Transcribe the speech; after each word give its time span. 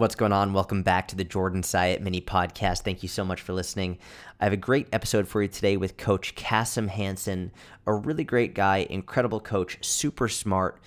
What's 0.00 0.14
going 0.14 0.32
on? 0.32 0.54
Welcome 0.54 0.82
back 0.82 1.08
to 1.08 1.14
the 1.14 1.24
Jordan 1.24 1.62
Syatt 1.62 2.00
mini 2.00 2.22
podcast. 2.22 2.84
Thank 2.84 3.02
you 3.02 3.08
so 3.10 3.22
much 3.22 3.42
for 3.42 3.52
listening. 3.52 3.98
I 4.40 4.44
have 4.44 4.52
a 4.54 4.56
great 4.56 4.88
episode 4.94 5.28
for 5.28 5.42
you 5.42 5.48
today 5.48 5.76
with 5.76 5.98
Coach 5.98 6.34
Kassem 6.36 6.88
Hanson, 6.88 7.52
a 7.86 7.92
really 7.92 8.24
great 8.24 8.54
guy, 8.54 8.86
incredible 8.88 9.40
coach, 9.40 9.76
super 9.82 10.26
smart 10.26 10.80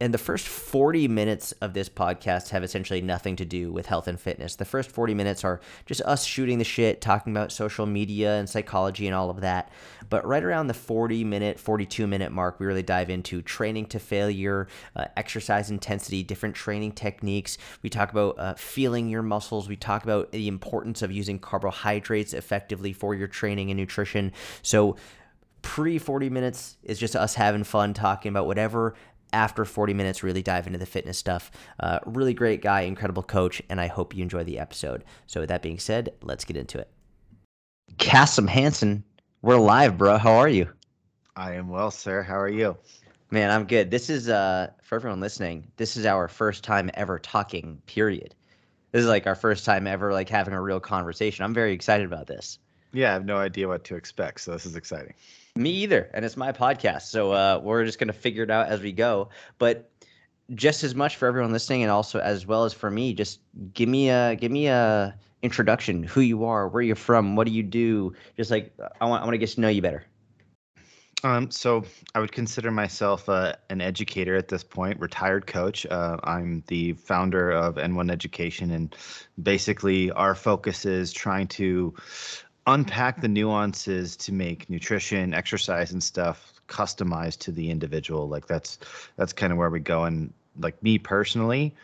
and 0.00 0.14
the 0.14 0.18
first 0.18 0.48
40 0.48 1.08
minutes 1.08 1.52
of 1.60 1.74
this 1.74 1.90
podcast 1.90 2.48
have 2.48 2.64
essentially 2.64 3.02
nothing 3.02 3.36
to 3.36 3.44
do 3.44 3.70
with 3.70 3.84
health 3.84 4.08
and 4.08 4.18
fitness. 4.18 4.56
The 4.56 4.64
first 4.64 4.90
40 4.90 5.12
minutes 5.12 5.44
are 5.44 5.60
just 5.84 6.00
us 6.02 6.24
shooting 6.24 6.56
the 6.56 6.64
shit, 6.64 7.02
talking 7.02 7.34
about 7.34 7.52
social 7.52 7.84
media 7.84 8.36
and 8.36 8.48
psychology 8.48 9.06
and 9.06 9.14
all 9.14 9.28
of 9.28 9.42
that. 9.42 9.70
But 10.08 10.26
right 10.26 10.42
around 10.42 10.68
the 10.68 10.74
40 10.74 11.22
minute, 11.24 11.60
42 11.60 12.06
minute 12.06 12.32
mark, 12.32 12.58
we 12.58 12.66
really 12.66 12.82
dive 12.82 13.10
into 13.10 13.42
training 13.42 13.86
to 13.86 13.98
failure, 13.98 14.68
uh, 14.96 15.06
exercise 15.18 15.70
intensity, 15.70 16.22
different 16.22 16.54
training 16.54 16.92
techniques. 16.92 17.58
We 17.82 17.90
talk 17.90 18.10
about 18.10 18.38
uh, 18.38 18.54
feeling 18.54 19.10
your 19.10 19.22
muscles. 19.22 19.68
We 19.68 19.76
talk 19.76 20.02
about 20.04 20.32
the 20.32 20.48
importance 20.48 21.02
of 21.02 21.12
using 21.12 21.38
carbohydrates 21.38 22.32
effectively 22.32 22.94
for 22.94 23.14
your 23.14 23.28
training 23.28 23.70
and 23.70 23.78
nutrition. 23.78 24.32
So, 24.62 24.96
pre 25.62 25.98
40 25.98 26.30
minutes 26.30 26.76
is 26.82 26.98
just 26.98 27.14
us 27.14 27.34
having 27.34 27.64
fun 27.64 27.94
talking 27.94 28.30
about 28.30 28.46
whatever 28.46 28.94
after 29.32 29.64
40 29.64 29.94
minutes, 29.94 30.22
really 30.22 30.42
dive 30.42 30.66
into 30.66 30.78
the 30.78 30.86
fitness 30.86 31.18
stuff. 31.18 31.50
Uh, 31.78 31.98
really 32.06 32.34
great 32.34 32.62
guy, 32.62 32.82
incredible 32.82 33.22
coach, 33.22 33.62
and 33.68 33.80
I 33.80 33.86
hope 33.86 34.14
you 34.14 34.22
enjoy 34.22 34.44
the 34.44 34.58
episode. 34.58 35.04
So, 35.26 35.40
with 35.40 35.48
that 35.48 35.62
being 35.62 35.78
said, 35.78 36.10
let's 36.22 36.44
get 36.44 36.56
into 36.56 36.78
it. 36.78 36.90
Kassem 37.96 38.48
Hanson, 38.48 39.04
we're 39.42 39.56
live, 39.56 39.98
bro. 39.98 40.18
How 40.18 40.32
are 40.32 40.48
you? 40.48 40.68
I 41.36 41.54
am 41.54 41.68
well, 41.68 41.90
sir. 41.90 42.22
How 42.22 42.38
are 42.38 42.48
you? 42.48 42.76
Man, 43.30 43.50
I'm 43.50 43.64
good. 43.64 43.90
This 43.90 44.10
is 44.10 44.28
uh 44.28 44.70
for 44.82 44.96
everyone 44.96 45.20
listening. 45.20 45.70
This 45.76 45.96
is 45.96 46.04
our 46.04 46.28
first 46.28 46.64
time 46.64 46.90
ever 46.94 47.18
talking. 47.18 47.80
Period. 47.86 48.34
This 48.92 49.02
is 49.02 49.08
like 49.08 49.26
our 49.26 49.36
first 49.36 49.64
time 49.64 49.86
ever 49.86 50.12
like 50.12 50.28
having 50.28 50.54
a 50.54 50.60
real 50.60 50.80
conversation. 50.80 51.44
I'm 51.44 51.54
very 51.54 51.72
excited 51.72 52.06
about 52.06 52.26
this. 52.26 52.58
Yeah, 52.92 53.10
I 53.10 53.12
have 53.12 53.24
no 53.24 53.36
idea 53.36 53.68
what 53.68 53.84
to 53.84 53.94
expect, 53.94 54.40
so 54.40 54.50
this 54.50 54.66
is 54.66 54.74
exciting. 54.74 55.14
Me 55.56 55.70
either, 55.70 56.10
and 56.14 56.24
it's 56.24 56.36
my 56.36 56.52
podcast, 56.52 57.02
so 57.02 57.32
uh, 57.32 57.60
we're 57.62 57.84
just 57.84 57.98
gonna 57.98 58.12
figure 58.12 58.42
it 58.42 58.50
out 58.50 58.68
as 58.68 58.80
we 58.80 58.92
go. 58.92 59.28
But 59.58 59.90
just 60.54 60.84
as 60.84 60.94
much 60.94 61.16
for 61.16 61.26
everyone 61.26 61.52
listening, 61.52 61.82
and 61.82 61.90
also 61.90 62.18
as 62.20 62.46
well 62.46 62.64
as 62.64 62.72
for 62.72 62.90
me, 62.90 63.14
just 63.14 63.40
give 63.74 63.88
me 63.88 64.10
a 64.10 64.36
give 64.36 64.52
me 64.52 64.68
a 64.68 65.14
introduction, 65.42 66.02
who 66.02 66.20
you 66.20 66.44
are, 66.44 66.68
where 66.68 66.82
you're 66.82 66.96
from, 66.96 67.36
what 67.36 67.46
do 67.46 67.52
you 67.52 67.62
do? 67.62 68.14
Just 68.36 68.50
like 68.50 68.72
I 69.00 69.06
want 69.06 69.22
I 69.22 69.26
want 69.26 69.34
to 69.34 69.38
get 69.38 69.50
to 69.50 69.60
know 69.60 69.68
you 69.68 69.82
better. 69.82 70.04
Um, 71.22 71.50
so 71.50 71.84
I 72.14 72.20
would 72.20 72.32
consider 72.32 72.70
myself 72.70 73.28
uh, 73.28 73.54
an 73.68 73.82
educator 73.82 74.36
at 74.36 74.48
this 74.48 74.64
point, 74.64 74.98
retired 74.98 75.46
coach. 75.46 75.84
Uh, 75.84 76.16
I'm 76.24 76.64
the 76.68 76.94
founder 76.94 77.50
of 77.50 77.74
N1 77.74 78.10
Education, 78.10 78.70
and 78.70 78.96
basically 79.42 80.10
our 80.12 80.34
focus 80.34 80.86
is 80.86 81.12
trying 81.12 81.48
to 81.48 81.94
unpack 82.66 83.20
the 83.20 83.28
nuances 83.28 84.16
to 84.16 84.32
make 84.32 84.68
nutrition, 84.68 85.34
exercise, 85.34 85.92
and 85.92 86.02
stuff 86.02 86.60
customized 86.68 87.38
to 87.38 87.52
the 87.52 87.70
individual. 87.70 88.28
Like 88.28 88.46
that's 88.46 88.78
that's 89.16 89.32
kind 89.32 89.52
of 89.52 89.58
where 89.58 89.70
we 89.70 89.80
go. 89.80 90.04
And 90.04 90.32
like 90.58 90.80
me 90.82 90.98
personally, 90.98 91.74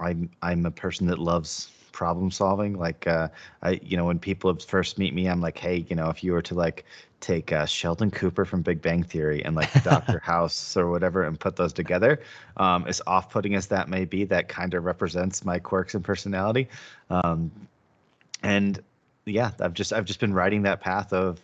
I'm 0.00 0.30
I'm 0.42 0.66
a 0.66 0.70
person 0.70 1.06
that 1.08 1.18
loves 1.18 1.70
problem 1.92 2.30
solving. 2.30 2.78
Like 2.78 3.06
uh, 3.06 3.28
I, 3.62 3.80
you 3.82 3.96
know, 3.96 4.04
when 4.04 4.18
people 4.18 4.54
first 4.56 4.98
meet 4.98 5.14
me, 5.14 5.28
I'm 5.28 5.40
like, 5.40 5.58
hey, 5.58 5.86
you 5.88 5.96
know, 5.96 6.08
if 6.08 6.24
you 6.24 6.32
were 6.32 6.42
to 6.42 6.54
like 6.54 6.84
take 7.20 7.52
uh, 7.52 7.66
Sheldon 7.66 8.10
Cooper 8.10 8.44
from 8.44 8.62
Big 8.62 8.82
Bang 8.82 9.02
Theory 9.02 9.44
and 9.44 9.54
like 9.54 9.70
Dr. 9.84 10.18
House 10.24 10.76
or 10.76 10.90
whatever 10.90 11.22
and 11.22 11.38
put 11.38 11.56
those 11.56 11.72
together, 11.72 12.20
um, 12.56 12.84
as 12.88 13.00
off-putting 13.06 13.54
as 13.54 13.68
that 13.68 13.88
may 13.88 14.04
be, 14.04 14.24
that 14.24 14.48
kind 14.48 14.74
of 14.74 14.84
represents 14.84 15.44
my 15.44 15.58
quirks 15.58 15.94
and 15.94 16.04
personality. 16.04 16.68
Um, 17.10 17.52
and 18.42 18.82
yeah, 19.26 19.50
I've 19.60 19.74
just 19.74 19.92
I've 19.92 20.04
just 20.04 20.20
been 20.20 20.34
riding 20.34 20.62
that 20.62 20.80
path 20.80 21.12
of 21.12 21.40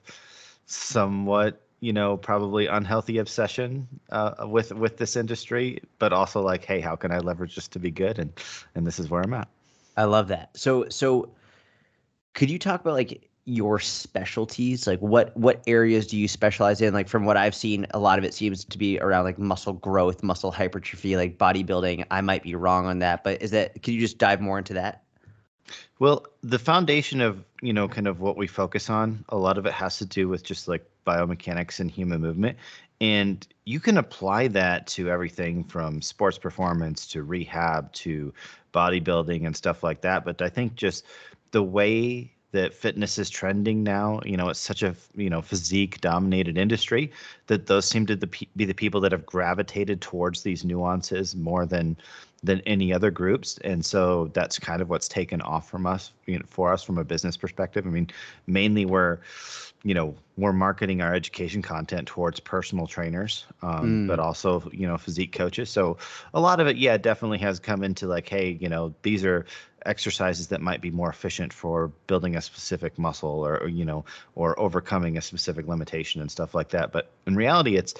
somewhat 0.66 1.62
you 1.80 1.92
know 1.92 2.16
probably 2.16 2.66
unhealthy 2.66 3.18
obsession 3.18 3.86
uh, 4.10 4.46
with 4.46 4.72
with 4.72 4.96
this 4.96 5.16
industry, 5.16 5.80
but 5.98 6.12
also 6.12 6.40
like, 6.40 6.64
hey, 6.64 6.80
how 6.80 6.96
can 6.96 7.12
I 7.12 7.18
leverage 7.18 7.54
this 7.54 7.68
to 7.68 7.78
be 7.78 7.90
good? 7.90 8.18
And 8.18 8.32
and 8.74 8.86
this 8.86 8.98
is 8.98 9.10
where 9.10 9.22
I'm 9.22 9.34
at. 9.34 9.48
I 9.96 10.04
love 10.04 10.28
that. 10.28 10.50
So 10.56 10.88
so 10.88 11.30
could 12.34 12.50
you 12.50 12.58
talk 12.58 12.80
about 12.80 12.94
like 12.94 13.28
your 13.48 13.78
specialties 13.78 14.86
like 14.86 15.00
what 15.00 15.34
what 15.34 15.62
areas 15.66 16.06
do 16.06 16.18
you 16.18 16.28
specialize 16.28 16.82
in 16.82 16.92
like 16.92 17.08
from 17.08 17.24
what 17.24 17.34
i've 17.34 17.54
seen 17.54 17.86
a 17.92 17.98
lot 17.98 18.18
of 18.18 18.24
it 18.24 18.34
seems 18.34 18.62
to 18.62 18.76
be 18.76 19.00
around 19.00 19.24
like 19.24 19.38
muscle 19.38 19.72
growth 19.72 20.22
muscle 20.22 20.50
hypertrophy 20.50 21.16
like 21.16 21.38
bodybuilding 21.38 22.04
i 22.10 22.20
might 22.20 22.42
be 22.42 22.54
wrong 22.54 22.84
on 22.84 22.98
that 22.98 23.24
but 23.24 23.40
is 23.40 23.50
that 23.50 23.82
can 23.82 23.94
you 23.94 24.00
just 24.00 24.18
dive 24.18 24.38
more 24.42 24.58
into 24.58 24.74
that 24.74 25.02
well, 25.98 26.26
the 26.42 26.58
foundation 26.58 27.20
of, 27.20 27.44
you 27.60 27.72
know, 27.72 27.88
kind 27.88 28.06
of 28.06 28.20
what 28.20 28.36
we 28.36 28.46
focus 28.46 28.88
on, 28.90 29.24
a 29.28 29.36
lot 29.36 29.58
of 29.58 29.66
it 29.66 29.72
has 29.72 29.98
to 29.98 30.04
do 30.04 30.28
with 30.28 30.42
just 30.44 30.68
like 30.68 30.88
biomechanics 31.06 31.80
and 31.80 31.90
human 31.90 32.20
movement. 32.20 32.58
And 33.00 33.46
you 33.64 33.80
can 33.80 33.98
apply 33.98 34.48
that 34.48 34.86
to 34.88 35.08
everything 35.08 35.64
from 35.64 36.02
sports 36.02 36.38
performance 36.38 37.06
to 37.08 37.22
rehab 37.22 37.92
to 37.94 38.32
bodybuilding 38.72 39.46
and 39.46 39.56
stuff 39.56 39.82
like 39.82 40.00
that. 40.02 40.24
But 40.24 40.42
I 40.42 40.48
think 40.48 40.74
just 40.74 41.04
the 41.52 41.62
way 41.62 42.32
that 42.52 42.74
fitness 42.74 43.18
is 43.18 43.28
trending 43.28 43.82
now, 43.82 44.20
you 44.24 44.36
know, 44.36 44.48
it's 44.48 44.58
such 44.58 44.82
a, 44.82 44.96
you 45.14 45.28
know, 45.28 45.42
physique 45.42 46.00
dominated 46.00 46.56
industry 46.56 47.12
that 47.46 47.66
those 47.66 47.84
seem 47.84 48.06
to 48.06 48.16
be 48.16 48.64
the 48.64 48.72
people 48.72 49.00
that 49.02 49.12
have 49.12 49.26
gravitated 49.26 50.00
towards 50.00 50.42
these 50.42 50.64
nuances 50.64 51.36
more 51.36 51.66
than 51.66 51.96
than 52.42 52.60
any 52.66 52.92
other 52.92 53.10
groups. 53.10 53.58
And 53.64 53.84
so 53.84 54.30
that's 54.32 54.58
kind 54.58 54.80
of 54.80 54.88
what's 54.88 55.08
taken 55.08 55.40
off 55.42 55.68
from 55.68 55.86
us 55.86 56.12
you 56.26 56.38
know, 56.38 56.44
for 56.48 56.72
us 56.72 56.82
from 56.82 56.98
a 56.98 57.04
business 57.04 57.36
perspective. 57.36 57.86
I 57.86 57.90
mean 57.90 58.08
mainly 58.46 58.84
we're 58.84 59.18
you 59.84 59.94
know 59.94 60.14
we're 60.36 60.52
marketing 60.52 61.00
our 61.02 61.14
education 61.14 61.62
content 61.62 62.08
towards 62.08 62.40
personal 62.40 62.86
trainers 62.86 63.46
um, 63.62 64.04
mm. 64.04 64.06
but 64.08 64.18
also 64.18 64.68
you 64.72 64.86
know 64.86 64.98
physique 64.98 65.32
coaches. 65.32 65.70
So 65.70 65.96
a 66.32 66.40
lot 66.40 66.60
of 66.60 66.66
it 66.66 66.76
yeah 66.76 66.96
definitely 66.96 67.38
has 67.38 67.58
come 67.58 67.82
into 67.82 68.06
like 68.06 68.28
hey 68.28 68.56
you 68.60 68.68
know 68.68 68.94
these 69.02 69.24
are 69.24 69.46
exercises 69.86 70.48
that 70.48 70.60
might 70.60 70.80
be 70.80 70.90
more 70.90 71.08
efficient 71.08 71.52
for 71.52 71.88
building 72.06 72.36
a 72.36 72.40
specific 72.40 72.98
muscle 72.98 73.46
or, 73.46 73.58
or 73.58 73.68
you 73.68 73.84
know 73.84 74.04
or 74.34 74.58
overcoming 74.60 75.16
a 75.16 75.22
specific 75.22 75.66
limitation 75.66 76.20
and 76.20 76.30
stuff 76.30 76.54
like 76.54 76.68
that. 76.70 76.92
But 76.92 77.10
in 77.26 77.34
reality 77.34 77.76
it's 77.76 77.94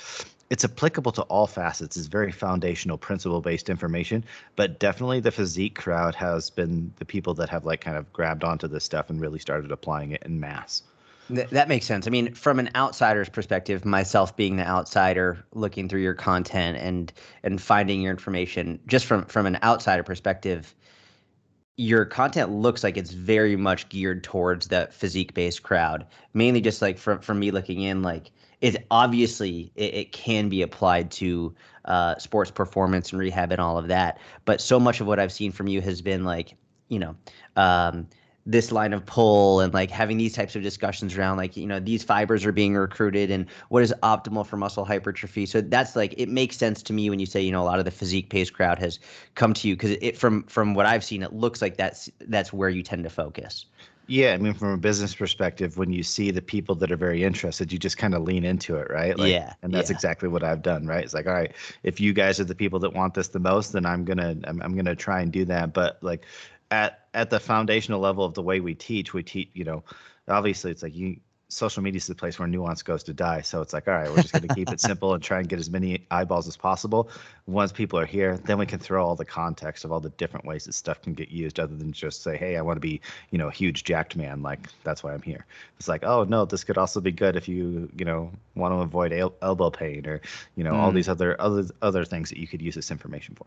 it's 0.51 0.65
applicable 0.65 1.13
to 1.13 1.23
all 1.23 1.47
facets. 1.47 1.97
It's 1.97 2.07
very 2.07 2.33
foundational, 2.33 2.97
principle 2.97 3.41
based 3.41 3.69
information. 3.69 4.25
But 4.57 4.79
definitely 4.79 5.21
the 5.21 5.31
physique 5.31 5.77
crowd 5.77 6.15
has 6.15 6.51
been 6.51 6.93
the 6.97 7.05
people 7.05 7.35
that 7.35 7.49
have 7.49 7.65
like 7.65 7.81
kind 7.81 7.97
of 7.97 8.13
grabbed 8.13 8.45
onto 8.45 8.69
this 8.69 8.85
stuff 8.85 9.11
and 9.11 9.21
really 9.21 9.39
started 9.39 9.71
applying 9.71 10.13
it 10.13 10.23
in 10.25 10.41
mass. 10.41 10.83
that 11.29 11.69
makes 11.69 11.85
sense. 11.85 12.07
I 12.07 12.11
mean, 12.11 12.33
from 12.33 12.59
an 12.59 12.71
outsider's 12.75 13.29
perspective, 13.29 13.85
myself 13.85 14.35
being 14.37 14.57
the 14.57 14.67
outsider, 14.67 15.45
looking 15.53 15.89
through 15.89 16.01
your 16.01 16.15
content 16.15 16.79
and 16.79 17.13
and 17.43 17.61
finding 17.61 18.01
your 18.01 18.11
information, 18.11 18.81
just 18.87 19.05
from 19.05 19.27
from 19.27 19.45
an 19.45 19.59
outsider 19.63 20.03
perspective, 20.03 20.75
your 21.77 22.07
content 22.07 22.51
looks 22.51 22.83
like 22.83 22.97
it's 22.97 23.13
very 23.13 23.57
much 23.57 23.91
geared 23.91 24.25
towards 24.25 24.69
the 24.69 24.89
physique 24.91 25.35
based 25.35 25.63
crowd. 25.63 26.07
Mainly, 26.33 26.63
just 26.63 26.81
like 26.81 26.97
from 26.97 27.19
from 27.21 27.39
me 27.39 27.51
looking 27.51 27.83
in, 27.83 28.03
like 28.03 28.31
it 28.61 28.87
obviously 28.91 29.73
it, 29.77 29.95
it 29.95 30.13
can 30.13 30.49
be 30.49 30.63
applied 30.63 31.11
to 31.13 31.55
uh, 31.85 32.17
sports 32.19 32.51
performance 32.51 33.13
and 33.13 33.21
rehab 33.21 33.53
and 33.53 33.61
all 33.61 33.79
of 33.79 33.89
that. 33.89 34.19
But 34.45 34.61
so 34.61 34.79
much 34.79 35.01
of 35.01 35.07
what 35.07 35.19
I've 35.19 35.33
seen 35.33 35.53
from 35.53 35.69
you 35.69 35.81
has 35.81 36.03
been 36.03 36.25
like, 36.25 36.55
you 36.89 36.99
know, 36.99 37.17
um, 37.57 38.09
this 38.49 38.73
line 38.73 38.95
of 38.95 39.05
pull 39.05 39.61
and 39.61 39.75
like 39.75 39.91
having 39.91 40.17
these 40.17 40.33
types 40.33 40.57
of 40.57 40.63
discussions 40.63 41.17
around 41.19 41.37
like 41.37 41.55
you 41.55 41.67
know 41.67 41.79
these 41.79 42.03
fibers 42.03 42.47
are 42.47 42.53
being 42.53 42.75
recruited 42.75 43.31
and 43.31 43.45
what 43.69 43.83
is 43.83 43.93
optimal 44.03 44.45
for 44.45 44.57
muscle 44.57 44.87
hypertrophy 44.87 45.45
so 45.45 45.61
that's 45.61 45.95
like 45.95 46.15
it 46.17 46.31
makes 46.31 46.57
sense 46.57 46.83
to 46.83 46.95
me 46.95 47.11
when 47.11 47.19
you 47.19 47.27
say 47.27 47.43
you 47.43 47.53
know 47.53 47.63
a 47.63 47.65
lot 47.65 47.79
of 47.79 47.85
the 47.85 47.91
physique 47.91 48.31
pace 48.31 48.49
crowd 48.49 48.79
has 48.79 48.99
come 49.35 49.53
to 49.53 49.69
you 49.69 49.77
because 49.77 49.91
it 50.01 50.17
from 50.17 50.43
from 50.45 50.73
what 50.73 50.87
i've 50.87 51.05
seen 51.05 51.23
it 51.23 51.35
looks 51.35 51.61
like 51.61 51.77
that's 51.77 52.11
that's 52.21 52.51
where 52.51 52.71
you 52.71 52.83
tend 52.83 53.05
to 53.05 53.11
focus 53.11 53.67
yeah, 54.09 54.33
I 54.33 54.39
mean, 54.39 54.55
from 54.55 54.73
a 54.73 54.79
business 54.79 55.15
perspective, 55.15 55.77
when 55.77 55.93
you 55.93 56.03
see 56.03 56.31
the 56.31 56.41
people 56.41 56.75
that 56.77 56.91
are 56.91 56.97
very 56.97 57.23
interested, 57.23 57.71
you 57.71 57.79
just 57.79 57.99
kind 57.99 58.15
of 58.15 58.23
lean 58.23 58.43
into 58.43 58.77
it, 58.77 58.91
right? 58.91 59.17
Like, 59.17 59.31
yeah, 59.31 59.53
and 59.63 59.73
that's 59.73 59.91
yeah. 59.91 59.97
exactly 59.97 60.31
what 60.31 60.43
I've 60.43 60.63
done, 60.63 60.87
right? 60.87 61.05
It's 61.05 61.13
like, 61.13 61.27
all 61.27 61.35
right, 61.35 61.53
if 61.83 62.01
you 62.01 62.15
guys 62.15 62.41
are 62.41 62.45
the 62.45 62.55
people 62.55 62.79
that 62.81 62.95
want 62.95 63.13
this 63.13 63.29
the 63.29 63.39
most, 63.39 63.73
then 63.73 63.85
I'm 63.85 64.05
gonna, 64.05 64.35
I'm, 64.45 64.63
I'm 64.63 64.75
gonna 64.75 64.97
try 64.97 65.21
and 65.21 65.31
do 65.31 65.45
that. 65.45 65.75
But 65.75 66.03
like, 66.03 66.25
at 66.71 67.07
at 67.13 67.29
the 67.29 67.39
foundational 67.39 68.01
level 68.01 68.25
of 68.25 68.33
the 68.33 68.43
way 68.43 68.61
we 68.61 68.75
teach, 68.75 69.13
we 69.13 69.23
teach, 69.23 69.51
you 69.53 69.65
know, 69.65 69.85
obviously 70.27 70.71
it's 70.71 70.83
like 70.83 70.95
you 70.95 71.21
social 71.49 71.83
media 71.83 71.97
is 71.97 72.07
the 72.07 72.15
place 72.15 72.39
where 72.39 72.47
nuance 72.47 72.83
goes 72.83 73.03
to 73.03 73.15
die. 73.15 73.41
So 73.41 73.63
it's 73.63 73.73
like, 73.73 73.89
all 73.89 73.95
right, 73.95 74.09
we're 74.11 74.21
just 74.21 74.33
going 74.33 74.47
to 74.47 74.55
keep 74.55 74.71
it 74.71 74.81
simple 74.91 75.15
and 75.15 75.23
try 75.23 75.39
and 75.39 75.49
get 75.49 75.59
as 75.59 75.71
many 75.71 76.07
eyeballs 76.11 76.47
as 76.47 76.59
possible. 76.59 77.09
Once 77.47 77.73
people 77.73 77.99
are 77.99 78.05
here, 78.05 78.37
then 78.37 78.59
we 78.59 78.67
can 78.67 78.79
throw 78.79 79.07
all 79.07 79.17
the 79.17 79.25
context 79.25 79.87
of 79.87 79.91
all 79.91 80.01
the 80.01 80.11
different 80.11 80.45
ways 80.45 80.65
that 80.65 80.75
stuff 80.75 81.01
can 81.01 81.15
get 81.15 81.31
used, 81.31 81.59
other 81.59 81.75
than 81.75 81.91
just 81.93 82.23
say, 82.23 82.37
hey, 82.37 82.57
I 82.59 82.61
want 82.61 82.77
to 82.77 82.81
be, 82.81 83.01
you 83.31 83.39
know, 83.39 83.49
a 83.49 83.53
huge 83.53 83.85
jacked 83.85 84.15
man. 84.15 84.43
Like 84.43 84.69
that's 84.85 85.03
why 85.03 85.15
I'm 85.15 85.23
here. 85.23 85.47
It's 85.79 85.89
like, 85.89 86.05
oh 86.05 86.25
no, 86.25 86.45
this 86.45 86.65
could 86.65 86.77
also 86.77 87.01
be 87.01 87.13
good 87.13 87.35
if 87.35 87.49
you, 87.49 87.89
you 87.97 88.05
know, 88.05 88.31
want 88.55 88.73
to 88.73 88.81
avoid 88.81 89.15
el- 89.15 89.35
elbow 89.41 89.71
pain 89.71 90.07
or, 90.07 90.21
you 90.55 90.65
know, 90.65 90.73
mm. 90.73 90.79
all 90.79 90.93
these 90.93 91.09
other 91.09 91.41
other 91.41 91.65
other 91.81 92.05
things 92.05 92.29
that 92.29 92.39
you 92.39 92.47
could 92.47 92.61
use 92.61 92.75
this 92.75 92.91
information 92.91 93.35
for. 93.35 93.47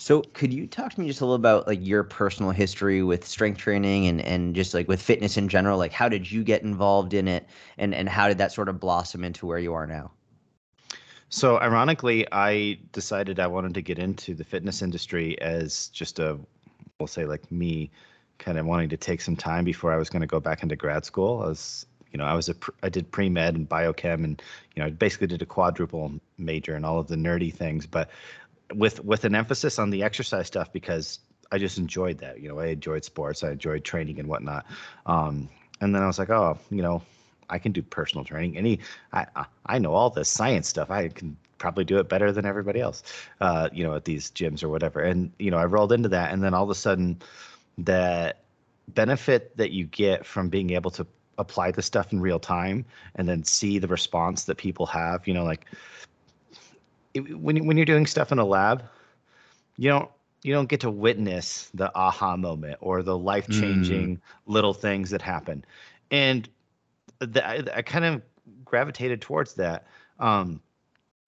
So, 0.00 0.22
could 0.32 0.52
you 0.52 0.68
talk 0.68 0.94
to 0.94 1.00
me 1.00 1.08
just 1.08 1.20
a 1.20 1.24
little 1.24 1.34
about 1.34 1.66
like 1.66 1.84
your 1.84 2.04
personal 2.04 2.52
history 2.52 3.02
with 3.02 3.26
strength 3.26 3.58
training 3.58 4.06
and 4.06 4.20
and 4.20 4.54
just 4.54 4.72
like 4.72 4.86
with 4.86 5.02
fitness 5.02 5.36
in 5.36 5.48
general? 5.48 5.76
Like, 5.76 5.92
how 5.92 6.08
did 6.08 6.30
you 6.30 6.44
get 6.44 6.62
involved 6.62 7.14
in 7.14 7.26
it, 7.26 7.48
and 7.78 7.94
and 7.94 8.08
how 8.08 8.28
did 8.28 8.38
that 8.38 8.52
sort 8.52 8.68
of 8.68 8.78
blossom 8.78 9.24
into 9.24 9.44
where 9.44 9.58
you 9.58 9.74
are 9.74 9.86
now? 9.86 10.12
So, 11.30 11.58
ironically, 11.60 12.26
I 12.32 12.78
decided 12.92 13.40
I 13.40 13.48
wanted 13.48 13.74
to 13.74 13.82
get 13.82 13.98
into 13.98 14.34
the 14.34 14.44
fitness 14.44 14.82
industry 14.82 15.38
as 15.42 15.88
just 15.88 16.20
a, 16.20 16.38
we'll 16.98 17.06
say, 17.06 17.26
like 17.26 17.50
me, 17.52 17.90
kind 18.38 18.56
of 18.56 18.64
wanting 18.64 18.88
to 18.90 18.96
take 18.96 19.20
some 19.20 19.36
time 19.36 19.64
before 19.64 19.92
I 19.92 19.96
was 19.96 20.08
going 20.08 20.22
to 20.22 20.26
go 20.26 20.40
back 20.40 20.62
into 20.62 20.74
grad 20.76 21.04
school. 21.04 21.42
I 21.42 21.48
was, 21.48 21.84
you 22.12 22.18
know, 22.18 22.24
I 22.24 22.32
was 22.34 22.48
a, 22.48 22.54
I 22.82 22.88
did 22.88 23.10
pre 23.10 23.28
med 23.28 23.56
and 23.56 23.68
biochem, 23.68 24.24
and 24.24 24.40
you 24.74 24.80
know, 24.80 24.86
I 24.86 24.90
basically 24.90 25.26
did 25.26 25.42
a 25.42 25.46
quadruple 25.46 26.12
major 26.38 26.74
and 26.74 26.86
all 26.86 26.98
of 26.98 27.08
the 27.08 27.16
nerdy 27.16 27.52
things, 27.52 27.84
but 27.84 28.08
with 28.74 29.04
with 29.04 29.24
an 29.24 29.34
emphasis 29.34 29.78
on 29.78 29.90
the 29.90 30.02
exercise 30.02 30.46
stuff 30.46 30.72
because 30.72 31.20
I 31.50 31.58
just 31.58 31.78
enjoyed 31.78 32.18
that. 32.18 32.40
You 32.40 32.48
know, 32.48 32.58
I 32.58 32.66
enjoyed 32.66 33.04
sports, 33.04 33.42
I 33.42 33.52
enjoyed 33.52 33.84
training 33.84 34.18
and 34.18 34.28
whatnot. 34.28 34.66
Um, 35.06 35.48
and 35.80 35.94
then 35.94 36.02
I 36.02 36.06
was 36.06 36.18
like, 36.18 36.30
oh, 36.30 36.58
you 36.70 36.82
know, 36.82 37.02
I 37.50 37.58
can 37.58 37.72
do 37.72 37.82
personal 37.82 38.24
training. 38.24 38.56
Any, 38.56 38.80
I 39.12 39.26
I 39.66 39.78
know 39.78 39.94
all 39.94 40.10
the 40.10 40.24
science 40.24 40.68
stuff. 40.68 40.90
I 40.90 41.08
can 41.08 41.36
probably 41.58 41.84
do 41.84 41.98
it 41.98 42.08
better 42.08 42.30
than 42.32 42.44
everybody 42.44 42.80
else. 42.80 43.02
Uh, 43.40 43.68
you 43.72 43.84
know, 43.84 43.94
at 43.94 44.04
these 44.04 44.30
gyms 44.30 44.62
or 44.62 44.68
whatever. 44.68 45.00
And 45.00 45.32
you 45.38 45.50
know, 45.50 45.58
I 45.58 45.64
rolled 45.64 45.92
into 45.92 46.08
that, 46.10 46.32
and 46.32 46.42
then 46.42 46.54
all 46.54 46.64
of 46.64 46.70
a 46.70 46.74
sudden, 46.74 47.20
that 47.78 48.40
benefit 48.88 49.56
that 49.56 49.70
you 49.70 49.84
get 49.86 50.24
from 50.24 50.48
being 50.48 50.70
able 50.70 50.90
to 50.92 51.06
apply 51.38 51.70
the 51.70 51.82
stuff 51.82 52.12
in 52.12 52.20
real 52.20 52.40
time 52.40 52.84
and 53.14 53.28
then 53.28 53.44
see 53.44 53.78
the 53.78 53.86
response 53.86 54.44
that 54.44 54.56
people 54.56 54.86
have. 54.86 55.26
You 55.26 55.34
know, 55.34 55.44
like 55.44 55.66
when 57.14 57.66
when 57.66 57.76
you're 57.76 57.86
doing 57.86 58.06
stuff 58.06 58.32
in 58.32 58.38
a 58.38 58.44
lab, 58.44 58.84
you 59.76 59.88
don't 59.88 60.10
you 60.42 60.54
don't 60.54 60.68
get 60.68 60.80
to 60.80 60.90
witness 60.90 61.70
the 61.74 61.94
aha 61.96 62.36
moment 62.36 62.78
or 62.80 63.02
the 63.02 63.16
life 63.16 63.48
changing 63.48 64.16
mm. 64.16 64.20
little 64.46 64.74
things 64.74 65.10
that 65.10 65.22
happen, 65.22 65.64
and 66.10 66.48
the, 67.20 67.46
I, 67.46 67.62
I, 67.78 67.82
kind 67.82 68.04
of 68.04 68.22
gravitated 68.64 69.20
towards 69.20 69.54
that. 69.54 69.86
Um, 70.20 70.60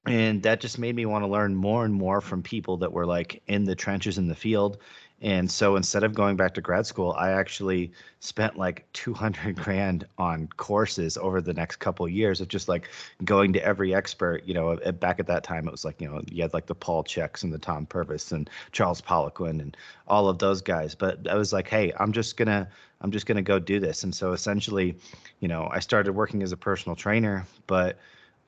and 0.06 0.42
that 0.44 0.60
just 0.60 0.78
made 0.78 0.96
me 0.96 1.04
want 1.04 1.24
to 1.24 1.28
learn 1.28 1.54
more 1.54 1.84
and 1.84 1.92
more 1.92 2.20
from 2.20 2.42
people 2.42 2.78
that 2.78 2.92
were 2.92 3.04
like 3.04 3.42
in 3.46 3.64
the 3.64 3.74
trenches 3.74 4.16
in 4.16 4.28
the 4.28 4.34
field 4.34 4.78
and 5.22 5.50
so 5.50 5.76
instead 5.76 6.02
of 6.02 6.14
going 6.14 6.36
back 6.36 6.54
to 6.54 6.62
grad 6.62 6.86
school, 6.86 7.12
I 7.12 7.32
actually 7.32 7.92
spent 8.20 8.56
like 8.56 8.90
200 8.94 9.54
grand 9.64 10.06
on 10.16 10.48
courses 10.56 11.18
over 11.18 11.42
the 11.42 11.52
next 11.52 11.76
couple 11.76 12.06
of 12.06 12.12
years 12.12 12.40
of 12.40 12.48
just 12.48 12.68
like 12.68 12.88
going 13.24 13.52
to 13.52 13.64
every 13.64 13.94
expert. 13.94 14.44
You 14.46 14.54
know, 14.54 14.76
back 14.98 15.20
at 15.20 15.26
that 15.26 15.44
time, 15.44 15.68
it 15.68 15.70
was 15.70 15.84
like, 15.84 16.00
you 16.00 16.08
know, 16.08 16.22
you 16.30 16.42
had 16.42 16.54
like 16.54 16.66
the 16.66 16.74
Paul 16.74 17.04
Cheks 17.04 17.42
and 17.42 17.52
the 17.52 17.58
Tom 17.58 17.84
Purvis 17.84 18.32
and 18.32 18.48
Charles 18.72 19.02
Poliquin 19.02 19.60
and 19.60 19.76
all 20.08 20.28
of 20.28 20.38
those 20.38 20.62
guys. 20.62 20.94
But 20.94 21.28
I 21.28 21.34
was 21.34 21.52
like, 21.52 21.68
hey, 21.68 21.92
I'm 21.98 22.12
just 22.12 22.38
going 22.38 22.48
to, 22.48 22.66
I'm 23.02 23.10
just 23.10 23.26
going 23.26 23.36
to 23.36 23.42
go 23.42 23.58
do 23.58 23.78
this. 23.78 24.04
And 24.04 24.14
so 24.14 24.32
essentially, 24.32 24.96
you 25.40 25.48
know, 25.48 25.68
I 25.70 25.80
started 25.80 26.14
working 26.14 26.42
as 26.42 26.52
a 26.52 26.56
personal 26.56 26.96
trainer, 26.96 27.44
but 27.66 27.98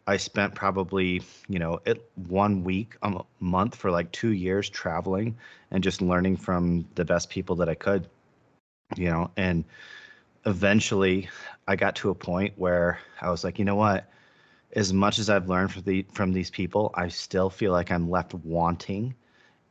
I 0.06 0.16
spent 0.16 0.54
probably, 0.54 1.22
you 1.48 1.58
know, 1.58 1.80
it 1.84 2.10
one 2.28 2.64
week 2.64 2.96
a 3.02 3.22
month 3.40 3.76
for 3.76 3.90
like 3.90 4.10
two 4.12 4.32
years 4.32 4.68
traveling 4.68 5.36
and 5.70 5.82
just 5.82 6.02
learning 6.02 6.36
from 6.36 6.86
the 6.96 7.04
best 7.04 7.30
people 7.30 7.54
that 7.56 7.68
I 7.68 7.74
could, 7.74 8.08
you 8.96 9.10
know, 9.10 9.30
and 9.36 9.64
eventually 10.44 11.28
I 11.68 11.76
got 11.76 11.94
to 11.96 12.10
a 12.10 12.14
point 12.14 12.54
where 12.56 12.98
I 13.20 13.30
was 13.30 13.44
like, 13.44 13.58
you 13.58 13.64
know 13.64 13.76
what? 13.76 14.08
As 14.74 14.92
much 14.92 15.18
as 15.18 15.30
I've 15.30 15.48
learned 15.48 15.72
from 15.72 15.82
the 15.82 16.04
from 16.12 16.32
these 16.32 16.50
people, 16.50 16.90
I 16.94 17.08
still 17.08 17.50
feel 17.50 17.72
like 17.72 17.90
I'm 17.90 18.10
left 18.10 18.34
wanting 18.34 19.14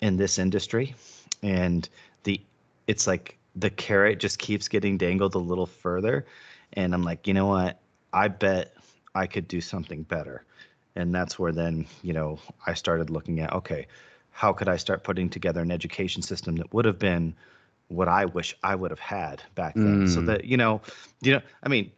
in 0.01 0.15
this 0.15 0.37
industry. 0.39 0.95
And 1.43 1.89
the 2.23 2.39
it's 2.87 3.07
like 3.07 3.37
the 3.55 3.69
carrot 3.69 4.19
just 4.19 4.39
keeps 4.39 4.67
getting 4.67 4.97
dangled 4.97 5.35
a 5.35 5.39
little 5.39 5.65
further. 5.65 6.25
And 6.73 6.93
I'm 6.93 7.03
like, 7.03 7.27
you 7.27 7.33
know 7.33 7.47
what? 7.47 7.79
I 8.13 8.27
bet 8.27 8.73
I 9.15 9.27
could 9.27 9.47
do 9.47 9.61
something 9.61 10.03
better. 10.03 10.43
And 10.95 11.13
that's 11.13 11.39
where 11.39 11.51
then, 11.51 11.85
you 12.01 12.13
know, 12.13 12.39
I 12.67 12.73
started 12.73 13.09
looking 13.09 13.39
at, 13.39 13.53
okay, 13.53 13.87
how 14.31 14.53
could 14.53 14.67
I 14.67 14.77
start 14.77 15.03
putting 15.03 15.29
together 15.29 15.61
an 15.61 15.71
education 15.71 16.21
system 16.21 16.55
that 16.57 16.73
would 16.73 16.85
have 16.85 16.99
been 16.99 17.35
what 17.87 18.07
I 18.07 18.25
wish 18.25 18.55
I 18.63 18.75
would 18.75 18.91
have 18.91 18.99
had 18.99 19.43
back 19.55 19.75
then? 19.75 20.05
Mm. 20.05 20.13
So 20.13 20.21
that, 20.21 20.45
you 20.45 20.57
know, 20.57 20.81
you 21.21 21.33
know, 21.33 21.41
I 21.63 21.69
mean, 21.69 21.91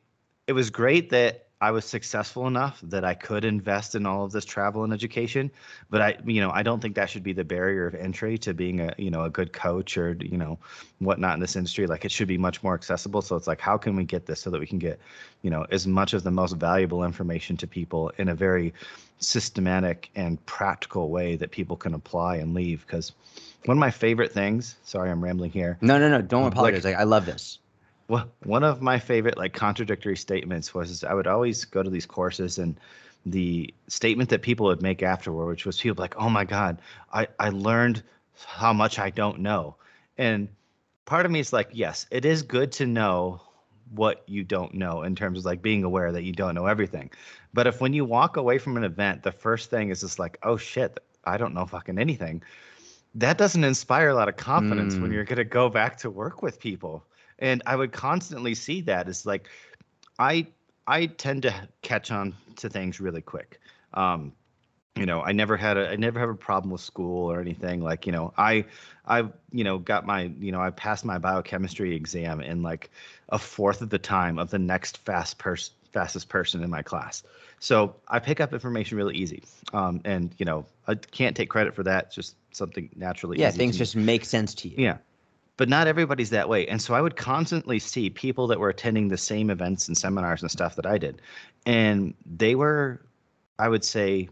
it 0.47 0.53
was 0.53 0.69
great 0.69 1.09
that 1.11 1.42
I 1.63 1.71
was 1.71 1.85
successful 1.85 2.45
enough 2.45 2.81
that 2.83 3.05
I 3.05 3.13
could 3.13 3.45
invest 3.45 3.95
in 3.95 4.05
all 4.05 4.25
of 4.25 4.33
this 4.33 4.43
travel 4.43 4.83
and 4.83 4.91
education. 4.91 5.49
But 5.89 6.01
I, 6.01 6.17
you 6.25 6.41
know, 6.41 6.51
I 6.51 6.61
don't 6.61 6.81
think 6.81 6.95
that 6.95 7.09
should 7.09 7.23
be 7.23 7.31
the 7.31 7.45
barrier 7.45 7.87
of 7.87 7.95
entry 7.95 8.37
to 8.39 8.53
being 8.53 8.81
a, 8.81 8.93
you 8.97 9.09
know, 9.09 9.23
a 9.23 9.29
good 9.29 9.53
coach 9.53 9.97
or, 9.97 10.17
you 10.19 10.37
know, 10.37 10.59
whatnot 10.99 11.35
in 11.35 11.39
this 11.39 11.55
industry. 11.55 11.87
Like 11.87 12.03
it 12.03 12.11
should 12.11 12.27
be 12.27 12.37
much 12.37 12.63
more 12.63 12.73
accessible. 12.73 13.21
So 13.21 13.37
it's 13.37 13.47
like, 13.47 13.61
how 13.61 13.77
can 13.77 13.95
we 13.95 14.03
get 14.03 14.25
this 14.25 14.41
so 14.41 14.49
that 14.49 14.59
we 14.59 14.67
can 14.67 14.77
get, 14.77 14.99
you 15.41 15.49
know, 15.49 15.65
as 15.71 15.87
much 15.87 16.13
of 16.13 16.23
the 16.23 16.31
most 16.31 16.51
valuable 16.57 17.05
information 17.05 17.55
to 17.55 17.65
people 17.65 18.11
in 18.17 18.27
a 18.27 18.35
very 18.35 18.73
systematic 19.19 20.09
and 20.15 20.45
practical 20.45 21.11
way 21.11 21.37
that 21.37 21.51
people 21.51 21.77
can 21.77 21.93
apply 21.93 22.35
and 22.35 22.53
leave? 22.53 22.85
Because 22.85 23.13
one 23.63 23.77
of 23.77 23.79
my 23.79 23.91
favorite 23.91 24.33
things, 24.33 24.75
sorry, 24.83 25.09
I'm 25.09 25.23
rambling 25.23 25.51
here. 25.51 25.77
No, 25.79 25.97
no, 25.97 26.09
no. 26.09 26.21
Don't 26.21 26.43
um, 26.43 26.51
apologize. 26.51 26.83
Like, 26.83 26.97
I 26.97 27.03
love 27.03 27.25
this 27.25 27.59
well, 28.07 28.29
one 28.43 28.63
of 28.63 28.81
my 28.81 28.99
favorite 28.99 29.37
like 29.37 29.53
contradictory 29.53 30.17
statements 30.17 30.73
was 30.73 31.03
I 31.03 31.13
would 31.13 31.27
always 31.27 31.65
go 31.65 31.83
to 31.83 31.89
these 31.89 32.05
courses 32.05 32.57
and 32.57 32.79
the 33.25 33.73
statement 33.87 34.29
that 34.29 34.41
people 34.41 34.65
would 34.65 34.81
make 34.81 35.01
afterward, 35.01 35.47
which 35.47 35.65
was 35.65 35.79
people 35.79 36.01
like, 36.01 36.15
"Oh 36.17 36.29
my 36.29 36.43
God, 36.43 36.81
I 37.13 37.27
I 37.39 37.49
learned 37.49 38.03
how 38.45 38.73
much 38.73 38.99
I 38.99 39.09
don't 39.09 39.39
know," 39.39 39.75
and 40.17 40.49
part 41.05 41.25
of 41.25 41.31
me 41.31 41.39
is 41.39 41.53
like, 41.53 41.69
yes, 41.71 42.05
it 42.11 42.25
is 42.25 42.41
good 42.41 42.71
to 42.73 42.85
know 42.85 43.41
what 43.91 44.23
you 44.27 44.43
don't 44.43 44.73
know 44.73 45.03
in 45.03 45.15
terms 45.15 45.39
of 45.39 45.45
like 45.45 45.61
being 45.61 45.83
aware 45.83 46.11
that 46.11 46.23
you 46.23 46.33
don't 46.33 46.55
know 46.55 46.65
everything. 46.65 47.11
But 47.53 47.67
if 47.67 47.79
when 47.81 47.93
you 47.93 48.05
walk 48.05 48.37
away 48.37 48.57
from 48.57 48.77
an 48.77 48.83
event, 48.83 49.23
the 49.23 49.31
first 49.31 49.69
thing 49.69 49.89
is 49.89 50.01
just 50.01 50.17
like, 50.17 50.37
oh 50.43 50.57
shit, 50.57 50.99
I 51.23 51.37
don't 51.37 51.53
know 51.53 51.65
fucking 51.65 51.99
anything. 51.99 52.41
That 53.15 53.37
doesn't 53.37 53.63
inspire 53.63 54.09
a 54.09 54.15
lot 54.15 54.29
of 54.29 54.37
confidence 54.37 54.95
mm. 54.95 55.01
when 55.03 55.11
you're 55.11 55.23
going 55.23 55.37
to 55.37 55.43
go 55.43 55.69
back 55.69 55.97
to 55.97 56.09
work 56.09 56.41
with 56.41 56.59
people 56.59 57.05
and 57.39 57.61
I 57.65 57.75
would 57.75 57.91
constantly 57.91 58.55
see 58.55 58.81
that 58.81 59.07
as 59.07 59.25
like 59.25 59.49
I 60.19 60.47
I 60.87 61.05
tend 61.07 61.43
to 61.43 61.53
catch 61.81 62.11
on 62.11 62.35
to 62.57 62.69
things 62.69 62.99
really 62.99 63.21
quick. 63.21 63.59
Um, 63.93 64.33
you 64.95 65.05
know, 65.05 65.21
I 65.21 65.31
never 65.31 65.57
had 65.57 65.77
a 65.77 65.89
I 65.89 65.95
never 65.95 66.19
have 66.19 66.29
a 66.29 66.35
problem 66.35 66.71
with 66.71 66.81
school 66.81 67.31
or 67.31 67.39
anything. 67.39 67.81
Like, 67.81 68.05
you 68.05 68.11
know, 68.11 68.33
I 68.37 68.65
I 69.05 69.25
you 69.51 69.63
know 69.63 69.79
got 69.79 70.05
my 70.05 70.31
you 70.39 70.51
know 70.51 70.61
I 70.61 70.69
passed 70.69 71.03
my 71.03 71.17
biochemistry 71.17 71.95
exam 71.95 72.41
in 72.41 72.61
like 72.61 72.91
a 73.29 73.39
fourth 73.39 73.81
of 73.81 73.89
the 73.89 73.99
time 73.99 74.37
of 74.37 74.51
the 74.51 74.59
next 74.59 74.99
fast 74.99 75.37
person 75.37 75.73
fastest 75.91 76.29
person 76.29 76.63
in 76.63 76.69
my 76.69 76.81
class. 76.81 77.23
So 77.59 77.95
I 78.07 78.19
pick 78.19 78.39
up 78.39 78.51
information 78.51 78.97
really 78.97 79.15
easy. 79.15 79.43
Um, 79.73 80.01
and 80.05 80.33
you 80.37 80.45
know, 80.45 80.65
I 80.87 80.95
can't 80.95 81.35
take 81.35 81.49
credit 81.49 81.75
for 81.75 81.83
that. 81.83 82.05
It's 82.05 82.15
just 82.15 82.35
something 82.51 82.89
naturally. 82.95 83.39
Yeah, 83.39 83.51
things 83.51 83.77
just 83.77 83.95
make 83.95 84.25
sense 84.25 84.53
to 84.55 84.69
you. 84.69 84.75
Yeah 84.77 84.97
but 85.57 85.69
not 85.69 85.87
everybody's 85.87 86.31
that 86.31 86.49
way. 86.49 86.67
And 86.67 86.81
so 86.81 86.93
I 86.93 87.01
would 87.01 87.15
constantly 87.15 87.79
see 87.79 88.09
people 88.09 88.47
that 88.47 88.59
were 88.59 88.69
attending 88.69 89.09
the 89.09 89.17
same 89.17 89.49
events 89.49 89.87
and 89.87 89.97
seminars 89.97 90.41
and 90.41 90.49
stuff 90.49 90.75
that 90.75 90.85
I 90.85 90.97
did. 90.97 91.21
And 91.65 92.13
they 92.25 92.55
were, 92.55 93.01
I 93.59 93.69
would 93.69 93.83
say, 93.83 94.29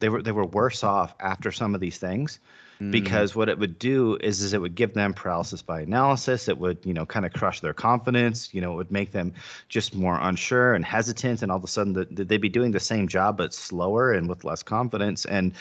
they 0.00 0.08
were 0.08 0.22
they 0.22 0.32
were 0.32 0.46
worse 0.46 0.84
off 0.84 1.14
after 1.20 1.50
some 1.50 1.74
of 1.74 1.80
these 1.80 1.98
things 1.98 2.38
mm. 2.80 2.90
because 2.90 3.34
what 3.34 3.48
it 3.48 3.58
would 3.58 3.78
do 3.78 4.16
is 4.20 4.42
is 4.42 4.52
it 4.52 4.60
would 4.60 4.74
give 4.74 4.94
them 4.94 5.14
paralysis 5.14 5.62
by 5.62 5.80
analysis 5.80 6.48
it 6.48 6.58
would 6.58 6.78
you 6.84 6.92
know 6.92 7.06
kind 7.06 7.24
of 7.24 7.32
crush 7.32 7.60
their 7.60 7.72
confidence 7.72 8.52
you 8.52 8.60
know 8.60 8.72
it 8.72 8.76
would 8.76 8.92
make 8.92 9.12
them 9.12 9.32
just 9.68 9.94
more 9.94 10.18
unsure 10.20 10.74
and 10.74 10.84
hesitant 10.84 11.42
and 11.42 11.50
all 11.50 11.58
of 11.58 11.64
a 11.64 11.68
sudden 11.68 11.92
the, 11.92 12.04
they'd 12.24 12.40
be 12.40 12.48
doing 12.48 12.72
the 12.72 12.80
same 12.80 13.08
job 13.08 13.36
but 13.38 13.54
slower 13.54 14.12
and 14.12 14.28
with 14.28 14.44
less 14.44 14.62
confidence 14.62 15.24
and 15.26 15.52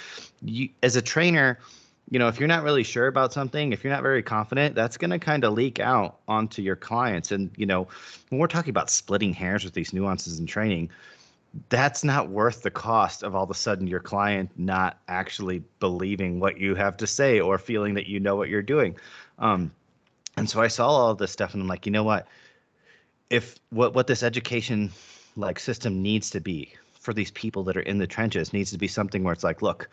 you 0.41 0.69
as 0.83 0.95
a 0.95 1.01
trainer 1.01 1.57
you 2.09 2.19
know, 2.19 2.27
if 2.27 2.39
you're 2.39 2.47
not 2.47 2.63
really 2.63 2.83
sure 2.83 3.07
about 3.07 3.33
something, 3.33 3.73
if 3.73 3.83
you're 3.83 3.93
not 3.93 4.03
very 4.03 4.21
confident, 4.21 4.75
that's 4.75 4.97
going 4.97 5.11
to 5.11 5.19
kind 5.19 5.43
of 5.43 5.53
leak 5.53 5.79
out 5.79 6.19
onto 6.27 6.61
your 6.61 6.75
clients. 6.75 7.31
And, 7.31 7.49
you 7.57 7.65
know, 7.65 7.87
when 8.29 8.39
we're 8.39 8.47
talking 8.47 8.69
about 8.69 8.89
splitting 8.89 9.33
hairs 9.33 9.63
with 9.63 9.73
these 9.73 9.91
nuances 9.91 10.39
in 10.39 10.45
training, 10.45 10.91
that's 11.69 12.03
not 12.03 12.29
worth 12.29 12.61
the 12.61 12.71
cost 12.71 13.23
of 13.23 13.33
all 13.33 13.43
of 13.43 13.49
a 13.49 13.55
sudden 13.55 13.87
your 13.87 13.99
client 13.99 14.51
not 14.57 14.99
actually 15.07 15.63
believing 15.79 16.39
what 16.39 16.59
you 16.59 16.75
have 16.75 16.97
to 16.97 17.07
say 17.07 17.39
or 17.39 17.57
feeling 17.57 17.93
that 17.95 18.07
you 18.07 18.19
know 18.19 18.35
what 18.35 18.49
you're 18.49 18.61
doing. 18.61 18.95
Um, 19.39 19.71
and 20.37 20.49
so 20.49 20.61
I 20.61 20.67
saw 20.67 20.87
all 20.87 21.15
this 21.15 21.31
stuff 21.31 21.53
and 21.53 21.61
I'm 21.61 21.67
like, 21.67 21.85
you 21.85 21.91
know 21.91 22.03
what? 22.03 22.27
If 23.29 23.55
what 23.69 23.95
what 23.95 24.05
this 24.05 24.21
education 24.21 24.91
like 25.35 25.59
system 25.59 26.01
needs 26.01 26.29
to 26.31 26.39
be 26.39 26.73
for 26.99 27.13
these 27.13 27.31
people 27.31 27.63
that 27.63 27.77
are 27.77 27.81
in 27.81 27.97
the 27.97 28.07
trenches 28.07 28.53
needs 28.53 28.71
to 28.71 28.77
be 28.77 28.87
something 28.87 29.23
where 29.23 29.33
it's 29.33 29.43
like, 29.43 29.61
look, 29.61 29.89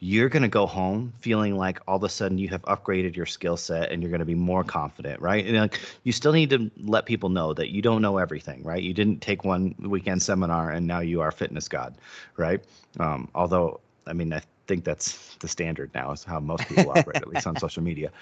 you're 0.00 0.28
going 0.28 0.42
to 0.42 0.48
go 0.48 0.66
home 0.66 1.12
feeling 1.20 1.56
like 1.56 1.80
all 1.88 1.96
of 1.96 2.04
a 2.04 2.08
sudden 2.08 2.38
you 2.38 2.48
have 2.48 2.62
upgraded 2.62 3.16
your 3.16 3.26
skill 3.26 3.56
set 3.56 3.90
and 3.90 4.02
you're 4.02 4.10
going 4.10 4.20
to 4.20 4.26
be 4.26 4.34
more 4.34 4.62
confident, 4.62 5.20
right? 5.20 5.44
And 5.44 5.56
like 5.56 5.80
you 6.04 6.12
still 6.12 6.32
need 6.32 6.50
to 6.50 6.70
let 6.78 7.06
people 7.06 7.28
know 7.28 7.52
that 7.54 7.70
you 7.70 7.82
don't 7.82 8.02
know 8.02 8.18
everything, 8.18 8.62
right? 8.62 8.82
You 8.82 8.94
didn't 8.94 9.20
take 9.20 9.44
one 9.44 9.74
weekend 9.78 10.22
seminar 10.22 10.70
and 10.70 10.86
now 10.86 11.00
you 11.00 11.20
are 11.20 11.32
fitness 11.32 11.68
god, 11.68 11.96
right? 12.36 12.62
Um, 13.00 13.28
although, 13.34 13.80
I 14.06 14.12
mean, 14.12 14.32
I, 14.32 14.42
think 14.68 14.84
that's 14.84 15.34
the 15.36 15.48
standard 15.48 15.90
now 15.94 16.12
is 16.12 16.22
how 16.22 16.38
most 16.38 16.68
people 16.68 16.90
operate 16.90 17.16
at 17.16 17.26
least 17.26 17.46
on 17.46 17.56
social 17.60 17.82
media 17.82 18.12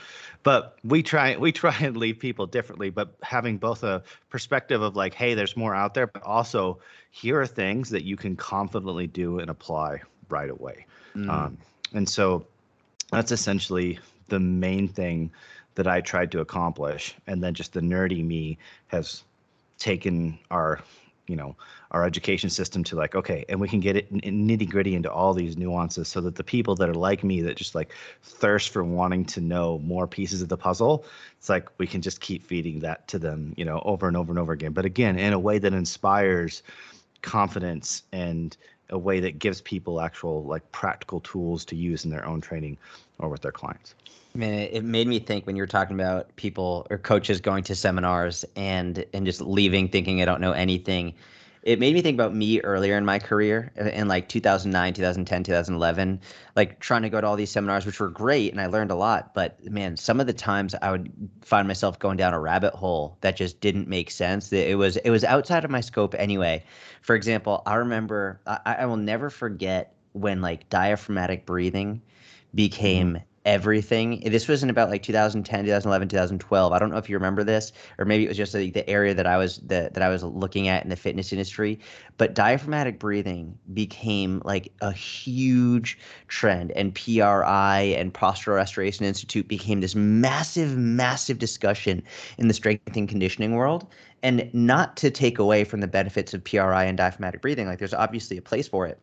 but 0.45 0.78
we 0.85 1.02
try 1.02 1.37
we 1.37 1.50
try 1.50 1.76
and 1.80 1.97
leave 1.97 2.21
people 2.21 2.47
differently 2.47 2.88
but 2.88 3.16
having 3.21 3.59
both 3.59 3.83
a 3.83 4.00
perspective 4.30 4.80
of 4.80 4.95
like 4.95 5.12
hey 5.12 5.35
there's 5.35 5.56
more 5.56 5.75
out 5.75 5.92
there 5.92 6.06
but 6.06 6.23
also 6.23 6.78
here 7.11 7.40
are 7.40 7.49
things 7.49 7.90
that 7.90 8.04
you 8.04 8.16
can 8.16 8.37
confidently 8.37 9.09
do 9.09 9.40
and 9.40 9.50
apply 9.50 10.00
right 10.28 10.49
away 10.49 10.87
mm. 11.16 11.30
um, 11.30 11.58
and 11.94 12.08
so 12.08 12.46
that's 13.11 13.32
essentially 13.32 13.99
the 14.28 14.40
main 14.40 14.88
thing 14.88 15.30
that 15.75 15.87
i 15.87 16.00
tried 16.00 16.30
to 16.30 16.40
accomplish 16.40 17.14
and 17.26 17.42
then 17.42 17.54
just 17.54 17.73
the 17.73 17.80
nerdy 17.80 18.25
me 18.25 18.58
has 18.88 19.25
taken 19.78 20.38
our 20.50 20.80
you 21.26 21.37
know 21.37 21.56
our 21.90 22.04
education 22.04 22.50
system 22.50 22.85
to 22.85 22.96
like 22.96 23.14
okay 23.14 23.44
and 23.49 23.61
we 23.61 23.68
can 23.68 23.80
get 23.80 23.96
it 23.96 24.12
nitty 24.12 24.68
gritty 24.68 24.94
into 24.94 25.11
all 25.11 25.32
these 25.32 25.56
nuances 25.56 26.08
so 26.08 26.20
that 26.20 26.35
the 26.35 26.44
people 26.44 26.75
that 26.75 26.88
are 26.88 26.94
like 26.94 27.25
me 27.25 27.40
that 27.40 27.56
just 27.56 27.75
like 27.75 27.92
thirst 28.23 28.70
for 28.70 28.85
wanting 28.85 29.25
to 29.25 29.40
know 29.40 29.78
more 29.80 30.06
pieces 30.06 30.42
of 30.42 30.49
the 30.49 30.56
puzzle 30.56 31.04
it's 31.38 31.49
like 31.49 31.68
we 31.78 31.87
can 31.87 32.00
just 32.00 32.20
keep 32.20 32.44
feeding 32.44 32.80
that 32.80 33.06
to 33.08 33.18
them 33.18 33.54
you 33.56 33.64
know 33.64 33.80
over 33.85 34.08
and 34.08 34.16
over 34.16 34.32
and 34.32 34.38
over 34.38 34.52
again 34.52 34.73
but 34.73 34.85
again 34.85 35.18
in 35.18 35.32
a 35.32 35.38
way 35.38 35.58
that 35.58 35.73
inspires 35.73 36.62
confidence 37.23 38.02
and 38.12 38.56
a 38.90 38.98
way 38.98 39.20
that 39.20 39.38
gives 39.38 39.60
people 39.60 40.00
actual 40.00 40.44
like 40.44 40.70
practical 40.72 41.20
tools 41.20 41.64
to 41.64 41.76
use 41.76 42.04
in 42.04 42.10
their 42.10 42.26
own 42.26 42.40
training 42.40 42.76
or 43.18 43.28
with 43.28 43.42
their 43.42 43.52
clients 43.52 43.94
I 44.34 44.38
mean, 44.38 44.52
it 44.52 44.84
made 44.84 45.08
me 45.08 45.18
think 45.18 45.46
when 45.46 45.56
you 45.56 45.62
were 45.62 45.66
talking 45.66 45.98
about 45.98 46.34
people 46.36 46.86
or 46.90 46.98
coaches 46.98 47.40
going 47.40 47.64
to 47.64 47.74
seminars 47.74 48.44
and 48.54 49.02
and 49.14 49.24
just 49.24 49.40
leaving 49.40 49.88
thinking 49.88 50.20
I 50.20 50.26
don't 50.26 50.42
know 50.42 50.52
anything. 50.52 51.14
It 51.66 51.80
made 51.80 51.94
me 51.94 52.00
think 52.00 52.14
about 52.14 52.32
me 52.32 52.61
earlier 52.61 52.96
in 52.96 53.04
my 53.04 53.18
career 53.18 53.73
in 53.75 54.06
like 54.06 54.28
2009, 54.28 54.94
2010, 54.94 55.42
2011, 55.42 56.20
like 56.54 56.78
trying 56.78 57.02
to 57.02 57.11
go 57.11 57.20
to 57.20 57.26
all 57.26 57.35
these 57.35 57.50
seminars, 57.50 57.85
which 57.85 57.99
were 57.99 58.08
great 58.08 58.52
and 58.52 58.61
I 58.61 58.66
learned 58.66 58.92
a 58.92 58.94
lot. 58.94 59.35
But 59.35 59.58
man, 59.68 59.96
some 59.96 60.20
of 60.20 60.28
the 60.28 60.32
times 60.32 60.76
I 60.80 60.92
would 60.92 61.12
find 61.42 61.66
myself 61.66 61.99
going 61.99 62.18
down 62.18 62.35
a 62.35 62.38
rabbit 62.38 62.73
hole 62.75 63.18
that 63.23 63.37
just 63.37 63.61
didn't 63.61 63.88
make 63.88 64.12
sense. 64.12 64.50
That 64.50 64.70
it 64.70 64.76
was 64.76 64.96
it 64.99 65.11
was 65.11 65.25
outside 65.25 65.64
of 65.64 65.70
my 65.73 65.80
scope 65.80 66.14
anyway. 66.16 66.62
For 67.02 67.16
example, 67.16 67.64
I 67.66 67.75
remember 67.75 68.40
I, 68.46 68.76
I 68.78 68.87
will 68.87 68.96
never 68.96 69.28
forget 69.28 69.92
when 70.12 70.40
like 70.40 70.68
diaphragmatic 70.70 71.46
breathing 71.46 72.00
became 72.54 73.14
mm-hmm 73.14 73.35
everything. 73.46 74.20
This 74.26 74.48
was 74.48 74.62
in 74.62 74.68
about 74.68 74.90
like 74.90 75.02
2010, 75.02 75.64
2011, 75.64 76.08
2012. 76.08 76.72
I 76.72 76.78
don't 76.78 76.90
know 76.90 76.98
if 76.98 77.08
you 77.08 77.16
remember 77.16 77.44
this, 77.44 77.72
or 77.96 78.04
maybe 78.04 78.24
it 78.24 78.28
was 78.28 78.36
just 78.36 78.52
like 78.52 78.74
the 78.74 78.88
area 78.90 79.14
that 79.14 79.26
I 79.26 79.38
was 79.38 79.58
the, 79.58 79.88
that 79.94 80.02
I 80.02 80.08
was 80.08 80.24
looking 80.24 80.68
at 80.68 80.82
in 80.82 80.90
the 80.90 80.96
fitness 80.96 81.32
industry. 81.32 81.78
But 82.18 82.34
diaphragmatic 82.34 82.98
breathing 82.98 83.56
became 83.72 84.42
like 84.44 84.72
a 84.82 84.92
huge 84.92 85.96
trend, 86.28 86.72
and 86.72 86.94
PRI 86.94 87.94
and 87.96 88.12
Postural 88.12 88.56
Restoration 88.56 89.06
Institute 89.06 89.48
became 89.48 89.80
this 89.80 89.94
massive, 89.94 90.76
massive 90.76 91.38
discussion 91.38 92.02
in 92.38 92.48
the 92.48 92.54
strength 92.54 92.96
and 92.96 93.08
conditioning 93.08 93.54
world. 93.54 93.86
And 94.22 94.50
not 94.52 94.96
to 94.96 95.10
take 95.10 95.38
away 95.38 95.62
from 95.62 95.80
the 95.80 95.86
benefits 95.86 96.34
of 96.34 96.42
PRI 96.42 96.84
and 96.84 96.98
diaphragmatic 96.98 97.42
breathing, 97.42 97.68
like 97.68 97.78
there's 97.78 97.94
obviously 97.94 98.36
a 98.36 98.42
place 98.42 98.66
for 98.66 98.86
it 98.86 98.98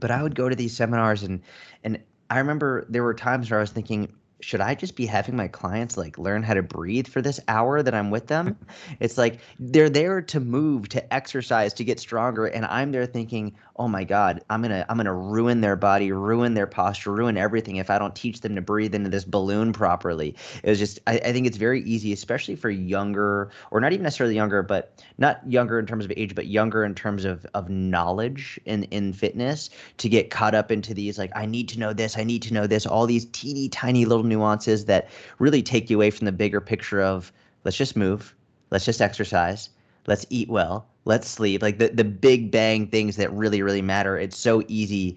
but 0.00 0.10
I 0.10 0.22
would 0.22 0.34
go 0.34 0.48
to 0.48 0.56
these 0.56 0.76
seminars 0.76 1.22
and 1.22 1.40
and 1.84 2.02
I 2.30 2.38
remember 2.38 2.86
there 2.88 3.02
were 3.02 3.14
times 3.14 3.50
where 3.50 3.60
I 3.60 3.62
was 3.62 3.70
thinking, 3.70 4.12
should 4.40 4.60
I 4.60 4.74
just 4.74 4.96
be 4.96 5.06
having 5.06 5.36
my 5.36 5.48
clients 5.48 5.96
like 5.96 6.18
learn 6.18 6.42
how 6.42 6.54
to 6.54 6.62
breathe 6.62 7.06
for 7.06 7.22
this 7.22 7.40
hour 7.48 7.82
that 7.82 7.94
I'm 7.94 8.10
with 8.10 8.26
them? 8.26 8.56
it's 9.00 9.16
like 9.16 9.40
they're 9.58 9.88
there 9.88 10.20
to 10.20 10.40
move, 10.40 10.88
to 10.90 11.14
exercise, 11.14 11.72
to 11.74 11.84
get 11.84 12.00
stronger, 12.00 12.46
and 12.46 12.66
I'm 12.66 12.92
there 12.92 13.06
thinking, 13.06 13.56
oh 13.78 13.88
my 13.88 14.04
god 14.04 14.42
i'm 14.50 14.62
gonna 14.62 14.84
i'm 14.88 14.96
gonna 14.96 15.12
ruin 15.12 15.60
their 15.60 15.76
body 15.76 16.10
ruin 16.12 16.54
their 16.54 16.66
posture 16.66 17.12
ruin 17.12 17.36
everything 17.36 17.76
if 17.76 17.90
i 17.90 17.98
don't 17.98 18.14
teach 18.14 18.40
them 18.40 18.54
to 18.54 18.60
breathe 18.60 18.94
into 18.94 19.10
this 19.10 19.24
balloon 19.24 19.72
properly. 19.72 20.34
It 20.62 20.70
was 20.70 20.78
just 20.78 20.98
I, 21.06 21.18
I, 21.18 21.32
think 21.32 21.46
it's 21.46 21.56
very 21.56 21.82
easy 21.82 22.12
especially 22.12 22.56
for 22.56 22.70
younger 22.70 23.50
or 23.70 23.80
not 23.80 23.92
even 23.92 24.02
necessarily 24.02 24.34
younger 24.34 24.62
but 24.62 25.02
not 25.18 25.40
younger 25.50 25.78
in 25.78 25.86
terms 25.86 26.04
of 26.04 26.12
age 26.16 26.34
but 26.34 26.46
younger 26.46 26.84
in 26.84 26.94
terms 26.94 27.24
of 27.24 27.46
of 27.54 27.68
knowledge 27.68 28.58
in 28.64 28.84
in 28.84 29.12
fitness 29.12 29.70
to 29.98 30.08
get 30.08 30.30
caught 30.30 30.54
up 30.54 30.70
into 30.70 30.94
these 30.94 31.18
like 31.18 31.32
i 31.36 31.46
need 31.46 31.68
to 31.68 31.78
know 31.78 31.92
this 31.92 32.16
i 32.16 32.24
need 32.24 32.42
to 32.42 32.52
know 32.52 32.66
this 32.66 32.86
all 32.86 33.06
these 33.06 33.26
teeny 33.26 33.68
tiny 33.68 34.04
little 34.04 34.24
nuances 34.24 34.86
that 34.86 35.08
really 35.38 35.62
take 35.62 35.90
you 35.90 35.96
away 35.96 36.10
from 36.10 36.24
the 36.24 36.32
bigger 36.32 36.60
picture 36.60 37.02
of 37.02 37.32
let's 37.64 37.76
just 37.76 37.96
move. 37.96 38.34
Let's 38.70 38.84
just 38.84 39.00
exercise 39.00 39.70
let's 40.06 40.26
eat 40.30 40.48
well 40.48 40.86
let's 41.06 41.28
sleep. 41.28 41.62
Like 41.62 41.78
the, 41.78 41.88
the 41.88 42.04
big 42.04 42.50
bang 42.50 42.88
things 42.88 43.16
that 43.16 43.32
really 43.32 43.62
really 43.62 43.82
matter. 43.82 44.18
It's 44.18 44.36
so 44.36 44.62
easy 44.68 45.16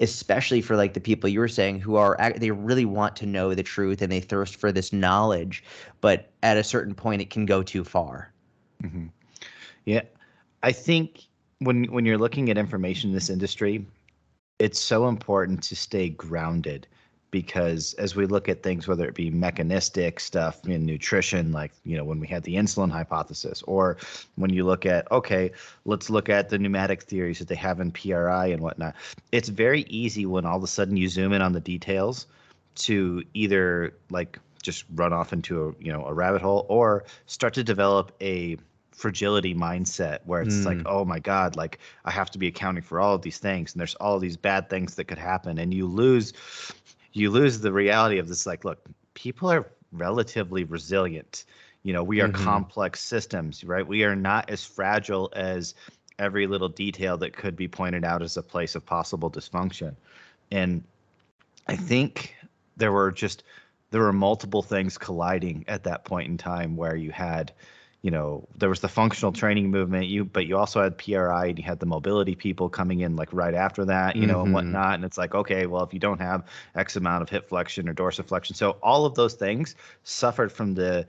especially 0.00 0.62
for 0.62 0.76
like 0.76 0.94
the 0.94 1.00
people 1.00 1.28
you 1.28 1.38
were 1.38 1.48
saying 1.48 1.78
who 1.78 1.94
are 1.96 2.16
they 2.36 2.50
really 2.50 2.86
want 2.86 3.14
to 3.14 3.26
know 3.26 3.54
the 3.54 3.62
truth 3.62 4.00
and 4.00 4.10
they 4.10 4.20
thirst 4.20 4.56
for 4.56 4.72
this 4.72 4.92
knowledge 4.92 5.62
but 6.00 6.30
at 6.42 6.56
a 6.56 6.64
certain 6.64 6.94
point 6.94 7.20
it 7.20 7.28
can 7.28 7.44
go 7.44 7.62
too 7.62 7.84
far. 7.84 8.32
Mm-hmm. 8.82 9.08
yeah 9.84 10.00
i 10.62 10.72
think 10.72 11.26
when 11.58 11.84
when 11.84 12.06
you're 12.06 12.16
looking 12.16 12.48
at 12.48 12.56
information 12.56 13.10
in 13.10 13.14
this 13.14 13.28
industry 13.28 13.86
it's 14.58 14.80
so 14.80 15.06
important 15.06 15.62
to 15.64 15.76
stay 15.76 16.08
grounded 16.08 16.86
because 17.30 17.94
as 17.94 18.16
we 18.16 18.26
look 18.26 18.48
at 18.48 18.62
things, 18.62 18.88
whether 18.88 19.06
it 19.06 19.14
be 19.14 19.30
mechanistic 19.30 20.20
stuff 20.20 20.66
in 20.66 20.84
nutrition, 20.84 21.52
like 21.52 21.72
you 21.84 21.96
know 21.96 22.04
when 22.04 22.20
we 22.20 22.26
had 22.26 22.42
the 22.42 22.56
insulin 22.56 22.90
hypothesis, 22.90 23.62
or 23.66 23.96
when 24.36 24.50
you 24.50 24.64
look 24.64 24.86
at 24.86 25.10
okay, 25.12 25.50
let's 25.84 26.10
look 26.10 26.28
at 26.28 26.48
the 26.48 26.58
pneumatic 26.58 27.02
theories 27.02 27.38
that 27.38 27.48
they 27.48 27.54
have 27.54 27.80
in 27.80 27.90
PRI 27.92 28.46
and 28.46 28.60
whatnot. 28.60 28.94
It's 29.32 29.48
very 29.48 29.82
easy 29.82 30.26
when 30.26 30.44
all 30.44 30.56
of 30.56 30.62
a 30.62 30.68
sudden 30.68 30.96
you 30.96 31.08
zoom 31.08 31.32
in 31.32 31.42
on 31.42 31.52
the 31.52 31.60
details 31.60 32.26
to 32.76 33.22
either 33.34 33.94
like 34.10 34.38
just 34.62 34.84
run 34.94 35.12
off 35.12 35.32
into 35.32 35.68
a 35.68 35.84
you 35.84 35.92
know 35.92 36.04
a 36.06 36.12
rabbit 36.12 36.42
hole 36.42 36.66
or 36.68 37.04
start 37.26 37.54
to 37.54 37.64
develop 37.64 38.12
a 38.20 38.56
fragility 38.92 39.54
mindset 39.54 40.18
where 40.26 40.42
it's 40.42 40.56
mm. 40.56 40.66
like 40.66 40.82
oh 40.84 41.06
my 41.06 41.18
god 41.18 41.56
like 41.56 41.78
i 42.04 42.10
have 42.10 42.30
to 42.30 42.38
be 42.38 42.46
accounting 42.46 42.82
for 42.82 43.00
all 43.00 43.14
of 43.14 43.22
these 43.22 43.38
things 43.38 43.72
and 43.72 43.80
there's 43.80 43.94
all 43.94 44.18
these 44.18 44.36
bad 44.36 44.68
things 44.68 44.94
that 44.94 45.04
could 45.04 45.16
happen 45.16 45.58
and 45.58 45.72
you 45.72 45.86
lose 45.86 46.34
you 47.12 47.30
lose 47.30 47.60
the 47.60 47.72
reality 47.72 48.18
of 48.18 48.28
this 48.28 48.46
like 48.46 48.64
look 48.64 48.78
people 49.14 49.50
are 49.50 49.70
relatively 49.92 50.64
resilient. 50.64 51.44
You 51.82 51.92
know 51.92 52.04
we 52.04 52.20
are 52.20 52.28
mm-hmm. 52.28 52.44
complex 52.44 53.00
systems 53.00 53.64
right? 53.64 53.86
We 53.86 54.04
are 54.04 54.16
not 54.16 54.50
as 54.50 54.64
fragile 54.64 55.32
as 55.34 55.74
every 56.18 56.46
little 56.46 56.68
detail 56.68 57.16
that 57.16 57.32
could 57.32 57.56
be 57.56 57.66
pointed 57.66 58.04
out 58.04 58.22
as 58.22 58.36
a 58.36 58.42
place 58.42 58.74
of 58.74 58.84
possible 58.84 59.30
dysfunction. 59.30 59.94
And 60.50 60.82
i 61.66 61.76
think 61.76 62.34
there 62.76 62.90
were 62.90 63.12
just 63.12 63.44
there 63.90 64.00
were 64.00 64.12
multiple 64.12 64.62
things 64.62 64.96
colliding 64.96 65.64
at 65.68 65.84
that 65.84 66.04
point 66.04 66.28
in 66.28 66.38
time 66.38 66.76
where 66.76 66.96
you 66.96 67.10
had 67.10 67.52
you 68.02 68.10
know 68.10 68.46
there 68.56 68.68
was 68.68 68.80
the 68.80 68.88
functional 68.88 69.32
training 69.32 69.70
movement 69.70 70.06
you 70.06 70.24
but 70.24 70.46
you 70.46 70.56
also 70.56 70.82
had 70.82 70.96
pri 70.96 71.48
and 71.48 71.58
you 71.58 71.64
had 71.64 71.78
the 71.80 71.86
mobility 71.86 72.34
people 72.34 72.68
coming 72.68 73.00
in 73.00 73.16
like 73.16 73.28
right 73.32 73.54
after 73.54 73.84
that 73.84 74.16
you 74.16 74.26
know 74.26 74.38
mm-hmm. 74.38 74.46
and 74.46 74.54
whatnot 74.54 74.94
and 74.94 75.04
it's 75.04 75.18
like 75.18 75.34
okay 75.34 75.66
well 75.66 75.82
if 75.82 75.92
you 75.92 76.00
don't 76.00 76.20
have 76.20 76.44
x 76.74 76.96
amount 76.96 77.22
of 77.22 77.28
hip 77.28 77.48
flexion 77.48 77.88
or 77.88 77.94
dorsiflexion 77.94 78.56
so 78.56 78.76
all 78.82 79.04
of 79.04 79.14
those 79.14 79.34
things 79.34 79.74
suffered 80.04 80.50
from 80.50 80.74
the 80.74 81.06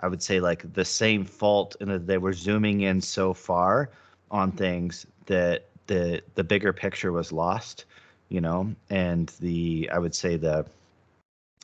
i 0.00 0.08
would 0.08 0.22
say 0.22 0.40
like 0.40 0.70
the 0.74 0.84
same 0.84 1.24
fault 1.24 1.76
in 1.80 1.88
that 1.88 2.06
they 2.06 2.18
were 2.18 2.32
zooming 2.32 2.82
in 2.82 3.00
so 3.00 3.32
far 3.32 3.90
on 4.30 4.52
things 4.52 5.06
that 5.26 5.66
the 5.86 6.22
the 6.34 6.44
bigger 6.44 6.72
picture 6.72 7.12
was 7.12 7.32
lost 7.32 7.86
you 8.28 8.40
know 8.40 8.74
and 8.90 9.32
the 9.40 9.88
i 9.92 9.98
would 9.98 10.14
say 10.14 10.36
the 10.36 10.66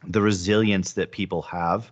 the 0.06 0.22
resilience 0.22 0.94
that 0.94 1.10
people 1.10 1.42
have 1.42 1.90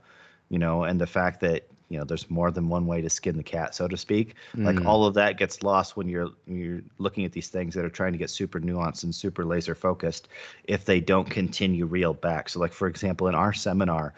you 0.49 0.59
know 0.59 0.85
and 0.85 0.99
the 0.99 1.07
fact 1.07 1.41
that 1.41 1.67
you 1.89 1.99
know 1.99 2.05
there's 2.05 2.29
more 2.31 2.51
than 2.51 2.69
one 2.69 2.87
way 2.87 3.01
to 3.01 3.11
skin 3.11 3.37
the 3.37 3.43
cat 3.43 3.75
so 3.75 3.89
to 3.89 3.97
speak. 3.97 4.35
Mm. 4.55 4.65
like 4.65 4.87
all 4.87 5.05
of 5.07 5.15
that 5.15 5.39
gets 5.39 5.63
lost 5.63 5.97
when 5.97 6.09
you're 6.09 6.31
you're 6.47 6.83
looking 6.99 7.25
at 7.25 7.33
these 7.33 7.49
things 7.49 7.75
that 7.75 7.85
are 7.85 7.91
trying 7.91 8.13
to 8.13 8.19
get 8.19 8.31
super 8.31 8.61
nuanced 8.61 9.05
and 9.05 9.15
super 9.15 9.45
laser 9.45 9.75
focused 9.75 10.29
if 10.65 10.85
they 10.85 11.01
don't 11.01 11.29
continue 11.31 11.87
reel 11.87 12.15
back. 12.15 12.49
So 12.49 12.61
like 12.61 12.73
for 12.73 12.89
example 12.89 13.29
in 13.29 13.35
our 13.35 13.53
seminar 13.53 14.15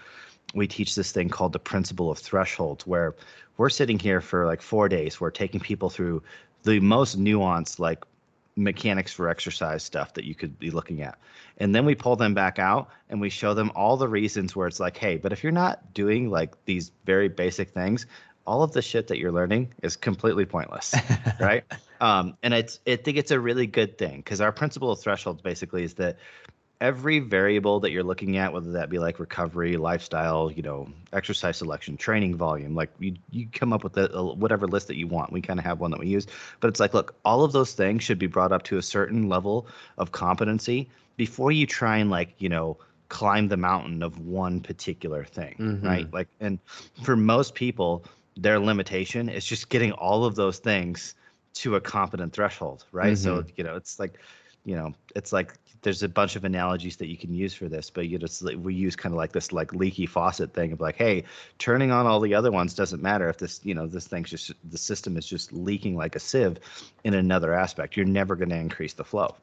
we 0.54 0.66
teach 0.66 0.94
this 0.94 1.12
thing 1.12 1.28
called 1.28 1.52
the 1.52 1.60
principle 1.60 2.10
of 2.10 2.18
thresholds 2.18 2.86
where 2.86 3.14
we're 3.56 3.70
sitting 3.70 3.98
here 3.98 4.20
for 4.20 4.46
like 4.46 4.62
four 4.62 4.88
days. 4.88 5.20
We're 5.20 5.30
taking 5.30 5.60
people 5.60 5.90
through 5.90 6.22
the 6.62 6.80
most 6.80 7.18
nuanced 7.18 7.78
like 7.78 8.04
mechanics 8.61 9.12
for 9.12 9.29
exercise 9.29 9.83
stuff 9.83 10.14
that 10.14 10.25
you 10.25 10.35
could 10.35 10.59
be 10.59 10.71
looking 10.71 11.02
at. 11.02 11.19
And 11.59 11.75
then 11.75 11.85
we 11.85 11.95
pull 11.95 12.17
them 12.17 12.35
back 12.35 12.59
out 12.59 12.90
and 13.09 13.21
we 13.21 13.31
show 13.31 13.55
them 13.55 13.73
all 13.75 13.97
the 13.97 14.09
reasons 14.09 14.55
where 14.55 14.67
it's 14.67 14.81
like, 14.81 14.97
hey, 14.97 15.17
but 15.17 15.33
if 15.33 15.43
you're 15.43 15.52
not 15.52 15.95
doing 15.95 16.31
like 16.31 16.55
these 16.64 16.93
very 17.05 17.29
basic 17.29 17.71
things, 17.71 18.07
all 18.47 18.62
of 18.62 18.73
the 18.73 18.83
shit 18.83 19.09
that 19.09 19.19
you're 19.19 19.33
learning 19.33 19.73
is 19.83 19.97
completely 19.97 20.45
pointless, 20.45 20.95
right? 21.40 21.64
Um, 22.00 22.37
and 22.43 22.55
it's 22.55 22.81
I 22.87 22.97
think 22.97 23.17
it's 23.17 23.31
a 23.31 23.40
really 23.40 23.67
good 23.67 23.99
thing 23.99 24.17
because 24.19 24.40
our 24.40 24.52
principle 24.52 24.90
of 24.90 25.00
thresholds 25.00 25.43
basically 25.43 25.85
is 25.85 25.95
that 25.95 26.17
every 26.80 27.18
variable 27.18 27.80
that 27.80 27.90
you're 27.90 28.02
looking 28.02 28.38
at, 28.38 28.52
whether 28.52 28.72
that 28.72 28.88
be 28.88 28.99
like 28.99 29.18
recovery, 29.18 29.76
lifestyle, 29.76 30.50
you 30.50 30.62
know, 30.62 30.88
exercise 31.12 31.58
selection, 31.58 31.96
training 31.96 32.37
volume, 32.37 32.75
like 32.75 32.90
you, 32.99 33.14
you 33.30 33.46
come 33.52 33.72
up 33.72 33.84
with 33.84 33.92
the, 33.92 34.14
uh, 34.16 34.22
whatever 34.34 34.66
list 34.66 34.87
that 34.88 34.96
you 34.96 35.06
want. 35.06 35.32
We 35.32 35.42
kind 35.42 35.58
of 35.58 35.64
have 35.64 35.80
one 35.80 35.90
that 35.90 36.00
we 36.00 36.06
use, 36.06 36.26
but 36.60 36.68
it's 36.68 36.80
like, 36.80 36.94
look, 36.94 37.14
all 37.25 37.44
of 37.44 37.52
those 37.52 37.72
things 37.75 38.02
should 38.02 38.18
be 38.18 38.26
brought 38.26 38.52
up 38.52 38.62
to 38.64 38.78
a 38.78 38.82
certain 38.82 39.28
level 39.28 39.66
of 39.99 40.12
competency 40.12 40.88
before 41.16 41.52
you 41.52 41.66
try 41.66 41.99
and 41.99 42.10
like 42.10 42.34
you 42.38 42.49
know 42.49 42.78
climb 43.08 43.49
the 43.49 43.56
mountain 43.56 44.02
of 44.02 44.18
one 44.20 44.60
particular 44.60 45.25
thing 45.25 45.56
Mhm. 45.58 45.84
right 45.84 46.12
like 46.12 46.28
and 46.40 46.58
for 47.02 47.16
most 47.16 47.54
people 47.54 48.04
their 48.37 48.58
limitation 48.58 49.28
is 49.28 49.44
just 49.44 49.68
getting 49.68 49.92
all 49.92 50.25
of 50.25 50.34
those 50.34 50.58
things 50.58 51.14
to 51.54 51.75
a 51.75 51.80
competent 51.80 52.32
threshold 52.32 52.84
right 52.92 53.18
so 53.18 53.44
you 53.56 53.64
know 53.64 53.75
it's 53.76 53.99
like 53.99 54.18
you 54.64 54.76
know 54.76 54.94
it's 55.16 55.32
like 55.32 55.54
there's 55.82 56.02
a 56.02 56.08
bunch 56.08 56.37
of 56.37 56.44
analogies 56.44 56.96
that 56.96 57.08
you 57.08 57.16
can 57.16 57.32
use 57.34 57.54
for 57.54 57.68
this 57.68 57.90
but 57.90 58.08
you 58.08 58.18
just 58.18 58.42
we 58.56 58.75
use 58.75 58.96
kind 58.96 59.12
of 59.14 59.16
like 59.16 59.32
this 59.32 59.52
like 59.52 59.72
leaky 59.72 60.06
faucet 60.06 60.52
thing 60.52 60.72
of 60.72 60.80
like 60.80 60.96
hey 60.96 61.25
turning 61.58 61.90
on 61.90 62.06
all 62.06 62.20
the 62.20 62.34
other 62.34 62.50
ones 62.50 62.75
doesn't 62.75 63.02
matter 63.02 63.28
if 63.28 63.38
this 63.38 63.60
you 63.64 63.75
know 63.75 63.87
this 63.87 64.06
thing's 64.06 64.30
just 64.30 64.52
the 64.70 64.78
system 64.78 65.16
is 65.16 65.26
just 65.26 65.52
leaking 65.52 65.96
like 65.96 66.16
a 66.16 66.20
sieve 66.20 66.58
in 67.04 67.14
another 67.14 67.54
aspect 67.54 67.96
you're 67.96 68.06
never 68.06 68.37
going 68.37 68.50
to 68.50 68.56
increase 68.56 68.94
the 68.94 69.04
flow 69.04 69.34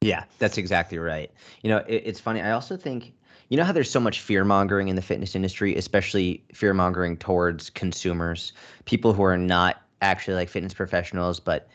Yeah, 0.00 0.24
that's 0.38 0.58
exactly 0.58 0.98
right. 0.98 1.30
You 1.62 1.70
know, 1.70 1.78
it, 1.78 2.02
it's 2.04 2.20
funny. 2.20 2.42
I 2.42 2.50
also 2.52 2.76
think, 2.76 3.14
you 3.48 3.56
know, 3.56 3.64
how 3.64 3.72
there's 3.72 3.90
so 3.90 4.00
much 4.00 4.20
fear 4.20 4.44
mongering 4.44 4.88
in 4.88 4.96
the 4.96 5.02
fitness 5.02 5.34
industry, 5.34 5.74
especially 5.76 6.44
fear 6.52 6.74
mongering 6.74 7.16
towards 7.16 7.70
consumers, 7.70 8.52
people 8.84 9.14
who 9.14 9.22
are 9.22 9.38
not 9.38 9.80
actually 10.02 10.34
like 10.34 10.50
fitness 10.50 10.74
professionals, 10.74 11.40
but 11.40 11.68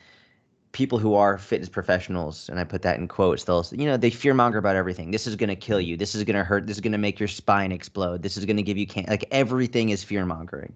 people 0.71 0.99
who 0.99 1.15
are 1.15 1.37
fitness 1.37 1.69
professionals, 1.69 2.47
and 2.49 2.59
I 2.59 2.63
put 2.63 2.83
that 2.83 2.97
in 2.97 3.07
quotes, 3.07 3.43
they'll, 3.43 3.65
you 3.71 3.85
know, 3.85 3.97
they 3.97 4.09
fear 4.09 4.33
monger 4.33 4.59
about 4.59 4.75
everything. 4.75 5.11
This 5.11 5.25
is 5.25 5.35
going 5.35 5.49
to 5.49 5.55
kill 5.55 5.81
you. 5.81 5.97
This 5.97 6.13
is 6.15 6.23
going 6.23 6.35
to 6.35 6.43
hurt. 6.43 6.67
This 6.67 6.77
is 6.77 6.81
going 6.81 6.91
to 6.91 6.97
make 6.97 7.19
your 7.19 7.27
spine 7.27 7.71
explode. 7.71 8.21
This 8.21 8.37
is 8.37 8.45
going 8.45 8.57
to 8.57 8.63
give 8.63 8.77
you 8.77 8.85
can 8.85 9.05
like 9.07 9.25
everything 9.31 9.89
is 9.89 10.03
fear 10.03 10.25
mongering. 10.25 10.73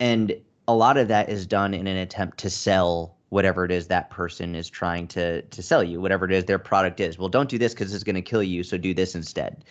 And 0.00 0.34
a 0.66 0.74
lot 0.74 0.96
of 0.96 1.08
that 1.08 1.28
is 1.28 1.46
done 1.46 1.74
in 1.74 1.86
an 1.86 1.96
attempt 1.96 2.38
to 2.38 2.50
sell 2.50 3.16
whatever 3.28 3.64
it 3.64 3.70
is 3.70 3.86
that 3.86 4.10
person 4.10 4.54
is 4.56 4.68
trying 4.68 5.06
to 5.08 5.42
to 5.42 5.62
sell 5.62 5.84
you, 5.84 6.00
whatever 6.00 6.24
it 6.24 6.32
is 6.32 6.44
their 6.46 6.58
product 6.58 6.98
is. 7.00 7.18
Well, 7.18 7.28
don't 7.28 7.48
do 7.48 7.58
this 7.58 7.72
because 7.72 7.94
it's 7.94 8.04
going 8.04 8.16
to 8.16 8.22
kill 8.22 8.42
you, 8.42 8.62
so 8.62 8.76
do 8.76 8.94
this 8.94 9.14
instead. 9.14 9.64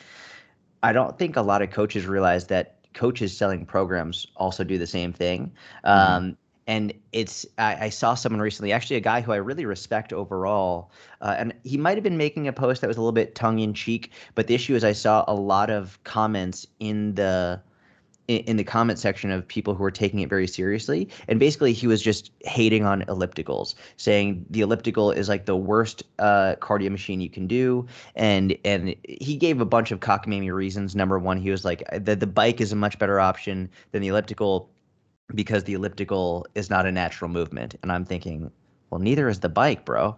I 0.81 0.93
don't 0.93 1.17
think 1.19 1.35
a 1.35 1.41
lot 1.41 1.61
of 1.61 1.71
coaches 1.71 2.05
realize 2.05 2.47
that 2.47 2.77
coaches 2.93 3.35
selling 3.35 3.65
programs 3.65 4.25
also 4.37 4.63
do 4.63 4.77
the 4.77 4.87
same 4.87 5.11
thing. 5.11 5.51
Um, 5.83 6.37
and 6.69 6.93
it's 7.13 7.47
I, 7.57 7.85
I 7.85 7.89
saw 7.89 8.13
someone 8.13 8.39
recently, 8.41 8.71
actually 8.71 8.97
a 8.97 9.01
guy 9.01 9.21
who 9.21 9.31
I 9.31 9.37
really 9.37 9.65
respect 9.65 10.13
overall, 10.13 10.91
uh, 11.19 11.35
and 11.35 11.51
he 11.63 11.77
might 11.77 11.97
have 11.97 12.03
been 12.03 12.15
making 12.15 12.47
a 12.47 12.53
post 12.53 12.81
that 12.81 12.87
was 12.87 12.95
a 12.95 13.01
little 13.01 13.11
bit 13.11 13.33
tongue 13.33 13.57
in 13.57 13.73
cheek. 13.73 14.11
But 14.35 14.45
the 14.45 14.53
issue 14.53 14.75
is, 14.75 14.83
I 14.83 14.91
saw 14.91 15.25
a 15.27 15.33
lot 15.33 15.71
of 15.71 16.01
comments 16.03 16.67
in 16.79 17.15
the 17.15 17.59
in, 18.27 18.41
in 18.41 18.57
the 18.57 18.63
comment 18.63 18.99
section 18.99 19.31
of 19.31 19.47
people 19.47 19.73
who 19.73 19.81
were 19.81 19.89
taking 19.89 20.19
it 20.19 20.29
very 20.29 20.45
seriously. 20.45 21.09
And 21.27 21.39
basically, 21.39 21.73
he 21.73 21.87
was 21.87 22.03
just 22.03 22.29
hating 22.41 22.85
on 22.85 23.01
ellipticals, 23.05 23.73
saying 23.97 24.45
the 24.51 24.61
elliptical 24.61 25.09
is 25.09 25.27
like 25.27 25.47
the 25.47 25.57
worst 25.57 26.03
uh, 26.19 26.53
cardio 26.59 26.91
machine 26.91 27.19
you 27.19 27.31
can 27.31 27.47
do. 27.47 27.87
And 28.13 28.55
and 28.63 28.95
he 29.03 29.37
gave 29.37 29.59
a 29.59 29.65
bunch 29.65 29.89
of 29.89 30.01
cockamamie 30.01 30.53
reasons. 30.53 30.95
Number 30.95 31.17
one, 31.17 31.37
he 31.37 31.49
was 31.49 31.65
like 31.65 31.83
the 31.91 32.15
the 32.15 32.27
bike 32.27 32.61
is 32.61 32.71
a 32.71 32.75
much 32.75 32.99
better 32.99 33.19
option 33.19 33.71
than 33.91 34.03
the 34.03 34.09
elliptical 34.09 34.69
because 35.35 35.63
the 35.63 35.73
elliptical 35.73 36.47
is 36.55 36.69
not 36.69 36.85
a 36.85 36.91
natural 36.91 37.29
movement. 37.29 37.75
And 37.81 37.91
I'm 37.91 38.05
thinking, 38.05 38.51
well, 38.89 38.99
neither 38.99 39.29
is 39.29 39.39
the 39.39 39.49
bike, 39.49 39.85
bro. 39.85 40.17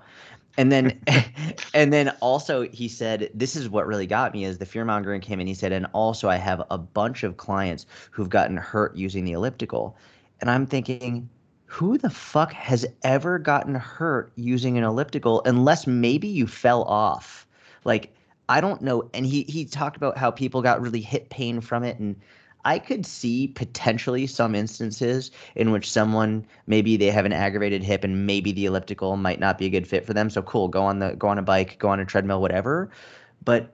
And 0.57 0.71
then 0.71 0.99
and 1.73 1.91
then 1.93 2.09
also 2.21 2.67
he 2.69 2.87
said, 2.87 3.29
this 3.33 3.55
is 3.55 3.69
what 3.69 3.87
really 3.87 4.07
got 4.07 4.33
me 4.33 4.45
is 4.45 4.57
the 4.57 4.65
fear 4.65 4.85
mongering 4.85 5.21
came 5.21 5.39
in. 5.39 5.47
He 5.47 5.53
said, 5.53 5.71
and 5.71 5.87
also 5.93 6.29
I 6.29 6.37
have 6.37 6.63
a 6.69 6.77
bunch 6.77 7.23
of 7.23 7.37
clients 7.37 7.85
who've 8.11 8.29
gotten 8.29 8.57
hurt 8.57 8.95
using 8.95 9.25
the 9.25 9.33
elliptical. 9.33 9.95
And 10.39 10.49
I'm 10.49 10.65
thinking, 10.65 11.29
who 11.65 11.97
the 11.97 12.09
fuck 12.09 12.51
has 12.51 12.85
ever 13.03 13.39
gotten 13.39 13.75
hurt 13.75 14.31
using 14.35 14.77
an 14.77 14.83
elliptical 14.83 15.41
unless 15.45 15.87
maybe 15.87 16.27
you 16.27 16.47
fell 16.47 16.83
off? 16.83 17.47
Like, 17.85 18.13
I 18.49 18.59
don't 18.59 18.81
know. 18.81 19.09
And 19.13 19.25
he 19.25 19.43
he 19.43 19.63
talked 19.63 19.95
about 19.95 20.17
how 20.17 20.31
people 20.31 20.61
got 20.61 20.81
really 20.81 20.99
hip 20.99 21.29
pain 21.29 21.61
from 21.61 21.83
it 21.83 21.97
and 21.99 22.19
I 22.65 22.79
could 22.79 23.05
see 23.05 23.47
potentially 23.49 24.27
some 24.27 24.55
instances 24.55 25.31
in 25.55 25.71
which 25.71 25.89
someone 25.89 26.45
maybe 26.67 26.97
they 26.97 27.11
have 27.11 27.25
an 27.25 27.33
aggravated 27.33 27.83
hip 27.83 28.03
and 28.03 28.25
maybe 28.25 28.51
the 28.51 28.65
elliptical 28.65 29.17
might 29.17 29.39
not 29.39 29.57
be 29.57 29.65
a 29.65 29.69
good 29.69 29.87
fit 29.87 30.05
for 30.05 30.13
them. 30.13 30.29
So 30.29 30.41
cool, 30.41 30.67
go 30.67 30.83
on 30.83 30.99
the 30.99 31.15
go 31.15 31.27
on 31.27 31.37
a 31.37 31.41
bike, 31.43 31.77
go 31.79 31.89
on 31.89 31.99
a 31.99 32.05
treadmill, 32.05 32.41
whatever. 32.41 32.91
But 33.43 33.73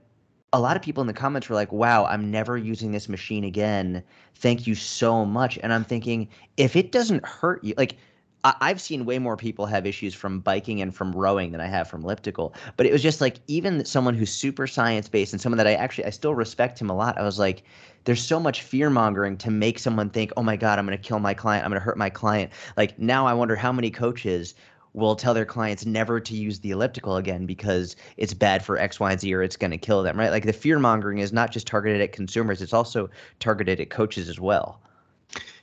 a 0.54 0.60
lot 0.60 0.78
of 0.78 0.82
people 0.82 1.02
in 1.02 1.08
the 1.08 1.14
comments 1.14 1.50
were 1.50 1.56
like, 1.56 1.72
"Wow, 1.72 2.06
I'm 2.06 2.32
never 2.32 2.58
using 2.58 2.92
this 2.92 3.10
machine 3.10 3.44
again. 3.44 4.04
Thank 4.36 4.66
you 4.68 4.76
so 4.76 5.26
much." 5.26 5.60
And 5.62 5.74
I'm 5.74 5.84
thinking, 5.84 6.30
if 6.56 6.76
it 6.76 6.92
doesn't 6.92 7.26
hurt 7.26 7.64
you, 7.64 7.74
like 7.78 7.98
I've 8.44 8.80
seen 8.80 9.06
way 9.06 9.20
more 9.20 9.36
people 9.36 9.66
have 9.66 9.86
issues 9.86 10.14
from 10.14 10.40
biking 10.40 10.82
and 10.82 10.96
from 10.96 11.12
rowing 11.12 11.52
than 11.52 11.60
I 11.60 11.66
have 11.68 11.88
from 11.90 12.04
elliptical. 12.04 12.54
But 12.78 12.86
it 12.86 12.92
was 12.94 13.02
just 13.04 13.20
like 13.20 13.38
even 13.48 13.84
someone 13.84 14.14
who's 14.14 14.32
super 14.32 14.68
science 14.68 15.10
based 15.10 15.34
and 15.34 15.42
someone 15.42 15.58
that 15.58 15.68
I 15.68 15.74
actually 15.74 16.06
I 16.06 16.12
still 16.12 16.36
respect 16.36 16.80
him 16.80 16.90
a 16.90 16.96
lot. 16.96 17.18
I 17.18 17.24
was 17.24 17.40
like, 17.40 17.64
there's 18.08 18.26
so 18.26 18.40
much 18.40 18.62
fear 18.62 18.90
mongering 18.90 19.36
to 19.36 19.52
make 19.52 19.78
someone 19.78 20.10
think, 20.10 20.32
oh 20.38 20.42
my 20.42 20.56
god, 20.56 20.80
I'm 20.80 20.86
going 20.86 20.98
to 20.98 21.04
kill 21.04 21.20
my 21.20 21.34
client, 21.34 21.66
I'm 21.66 21.72
going 21.72 21.82
to 21.82 21.84
hurt 21.84 21.98
my 21.98 22.10
client. 22.10 22.54
Like 22.78 22.98
now, 22.98 23.28
I 23.28 23.34
wonder 23.34 23.58
how 23.58 23.74
many 23.74 23.92
coaches 23.92 24.56
will 24.94 25.18
tell 25.18 25.34
their 25.34 25.46
clients 25.46 25.86
never 25.86 26.18
to 26.22 26.34
use 26.34 26.62
the 26.62 26.72
elliptical 26.72 27.18
again 27.18 27.46
because 27.46 27.98
it's 28.16 28.34
bad 28.34 28.64
for 28.64 28.78
X, 28.78 28.98
Y, 29.02 29.12
and 29.12 29.20
Z 29.20 29.34
or 29.34 29.44
it's 29.44 29.58
going 29.58 29.72
to 29.72 29.78
kill 29.78 30.04
them. 30.04 30.18
Right? 30.18 30.32
Like 30.32 30.46
the 30.46 30.54
fear 30.54 30.80
mongering 30.80 31.18
is 31.18 31.34
not 31.34 31.52
just 31.52 31.68
targeted 31.68 32.00
at 32.00 32.14
consumers; 32.14 32.62
it's 32.62 32.74
also 32.74 33.10
targeted 33.40 33.82
at 33.82 33.90
coaches 33.90 34.30
as 34.30 34.40
well. 34.40 34.80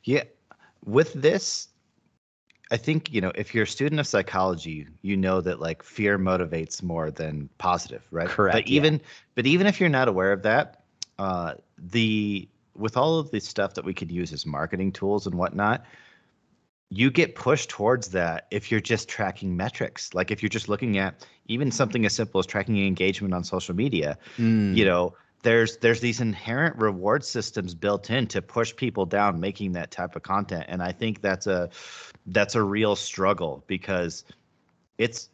Yeah. 0.05 0.25
With 0.85 1.15
this, 1.15 1.69
I 2.71 2.77
think, 2.77 3.11
you 3.11 3.23
know, 3.23 3.33
if 3.37 3.55
you're 3.55 3.65
a 3.65 3.67
student 3.67 4.01
of 4.01 4.07
psychology, 4.07 4.87
you 5.01 5.17
know 5.17 5.41
that 5.41 5.61
like 5.61 5.83
fear 5.83 6.19
motivates 6.19 6.83
more 6.83 7.11
than 7.11 7.49
positive, 7.57 8.07
right? 8.11 8.29
Correct, 8.29 8.55
But 8.55 8.69
yeah. 8.69 8.77
even 8.77 9.01
but 9.35 9.47
even 9.47 9.67
if 9.67 9.81
you're 9.81 9.89
not 9.89 10.09
aware 10.09 10.33
of 10.33 10.43
that, 10.43 10.84
uh 11.19 11.55
the 11.79 12.49
with 12.75 12.97
all 12.97 13.19
of 13.19 13.31
the 13.31 13.41
stuff 13.41 13.75
that 13.75 13.85
we 13.85 13.95
could 13.95 14.11
use 14.11 14.33
as 14.33 14.45
marketing 14.45 14.91
tools 14.93 15.27
and 15.27 15.35
whatnot, 15.37 15.85
you 16.91 17.11
get 17.11 17.35
pushed 17.37 17.71
towards 17.71 18.09
that 18.09 18.47
if 18.51 18.71
you're 18.71 18.81
just 18.81 19.09
tracking 19.09 19.57
metrics. 19.57 20.13
Like 20.13 20.31
if 20.31 20.43
you're 20.43 20.51
just 20.51 20.69
looking 20.69 20.99
at 20.99 21.27
even 21.47 21.71
something 21.71 22.05
as 22.05 22.15
simple 22.15 22.39
as 22.41 22.47
tracking 22.47 22.85
engagement 22.85 23.33
on 23.35 23.45
social 23.45 23.75
media, 23.75 24.19
Mm. 24.39 24.77
you 24.77 24.85
know 24.85 25.15
there's 25.45 25.77
there's 25.77 26.01
these 26.01 26.21
inherent 26.21 26.77
reward 26.77 27.23
systems 27.25 27.75
built 27.75 28.11
in 28.11 28.27
to 28.27 28.43
push 28.43 28.75
people 28.75 29.07
down 29.07 29.39
making 29.39 29.73
that 29.73 29.91
type 29.91 30.17
of 30.17 30.23
content 30.23 30.65
and 30.69 30.83
i 30.83 30.91
think 30.91 31.21
that's 31.21 31.47
a 31.47 31.69
that's 32.29 32.55
a 32.55 32.63
real 32.63 32.97
struggle 32.97 33.63
because 33.67 34.25
it's 34.97 35.29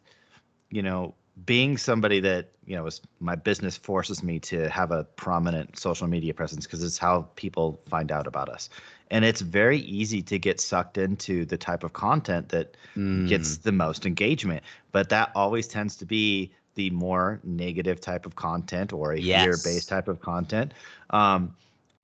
you 0.71 0.83
know 0.83 1.14
being 1.44 1.76
somebody 1.79 2.20
that 2.20 2.50
you 2.66 2.76
know 2.76 2.87
is 2.87 3.00
my 3.20 3.35
business 3.35 3.76
forces 3.76 4.22
me 4.22 4.38
to 4.40 4.68
have 4.68 4.90
a 4.90 5.05
prominent 5.05 5.79
social 5.79 6.07
media 6.07 6.35
presence 6.35 6.66
because 6.66 6.83
it's 6.83 6.98
how 6.98 7.29
people 7.37 7.81
find 7.88 8.12
out 8.12 8.26
about 8.26 8.48
us. 8.48 8.68
And 9.11 9.24
it's 9.24 9.40
very 9.40 9.79
easy 9.79 10.22
to 10.22 10.38
get 10.38 10.61
sucked 10.61 10.98
into 10.98 11.44
the 11.44 11.57
type 11.59 11.85
of 11.85 11.92
content 11.92 12.50
that 12.50 12.76
gets 13.24 13.59
the 13.59 13.72
most 13.72 14.07
engagement 14.07 14.62
but 14.92 15.09
that 15.11 15.31
always 15.35 15.68
tends 15.68 15.96
to 15.96 16.07
be 16.07 16.53
the 16.74 16.90
more 16.90 17.40
negative 17.44 18.00
type 18.00 18.26
of 18.26 18.37
content 18.37 18.92
or 18.92 19.12
a 19.12 19.20
Yes. 19.20 19.20
fear-based 19.20 19.88
type 19.88 20.09
of 20.09 20.20
content. 20.20 20.72
Um, 21.11 21.55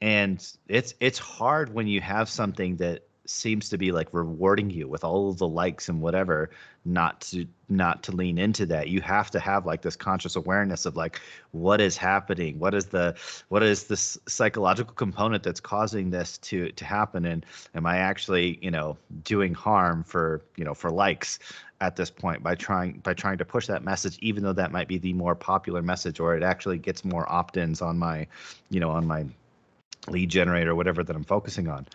and 0.00 0.44
it's 0.68 0.94
it's 1.00 1.18
hard 1.18 1.72
when 1.72 1.86
you 1.86 2.00
have 2.00 2.28
something 2.28 2.76
that 2.76 3.05
seems 3.26 3.68
to 3.68 3.78
be 3.78 3.92
like 3.92 4.08
rewarding 4.12 4.70
you 4.70 4.88
with 4.88 5.04
all 5.04 5.32
the 5.32 5.48
likes 5.48 5.88
and 5.88 6.00
whatever 6.00 6.50
not 6.84 7.20
to 7.20 7.46
not 7.68 8.02
to 8.04 8.12
lean 8.12 8.38
into 8.38 8.64
that. 8.66 8.88
You 8.88 9.00
have 9.00 9.30
to 9.32 9.40
have 9.40 9.66
like 9.66 9.82
this 9.82 9.96
conscious 9.96 10.36
awareness 10.36 10.86
of 10.86 10.96
like 10.96 11.20
what 11.50 11.80
is 11.80 11.96
happening? 11.96 12.58
What 12.58 12.74
is 12.74 12.86
the 12.86 13.16
what 13.48 13.62
is 13.62 13.84
this 13.84 14.16
psychological 14.26 14.94
component 14.94 15.42
that's 15.42 15.60
causing 15.60 16.10
this 16.10 16.38
to 16.38 16.70
to 16.70 16.84
happen? 16.84 17.24
And 17.26 17.44
am 17.74 17.86
i 17.86 17.98
actually 17.98 18.58
you 18.62 18.70
know 18.70 18.96
doing 19.24 19.54
harm 19.54 20.04
for 20.04 20.42
you 20.56 20.64
know 20.64 20.74
for 20.74 20.90
likes 20.90 21.38
at 21.80 21.96
this 21.96 22.10
point 22.10 22.42
by 22.42 22.54
trying 22.54 23.00
by 23.00 23.14
trying 23.14 23.38
to 23.38 23.44
push 23.44 23.66
that 23.66 23.84
message 23.84 24.18
even 24.20 24.42
though 24.42 24.52
that 24.52 24.72
might 24.72 24.88
be 24.88 24.98
the 24.98 25.12
more 25.12 25.34
popular 25.34 25.82
message 25.82 26.20
or 26.20 26.36
it 26.36 26.42
actually 26.42 26.78
gets 26.78 27.04
more 27.04 27.30
opt-ins 27.30 27.82
on 27.82 27.98
my 27.98 28.26
you 28.70 28.80
know 28.80 28.90
on 28.90 29.06
my 29.06 29.24
lead 30.08 30.28
generator 30.30 30.74
whatever 30.74 31.02
that 31.02 31.14
i'm 31.14 31.24
focusing 31.24 31.68
on 31.68 31.86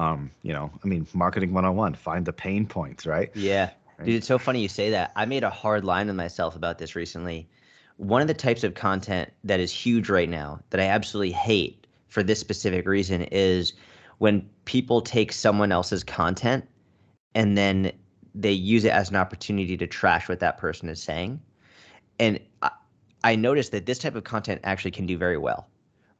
um 0.00 0.30
you 0.42 0.52
know 0.52 0.70
i 0.82 0.86
mean 0.88 1.06
marketing 1.14 1.52
101 1.52 1.94
find 1.94 2.24
the 2.26 2.32
pain 2.32 2.66
points 2.66 3.06
right 3.06 3.30
Yeah. 3.34 3.70
Right. 3.98 4.06
Dude, 4.06 4.14
it's 4.14 4.26
so 4.26 4.38
funny 4.38 4.62
you 4.62 4.68
say 4.68 4.88
that. 4.90 5.12
I 5.14 5.26
made 5.26 5.44
a 5.44 5.50
hard 5.50 5.84
line 5.84 6.06
with 6.06 6.16
myself 6.16 6.56
about 6.56 6.78
this 6.78 6.96
recently. 6.96 7.46
One 7.98 8.22
of 8.22 8.28
the 8.28 8.34
types 8.34 8.64
of 8.64 8.72
content 8.72 9.30
that 9.44 9.60
is 9.60 9.70
huge 9.70 10.08
right 10.08 10.28
now 10.28 10.58
that 10.70 10.80
I 10.80 10.84
absolutely 10.84 11.32
hate 11.32 11.86
for 12.08 12.22
this 12.22 12.40
specific 12.40 12.86
reason 12.88 13.24
is 13.24 13.74
when 14.16 14.48
people 14.64 15.02
take 15.02 15.32
someone 15.32 15.70
else's 15.70 16.02
content 16.02 16.66
and 17.34 17.58
then 17.58 17.92
they 18.34 18.52
use 18.52 18.84
it 18.86 18.92
as 18.92 19.10
an 19.10 19.16
opportunity 19.16 19.76
to 19.76 19.86
trash 19.86 20.30
what 20.30 20.40
that 20.40 20.56
person 20.56 20.88
is 20.88 21.02
saying. 21.02 21.38
And 22.18 22.40
I, 22.62 22.70
I 23.22 23.36
noticed 23.36 23.70
that 23.72 23.84
this 23.84 23.98
type 23.98 24.14
of 24.14 24.24
content 24.24 24.62
actually 24.64 24.92
can 24.92 25.04
do 25.04 25.18
very 25.18 25.36
well. 25.36 25.68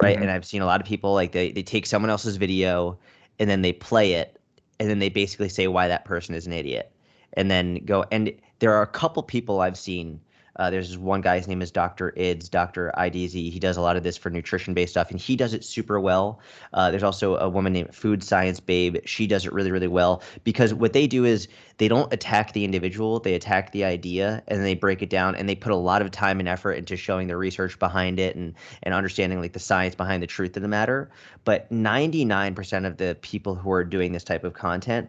Right. 0.03 0.19
Mhm. 0.19 0.23
And 0.23 0.31
I've 0.31 0.45
seen 0.45 0.61
a 0.61 0.67
lot 0.67 0.83
of 0.83 0.87
people 0.87 1.15
like 1.15 1.33
they, 1.33 1.51
they 1.51 1.63
take 1.63 1.87
someone 1.87 2.11
else's 2.11 2.37
video 2.37 2.99
and 3.41 3.51
then 3.51 3.63
they 3.63 3.73
play 3.73 4.13
it 4.13 4.39
and 4.79 4.89
then 4.89 5.01
they 5.01 5.09
basically 5.09 5.49
say 5.49 5.67
why 5.67 5.89
that 5.89 6.05
person 6.05 6.35
is 6.35 6.47
an 6.47 6.53
idiot. 6.53 6.93
And 7.33 7.51
then 7.51 7.77
go 7.85 8.05
and 8.13 8.33
there 8.61 8.73
are 8.75 8.83
a 8.83 8.87
couple 8.87 9.23
people 9.23 9.61
i've 9.61 9.79
seen 9.79 10.21
Uh, 10.61 10.69
there's 10.69 10.91
this 10.91 10.99
one 10.99 11.23
guy, 11.23 11.39
his 11.39 11.49
name 11.49 11.63
is 11.63 11.71
Dr. 11.71 12.13
Idz, 12.19 12.51
Dr. 12.51 12.93
IDZ. 12.99 13.51
He 13.51 13.59
does 13.59 13.79
a 13.79 13.81
lot 13.81 13.97
of 13.97 14.03
this 14.03 14.19
for 14.19 14.29
nutrition 14.29 14.75
based 14.75 14.93
stuff, 14.93 15.11
and 15.11 15.19
he 15.19 15.35
does 15.35 15.55
it 15.55 15.65
super 15.65 15.99
well. 15.99 16.39
Uh, 16.75 16.91
there's 16.91 17.03
also 17.03 17.37
a 17.37 17.49
woman 17.49 17.73
named 17.73 17.95
Food 17.95 18.23
Science 18.23 18.61
Babe. 18.61 18.99
She 19.07 19.27
does 19.27 19.47
it 19.47 19.55
really, 19.55 19.71
really 19.71 19.89
well 19.89 20.23
because 20.45 20.75
what 20.75 20.93
they 20.93 21.07
do 21.07 21.25
is 21.25 21.49
they 21.79 21.89
don't 21.89 22.13
attack 22.13 22.53
the 22.53 22.63
individual, 22.63 23.21
they 23.21 23.33
attack 23.33 23.73
the 23.73 23.85
idea 23.85 24.43
and 24.49 24.63
they 24.63 24.75
break 24.75 25.01
it 25.01 25.09
down 25.09 25.35
and 25.35 25.49
they 25.49 25.55
put 25.55 25.73
a 25.73 25.77
lot 25.77 26.03
of 26.03 26.11
time 26.11 26.41
and 26.41 26.49
effort 26.49 26.73
into 26.73 26.95
showing 26.95 27.27
the 27.27 27.39
research 27.39 27.79
behind 27.79 28.21
it 28.21 28.37
and, 28.37 28.55
and 28.83 28.93
understanding 28.93 29.41
like 29.41 29.55
the 29.55 29.59
science 29.59 29.95
behind 29.95 30.23
the 30.23 30.27
truth 30.27 30.55
of 30.57 30.63
the 30.63 30.69
matter. 30.69 31.11
But 31.47 31.73
99% 31.73 32.87
of 32.87 32.99
the 32.99 33.17
people 33.23 33.55
who 33.55 33.73
are 33.73 33.83
doing 33.83 34.13
this 34.13 34.25
type 34.25 34.45
of 34.45 34.53
content 34.53 35.09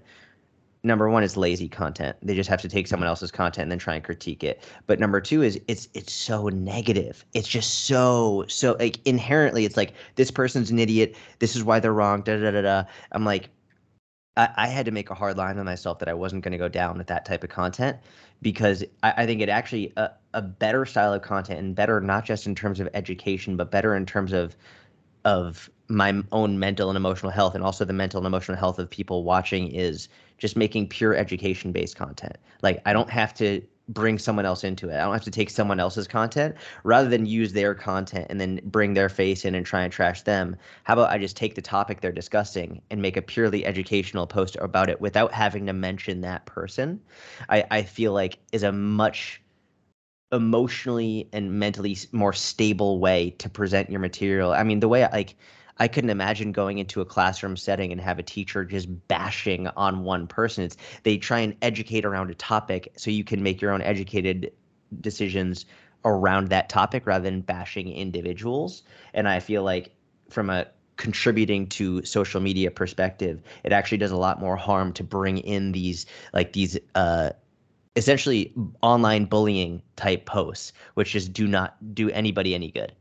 number 0.84 1.10
one 1.10 1.24
is 1.24 1.38
lazy 1.38 1.70
content. 1.70 2.18
They 2.22 2.36
just 2.36 2.50
have 2.50 2.62
to 2.62 2.70
take 2.70 2.88
someone 2.88 3.08
else's 3.08 3.32
content 3.32 3.64
and 3.64 3.72
then 3.72 3.80
try 3.80 3.96
and 3.96 4.04
critique 4.04 4.44
it. 4.44 4.64
But 4.88 5.00
number 5.00 5.22
two 5.22 5.44
is 5.44 5.60
it's 5.68 5.88
it's 5.94 6.14
so 6.14 6.48
negative. 6.50 7.26
It's 7.34 7.48
just 7.48 7.86
so 7.86 8.46
so 8.48 8.76
like 8.80 9.00
inherently 9.06 9.66
it's 9.66 9.78
like 9.78 9.94
this 10.16 10.32
person's 10.32 10.72
an 10.72 10.80
idiot. 10.80 11.16
This 11.40 11.56
is 11.56 11.64
why 11.64 11.80
they're 11.80 11.94
wrong. 11.94 12.22
Da 12.22 12.38
da 12.38 12.52
da 12.52 12.62
da. 12.62 12.84
I'm 13.12 13.26
like, 13.26 13.50
I, 14.38 14.50
I 14.56 14.68
had 14.68 14.86
to 14.86 14.92
make 14.92 15.10
a 15.10 15.16
hard 15.16 15.38
line 15.38 15.58
on 15.58 15.66
myself 15.66 16.00
that 16.00 16.10
I 16.10 16.14
wasn't 16.14 16.44
going 16.44 16.54
to 16.54 16.58
go 16.58 16.70
down 16.70 16.98
with 16.98 17.08
that 17.08 17.26
type 17.26 17.44
of 17.44 17.50
content 17.50 17.98
because 18.42 18.84
I, 19.04 19.14
I 19.18 19.26
think 19.26 19.42
it 19.42 19.50
actually 19.50 19.94
a, 19.98 20.12
a 20.34 20.42
better 20.42 20.86
style 20.86 21.14
of 21.14 21.22
content 21.22 21.60
and 21.60 21.76
better 21.76 22.02
not 22.02 22.26
just 22.26 22.48
in 22.48 22.56
terms 22.56 22.80
of 22.80 22.90
education 22.94 23.58
but 23.58 23.72
better 23.72 23.96
in 23.96 24.06
terms 24.06 24.34
of 24.34 24.56
of 25.24 25.70
my 25.88 26.24
own 26.32 26.58
mental 26.58 26.90
and 26.90 26.98
emotional 26.98 27.32
health 27.32 27.54
and 27.54 27.64
also 27.64 27.86
the 27.86 27.94
mental 27.94 28.18
and 28.20 28.26
emotional 28.26 28.58
health 28.58 28.80
of 28.80 28.90
people 28.90 29.24
watching 29.24 29.68
is 29.68 30.08
just 30.42 30.58
making 30.58 30.88
pure 30.88 31.16
education 31.16 31.72
based 31.72 31.96
content. 31.96 32.36
Like 32.64 32.82
I 32.88 32.94
don't 32.94 33.12
have 33.12 33.32
to 33.36 33.62
bring 33.90 34.18
someone 34.18 34.46
else 34.46 34.64
into 34.64 34.90
it. 34.90 34.96
I 34.96 35.02
don't 35.02 35.14
have 35.14 35.24
to 35.24 35.32
take 35.32 35.52
someone 35.52 35.80
else's 35.80 36.08
content 36.08 36.56
rather 36.84 37.08
than 37.08 37.28
use 37.28 37.54
their 37.54 37.76
content 37.76 38.26
and 38.30 38.42
then 38.42 38.60
bring 38.64 38.96
their 38.96 39.08
face 39.08 39.46
in 39.46 39.54
and 39.54 39.66
try 39.66 39.84
and 39.84 39.94
trash 39.94 40.24
them. 40.24 40.56
How 40.84 40.94
about 40.94 41.12
I 41.12 41.20
just 41.20 41.38
take 41.38 41.54
the 41.54 41.62
topic 41.62 42.02
they're 42.02 42.12
discussing 42.12 42.82
and 42.90 43.02
make 43.02 43.18
a 43.18 43.22
purely 43.22 43.66
educational 43.68 44.26
post 44.26 44.58
about 44.60 44.90
it 44.90 45.00
without 45.00 45.32
having 45.32 45.68
to 45.68 45.74
mention 45.74 46.22
that 46.22 46.48
person? 46.48 47.00
I, 47.50 47.64
I 47.70 47.84
feel 47.84 48.12
like 48.12 48.40
is 48.52 48.64
a 48.64 48.72
much 48.72 49.44
emotionally 50.32 51.30
and 51.34 51.60
mentally 51.60 51.98
more 52.14 52.34
stable 52.34 53.00
way 53.00 53.32
to 53.38 53.48
present 53.48 53.92
your 53.92 54.00
material. 54.00 54.54
I 54.54 54.64
mean, 54.64 54.80
the 54.80 54.88
way 54.88 55.04
I, 55.04 55.12
like 55.12 55.36
I 55.78 55.88
couldn't 55.88 56.10
imagine 56.10 56.52
going 56.52 56.78
into 56.78 57.02
a 57.02 57.06
classroom 57.06 57.58
setting 57.58 57.92
and 57.92 58.00
have 58.02 58.20
a 58.20 58.24
teacher 58.24 58.66
just 58.66 58.88
bashing 59.08 59.68
on 59.70 60.04
one 60.04 60.28
person. 60.28 60.64
It's 60.64 60.78
they 61.04 61.18
try 61.18 61.40
and 61.40 61.56
educate 61.62 62.06
around 62.06 62.30
a 62.30 62.36
topic 62.36 62.92
so 62.98 63.12
you 63.12 63.24
can 63.24 63.44
make 63.44 63.62
your 63.62 63.72
own 63.72 63.82
educated 63.82 64.52
decisions 65.00 65.66
around 66.06 66.50
that 66.50 66.70
topic 66.70 67.06
rather 67.06 67.24
than 67.24 67.42
bashing 67.42 67.92
individuals. 67.92 68.84
And 69.14 69.28
I 69.28 69.40
feel 69.40 69.64
like 69.64 69.96
from 70.30 70.50
a 70.50 70.68
contributing 70.98 71.68
to 71.68 72.04
social 72.06 72.42
media 72.42 72.70
perspective, 72.70 73.42
it 73.64 73.72
actually 73.72 73.98
does 73.98 74.12
a 74.12 74.18
lot 74.18 74.40
more 74.40 74.56
harm 74.56 74.94
to 74.94 75.04
bring 75.04 75.40
in 75.40 75.72
these 75.72 76.06
like 76.34 76.54
these 76.54 76.78
uh 76.96 77.32
essentially 77.96 78.54
online 78.82 79.26
bullying 79.26 79.82
type 79.96 80.26
posts, 80.26 80.72
which 80.94 81.12
just 81.12 81.34
do 81.34 81.48
not 81.48 81.76
do 81.94 82.10
anybody 82.12 82.56
any 82.56 82.72
good. 82.72 82.94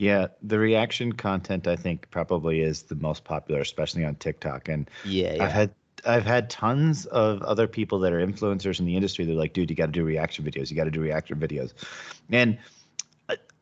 Yeah, 0.00 0.28
the 0.40 0.58
reaction 0.58 1.12
content 1.12 1.66
I 1.66 1.76
think 1.76 2.10
probably 2.10 2.62
is 2.62 2.84
the 2.84 2.94
most 2.94 3.22
popular, 3.24 3.60
especially 3.60 4.02
on 4.02 4.14
TikTok. 4.14 4.66
And 4.66 4.90
yeah, 5.04 5.34
yeah. 5.34 5.44
I've 5.44 5.52
had 5.52 5.74
I've 6.06 6.24
had 6.24 6.48
tons 6.48 7.04
of 7.04 7.42
other 7.42 7.66
people 7.66 7.98
that 7.98 8.14
are 8.14 8.26
influencers 8.26 8.80
in 8.80 8.86
the 8.86 8.96
industry. 8.96 9.26
They're 9.26 9.36
like, 9.36 9.52
dude, 9.52 9.68
you 9.68 9.76
got 9.76 9.86
to 9.86 9.92
do 9.92 10.02
reaction 10.02 10.42
videos. 10.42 10.70
You 10.70 10.76
got 10.76 10.84
to 10.84 10.90
do 10.90 11.02
reaction 11.02 11.38
videos. 11.38 11.74
And 12.30 12.56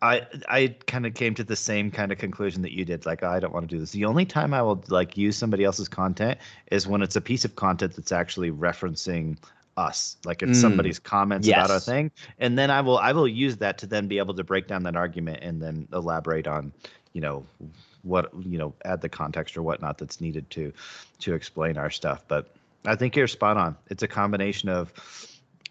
I 0.01 0.29
I 0.48 0.77
kind 0.87 1.07
of 1.07 1.14
came 1.14 1.35
to 1.35 1.42
the 1.42 1.57
same 1.57 1.90
kind 1.90 2.12
of 2.12 2.18
conclusion 2.18 2.62
that 2.62 2.70
you 2.70 2.85
did. 2.85 3.05
Like, 3.05 3.24
oh, 3.24 3.31
I 3.31 3.40
don't 3.40 3.53
want 3.53 3.68
to 3.68 3.74
do 3.74 3.81
this. 3.81 3.90
The 3.90 4.05
only 4.05 4.24
time 4.24 4.55
I 4.55 4.62
will 4.62 4.85
like 4.87 5.16
use 5.16 5.37
somebody 5.37 5.64
else's 5.64 5.88
content 5.88 6.38
is 6.70 6.87
when 6.87 7.03
it's 7.03 7.16
a 7.16 7.20
piece 7.20 7.44
of 7.44 7.57
content 7.57 7.96
that's 7.96 8.12
actually 8.12 8.53
referencing 8.53 9.38
us 9.79 10.17
like 10.25 10.43
if 10.43 10.49
mm. 10.49 10.57
somebody's 10.57 10.99
comments 10.99 11.47
yes. 11.47 11.64
about 11.64 11.77
a 11.77 11.81
thing 11.81 12.11
and 12.38 12.59
then 12.59 12.69
i 12.69 12.81
will 12.81 12.99
i 12.99 13.12
will 13.12 13.29
use 13.29 13.57
that 13.59 13.79
to 13.79 13.87
then 13.87 14.09
be 14.09 14.19
able 14.19 14.35
to 14.35 14.43
break 14.43 14.67
down 14.67 14.83
that 14.83 14.97
argument 14.97 15.38
and 15.41 15.62
then 15.62 15.87
elaborate 15.93 16.49
on 16.49 16.73
you 17.12 17.21
know 17.21 17.47
what 18.03 18.31
you 18.45 18.59
know 18.59 18.75
add 18.85 19.01
the 19.01 19.09
context 19.09 19.57
or 19.57 19.62
whatnot 19.62 19.97
that's 19.97 20.21
needed 20.21 20.51
to 20.51 20.73
to 21.21 21.33
explain 21.33 21.79
our 21.79 21.91
stuff 21.91 22.25
but 22.27 22.55
i 22.87 22.97
think 22.97 23.14
you're 23.14 23.29
spot 23.29 23.57
on 23.57 23.77
it's 23.87 24.03
a 24.03 24.09
combination 24.09 24.69
of 24.69 24.93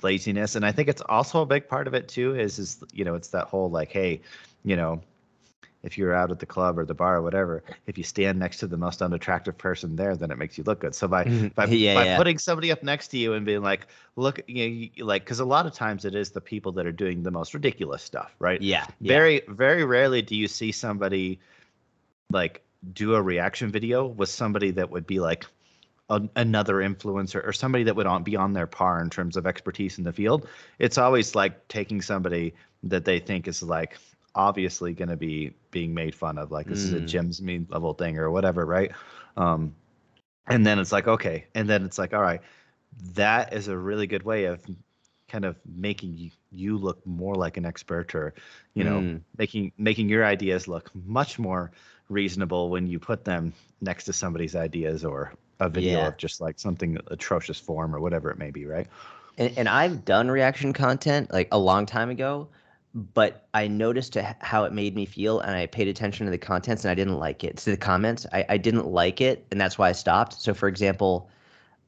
laziness 0.02 0.56
and 0.56 0.65
i 0.65 0.72
think 0.72 0.88
it's 0.88 1.02
also 1.10 1.41
a 1.41 1.46
big 1.46 1.67
part 1.67 1.86
of 1.86 1.93
it 1.93 2.08
too 2.08 2.34
is 2.34 2.60
is 2.60 2.82
you 2.93 3.04
know 3.04 3.13
it's 3.15 3.30
that 3.30 3.48
whole 3.48 3.70
like 3.70 3.91
hey 3.91 4.22
you 4.63 4.78
know 4.78 5.02
if 5.88 5.97
you're 5.97 6.13
out 6.13 6.32
at 6.32 6.39
the 6.39 6.45
club 6.45 6.78
or 6.78 6.84
the 6.84 6.93
bar 6.93 7.15
or 7.15 7.21
whatever, 7.21 7.63
if 7.88 7.97
you 7.97 8.04
stand 8.04 8.38
next 8.38 8.58
to 8.58 8.67
the 8.67 8.76
most 8.76 9.02
unattractive 9.02 9.58
person 9.58 9.95
there, 9.95 10.17
then 10.17 10.32
it 10.32 10.38
makes 10.38 10.58
you 10.58 10.65
look 10.65 10.82
good. 10.82 10.93
So 10.93 11.08
by 11.08 11.23
mm-hmm. 11.23 11.47
by, 11.56 11.65
yeah, 11.67 11.95
by 11.95 12.06
yeah. 12.06 12.17
putting 12.17 12.38
somebody 12.38 12.73
up 12.73 12.84
next 12.84 13.08
to 13.10 13.17
you 13.17 13.34
and 13.34 13.45
being 13.45 13.62
like, 13.62 13.88
look, 14.17 14.41
you 14.47 14.89
know, 14.97 15.06
like, 15.06 15.23
because 15.23 15.39
a 15.39 15.45
lot 15.45 15.65
of 15.65 15.73
times 15.73 16.04
it 16.04 16.13
is 16.13 16.32
the 16.32 16.41
people 16.41 16.73
that 16.73 16.86
are 16.86 16.91
doing 16.91 17.23
the 17.23 17.32
most 17.32 17.54
ridiculous 17.54 18.04
stuff, 18.04 18.36
right? 18.39 18.62
Yeah. 18.62 18.86
Very 19.00 19.41
very 19.47 19.86
rarely 19.86 20.21
do 20.21 20.36
you 20.36 20.50
see 20.50 20.73
somebody 20.73 21.39
like 22.32 22.62
do 22.93 23.15
a 23.15 23.21
reaction 23.21 23.71
video 23.71 24.06
with 24.06 24.30
somebody 24.30 24.71
that 24.71 24.91
would 24.91 25.08
be 25.08 25.21
like 25.21 25.45
another 26.10 26.76
influencer 26.76 27.45
or 27.45 27.52
somebody 27.52 27.84
that 27.86 27.95
would 27.95 28.08
on, 28.08 28.23
be 28.23 28.36
on 28.36 28.54
their 28.54 28.67
par 28.67 29.02
in 29.02 29.10
terms 29.10 29.36
of 29.36 29.45
expertise 29.45 29.97
in 29.97 30.04
the 30.04 30.13
field. 30.13 30.47
It's 30.80 30.97
always 30.97 31.36
like 31.36 31.67
taking 31.67 32.02
somebody 32.02 32.54
that 32.84 33.06
they 33.06 33.19
think 33.19 33.47
is 33.47 33.62
like 33.62 33.97
obviously 34.38 34.93
going 34.93 35.10
to 35.10 35.17
be 35.17 35.52
being 35.71 35.93
made 35.93 36.15
fun 36.15 36.38
of 36.38 36.52
like 36.52 36.67
this 36.67 36.80
mm. 36.80 36.84
is 36.84 36.93
a 36.93 37.00
mm. 37.00 37.08
Jim's 37.08 37.41
mean 37.41 37.67
level 37.69 37.93
thing 37.93 38.17
or 38.17 38.32
whatever, 38.32 38.65
right? 38.65 38.91
Um, 39.36 39.76
and 40.47 40.65
then 40.65 40.80
it's 40.80 40.93
like 40.93 41.08
okay, 41.08 41.45
and 41.54 41.69
then 41.69 41.84
it's 41.84 41.97
like 41.97 42.13
all 42.13 42.21
right, 42.21 42.41
that 43.15 43.52
is 43.54 43.67
a 43.67 43.78
really 43.78 44.08
good 44.08 44.23
way 44.23 44.45
of 44.45 44.63
kind 45.28 45.43
of 45.43 45.58
making 45.65 46.13
you, 46.13 46.32
you 46.52 46.78
look 46.78 47.06
more 47.06 47.36
like 47.36 47.58
an 47.58 47.65
expert 47.65 48.15
or 48.15 48.34
you 48.73 48.84
know 48.84 49.00
mm. 49.00 49.21
making 49.38 49.73
making 49.78 50.08
your 50.08 50.23
ideas 50.23 50.67
look 50.67 50.89
much 51.06 51.38
more 51.38 51.71
reasonable 52.08 52.69
when 52.69 52.88
you 52.88 53.00
put 53.00 53.26
them 53.26 53.52
next 53.82 54.06
to 54.06 54.13
somebody's 54.13 54.56
ideas 54.56 55.04
or 55.04 55.34
a 55.60 55.67
video 55.67 56.00
yeah. 56.00 56.08
of 56.08 56.17
just 56.17 56.39
like 56.39 56.58
something 56.58 56.97
atrocious 57.08 57.60
form 57.60 57.93
or 57.93 58.00
whatever 58.00 58.32
it 58.32 58.38
may 58.38 58.52
be 58.52 58.65
right 58.65 58.88
and, 59.38 59.52
and 59.58 59.67
i've 59.67 60.06
done 60.06 60.32
reaction 60.32 60.71
content 60.71 61.32
like 61.34 61.50
a 61.52 61.60
long 61.60 61.86
time 61.86 62.10
ago 62.10 62.47
but 62.93 63.47
I 63.54 63.67
noticed 63.67 64.15
how 64.15 64.63
it 64.63 64.73
made 64.73 64.95
me 64.95 65.06
feel, 65.06 65.39
and 65.41 65.56
I 65.56 65.65
paid 65.67 65.88
attention 65.88 66.26
to 66.26 66.32
the 66.32 66.38
contents, 66.38 66.84
and 66.84 66.91
I 66.91 66.95
didn't 66.95 67.19
like 67.19 67.43
it. 67.43 67.58
To 67.58 67.71
the 67.71 67.78
comments, 67.78 68.26
I, 68.34 68.45
I 68.50 68.58
didn't 68.58 68.88
like 68.88 69.21
it, 69.21 69.45
and 69.52 69.60
that's 69.60 69.78
why 69.78 69.89
I 69.89 69.91
stopped. 69.91 70.41
So, 70.41 70.54
for 70.54 70.67
example, 70.67 71.30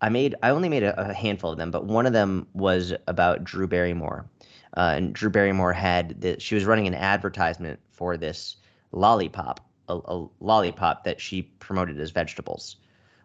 I 0.02 0.10
made 0.10 0.36
I 0.44 0.50
only 0.50 0.70
made 0.70 0.84
a, 0.84 1.00
a 1.10 1.14
handful 1.14 1.52
of 1.52 1.58
them, 1.58 1.72
but 1.72 1.86
one 1.86 2.06
of 2.06 2.14
them 2.14 2.48
was 2.54 2.94
about 3.08 3.44
Drew 3.44 3.68
Barrymore, 3.68 4.30
uh, 4.78 4.94
and 4.96 5.14
Drew 5.14 5.30
Barrymore 5.30 5.74
had 5.74 6.22
that 6.22 6.42
she 6.42 6.56
was 6.56 6.66
running 6.66 6.88
an 6.88 6.96
advertisement 6.96 7.80
for 7.92 8.16
this 8.16 8.58
lollipop, 8.92 9.60
a, 9.88 10.00
a, 10.06 10.28
lollipop 10.40 11.04
that 11.06 11.20
she 11.20 11.42
promoted 11.42 12.00
as 12.00 12.12
vegetables. 12.12 12.78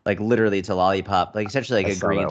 Like 0.07 0.21
literally, 0.21 0.59
it's 0.59 0.69
a 0.69 0.75
lollipop, 0.75 1.35
like 1.35 1.49
essentially 1.49 1.83
like 1.83 1.93
I 1.93 1.97
a 1.97 1.99
green. 1.99 2.29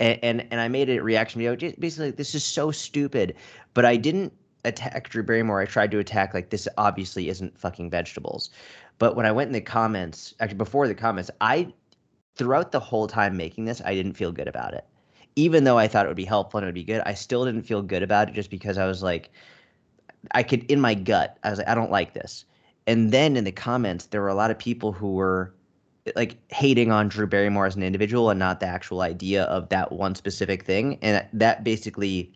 And, 0.00 0.18
and 0.22 0.46
and 0.50 0.60
I 0.60 0.68
made 0.68 0.88
a 0.90 1.02
reaction 1.02 1.40
video. 1.40 1.56
Basically, 1.78 2.10
this 2.10 2.34
is 2.34 2.44
so 2.44 2.70
stupid, 2.70 3.34
but 3.74 3.84
I 3.84 3.96
didn't 3.96 4.32
attack 4.64 5.08
Drew 5.08 5.22
Barrymore, 5.22 5.60
I 5.60 5.66
tried 5.66 5.90
to 5.92 5.98
attack 5.98 6.34
like 6.34 6.50
this 6.50 6.68
obviously 6.78 7.28
isn't 7.28 7.58
fucking 7.58 7.90
vegetables. 7.90 8.50
But 8.98 9.16
when 9.16 9.26
I 9.26 9.32
went 9.32 9.48
in 9.48 9.52
the 9.52 9.60
comments, 9.60 10.34
actually 10.40 10.58
before 10.58 10.86
the 10.86 10.94
comments, 10.94 11.30
I 11.40 11.72
throughout 12.34 12.72
the 12.72 12.80
whole 12.80 13.06
time 13.06 13.36
making 13.36 13.64
this, 13.66 13.82
I 13.84 13.94
didn't 13.94 14.14
feel 14.14 14.32
good 14.32 14.48
about 14.48 14.74
it. 14.74 14.86
Even 15.36 15.64
though 15.64 15.78
I 15.78 15.88
thought 15.88 16.06
it 16.06 16.08
would 16.08 16.16
be 16.16 16.24
helpful 16.24 16.58
and 16.58 16.64
it 16.64 16.68
would 16.68 16.74
be 16.74 16.84
good, 16.84 17.02
I 17.04 17.14
still 17.14 17.44
didn't 17.44 17.62
feel 17.62 17.82
good 17.82 18.02
about 18.02 18.28
it 18.28 18.34
just 18.34 18.50
because 18.50 18.78
I 18.78 18.86
was 18.86 19.02
like 19.02 19.30
I 20.30 20.42
could 20.42 20.70
in 20.70 20.80
my 20.80 20.94
gut, 20.94 21.38
I 21.42 21.50
was 21.50 21.58
like, 21.58 21.68
I 21.68 21.74
don't 21.74 21.90
like 21.90 22.14
this. 22.14 22.44
And 22.86 23.12
then 23.12 23.36
in 23.36 23.44
the 23.44 23.52
comments, 23.52 24.06
there 24.06 24.20
were 24.20 24.28
a 24.28 24.34
lot 24.34 24.50
of 24.50 24.58
people 24.58 24.92
who 24.92 25.14
were 25.14 25.54
like 26.16 26.36
hating 26.52 26.90
on 26.90 27.08
Drew 27.08 27.26
Barrymore 27.26 27.66
as 27.66 27.76
an 27.76 27.82
individual 27.82 28.30
and 28.30 28.38
not 28.38 28.60
the 28.60 28.66
actual 28.66 29.02
idea 29.02 29.44
of 29.44 29.68
that 29.68 29.92
one 29.92 30.14
specific 30.14 30.64
thing. 30.64 30.98
And 31.00 31.26
that 31.32 31.62
basically 31.64 32.32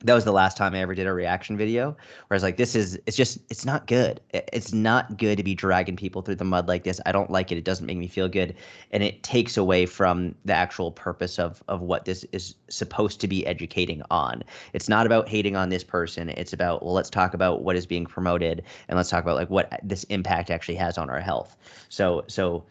that 0.00 0.14
was 0.14 0.24
the 0.24 0.32
last 0.32 0.58
time 0.58 0.74
I 0.74 0.80
ever 0.80 0.94
did 0.94 1.06
a 1.06 1.12
reaction 1.12 1.56
video 1.56 1.86
where 1.86 1.96
I 2.32 2.34
was 2.34 2.42
like, 2.42 2.58
this 2.58 2.74
is, 2.74 2.98
it's 3.06 3.16
just, 3.16 3.38
it's 3.48 3.64
not 3.64 3.86
good. 3.86 4.20
It's 4.32 4.72
not 4.74 5.16
good 5.16 5.36
to 5.38 5.42
be 5.42 5.54
dragging 5.54 5.96
people 5.96 6.20
through 6.20 6.34
the 6.34 6.44
mud 6.44 6.68
like 6.68 6.84
this. 6.84 7.00
I 7.06 7.12
don't 7.12 7.30
like 7.30 7.50
it. 7.50 7.56
It 7.56 7.64
doesn't 7.64 7.86
make 7.86 7.96
me 7.96 8.06
feel 8.06 8.28
good. 8.28 8.54
And 8.90 9.02
it 9.02 9.22
takes 9.22 9.56
away 9.56 9.86
from 9.86 10.34
the 10.44 10.52
actual 10.52 10.92
purpose 10.92 11.38
of, 11.38 11.62
of 11.68 11.80
what 11.80 12.04
this 12.04 12.24
is 12.32 12.54
supposed 12.68 13.20
to 13.22 13.28
be 13.28 13.46
educating 13.46 14.02
on. 14.10 14.44
It's 14.74 14.88
not 14.88 15.06
about 15.06 15.30
hating 15.30 15.56
on 15.56 15.70
this 15.70 15.84
person. 15.84 16.28
It's 16.28 16.52
about, 16.52 16.84
well, 16.84 16.94
let's 16.94 17.10
talk 17.10 17.32
about 17.32 17.62
what 17.62 17.74
is 17.74 17.86
being 17.86 18.04
promoted 18.04 18.62
and 18.88 18.98
let's 18.98 19.08
talk 19.08 19.24
about 19.24 19.36
like 19.36 19.50
what 19.50 19.80
this 19.82 20.04
impact 20.04 20.50
actually 20.50 20.76
has 20.76 20.98
on 20.98 21.08
our 21.08 21.20
health. 21.20 21.56
So, 21.88 22.24
so, 22.28 22.64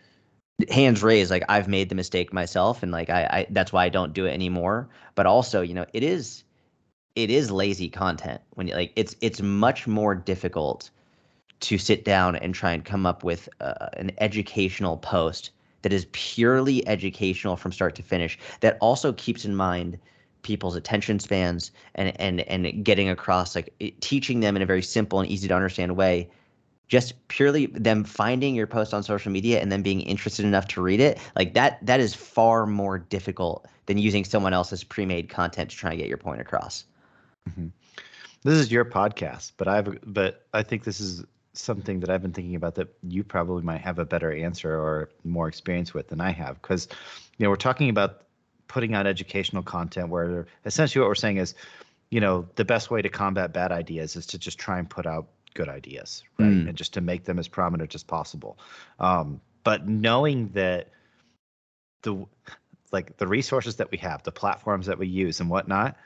hands 0.69 1.03
raised 1.03 1.31
like 1.31 1.43
i've 1.49 1.67
made 1.67 1.89
the 1.89 1.95
mistake 1.95 2.31
myself 2.31 2.81
and 2.81 2.89
like 2.89 3.09
I, 3.09 3.23
I 3.23 3.47
that's 3.49 3.73
why 3.73 3.83
i 3.83 3.89
don't 3.89 4.13
do 4.13 4.25
it 4.25 4.31
anymore 4.31 4.87
but 5.13 5.25
also 5.25 5.61
you 5.61 5.73
know 5.73 5.85
it 5.91 6.01
is 6.01 6.44
it 7.15 7.29
is 7.29 7.49
lazy 7.49 7.89
content 7.89 8.41
when 8.51 8.67
you 8.67 8.75
like 8.75 8.91
it's 8.95 9.15
it's 9.21 9.41
much 9.41 9.87
more 9.87 10.13
difficult 10.13 10.89
to 11.61 11.77
sit 11.77 12.03
down 12.03 12.35
and 12.35 12.53
try 12.53 12.71
and 12.71 12.83
come 12.85 13.05
up 13.05 13.23
with 13.23 13.47
uh, 13.61 13.87
an 13.93 14.11
educational 14.19 14.97
post 14.97 15.51
that 15.81 15.93
is 15.93 16.07
purely 16.11 16.85
educational 16.87 17.55
from 17.55 17.71
start 17.71 17.95
to 17.95 18.03
finish 18.03 18.37
that 18.59 18.77
also 18.81 19.13
keeps 19.13 19.45
in 19.45 19.55
mind 19.55 19.97
people's 20.45 20.75
attention 20.75 21.19
spans 21.19 21.71
and 21.95 22.19
and 22.21 22.41
and 22.41 22.85
getting 22.85 23.09
across 23.09 23.55
like 23.55 23.73
teaching 23.99 24.41
them 24.41 24.55
in 24.55 24.61
a 24.61 24.65
very 24.65 24.83
simple 24.83 25.19
and 25.19 25.29
easy 25.29 25.47
to 25.47 25.55
understand 25.55 25.95
way. 25.97 26.29
Just 26.87 27.15
purely 27.29 27.65
them 27.65 28.03
finding 28.03 28.53
your 28.53 28.67
post 28.67 28.93
on 28.93 29.01
social 29.01 29.31
media 29.31 29.59
and 29.59 29.71
then 29.71 29.81
being 29.81 30.01
interested 30.01 30.45
enough 30.45 30.67
to 30.67 30.81
read 30.83 30.99
it 30.99 31.17
like 31.35 31.55
that 31.55 31.83
that 31.83 31.99
is 31.99 32.13
far 32.13 32.67
more 32.67 32.99
difficult 32.99 33.65
than 33.87 33.97
using 33.97 34.23
someone 34.23 34.53
else's 34.53 34.83
pre-made 34.83 35.27
content 35.27 35.71
to 35.71 35.75
try 35.75 35.89
and 35.91 35.99
get 35.99 36.07
your 36.07 36.17
point 36.19 36.41
across 36.41 36.85
mm-hmm. 37.49 37.67
this 38.43 38.55
is 38.55 38.71
your 38.71 38.85
podcast 38.85 39.53
but 39.57 39.67
i've 39.67 39.99
but 40.05 40.45
i 40.53 40.63
think 40.63 40.83
this 40.83 40.99
is 40.99 41.23
something 41.53 41.99
that 41.99 42.09
i've 42.09 42.21
been 42.21 42.33
thinking 42.33 42.55
about 42.55 42.75
that 42.75 42.87
you 43.03 43.23
probably 43.23 43.61
might 43.63 43.81
have 43.81 43.99
a 43.99 44.05
better 44.05 44.31
answer 44.33 44.73
or 44.73 45.09
more 45.23 45.47
experience 45.47 45.93
with 45.93 46.07
than 46.09 46.19
i 46.19 46.31
have 46.31 46.61
because 46.61 46.87
you 47.37 47.43
know 47.43 47.49
we're 47.49 47.55
talking 47.55 47.89
about 47.89 48.23
putting 48.67 48.93
out 48.93 49.07
educational 49.07 49.63
content 49.63 50.09
where 50.09 50.47
essentially 50.65 51.01
what 51.01 51.07
we're 51.07 51.15
saying 51.15 51.37
is 51.37 51.55
you 52.09 52.19
know 52.19 52.47
the 52.55 52.65
best 52.65 52.91
way 52.91 53.01
to 53.01 53.09
combat 53.09 53.53
bad 53.53 53.71
ideas 53.71 54.15
is 54.15 54.25
to 54.25 54.37
just 54.37 54.57
try 54.57 54.79
and 54.79 54.89
put 54.89 55.05
out 55.05 55.27
good 55.55 55.69
ideas, 55.69 56.23
right? 56.37 56.51
Mm. 56.51 56.69
And 56.69 56.77
just 56.77 56.93
to 56.93 57.01
make 57.01 57.23
them 57.23 57.39
as 57.39 57.47
prominent 57.47 57.95
as 57.95 58.03
possible. 58.03 58.59
Um, 58.99 59.41
but 59.63 59.87
knowing 59.87 60.49
that 60.49 60.89
the 62.03 62.23
like 62.91 63.17
the 63.17 63.25
resources 63.25 63.77
that 63.77 63.89
we 63.89 63.97
have, 63.97 64.21
the 64.21 64.31
platforms 64.31 64.85
that 64.85 64.99
we 64.99 65.07
use 65.07 65.39
and 65.39 65.49
whatnot, 65.49 65.97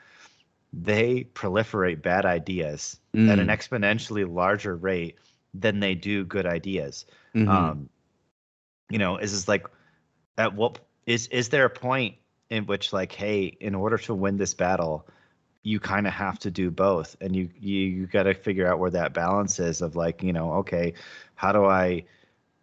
they 0.72 1.24
proliferate 1.34 2.02
bad 2.02 2.24
ideas 2.24 2.98
mm. 3.14 3.28
at 3.30 3.38
an 3.38 3.48
mm. 3.48 3.56
exponentially 3.56 4.30
larger 4.30 4.76
rate 4.76 5.16
than 5.54 5.80
they 5.80 5.94
do 5.94 6.24
good 6.24 6.46
ideas. 6.46 7.06
Mm-hmm. 7.34 7.48
Um, 7.48 7.88
you 8.88 8.98
know, 8.98 9.16
is 9.16 9.32
is 9.32 9.48
like 9.48 9.66
at 10.38 10.54
what 10.54 10.78
is 11.06 11.26
is 11.28 11.48
there 11.48 11.64
a 11.64 11.70
point 11.70 12.16
in 12.50 12.66
which 12.66 12.92
like, 12.92 13.12
hey, 13.12 13.44
in 13.44 13.74
order 13.74 13.98
to 13.98 14.14
win 14.14 14.36
this 14.36 14.54
battle, 14.54 15.06
you 15.62 15.78
kind 15.78 16.06
of 16.06 16.12
have 16.12 16.38
to 16.38 16.50
do 16.50 16.70
both 16.70 17.16
and 17.20 17.36
you 17.36 17.48
you, 17.58 17.78
you 17.80 18.06
got 18.06 18.24
to 18.24 18.34
figure 18.34 18.66
out 18.66 18.78
where 18.78 18.90
that 18.90 19.12
balance 19.12 19.58
is 19.58 19.82
of 19.82 19.96
like 19.96 20.22
you 20.22 20.32
know 20.32 20.54
okay 20.54 20.94
how 21.34 21.52
do 21.52 21.64
i 21.64 22.02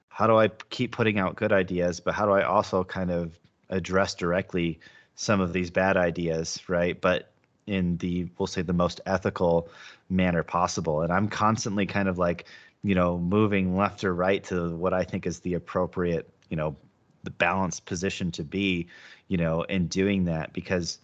how 0.07 0.25
do 0.25 0.35
i 0.35 0.47
keep 0.69 0.91
putting 0.91 1.19
out 1.19 1.35
good 1.35 1.53
ideas 1.53 1.99
but 1.99 2.13
how 2.13 2.25
do 2.25 2.31
i 2.31 2.41
also 2.41 2.83
kind 2.83 3.11
of 3.11 3.37
address 3.69 4.15
directly 4.15 4.79
some 5.15 5.41
of 5.41 5.53
these 5.53 5.69
bad 5.69 5.95
ideas 5.95 6.59
right 6.67 6.99
but 6.99 7.31
in 7.67 7.97
the 7.97 8.27
we'll 8.37 8.47
say 8.47 8.61
the 8.61 8.73
most 8.73 9.01
ethical 9.05 9.69
manner 10.09 10.43
possible. 10.43 11.01
And 11.01 11.11
i'm 11.11 11.27
constantly 11.27 11.85
kind 11.85 12.07
of 12.07 12.17
like 12.17 12.45
you 12.83 12.95
know 12.95 13.17
moving 13.17 13.75
left 13.75 14.03
or 14.03 14.13
right 14.13 14.43
to 14.45 14.75
what 14.75 14.93
i 14.93 15.03
think 15.03 15.25
is 15.25 15.39
the 15.41 15.55
appropriate 15.55 16.29
you 16.49 16.57
know 16.57 16.75
the 17.23 17.31
balanced 17.31 17.85
position 17.85 18.31
to 18.31 18.43
be 18.43 18.87
you 19.27 19.37
know 19.37 19.63
in 19.63 19.87
doing 19.87 20.25
that. 20.25 20.53
Because 20.53 20.99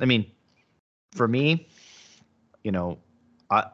i 0.00 0.04
mean 0.04 0.26
for 1.12 1.28
me, 1.28 1.68
you 2.64 2.72
know, 2.72 2.98
I 3.50 3.66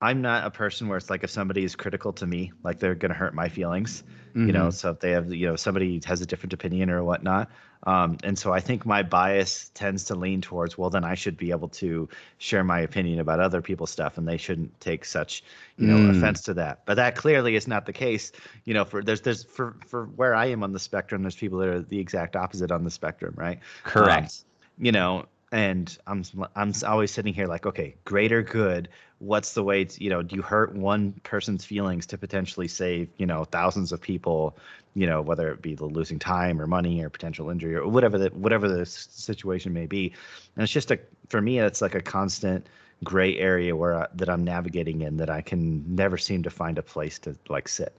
I'm 0.00 0.20
not 0.20 0.46
a 0.46 0.50
person 0.50 0.88
where 0.88 0.98
it's 0.98 1.08
like 1.08 1.24
if 1.24 1.30
somebody 1.30 1.64
is 1.64 1.76
critical 1.76 2.12
to 2.14 2.26
me, 2.26 2.52
like 2.62 2.78
they're 2.78 2.94
gonna 2.94 3.14
hurt 3.14 3.34
my 3.34 3.48
feelings. 3.48 4.02
Mm-hmm. 4.30 4.46
You 4.48 4.52
know, 4.52 4.60
mm-hmm. 4.62 4.70
so 4.70 4.90
if 4.90 5.00
they 5.00 5.12
have, 5.12 5.32
you 5.32 5.46
know, 5.46 5.56
somebody 5.56 6.00
has 6.04 6.20
a 6.20 6.26
different 6.26 6.52
opinion 6.52 6.90
or 6.90 7.04
whatnot. 7.04 7.50
Um, 7.86 8.16
and 8.24 8.38
so 8.38 8.52
I 8.52 8.60
think 8.60 8.86
my 8.86 9.02
bias 9.02 9.70
tends 9.74 10.04
to 10.04 10.14
lean 10.14 10.40
towards, 10.40 10.76
well, 10.76 10.90
then 10.90 11.04
I 11.04 11.14
should 11.14 11.36
be 11.36 11.50
able 11.50 11.68
to 11.68 12.08
share 12.38 12.64
my 12.64 12.80
opinion 12.80 13.20
about 13.20 13.40
other 13.40 13.60
people's 13.60 13.90
stuff, 13.90 14.16
and 14.18 14.26
they 14.26 14.38
shouldn't 14.38 14.78
take 14.80 15.04
such, 15.04 15.44
you 15.76 15.86
know, 15.86 15.96
mm. 15.96 16.16
offense 16.16 16.40
to 16.42 16.54
that. 16.54 16.80
But 16.86 16.94
that 16.94 17.14
clearly 17.14 17.56
is 17.56 17.68
not 17.68 17.84
the 17.86 17.92
case. 17.92 18.32
You 18.64 18.74
know, 18.74 18.84
for 18.84 19.02
there's 19.02 19.20
there's 19.20 19.44
for 19.44 19.76
for 19.86 20.06
where 20.06 20.34
I 20.34 20.46
am 20.46 20.62
on 20.62 20.72
the 20.72 20.78
spectrum, 20.78 21.22
there's 21.22 21.36
people 21.36 21.58
that 21.58 21.68
are 21.68 21.80
the 21.80 21.98
exact 21.98 22.36
opposite 22.36 22.72
on 22.72 22.84
the 22.84 22.90
spectrum, 22.90 23.34
right? 23.36 23.60
Correct. 23.84 24.44
Um, 24.78 24.84
you 24.84 24.92
know, 24.92 25.26
and 25.52 25.96
I'm 26.06 26.24
I'm 26.56 26.72
always 26.84 27.12
sitting 27.12 27.32
here 27.32 27.46
like, 27.46 27.66
okay, 27.66 27.94
greater 28.04 28.42
good. 28.42 28.88
What's 29.24 29.54
the 29.54 29.62
way 29.62 29.84
to, 29.84 30.04
you 30.04 30.10
know, 30.10 30.22
do 30.22 30.36
you 30.36 30.42
hurt 30.42 30.74
one 30.74 31.12
person's 31.22 31.64
feelings 31.64 32.06
to 32.06 32.18
potentially 32.18 32.68
save, 32.68 33.08
you 33.16 33.26
know, 33.26 33.44
thousands 33.44 33.90
of 33.90 34.00
people, 34.00 34.56
you 34.94 35.06
know, 35.06 35.22
whether 35.22 35.50
it 35.50 35.62
be 35.62 35.74
the 35.74 35.86
losing 35.86 36.18
time 36.18 36.60
or 36.60 36.66
money 36.66 37.02
or 37.02 37.08
potential 37.08 37.48
injury 37.50 37.74
or 37.74 37.88
whatever 37.88 38.18
the 38.18 38.28
whatever 38.28 38.68
the 38.68 38.84
situation 38.84 39.72
may 39.72 39.86
be. 39.86 40.12
And 40.56 40.62
it's 40.62 40.72
just 40.72 40.90
a 40.90 40.98
for 41.28 41.40
me, 41.40 41.58
it's 41.58 41.80
like 41.80 41.94
a 41.94 42.02
constant 42.02 42.66
gray 43.02 43.38
area 43.38 43.74
where 43.74 44.02
I, 44.02 44.06
that 44.14 44.28
I'm 44.28 44.44
navigating 44.44 45.00
in 45.00 45.16
that 45.16 45.30
I 45.30 45.40
can 45.40 45.84
never 45.94 46.18
seem 46.18 46.42
to 46.42 46.50
find 46.50 46.78
a 46.78 46.82
place 46.82 47.18
to 47.20 47.36
like 47.48 47.68
sit. 47.68 47.94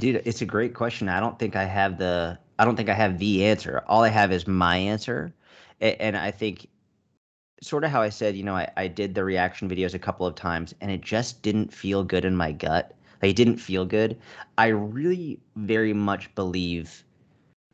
Dude, 0.00 0.22
it's 0.24 0.42
a 0.42 0.46
great 0.46 0.74
question. 0.74 1.08
I 1.08 1.20
don't 1.20 1.38
think 1.38 1.56
I 1.56 1.64
have 1.64 1.98
the 1.98 2.38
I 2.58 2.64
don't 2.64 2.76
think 2.76 2.88
I 2.88 2.94
have 2.94 3.18
the 3.18 3.44
answer. 3.44 3.82
All 3.86 4.02
I 4.02 4.08
have 4.08 4.32
is 4.32 4.46
my 4.46 4.76
answer. 4.76 5.32
And 5.80 6.16
I 6.16 6.30
think 6.30 6.68
sort 7.64 7.84
of 7.84 7.90
how 7.90 8.02
I 8.02 8.10
said, 8.10 8.36
you 8.36 8.42
know, 8.42 8.54
I, 8.54 8.70
I 8.76 8.88
did 8.88 9.14
the 9.14 9.24
reaction 9.24 9.68
videos 9.68 9.94
a 9.94 9.98
couple 9.98 10.26
of 10.26 10.34
times 10.34 10.74
and 10.80 10.90
it 10.90 11.00
just 11.00 11.42
didn't 11.42 11.72
feel 11.72 12.04
good 12.04 12.24
in 12.24 12.36
my 12.36 12.52
gut. 12.52 12.92
Like 13.22 13.30
it 13.30 13.36
didn't 13.36 13.56
feel 13.56 13.86
good. 13.86 14.18
I 14.58 14.68
really 14.68 15.40
very 15.56 15.94
much 15.94 16.32
believe 16.34 17.04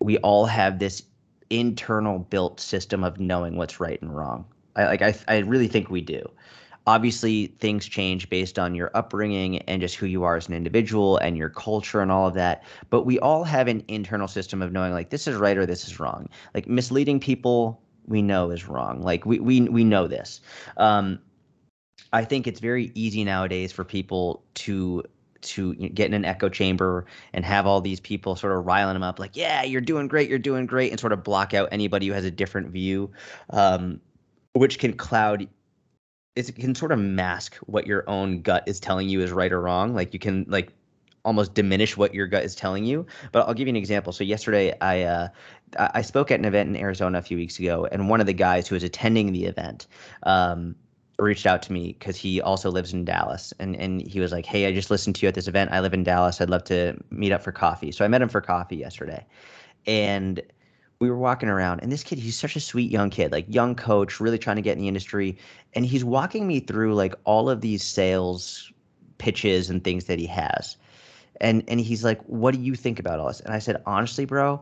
we 0.01 0.19
all 0.19 0.47
have 0.47 0.79
this 0.79 1.03
internal 1.51 2.21
built 2.21 2.61
system 2.61 3.03
of 3.03 3.19
knowing 3.19 3.57
what's 3.57 3.81
right 3.81 4.01
and 4.01 4.17
wrong. 4.17 4.45
I 4.77 4.85
like 4.85 5.03
I 5.03 5.15
I 5.27 5.39
really 5.39 5.67
think 5.67 5.91
we 5.91 6.01
do. 6.01 6.23
Obviously, 6.87 7.49
things 7.59 7.87
change 7.87 8.31
based 8.31 8.59
on 8.59 8.75
your 8.75 8.91
upbringing 8.95 9.59
and 9.63 9.83
just 9.83 9.97
who 9.97 10.07
you 10.07 10.23
are 10.23 10.37
as 10.37 10.49
an 10.49 10.55
individual 10.55 11.19
and 11.19 11.37
your 11.37 11.51
culture 11.51 12.01
and 12.01 12.11
all 12.11 12.29
of 12.29 12.35
that. 12.35 12.65
But 12.89 13.05
we 13.05 13.19
all 13.19 13.45
have 13.45 13.69
an 13.69 13.85
internal 13.89 14.29
system 14.29 14.63
of 14.63 14.73
knowing 14.73 14.93
like 14.93 15.11
this 15.11 15.27
is 15.27 15.37
right 15.37 15.59
or 15.59 15.67
this 15.67 15.87
is 15.87 16.01
wrong. 16.01 16.29
Like 16.55 16.69
misleading 16.69 17.21
people 17.21 17.83
we 18.11 18.21
know 18.21 18.51
is 18.51 18.69
wrong. 18.69 19.01
Like 19.01 19.25
we 19.25 19.39
we 19.39 19.61
we 19.63 19.85
know 19.85 20.07
this. 20.07 20.41
Um, 20.77 21.21
I 22.13 22.25
think 22.25 22.47
it's 22.47 22.61
very 22.61 22.91
easy 22.95 23.25
nowadays 23.25 23.73
for 23.73 23.85
people 23.85 24.43
to 24.55 25.05
to 25.43 25.75
get 25.75 26.07
in 26.07 26.13
an 26.13 26.25
echo 26.27 26.51
chamber 26.51 27.07
and 27.33 27.47
have 27.47 27.67
all 27.67 27.81
these 27.81 28.01
people 28.01 28.37
sort 28.37 28.55
of 28.55 28.67
riling 28.67 28.93
them 28.93 29.03
up 29.03 29.19
like 29.19 29.35
yeah 29.35 29.63
you're 29.63 29.81
doing 29.81 30.07
great 30.07 30.29
you're 30.29 30.39
doing 30.39 30.67
great 30.67 30.91
and 30.91 31.01
sort 31.01 31.15
of 31.15 31.25
block 31.25 31.55
out 31.55 31.67
anybody 31.73 32.09
who 32.09 32.13
has 32.13 32.27
a 32.27 32.31
different 32.31 32.69
view 32.69 33.11
um, 33.49 33.99
which 34.53 34.79
can 34.79 34.93
cloud 34.93 35.49
it 36.37 36.55
can 36.57 36.75
sort 36.75 36.93
of 36.93 36.99
mask 36.99 37.57
what 37.65 37.87
your 37.87 38.05
own 38.07 38.43
gut 38.43 38.63
is 38.67 38.79
telling 38.81 39.09
you 39.09 39.23
is 39.23 39.33
right 39.33 39.51
or 39.51 39.63
wrong 39.63 39.95
like 39.95 40.13
you 40.13 40.19
can 40.19 40.45
like 40.47 40.75
almost 41.25 41.55
diminish 41.55 41.97
what 41.97 42.15
your 42.15 42.27
gut 42.27 42.45
is 42.45 42.55
telling 42.55 42.85
you. 42.85 43.07
But 43.33 43.47
I'll 43.47 43.55
give 43.55 43.67
you 43.69 43.73
an 43.73 43.77
example. 43.77 44.13
So 44.13 44.25
yesterday, 44.25 44.77
I 44.81 45.03
uh, 45.03 45.29
I 45.77 46.03
spoke 46.03 46.31
at 46.31 46.39
an 46.39 46.45
event 46.45 46.69
in 46.69 46.77
Arizona 46.77 47.19
a 47.19 47.23
few 47.23 47.37
weeks 47.37 47.59
ago, 47.59 47.87
and 47.91 48.09
one 48.09 48.21
of 48.21 48.27
the 48.27 48.33
guys 48.33 48.69
who 48.69 48.75
was 48.75 48.83
attending 48.83 49.33
the 49.33 49.45
event. 49.45 49.87
Um, 50.25 50.77
reached 51.19 51.45
out 51.45 51.61
to 51.61 51.71
me 51.71 51.95
because 51.99 52.17
he 52.17 52.41
also 52.41 52.71
lives 52.71 52.95
in 52.95 53.05
Dallas 53.05 53.53
and 53.59 53.77
and 53.77 54.01
he 54.01 54.21
was 54.21 54.33
like, 54.33 54.47
"Hey, 54.47 54.67
I 54.67 54.73
just 54.73 54.91
listened 54.91 55.17
to 55.17 55.23
you 55.23 55.29
at 55.29 55.35
this 55.35 55.49
event. 55.49 55.71
I 55.71 55.81
live 55.81 55.93
in 55.93 56.03
Dallas. 56.03 56.41
I'd 56.41 56.49
love 56.49 56.65
to 56.65 56.97
meet 57.11 57.31
up 57.31 57.43
for 57.43 57.53
coffee." 57.53 57.93
So 57.93 58.07
I 58.07 58.09
met 58.09 58.23
him 58.23 58.31
for 58.31 58.41
coffee 58.41 58.77
yesterday. 58.77 59.27
And 59.87 60.43
we 60.99 61.11
were 61.11 61.19
walking 61.19 61.49
around 61.49 61.81
and 61.81 61.91
this 61.91 62.03
kid, 62.03 62.19
he's 62.19 62.39
such 62.39 62.57
a 62.57 62.61
sweet 62.61 62.91
young 62.91 63.09
kid, 63.09 63.33
like 63.33 63.47
young 63.49 63.75
coach, 63.75 64.21
really 64.21 64.39
trying 64.39 64.57
to 64.57 64.63
get 64.63 64.77
in 64.77 64.81
the 64.81 64.89
industry, 64.89 65.37
and 65.75 65.85
he's 65.85 66.05
walking 66.05 66.47
me 66.47 66.61
through 66.61 66.95
like 66.95 67.15
all 67.25 67.49
of 67.51 67.61
these 67.61 67.83
sales 67.83 68.73
pitches 69.19 69.69
and 69.69 69.85
things 69.85 70.05
that 70.05 70.19
he 70.19 70.27
has 70.27 70.77
and 71.41 71.63
and 71.69 71.81
he's 71.81 72.05
like 72.05 72.21
what 72.23 72.55
do 72.55 72.61
you 72.61 72.75
think 72.75 72.99
about 72.99 73.19
all 73.19 73.29
this 73.29 73.41
and 73.41 73.55
i 73.55 73.59
said 73.59 73.83
honestly 73.87 74.25
bro 74.25 74.61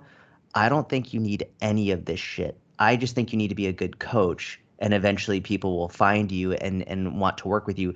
i 0.55 0.69
don't 0.69 0.89
think 0.89 1.13
you 1.13 1.21
need 1.21 1.47
any 1.61 1.91
of 1.91 2.05
this 2.05 2.21
shit 2.21 2.59
i 2.79 2.97
just 2.97 3.15
think 3.15 3.33
you 3.33 3.39
need 3.39 3.49
to 3.49 3.55
be 3.55 3.67
a 3.67 3.73
good 3.73 3.99
coach 3.99 4.61
and 4.79 4.95
eventually 4.95 5.41
people 5.41 5.77
will 5.77 5.89
find 5.89 6.31
you 6.31 6.53
and 6.55 6.87
and 6.89 7.21
want 7.21 7.39
to 7.39 7.49
work 7.49 7.67
with 7.67 7.79
you 7.79 7.95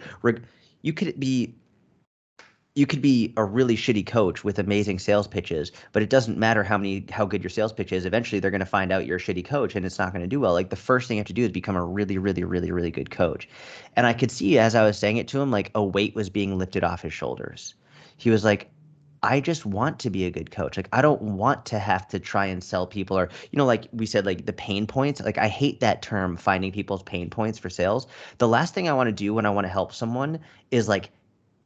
you 0.82 0.92
could 0.92 1.18
be 1.18 1.54
you 2.74 2.86
could 2.86 3.02
be 3.02 3.34
a 3.36 3.44
really 3.44 3.76
shitty 3.76 4.06
coach 4.06 4.44
with 4.44 4.58
amazing 4.58 4.98
sales 4.98 5.28
pitches, 5.28 5.72
but 5.92 6.02
it 6.02 6.08
doesn't 6.08 6.38
matter 6.38 6.64
how 6.64 6.78
many 6.78 7.04
how 7.10 7.26
good 7.26 7.42
your 7.42 7.50
sales 7.50 7.72
pitch 7.72 7.92
is. 7.92 8.06
Eventually, 8.06 8.40
they're 8.40 8.50
going 8.50 8.60
to 8.60 8.66
find 8.66 8.90
out 8.90 9.04
you're 9.04 9.18
a 9.18 9.20
shitty 9.20 9.44
coach, 9.44 9.74
and 9.76 9.84
it's 9.84 9.98
not 9.98 10.12
going 10.12 10.22
to 10.22 10.28
do 10.28 10.40
well. 10.40 10.54
Like 10.54 10.70
the 10.70 10.76
first 10.76 11.06
thing 11.06 11.18
you 11.18 11.20
have 11.20 11.26
to 11.26 11.34
do 11.34 11.44
is 11.44 11.50
become 11.50 11.76
a 11.76 11.84
really, 11.84 12.16
really, 12.16 12.44
really, 12.44 12.72
really 12.72 12.90
good 12.90 13.10
coach. 13.10 13.46
And 13.94 14.06
I 14.06 14.14
could 14.14 14.30
see 14.30 14.58
as 14.58 14.74
I 14.74 14.84
was 14.84 14.98
saying 14.98 15.18
it 15.18 15.28
to 15.28 15.40
him, 15.40 15.50
like 15.50 15.70
a 15.74 15.84
weight 15.84 16.14
was 16.14 16.30
being 16.30 16.56
lifted 16.58 16.82
off 16.82 17.02
his 17.02 17.12
shoulders 17.12 17.74
he 18.16 18.30
was 18.30 18.44
like, 18.44 18.70
I 19.24 19.38
just 19.40 19.64
want 19.64 20.00
to 20.00 20.10
be 20.10 20.24
a 20.24 20.30
good 20.30 20.50
coach. 20.50 20.76
Like 20.76 20.88
I 20.92 21.00
don't 21.00 21.22
want 21.22 21.64
to 21.66 21.78
have 21.78 22.08
to 22.08 22.18
try 22.18 22.46
and 22.46 22.62
sell 22.62 22.86
people 22.86 23.16
or 23.16 23.28
you 23.52 23.56
know 23.56 23.64
like 23.66 23.86
we 23.92 24.04
said 24.04 24.26
like 24.26 24.46
the 24.46 24.52
pain 24.52 24.86
points. 24.86 25.20
Like 25.20 25.38
I 25.38 25.48
hate 25.48 25.80
that 25.80 26.02
term 26.02 26.36
finding 26.36 26.72
people's 26.72 27.04
pain 27.04 27.30
points 27.30 27.58
for 27.58 27.70
sales. 27.70 28.08
The 28.38 28.48
last 28.48 28.74
thing 28.74 28.88
I 28.88 28.92
want 28.92 29.08
to 29.08 29.12
do 29.12 29.32
when 29.32 29.46
I 29.46 29.50
want 29.50 29.64
to 29.64 29.72
help 29.72 29.94
someone 29.94 30.40
is 30.72 30.88
like 30.88 31.10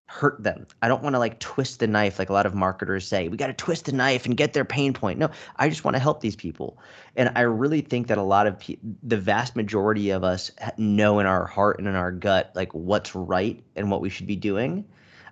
hurt 0.09 0.41
them. 0.43 0.67
I 0.83 0.89
don't 0.89 1.03
want 1.03 1.15
to 1.15 1.19
like 1.19 1.41
twist 1.41 1.81
the 1.81 1.87
knife 1.87 2.19
like 2.19 2.29
a 2.29 2.33
lot 2.33 2.47
of 2.47 2.55
marketers 2.55 3.09
say. 3.09 3.29
We 3.29 3.39
got 3.39 3.49
to 3.49 3.55
twist 3.55 3.87
the 3.87 3.93
knife 3.93 4.27
and 4.27 4.37
get 4.37 4.53
their 4.53 4.65
pain 4.65 4.93
point. 4.93 5.19
No, 5.19 5.31
I 5.57 5.69
just 5.69 5.83
want 5.83 5.97
to 5.97 6.01
help 6.01 6.21
these 6.21 6.37
people. 6.37 6.79
And 7.17 7.33
I 7.35 7.41
really 7.41 7.81
think 7.81 8.07
that 8.09 8.19
a 8.19 8.23
lot 8.23 8.47
of 8.47 8.59
pe- 8.61 8.77
the 9.03 9.17
vast 9.17 9.57
majority 9.57 10.11
of 10.11 10.23
us 10.23 10.51
know 10.77 11.19
in 11.21 11.27
our 11.27 11.47
heart 11.47 11.79
and 11.79 11.89
in 11.89 11.95
our 11.95 12.13
gut 12.13 12.53
like 12.55 12.73
what's 12.73 13.15
right 13.15 13.65
and 13.75 13.91
what 13.91 14.03
we 14.03 14.11
should 14.11 14.27
be 14.27 14.37
doing. 14.37 14.85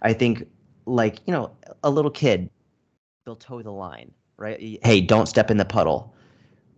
I 0.02 0.12
think 0.12 0.46
like, 0.86 1.20
you 1.26 1.32
know, 1.32 1.50
a 1.82 1.90
little 1.90 2.10
kid 2.10 2.50
they'll 3.24 3.36
toe 3.36 3.62
the 3.62 3.70
line, 3.70 4.12
right? 4.36 4.78
Hey, 4.84 5.00
don't 5.00 5.26
step 5.26 5.50
in 5.50 5.56
the 5.56 5.64
puddle. 5.64 6.14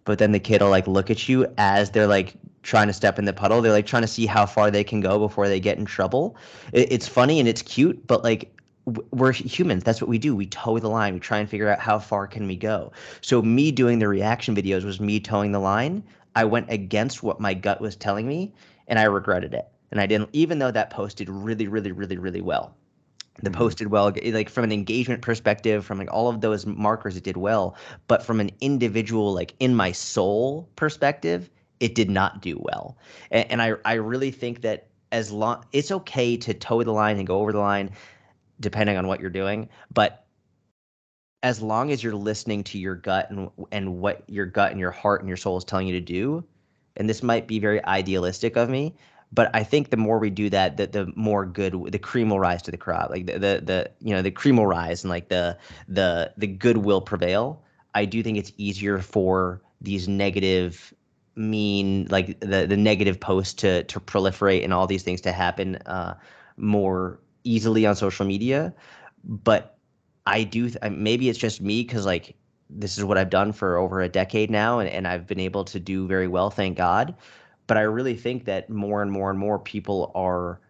But 0.05 0.19
then 0.19 0.31
the 0.31 0.39
kid 0.39 0.63
will 0.63 0.71
like 0.71 0.87
look 0.87 1.11
at 1.11 1.29
you 1.29 1.53
as 1.59 1.91
they're 1.91 2.07
like 2.07 2.35
trying 2.63 2.87
to 2.87 2.93
step 2.93 3.19
in 3.19 3.25
the 3.25 3.33
puddle. 3.33 3.61
They're 3.61 3.73
like 3.73 3.87
trying 3.87 4.03
to 4.03 4.09
see 4.09 4.27
how 4.27 4.47
far 4.47 4.71
they 4.71 4.85
can 4.85 5.01
go 5.01 5.19
before 5.19 5.49
they 5.49 5.59
get 5.59 5.79
in 5.79 5.85
trouble. 5.85 6.37
It, 6.73 6.93
it's 6.93 7.09
funny 7.09 7.41
and 7.41 7.49
it's 7.49 7.63
cute, 7.63 8.07
but 8.07 8.23
like 8.23 8.53
we're 9.11 9.33
humans 9.33 9.83
that's 9.83 10.01
what 10.01 10.09
we 10.09 10.17
do 10.17 10.37
we 10.37 10.47
toe 10.47 10.79
the 10.79 10.89
line 10.89 11.13
we 11.13 11.19
try 11.19 11.39
and 11.39 11.51
figure 11.51 11.69
out 11.69 11.81
how 11.81 11.99
far 11.99 12.25
can 12.25 12.47
we 12.47 12.55
go 12.55 12.93
so 13.21 13.43
me 13.43 13.73
doing 13.73 13.99
the 13.99 14.07
reaction 14.07 14.55
videos 14.55 14.85
was 14.85 15.01
me 15.01 15.19
toeing 15.19 15.51
the 15.51 15.59
line 15.59 16.01
i 16.37 16.45
went 16.45 16.71
against 16.71 17.21
what 17.21 17.41
my 17.41 17.53
gut 17.53 17.81
was 17.81 17.97
telling 17.97 18.29
me 18.29 18.55
and 18.87 18.97
i 18.97 19.03
regretted 19.03 19.55
it 19.55 19.67
and 19.91 20.01
i 20.01 20.07
didn't 20.07 20.31
even 20.33 20.61
though 20.61 20.71
that 20.71 20.89
posted 20.89 21.29
really 21.29 21.67
really 21.67 21.91
really 21.91 22.17
really 22.17 22.41
well 22.41 22.77
the 23.43 23.51
mm-hmm. 23.51 23.59
posted 23.59 23.89
well 23.89 24.13
like 24.27 24.49
from 24.49 24.65
an 24.65 24.73
engagement 24.73 25.23
perspective 25.23 25.85
from 25.85 25.99
like 25.99 26.13
all 26.13 26.29
of 26.29 26.41
those 26.41 26.65
markers 26.67 27.17
it 27.17 27.25
did 27.25 27.37
well 27.37 27.77
but 28.09 28.23
from 28.23 28.41
an 28.41 28.51
individual 28.61 29.33
like 29.33 29.55
in 29.61 29.75
my 29.75 29.93
soul 29.93 30.69
perspective 30.77 31.51
it 31.81 31.95
did 31.95 32.11
not 32.11 32.41
do 32.43 32.59
well. 32.61 32.97
And, 33.31 33.51
and 33.53 33.63
I 33.63 33.75
I 33.85 33.95
really 33.95 34.31
think 34.31 34.63
that 34.63 34.89
as 35.13 35.31
long 35.31 35.65
it's 35.73 35.91
okay 35.91 36.37
to 36.37 36.55
toe 36.55 36.83
the 36.83 36.93
line 36.93 37.19
and 37.19 37.27
go 37.27 37.41
over 37.41 37.53
the 37.53 37.59
line, 37.59 37.91
depending 38.61 38.97
on 38.97 39.07
what 39.07 39.21
you're 39.21 39.31
doing, 39.31 39.69
but 39.93 40.25
as 41.43 41.63
long 41.63 41.93
as 41.93 42.03
you're 42.03 42.15
listening 42.15 42.65
to 42.65 42.79
your 42.79 42.95
gut 42.95 43.31
and 43.31 43.51
and 43.73 43.99
what 43.99 44.23
your 44.29 44.47
gut 44.47 44.71
and 44.71 44.81
your 44.81 44.91
heart 44.91 45.21
and 45.21 45.29
your 45.29 45.37
soul 45.37 45.57
is 45.57 45.65
telling 45.65 45.87
you 45.87 45.93
to 45.93 46.01
do, 46.01 46.45
and 46.97 47.09
this 47.09 47.23
might 47.23 47.47
be 47.47 47.59
very 47.59 47.85
idealistic 47.85 48.57
of 48.57 48.69
me, 48.69 48.95
but 49.33 49.51
I 49.55 49.63
think 49.65 49.91
the 49.91 49.97
more 49.97 50.19
we 50.19 50.31
do 50.31 50.49
that, 50.51 50.77
the 50.77 50.87
the 50.87 51.13
more 51.17 51.45
good 51.45 51.75
the 51.93 51.99
cream 51.99 52.31
will 52.31 52.41
rise 52.41 52.63
to 52.63 52.71
the 52.71 52.77
crop. 52.77 53.11
Like 53.11 53.27
the 53.27 53.33
the, 53.35 53.63
the 53.65 53.91
you 54.01 54.15
know 54.15 54.23
the 54.23 54.31
cream 54.31 54.57
will 54.57 54.67
rise 54.67 55.05
and 55.05 55.11
like 55.11 55.29
the 55.29 55.59
the 55.89 56.33
the 56.37 56.47
good 56.47 56.79
will 56.79 57.01
prevail. 57.01 57.63
I 57.95 58.05
do 58.05 58.23
think 58.23 58.39
it's 58.39 58.53
easier 58.57 58.99
for 59.01 59.63
these 59.81 60.09
negative 60.09 60.95
mean 61.37 62.07
like 62.11 62.41
the 62.41 62.67
the 62.67 62.77
negative 62.77 63.21
posts 63.21 63.55
to 63.55 63.85
to 63.85 64.01
proliferate 64.01 64.65
and 64.65 64.73
all 64.73 64.87
these 64.87 65.03
things 65.03 65.21
to 65.21 65.33
happen 65.33 65.77
uh, 65.87 66.15
more 66.57 67.21
easily 67.45 67.85
on 67.87 67.95
social 67.95 68.27
media 68.27 68.75
but 69.23 69.77
i 70.27 70.43
do 70.43 70.71
th- 70.71 70.93
maybe 70.93 71.29
it's 71.29 71.39
just 71.39 71.61
me 71.61 71.83
because 71.83 72.07
like 72.07 72.35
this 72.71 72.97
is 72.97 73.05
what 73.05 73.19
i've 73.19 73.31
done 73.31 73.53
for 73.53 73.77
over 73.77 74.01
a 74.01 74.09
decade 74.09 74.51
now 74.51 74.79
and, 74.79 74.89
and 74.89 75.07
i've 75.07 75.27
been 75.27 75.39
able 75.39 75.63
to 75.65 75.79
do 75.79 76.07
very 76.07 76.27
well 76.27 76.51
thank 76.51 76.77
god 76.77 77.15
but 77.67 77.77
i 77.77 77.83
really 77.83 78.17
think 78.17 78.45
that 78.45 78.69
more 78.71 79.03
and 79.03 79.11
more 79.11 79.31
and 79.31 79.39
more 79.39 79.59
people 79.59 80.13
are 80.15 80.61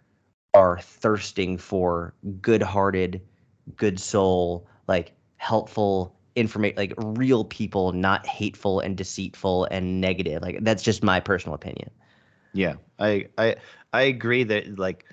are 0.54 0.78
thirsting 0.80 1.58
for 1.58 2.14
good-hearted 2.40 3.20
good 3.76 3.98
soul 3.98 4.66
like 4.88 5.12
helpful 5.36 6.16
information 6.36 6.76
like 6.76 6.92
real 6.98 7.44
people 7.44 7.92
not 7.92 8.26
hateful 8.26 8.80
and 8.80 8.96
deceitful 8.96 9.64
and 9.70 10.00
negative. 10.00 10.42
Like 10.42 10.58
that's 10.62 10.82
just 10.82 11.02
my 11.02 11.18
personal 11.18 11.54
opinion. 11.54 11.90
Yeah 12.52 12.74
i 12.98 13.26
i 13.36 13.56
i 13.92 14.02
agree 14.02 14.44
that 14.44 14.78
like 14.78 15.04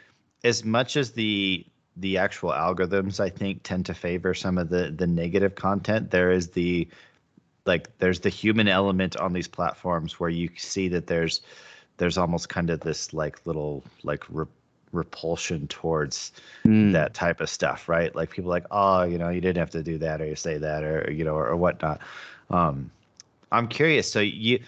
as 0.43 0.63
much 0.63 0.95
as 0.95 1.11
the 1.11 1.65
the 1.97 2.17
actual 2.17 2.51
algorithms 2.51 3.19
i 3.19 3.29
think 3.29 3.61
tend 3.63 3.85
to 3.85 3.93
favor 3.93 4.33
some 4.33 4.57
of 4.57 4.69
the 4.69 4.93
the 4.95 5.05
negative 5.05 5.55
content 5.55 6.11
there 6.11 6.31
is 6.31 6.49
the 6.51 6.87
like 7.65 7.97
there's 7.99 8.19
the 8.19 8.29
human 8.29 8.67
element 8.67 9.15
on 9.17 9.33
these 9.33 9.47
platforms 9.47 10.19
where 10.19 10.29
you 10.29 10.49
see 10.57 10.87
that 10.89 11.07
there's 11.07 11.41
there's 11.97 12.17
almost 12.17 12.49
kind 12.49 12.69
of 12.69 12.79
this 12.81 13.13
like 13.13 13.45
little 13.45 13.83
like 14.03 14.23
re- 14.29 14.45
repulsion 14.91 15.67
towards 15.67 16.31
mm. 16.65 16.91
that 16.93 17.13
type 17.13 17.41
of 17.41 17.49
stuff, 17.49 17.89
right? 17.89 18.15
Like 18.15 18.29
people 18.29 18.49
like, 18.49 18.65
oh, 18.71 19.03
you 19.03 19.17
know, 19.17 19.29
you 19.29 19.41
didn't 19.41 19.57
have 19.57 19.69
to 19.71 19.83
do 19.83 19.97
that 19.99 20.21
or 20.21 20.25
you 20.25 20.35
say 20.35 20.57
that 20.57 20.83
or 20.83 21.11
you 21.11 21.23
know 21.23 21.35
or, 21.35 21.47
or 21.47 21.55
whatnot. 21.55 22.01
Um, 22.49 22.91
I'm 23.51 23.67
curious. 23.67 24.11
So 24.11 24.19
you 24.19 24.59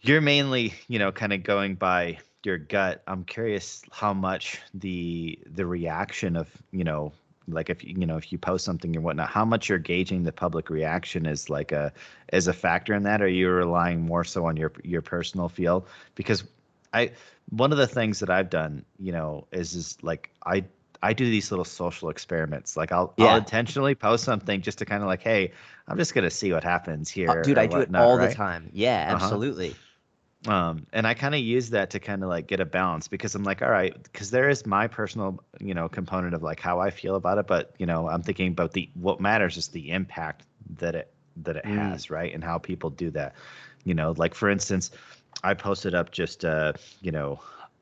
you're 0.00 0.20
mainly 0.20 0.74
you 0.88 0.98
know 0.98 1.12
kind 1.12 1.32
of 1.32 1.42
going 1.42 1.74
by 1.74 2.18
your 2.44 2.58
gut. 2.58 3.02
I'm 3.06 3.24
curious 3.24 3.82
how 3.90 4.12
much 4.12 4.60
the 4.74 5.38
the 5.54 5.66
reaction 5.66 6.36
of 6.36 6.50
you 6.72 6.84
know 6.84 7.12
like 7.48 7.70
if 7.70 7.84
you 7.84 8.06
know 8.06 8.16
if 8.16 8.32
you 8.32 8.38
post 8.38 8.64
something 8.64 8.94
and 8.96 9.04
whatnot 9.04 9.28
how 9.28 9.44
much 9.44 9.68
you're 9.68 9.78
gauging 9.78 10.24
the 10.24 10.32
public 10.32 10.70
reaction 10.70 11.26
is 11.26 11.50
like 11.50 11.72
a 11.72 11.92
is 12.32 12.48
a 12.48 12.52
factor 12.52 12.94
in 12.94 13.02
that 13.02 13.20
or 13.20 13.28
you're 13.28 13.52
you 13.52 13.56
relying 13.56 14.00
more 14.00 14.24
so 14.24 14.46
on 14.46 14.56
your 14.56 14.72
your 14.82 15.02
personal 15.02 15.48
feel 15.48 15.86
because 16.14 16.44
I 16.94 17.10
one 17.50 17.72
of 17.72 17.78
the 17.78 17.86
things 17.86 18.20
that 18.20 18.30
I've 18.30 18.48
done, 18.48 18.84
you 18.98 19.12
know, 19.12 19.46
is 19.52 19.74
is 19.74 19.98
like 20.02 20.30
I 20.46 20.64
I 21.02 21.12
do 21.12 21.28
these 21.28 21.50
little 21.50 21.64
social 21.64 22.08
experiments. 22.08 22.76
Like 22.76 22.92
I'll 22.92 23.12
yeah. 23.16 23.26
I'll 23.26 23.36
intentionally 23.36 23.94
post 23.94 24.24
something 24.24 24.62
just 24.62 24.78
to 24.78 24.86
kind 24.86 25.02
of 25.02 25.08
like, 25.08 25.22
hey, 25.22 25.52
I'm 25.88 25.98
just 25.98 26.14
gonna 26.14 26.30
see 26.30 26.52
what 26.52 26.64
happens 26.64 27.10
here. 27.10 27.28
Oh, 27.30 27.42
dude, 27.42 27.58
I 27.58 27.66
do 27.66 27.78
it 27.78 27.94
all 27.94 28.16
right? 28.16 28.30
the 28.30 28.34
time. 28.34 28.70
Yeah, 28.72 29.04
uh-huh. 29.04 29.24
absolutely. 29.24 29.70
Uh-huh. 29.70 29.78
Um, 30.46 30.86
and 30.92 31.06
I 31.06 31.14
kind 31.14 31.34
of 31.34 31.40
use 31.40 31.70
that 31.70 31.90
to 31.90 32.00
kind 32.00 32.22
of 32.22 32.28
like 32.28 32.46
get 32.46 32.60
a 32.60 32.66
balance 32.66 33.08
because 33.08 33.34
I'm 33.34 33.44
like, 33.44 33.62
all 33.62 33.70
right, 33.70 33.94
because 34.02 34.30
there 34.30 34.48
is 34.50 34.66
my 34.66 34.86
personal, 34.86 35.42
you 35.58 35.72
know, 35.72 35.88
component 35.88 36.34
of 36.34 36.42
like 36.42 36.60
how 36.60 36.80
I 36.80 36.90
feel 36.90 37.14
about 37.14 37.38
it, 37.38 37.46
but 37.46 37.74
you 37.78 37.86
know, 37.86 38.08
I'm 38.08 38.22
thinking 38.22 38.48
about 38.48 38.72
the 38.72 38.90
what 38.94 39.20
matters 39.20 39.56
is 39.56 39.68
the 39.68 39.90
impact 39.90 40.44
that 40.78 40.94
it 40.94 41.10
that 41.36 41.56
it 41.56 41.64
mm. 41.64 41.74
has, 41.76 42.10
right, 42.10 42.32
and 42.32 42.44
how 42.44 42.58
people 42.58 42.90
do 42.90 43.10
that. 43.12 43.34
You 43.84 43.94
know, 43.94 44.14
like 44.18 44.34
for 44.34 44.50
instance, 44.50 44.90
I 45.42 45.54
posted 45.54 45.94
up 45.94 46.10
just 46.10 46.44
uh, 46.44 46.74
you 47.00 47.10
know 47.10 47.40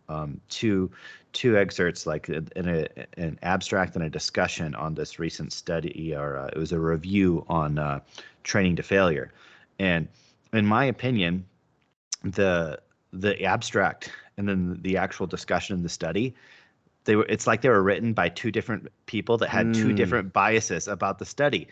um, 0.09 0.41
two 0.49 0.91
two 1.33 1.57
excerpts 1.57 2.07
like 2.07 2.29
in 2.29 2.69
a, 2.69 2.87
an 3.17 3.39
abstract 3.43 3.97
and 3.97 4.05
a 4.05 4.11
discussion 4.11 4.75
on 4.75 4.95
this 4.95 5.19
recent 5.19 5.53
study 5.53 6.15
or 6.15 6.37
uh, 6.37 6.47
it 6.49 6.59
was 6.59 6.73
a 6.73 6.79
review 6.79 7.45
on 7.49 7.79
uh, 7.79 8.01
training 8.45 8.77
to 8.77 8.83
failure 8.83 9.33
and 9.79 10.09
in 10.53 10.67
my 10.67 10.85
opinion 10.85 11.43
the 12.25 12.79
the 13.13 13.45
abstract 13.45 14.11
and 14.37 14.49
then 14.49 14.79
the 14.83 14.97
actual 14.97 15.27
discussion 15.27 15.77
in 15.77 15.83
the 15.83 15.89
study 15.89 16.35
they 17.05 17.17
were 17.17 17.27
it's 17.29 17.47
like 17.47 17.61
they 17.61 17.69
were 17.69 17.83
written 17.83 18.13
by 18.13 18.29
two 18.29 18.51
different 18.51 18.89
people 19.07 19.37
that 19.39 19.49
had 19.49 19.67
mm. 19.67 19.75
two 19.75 19.93
different 19.93 20.33
biases 20.33 20.89
about 20.89 21.19
the 21.19 21.27
study 21.27 21.69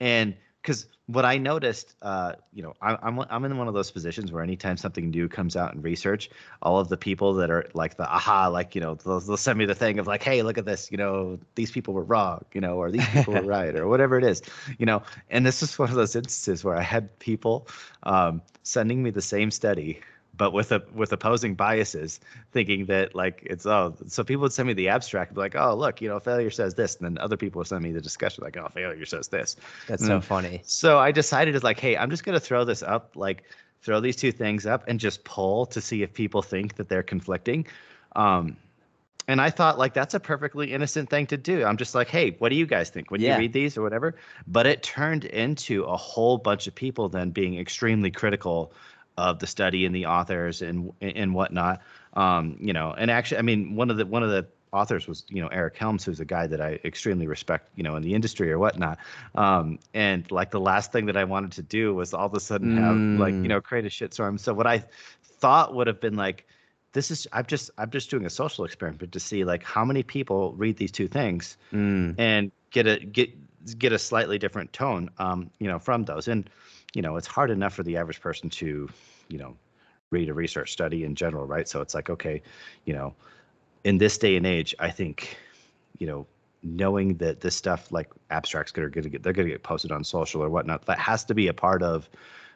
and 0.00 0.34
because 0.64 0.86
what 1.06 1.26
I 1.26 1.36
noticed, 1.36 1.94
uh, 2.00 2.32
you 2.54 2.62
know, 2.62 2.72
I, 2.80 2.96
I'm 3.02 3.20
I'm 3.28 3.44
in 3.44 3.58
one 3.58 3.68
of 3.68 3.74
those 3.74 3.90
positions 3.90 4.32
where 4.32 4.42
anytime 4.42 4.78
something 4.78 5.10
new 5.10 5.28
comes 5.28 5.56
out 5.56 5.74
in 5.74 5.82
research, 5.82 6.30
all 6.62 6.78
of 6.78 6.88
the 6.88 6.96
people 6.96 7.34
that 7.34 7.50
are 7.50 7.66
like 7.74 7.98
the 7.98 8.10
aha, 8.10 8.48
like 8.48 8.74
you 8.74 8.80
know, 8.80 8.94
they'll, 8.94 9.20
they'll 9.20 9.36
send 9.36 9.58
me 9.58 9.66
the 9.66 9.74
thing 9.74 9.98
of 9.98 10.06
like, 10.06 10.22
hey, 10.22 10.42
look 10.42 10.56
at 10.56 10.64
this, 10.64 10.90
you 10.90 10.96
know, 10.96 11.38
these 11.54 11.70
people 11.70 11.92
were 11.92 12.02
wrong, 12.02 12.42
you 12.54 12.62
know, 12.62 12.78
or 12.78 12.90
these 12.90 13.06
people 13.08 13.34
were 13.34 13.42
right, 13.58 13.76
or 13.76 13.88
whatever 13.88 14.16
it 14.16 14.24
is, 14.24 14.40
you 14.78 14.86
know. 14.86 15.02
And 15.28 15.44
this 15.44 15.62
is 15.62 15.78
one 15.78 15.90
of 15.90 15.96
those 15.96 16.16
instances 16.16 16.64
where 16.64 16.76
I 16.76 16.82
had 16.82 17.16
people 17.18 17.68
um, 18.04 18.40
sending 18.62 19.02
me 19.02 19.10
the 19.10 19.22
same 19.22 19.50
study 19.50 20.00
but 20.36 20.52
with 20.52 20.72
a 20.72 20.82
with 20.94 21.12
opposing 21.12 21.54
biases, 21.54 22.20
thinking 22.52 22.86
that 22.86 23.14
like 23.14 23.42
it's 23.44 23.66
oh 23.66 23.94
so 24.06 24.24
people 24.24 24.42
would 24.42 24.52
send 24.52 24.66
me 24.66 24.74
the 24.74 24.88
abstract 24.88 25.34
be 25.34 25.40
like 25.40 25.54
oh 25.56 25.74
look 25.74 26.00
you 26.00 26.08
know 26.08 26.18
failure 26.18 26.50
says 26.50 26.74
this 26.74 26.96
and 26.96 27.04
then 27.04 27.22
other 27.22 27.36
people 27.36 27.60
would 27.60 27.66
send 27.66 27.82
me 27.82 27.92
the 27.92 28.00
discussion 28.00 28.42
like 28.44 28.56
oh 28.56 28.68
failure 28.68 29.06
says 29.06 29.28
this. 29.28 29.56
That's 29.86 30.02
and 30.02 30.08
so 30.08 30.20
funny. 30.20 30.62
So 30.64 30.98
I 30.98 31.12
decided 31.12 31.54
it's 31.54 31.64
like 31.64 31.80
hey 31.80 31.96
I'm 31.96 32.10
just 32.10 32.24
gonna 32.24 32.40
throw 32.40 32.64
this 32.64 32.82
up 32.82 33.12
like 33.14 33.44
throw 33.82 34.00
these 34.00 34.16
two 34.16 34.32
things 34.32 34.66
up 34.66 34.84
and 34.88 34.98
just 34.98 35.24
pull 35.24 35.66
to 35.66 35.80
see 35.80 36.02
if 36.02 36.12
people 36.14 36.42
think 36.42 36.76
that 36.76 36.88
they're 36.88 37.02
conflicting. 37.02 37.66
Um, 38.16 38.56
and 39.26 39.40
I 39.40 39.50
thought 39.50 39.78
like 39.78 39.94
that's 39.94 40.14
a 40.14 40.20
perfectly 40.20 40.72
innocent 40.72 41.08
thing 41.08 41.26
to 41.28 41.36
do. 41.36 41.64
I'm 41.64 41.76
just 41.76 41.94
like, 41.94 42.08
hey, 42.08 42.36
what 42.38 42.50
do 42.50 42.56
you 42.56 42.66
guys 42.66 42.90
think 42.90 43.10
when 43.10 43.20
yeah. 43.20 43.34
you 43.34 43.40
read 43.40 43.52
these 43.52 43.76
or 43.76 43.82
whatever? 43.82 44.16
But 44.46 44.66
it 44.66 44.82
turned 44.82 45.24
into 45.24 45.84
a 45.84 45.96
whole 45.96 46.38
bunch 46.38 46.66
of 46.66 46.74
people 46.74 47.08
then 47.08 47.30
being 47.30 47.58
extremely 47.58 48.10
critical 48.10 48.72
of 49.16 49.38
the 49.38 49.46
study 49.46 49.86
and 49.86 49.94
the 49.94 50.06
authors 50.06 50.62
and 50.62 50.92
and 51.00 51.34
whatnot. 51.34 51.80
Um, 52.14 52.56
you 52.60 52.72
know, 52.72 52.94
and 52.96 53.10
actually, 53.10 53.38
I 53.38 53.42
mean, 53.42 53.76
one 53.76 53.90
of 53.90 53.96
the 53.96 54.06
one 54.06 54.22
of 54.22 54.30
the 54.30 54.46
authors 54.74 55.06
was 55.06 55.24
you 55.28 55.40
know 55.40 55.48
Eric 55.48 55.76
Helms, 55.76 56.04
who's 56.04 56.20
a 56.20 56.24
guy 56.24 56.46
that 56.46 56.60
I 56.60 56.80
extremely 56.84 57.26
respect, 57.26 57.70
you 57.76 57.82
know, 57.82 57.96
in 57.96 58.02
the 58.02 58.14
industry 58.14 58.50
or 58.50 58.58
whatnot. 58.58 58.98
Um, 59.34 59.78
and 59.94 60.30
like 60.30 60.50
the 60.50 60.60
last 60.60 60.92
thing 60.92 61.06
that 61.06 61.16
I 61.16 61.24
wanted 61.24 61.52
to 61.52 61.62
do 61.62 61.94
was 61.94 62.12
all 62.12 62.26
of 62.26 62.34
a 62.34 62.40
sudden 62.40 62.76
have 62.76 62.96
mm. 62.96 63.18
like 63.18 63.32
you 63.32 63.42
mm. 63.42 63.48
know 63.48 63.60
create 63.60 63.86
a 63.86 63.88
shitstorm. 63.88 64.38
So 64.38 64.52
what 64.52 64.66
I 64.66 64.84
thought 65.22 65.74
would 65.74 65.86
have 65.86 66.00
been 66.00 66.16
like, 66.16 66.46
this 66.92 67.10
is 67.10 67.26
I'm 67.32 67.46
just 67.46 67.70
I'm 67.78 67.90
just 67.90 68.10
doing 68.10 68.26
a 68.26 68.30
social 68.30 68.64
experiment 68.64 69.12
to 69.12 69.20
see 69.20 69.44
like 69.44 69.62
how 69.62 69.84
many 69.84 70.02
people 70.02 70.52
read 70.54 70.76
these 70.76 70.92
two 70.92 71.08
things 71.08 71.56
mm. 71.72 72.14
and 72.18 72.50
get 72.70 72.86
a 72.86 72.98
get 72.98 73.30
get 73.78 73.92
a 73.92 73.98
slightly 73.98 74.38
different 74.38 74.72
tone, 74.72 75.10
um, 75.18 75.50
you 75.58 75.68
know, 75.68 75.78
from 75.78 76.04
those. 76.04 76.28
And 76.28 76.48
you 76.94 77.02
know, 77.02 77.16
it's 77.16 77.26
hard 77.26 77.50
enough 77.50 77.74
for 77.74 77.82
the 77.82 77.96
average 77.96 78.20
person 78.20 78.48
to, 78.48 78.88
you 79.28 79.38
know, 79.38 79.56
read 80.10 80.28
a 80.28 80.34
research 80.34 80.72
study 80.72 81.04
in 81.04 81.14
general, 81.14 81.44
right? 81.44 81.68
So 81.68 81.80
it's 81.80 81.94
like, 81.94 82.08
okay, 82.08 82.40
you 82.84 82.94
know, 82.94 83.14
in 83.82 83.98
this 83.98 84.16
day 84.16 84.36
and 84.36 84.46
age, 84.46 84.74
I 84.78 84.90
think, 84.90 85.36
you 85.98 86.06
know, 86.06 86.26
knowing 86.62 87.14
that 87.16 87.40
this 87.40 87.54
stuff 87.54 87.92
like 87.92 88.08
abstracts 88.30 88.72
are 88.78 88.88
going 88.88 89.04
to 89.04 89.10
get 89.10 89.22
they're 89.22 89.34
going 89.34 89.46
to 89.46 89.52
get 89.52 89.62
posted 89.62 89.92
on 89.92 90.02
social 90.02 90.42
or 90.42 90.48
whatnot 90.48 90.86
that 90.86 90.98
has 90.98 91.24
to 91.24 91.34
be 91.34 91.48
a 91.48 91.52
part 91.52 91.82
of 91.82 92.08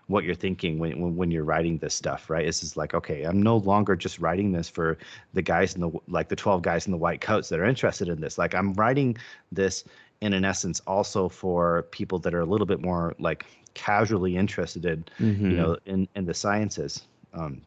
what 0.06 0.24
you're 0.24 0.34
thinking 0.34 0.78
when, 0.78 0.98
when, 0.98 1.14
when 1.14 1.30
you're 1.30 1.44
writing 1.44 1.76
this 1.76 1.92
stuff 1.92 2.30
right? 2.30 2.46
It's 2.46 2.60
just 2.60 2.78
like 2.78 2.94
okay 2.94 3.24
i'm 3.24 3.42
no 3.42 3.58
longer 3.58 3.94
just 3.94 4.18
writing 4.18 4.50
this 4.50 4.66
for 4.66 4.96
the 5.34 5.42
guys 5.42 5.74
in 5.74 5.82
the 5.82 5.90
like 6.08 6.30
the 6.30 6.36
12 6.36 6.62
guys 6.62 6.86
in 6.86 6.92
the 6.92 6.96
white 6.96 7.20
coats 7.20 7.50
that 7.50 7.60
are 7.60 7.66
interested 7.66 8.08
in 8.08 8.18
this. 8.18 8.38
Like 8.38 8.54
i'm 8.54 8.72
writing 8.72 9.18
this 9.52 9.84
in 10.20 10.32
an 10.32 10.44
essence 10.44 10.80
also 10.86 11.28
for 11.28 11.82
people 11.90 12.18
that 12.18 12.34
are 12.34 12.40
a 12.40 12.46
little 12.46 12.66
bit 12.66 12.80
more 12.80 13.14
like 13.18 13.46
casually 13.74 14.36
interested 14.36 14.84
in 14.84 15.04
mm-hmm. 15.20 15.50
you 15.50 15.56
know 15.56 15.76
in 15.86 16.08
in 16.14 16.24
the 16.24 16.34
sciences 16.34 17.04
um, 17.34 17.62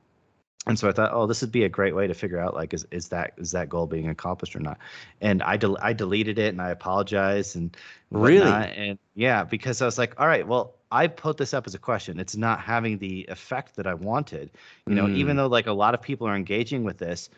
and 0.67 0.77
so 0.77 0.87
I 0.87 0.91
thought, 0.91 1.11
oh, 1.11 1.25
this 1.25 1.41
would 1.41 1.51
be 1.51 1.63
a 1.63 1.69
great 1.69 1.95
way 1.95 2.05
to 2.05 2.13
figure 2.13 2.39
out 2.39 2.53
like 2.53 2.73
is 2.73 2.85
is 2.91 3.07
that 3.07 3.33
is 3.37 3.51
that 3.51 3.67
goal 3.67 3.87
being 3.87 4.09
accomplished 4.09 4.55
or 4.55 4.59
not? 4.59 4.77
And 5.19 5.41
I 5.41 5.57
del- 5.57 5.79
I 5.81 5.93
deleted 5.93 6.37
it 6.37 6.49
and 6.49 6.61
I 6.61 6.69
apologized 6.69 7.55
and 7.55 7.75
really 8.11 8.51
and 8.51 8.99
yeah 9.15 9.43
because 9.43 9.81
I 9.81 9.85
was 9.85 9.97
like, 9.97 10.19
all 10.19 10.27
right, 10.27 10.47
well 10.47 10.75
I 10.91 11.07
put 11.07 11.37
this 11.37 11.55
up 11.55 11.65
as 11.65 11.73
a 11.73 11.79
question. 11.79 12.19
It's 12.19 12.35
not 12.35 12.59
having 12.59 12.99
the 12.99 13.25
effect 13.29 13.75
that 13.77 13.87
I 13.87 13.95
wanted. 13.95 14.51
You 14.85 14.93
know, 14.93 15.05
mm. 15.05 15.15
even 15.15 15.35
though 15.35 15.47
like 15.47 15.65
a 15.65 15.73
lot 15.73 15.95
of 15.95 16.01
people 16.01 16.27
are 16.27 16.35
engaging 16.35 16.83
with 16.83 16.99
this, 16.99 17.29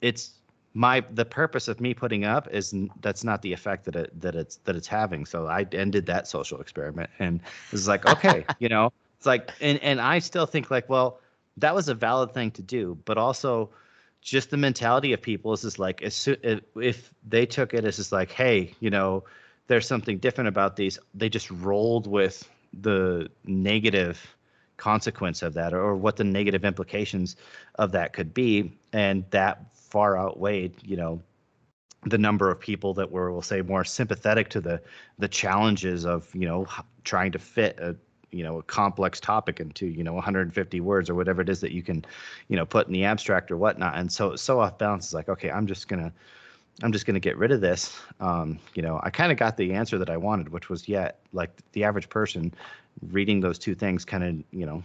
it's 0.00 0.30
my 0.74 1.04
the 1.10 1.24
purpose 1.24 1.68
of 1.68 1.80
me 1.80 1.94
putting 1.94 2.24
up 2.24 2.48
is 2.50 2.74
that's 3.00 3.24
not 3.24 3.42
the 3.42 3.52
effect 3.52 3.84
that 3.84 3.96
it 3.96 4.20
that 4.20 4.34
it's 4.34 4.56
that 4.64 4.76
it's 4.76 4.88
having. 4.88 5.26
So 5.26 5.46
I 5.46 5.66
ended 5.72 6.06
that 6.06 6.26
social 6.28 6.60
experiment 6.60 7.10
and 7.18 7.40
it 7.40 7.72
was 7.72 7.88
like, 7.88 8.06
okay, 8.06 8.44
you 8.58 8.68
know, 8.68 8.92
it's 9.18 9.26
like 9.26 9.50
and 9.60 9.78
and 9.82 10.00
I 10.00 10.18
still 10.18 10.46
think 10.46 10.70
like, 10.70 10.88
well 10.88 11.20
that 11.58 11.74
was 11.74 11.88
a 11.88 11.94
valid 11.94 12.32
thing 12.32 12.50
to 12.52 12.62
do, 12.62 12.98
but 13.04 13.18
also 13.18 13.70
just 14.22 14.50
the 14.50 14.56
mentality 14.56 15.12
of 15.12 15.20
people 15.20 15.52
is 15.52 15.62
just 15.62 15.78
like 15.78 16.02
as 16.02 16.14
soon, 16.14 16.36
if 16.76 17.12
they 17.28 17.44
took 17.44 17.74
it 17.74 17.84
as 17.84 17.96
just 17.96 18.12
like, 18.12 18.30
hey, 18.30 18.72
you 18.80 18.88
know, 18.88 19.24
there's 19.66 19.86
something 19.86 20.18
different 20.18 20.48
about 20.48 20.76
these, 20.76 20.98
they 21.14 21.28
just 21.28 21.50
rolled 21.50 22.06
with 22.06 22.48
the 22.72 23.28
negative 23.44 24.36
consequence 24.76 25.42
of 25.42 25.54
that 25.54 25.74
or, 25.74 25.80
or 25.80 25.96
what 25.96 26.16
the 26.16 26.24
negative 26.24 26.64
implications 26.64 27.36
of 27.76 27.92
that 27.92 28.12
could 28.12 28.32
be, 28.32 28.72
and 28.92 29.24
that 29.30 29.71
far 29.92 30.16
outweighed, 30.16 30.74
you 30.82 30.96
know, 30.96 31.20
the 32.06 32.16
number 32.16 32.50
of 32.50 32.58
people 32.58 32.94
that 32.94 33.12
were, 33.12 33.30
we'll 33.30 33.42
say, 33.42 33.60
more 33.60 33.84
sympathetic 33.84 34.48
to 34.48 34.60
the 34.60 34.80
the 35.18 35.28
challenges 35.28 36.06
of 36.06 36.34
you 36.34 36.46
know 36.48 36.66
trying 37.04 37.30
to 37.30 37.38
fit 37.38 37.78
a 37.78 37.94
you 38.30 38.42
know 38.42 38.58
a 38.58 38.62
complex 38.62 39.20
topic 39.20 39.60
into 39.60 39.86
you 39.86 40.02
know 40.02 40.14
150 40.14 40.80
words 40.80 41.10
or 41.10 41.14
whatever 41.14 41.42
it 41.42 41.50
is 41.50 41.60
that 41.60 41.72
you 41.72 41.82
can 41.82 42.04
you 42.48 42.56
know 42.56 42.64
put 42.64 42.86
in 42.86 42.92
the 42.94 43.04
abstract 43.04 43.50
or 43.50 43.58
whatnot. 43.58 43.96
And 43.98 44.10
so 44.10 44.34
so 44.34 44.60
off 44.60 44.78
balance 44.78 45.08
is 45.08 45.14
like 45.14 45.28
okay 45.28 45.50
i'm 45.50 45.66
just 45.66 45.86
gonna 45.88 46.10
i'm 46.82 46.90
just 46.90 47.04
gonna 47.04 47.20
get 47.20 47.36
rid 47.36 47.52
of 47.52 47.60
this. 47.60 48.00
Um, 48.18 48.58
you 48.74 48.82
know 48.82 48.98
i 49.04 49.10
kind 49.10 49.30
of 49.30 49.36
got 49.38 49.58
the 49.58 49.74
answer 49.74 49.98
that 49.98 50.08
i 50.08 50.16
wanted 50.16 50.48
which 50.48 50.70
was 50.70 50.88
yeah 50.88 51.10
like 51.32 51.50
the 51.72 51.84
average 51.84 52.08
person 52.08 52.52
reading 53.10 53.40
those 53.40 53.58
two 53.58 53.74
things 53.74 54.06
kind 54.06 54.24
of 54.24 54.58
you 54.58 54.64
know 54.64 54.82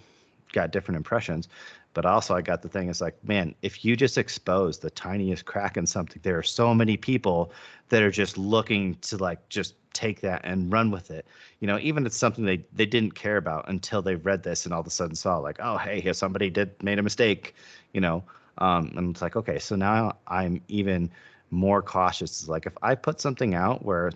got 0.54 0.72
different 0.72 0.98
impressions 0.98 1.48
but 1.98 2.06
also 2.06 2.36
I 2.36 2.44
got 2.44 2.62
the 2.62 2.70
thing 2.70 2.90
it's 2.90 3.02
like, 3.02 3.16
man, 3.24 3.56
if 3.64 3.84
you 3.84 3.96
just 3.96 4.20
expose 4.20 4.78
the 4.78 4.92
tiniest 4.92 5.46
crack 5.46 5.78
in 5.78 5.88
something, 5.88 6.22
there 6.22 6.38
are 6.38 6.44
so 6.44 6.72
many 6.72 6.96
people 6.96 7.52
that 7.90 8.04
are 8.04 8.12
just 8.12 8.38
looking 8.38 8.94
to 9.02 9.18
like 9.18 9.50
just 9.50 9.74
take 9.94 10.22
that 10.22 10.42
and 10.44 10.72
run 10.72 10.92
with 10.92 11.10
it. 11.10 11.26
You 11.60 11.66
know, 11.66 11.80
even 11.80 12.04
if 12.04 12.12
it's 12.12 12.18
something 12.18 12.46
they 12.46 12.64
they 12.72 12.86
didn't 12.86 13.16
care 13.16 13.38
about 13.38 13.68
until 13.68 14.04
they 14.04 14.14
read 14.14 14.44
this 14.44 14.66
and 14.66 14.76
all 14.76 14.82
of 14.82 14.86
a 14.86 14.92
sudden 14.92 15.16
saw 15.16 15.40
like, 15.40 15.58
oh 15.60 15.78
hey, 15.78 16.00
here 16.00 16.14
somebody 16.14 16.52
did 16.52 16.72
made 16.84 17.00
a 17.00 17.02
mistake, 17.02 17.56
you 17.94 18.02
know. 18.02 18.24
Um, 18.60 18.94
and 18.96 19.10
it's 19.10 19.24
like, 19.24 19.36
okay, 19.36 19.58
so 19.58 19.76
now 19.76 20.18
I'm 20.28 20.62
even 20.68 21.10
more 21.50 21.82
cautious. 21.82 22.42
It's 22.42 22.48
like 22.48 22.68
if 22.68 22.78
I 22.84 22.94
put 22.94 23.20
something 23.20 23.56
out 23.56 23.84
where 23.84 24.12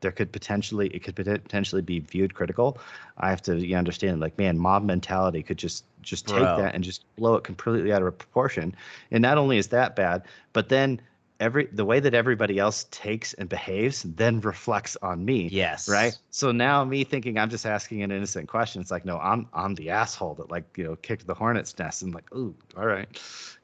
there 0.00 0.12
could 0.12 0.32
potentially 0.32 0.88
it 0.88 1.02
could 1.02 1.16
potentially 1.16 1.82
be 1.82 2.00
viewed 2.00 2.34
critical. 2.34 2.78
I 3.18 3.30
have 3.30 3.42
to 3.42 3.56
you 3.56 3.76
understand 3.76 4.20
like 4.20 4.38
man, 4.38 4.58
mob 4.58 4.84
mentality 4.84 5.42
could 5.42 5.58
just 5.58 5.84
just 6.02 6.26
take 6.26 6.38
Bro. 6.38 6.58
that 6.58 6.74
and 6.74 6.84
just 6.84 7.04
blow 7.16 7.34
it 7.36 7.44
completely 7.44 7.92
out 7.92 8.02
of 8.02 8.18
proportion. 8.18 8.74
And 9.10 9.22
not 9.22 9.38
only 9.38 9.58
is 9.58 9.68
that 9.68 9.96
bad, 9.96 10.22
but 10.52 10.68
then 10.68 11.00
every 11.40 11.66
the 11.66 11.84
way 11.84 12.00
that 12.00 12.14
everybody 12.14 12.58
else 12.58 12.86
takes 12.90 13.34
and 13.34 13.48
behaves 13.48 14.02
then 14.02 14.40
reflects 14.40 14.96
on 15.02 15.24
me. 15.24 15.48
Yes. 15.48 15.88
Right. 15.88 16.16
So 16.30 16.52
now 16.52 16.84
me 16.84 17.04
thinking 17.04 17.38
I'm 17.38 17.50
just 17.50 17.66
asking 17.66 18.02
an 18.02 18.10
innocent 18.10 18.48
question. 18.48 18.80
It's 18.80 18.90
like 18.90 19.04
no, 19.04 19.18
I'm 19.18 19.48
I'm 19.52 19.74
the 19.74 19.90
asshole 19.90 20.34
that 20.34 20.50
like 20.50 20.64
you 20.76 20.84
know 20.84 20.96
kicked 20.96 21.26
the 21.26 21.34
hornet's 21.34 21.76
nest 21.78 22.02
and 22.02 22.14
like 22.14 22.32
ooh 22.34 22.54
all 22.76 22.86
right, 22.86 23.08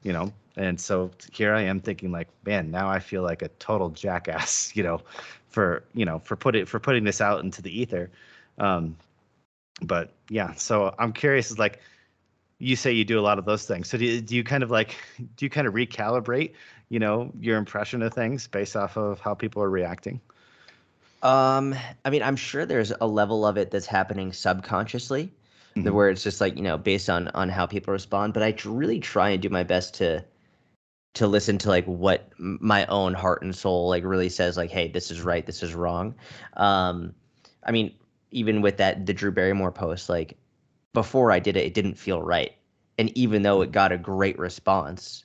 you 0.02 0.12
know. 0.12 0.32
And 0.56 0.80
so 0.80 1.10
here 1.32 1.52
I 1.52 1.62
am 1.62 1.80
thinking 1.80 2.12
like 2.12 2.28
man, 2.44 2.70
now 2.70 2.88
I 2.88 3.00
feel 3.00 3.22
like 3.22 3.42
a 3.42 3.48
total 3.58 3.90
jackass. 3.90 4.72
You 4.76 4.82
know, 4.82 5.00
for 5.54 5.84
you 5.94 6.04
know 6.04 6.18
for 6.18 6.36
putting 6.36 6.66
for 6.66 6.78
putting 6.78 7.04
this 7.04 7.20
out 7.20 7.42
into 7.42 7.62
the 7.62 7.80
ether. 7.80 8.10
Um 8.58 8.96
but 9.82 10.12
yeah 10.28 10.54
so 10.54 10.94
i'm 11.00 11.12
curious 11.12 11.50
is 11.50 11.58
like 11.58 11.80
you 12.60 12.76
say 12.76 12.92
you 12.92 13.04
do 13.04 13.18
a 13.18 13.22
lot 13.22 13.40
of 13.40 13.44
those 13.44 13.66
things. 13.66 13.90
So 13.90 13.98
do 13.98 14.04
you, 14.04 14.20
do 14.20 14.36
you 14.36 14.44
kind 14.44 14.62
of 14.62 14.70
like 14.70 14.94
do 15.36 15.44
you 15.44 15.50
kind 15.50 15.66
of 15.66 15.74
recalibrate 15.74 16.52
you 16.88 16.98
know 16.98 17.32
your 17.40 17.56
impression 17.56 18.02
of 18.02 18.14
things 18.14 18.46
based 18.46 18.76
off 18.76 18.96
of 18.96 19.20
how 19.20 19.34
people 19.34 19.62
are 19.62 19.70
reacting? 19.70 20.20
Um 21.22 21.74
i 22.04 22.10
mean 22.10 22.22
i'm 22.22 22.36
sure 22.36 22.66
there's 22.66 22.92
a 23.00 23.06
level 23.06 23.46
of 23.46 23.56
it 23.56 23.70
that's 23.70 23.86
happening 23.86 24.32
subconsciously 24.32 25.32
mm-hmm. 25.76 25.94
where 25.94 26.10
it's 26.10 26.22
just 26.22 26.40
like 26.40 26.56
you 26.56 26.62
know 26.62 26.78
based 26.78 27.08
on 27.08 27.28
on 27.28 27.48
how 27.48 27.66
people 27.66 27.92
respond. 27.92 28.34
But 28.34 28.42
i 28.42 28.54
really 28.64 29.00
try 29.00 29.30
and 29.30 29.42
do 29.42 29.48
my 29.48 29.62
best 29.62 29.94
to 29.94 30.24
to 31.14 31.26
listen 31.26 31.58
to 31.58 31.68
like 31.68 31.84
what 31.86 32.28
my 32.38 32.84
own 32.86 33.14
heart 33.14 33.42
and 33.42 33.54
soul 33.54 33.88
like 33.88 34.04
really 34.04 34.28
says 34.28 34.56
like 34.56 34.70
hey 34.70 34.88
this 34.88 35.10
is 35.10 35.20
right 35.22 35.46
this 35.46 35.62
is 35.62 35.74
wrong 35.74 36.14
um 36.54 37.14
i 37.64 37.70
mean 37.70 37.94
even 38.30 38.60
with 38.60 38.76
that 38.76 39.06
the 39.06 39.14
drew 39.14 39.32
barrymore 39.32 39.72
post 39.72 40.08
like 40.08 40.36
before 40.92 41.30
i 41.30 41.38
did 41.38 41.56
it 41.56 41.64
it 41.64 41.74
didn't 41.74 41.94
feel 41.94 42.20
right 42.20 42.52
and 42.98 43.16
even 43.16 43.42
though 43.42 43.62
it 43.62 43.72
got 43.72 43.92
a 43.92 43.98
great 43.98 44.38
response 44.38 45.24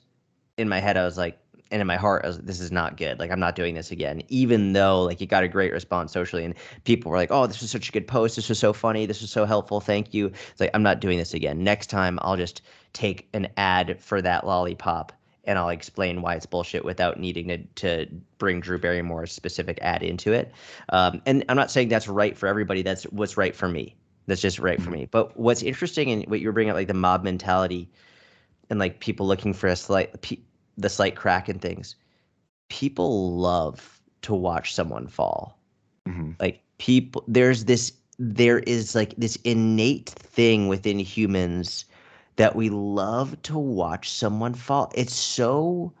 in 0.56 0.68
my 0.68 0.80
head 0.80 0.96
i 0.96 1.04
was 1.04 1.18
like 1.18 1.38
and 1.70 1.80
in 1.80 1.86
my 1.86 1.96
heart, 1.96 2.24
I 2.24 2.28
was, 2.28 2.38
this 2.38 2.60
is 2.60 2.72
not 2.72 2.96
good. 2.96 3.18
Like, 3.18 3.30
I'm 3.30 3.38
not 3.38 3.54
doing 3.54 3.74
this 3.74 3.90
again. 3.90 4.22
Even 4.28 4.72
though, 4.72 5.02
like, 5.02 5.20
it 5.20 5.26
got 5.26 5.44
a 5.44 5.48
great 5.48 5.72
response 5.72 6.12
socially, 6.12 6.44
and 6.44 6.54
people 6.84 7.10
were 7.10 7.16
like, 7.16 7.30
"Oh, 7.30 7.46
this 7.46 7.60
was 7.60 7.70
such 7.70 7.88
a 7.88 7.92
good 7.92 8.08
post. 8.08 8.36
This 8.36 8.48
was 8.48 8.58
so 8.58 8.72
funny. 8.72 9.06
This 9.06 9.20
was 9.20 9.30
so 9.30 9.44
helpful. 9.44 9.80
Thank 9.80 10.12
you." 10.12 10.26
It's 10.50 10.60
like 10.60 10.70
I'm 10.74 10.82
not 10.82 11.00
doing 11.00 11.18
this 11.18 11.32
again. 11.32 11.62
Next 11.62 11.86
time, 11.88 12.18
I'll 12.22 12.36
just 12.36 12.62
take 12.92 13.28
an 13.34 13.48
ad 13.56 14.00
for 14.00 14.20
that 14.20 14.46
lollipop 14.46 15.12
and 15.44 15.58
I'll 15.58 15.68
explain 15.70 16.22
why 16.22 16.34
it's 16.34 16.46
bullshit 16.46 16.84
without 16.84 17.18
needing 17.18 17.48
to 17.48 17.58
to 17.58 18.06
bring 18.38 18.60
Drew 18.60 18.78
Barrymore's 18.78 19.32
specific 19.32 19.78
ad 19.82 20.02
into 20.02 20.32
it. 20.32 20.52
Um, 20.90 21.22
and 21.26 21.44
I'm 21.48 21.56
not 21.56 21.70
saying 21.70 21.88
that's 21.88 22.08
right 22.08 22.36
for 22.36 22.46
everybody. 22.46 22.82
That's 22.82 23.04
what's 23.04 23.36
right 23.36 23.54
for 23.54 23.68
me. 23.68 23.96
That's 24.26 24.40
just 24.40 24.58
right 24.58 24.80
for 24.80 24.90
me. 24.90 25.08
But 25.10 25.36
what's 25.38 25.62
interesting 25.62 26.10
and 26.10 26.24
what 26.26 26.40
you're 26.40 26.52
bringing 26.52 26.70
up, 26.70 26.76
like 26.76 26.88
the 26.88 26.94
mob 26.94 27.24
mentality, 27.24 27.88
and 28.68 28.78
like 28.78 29.00
people 29.00 29.26
looking 29.26 29.52
for 29.52 29.66
a 29.66 29.76
slight 29.76 30.14
the 30.76 30.88
slight 30.88 31.16
crack 31.16 31.48
in 31.48 31.58
things. 31.58 31.96
People 32.68 33.36
love 33.36 34.00
to 34.22 34.34
watch 34.34 34.74
someone 34.74 35.06
fall. 35.06 35.58
Mm-hmm. 36.08 36.32
Like 36.38 36.62
people, 36.78 37.24
there's 37.26 37.64
this. 37.64 37.92
There 38.22 38.58
is 38.60 38.94
like 38.94 39.14
this 39.16 39.36
innate 39.44 40.10
thing 40.10 40.68
within 40.68 40.98
humans 40.98 41.86
that 42.40 42.56
we 42.56 42.70
love 42.70 43.36
to 43.42 43.58
watch 43.58 44.10
someone 44.10 44.54
fall. 44.54 44.90
It's 44.94 45.12
so 45.12 45.92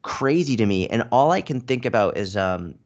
crazy 0.00 0.56
to 0.56 0.64
me. 0.64 0.88
And 0.88 1.06
all 1.12 1.32
I 1.32 1.42
can 1.42 1.60
think 1.60 1.84
about 1.84 2.16
is 2.16 2.34
um, 2.34 2.76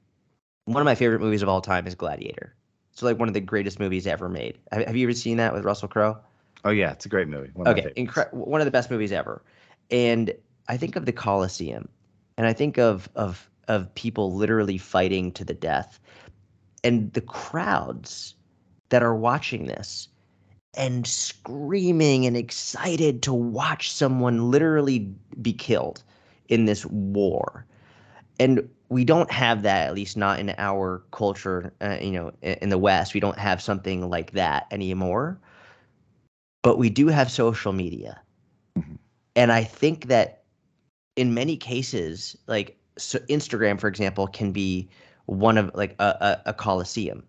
one 0.64 0.80
of 0.80 0.86
my 0.86 0.96
favorite 0.96 1.20
movies 1.20 1.40
of 1.40 1.48
all 1.48 1.61
time 1.61 1.86
is 1.86 1.94
Gladiator. 1.94 2.52
It's 2.90 3.04
like 3.04 3.16
one 3.16 3.28
of 3.28 3.34
the 3.34 3.40
greatest 3.40 3.78
movies 3.78 4.09
ever 4.09 4.28
made. 4.28 4.59
Have, 4.72 4.86
have 4.88 4.96
you 4.96 5.07
ever 5.07 5.14
seen 5.14 5.36
that 5.36 5.54
with 5.54 5.64
Russell 5.64 5.86
Crowe? 5.86 6.18
Oh 6.64 6.70
yeah, 6.70 6.90
it's 6.90 7.07
a 7.07 7.09
great 7.09 7.28
movie. 7.28 7.50
One 7.54 7.68
okay, 7.68 7.92
incre- 7.96 8.32
one 8.34 8.61
of 8.61 8.64
the 8.64 8.72
best 8.72 8.90
movies 8.90 9.12
ever. 9.12 9.40
And 9.88 10.34
I 10.66 10.76
think 10.76 10.96
of 10.96 11.07
the 11.07 11.12
Colosseum, 11.12 11.88
and 12.36 12.44
I 12.44 12.52
think 12.54 12.76
of 12.76 13.09
of 13.14 13.48
of 13.68 13.94
people 13.94 14.34
literally 14.34 14.78
fighting 14.78 15.30
to 15.32 15.44
the 15.44 15.54
death, 15.54 16.00
and 16.82 17.12
the 17.12 17.20
crowds 17.20 18.34
that 18.88 19.04
are 19.04 19.14
watching 19.14 19.66
this 19.66 20.09
and 20.77 21.07
screaming 21.07 22.27
and 22.27 22.37
excited 22.37 23.22
to 23.22 23.33
watch 23.33 23.91
someone 23.91 24.51
literally 24.51 25.11
be 25.41 25.53
killed 25.53 26.03
in 26.49 26.66
this 26.66 26.85
war. 26.87 27.66
And 28.39 28.68
we 28.89 29.05
don't 29.05 29.31
have 29.31 29.62
that, 29.62 29.89
at 29.89 29.95
least 29.95 30.16
not 30.16 30.39
in 30.39 30.55
our 30.59 31.03
culture, 31.11 31.72
uh, 31.81 31.99
you 32.01 32.12
know, 32.12 32.33
in 32.43 32.68
the 32.68 32.79
West. 32.79 33.14
We 33.14 33.20
don't 33.20 33.39
have 33.39 33.62
something 33.62 34.09
like 34.09 34.33
that 34.33 34.66
anymore. 34.70 35.41
But 36.62 36.79
we 36.79 36.91
do 36.91 37.09
have 37.09 37.31
social 37.31 37.72
media. 37.72 38.20
Mm-hmm. 38.79 38.95
And 39.35 39.53
I 39.53 39.64
think 39.64 40.07
that 40.07 40.45
in 41.16 41.35
many 41.35 41.57
cases, 41.57 42.37
like 42.47 42.79
so 42.99 43.18
Instagram, 43.31 43.81
for 43.81 43.89
example, 43.89 44.27
can 44.27 44.53
be 44.53 44.89
one 45.27 45.59
of 45.59 45.70
like 45.74 45.97
a, 45.99 46.05
a, 46.05 46.43
a 46.47 46.55
coliseum 46.55 47.24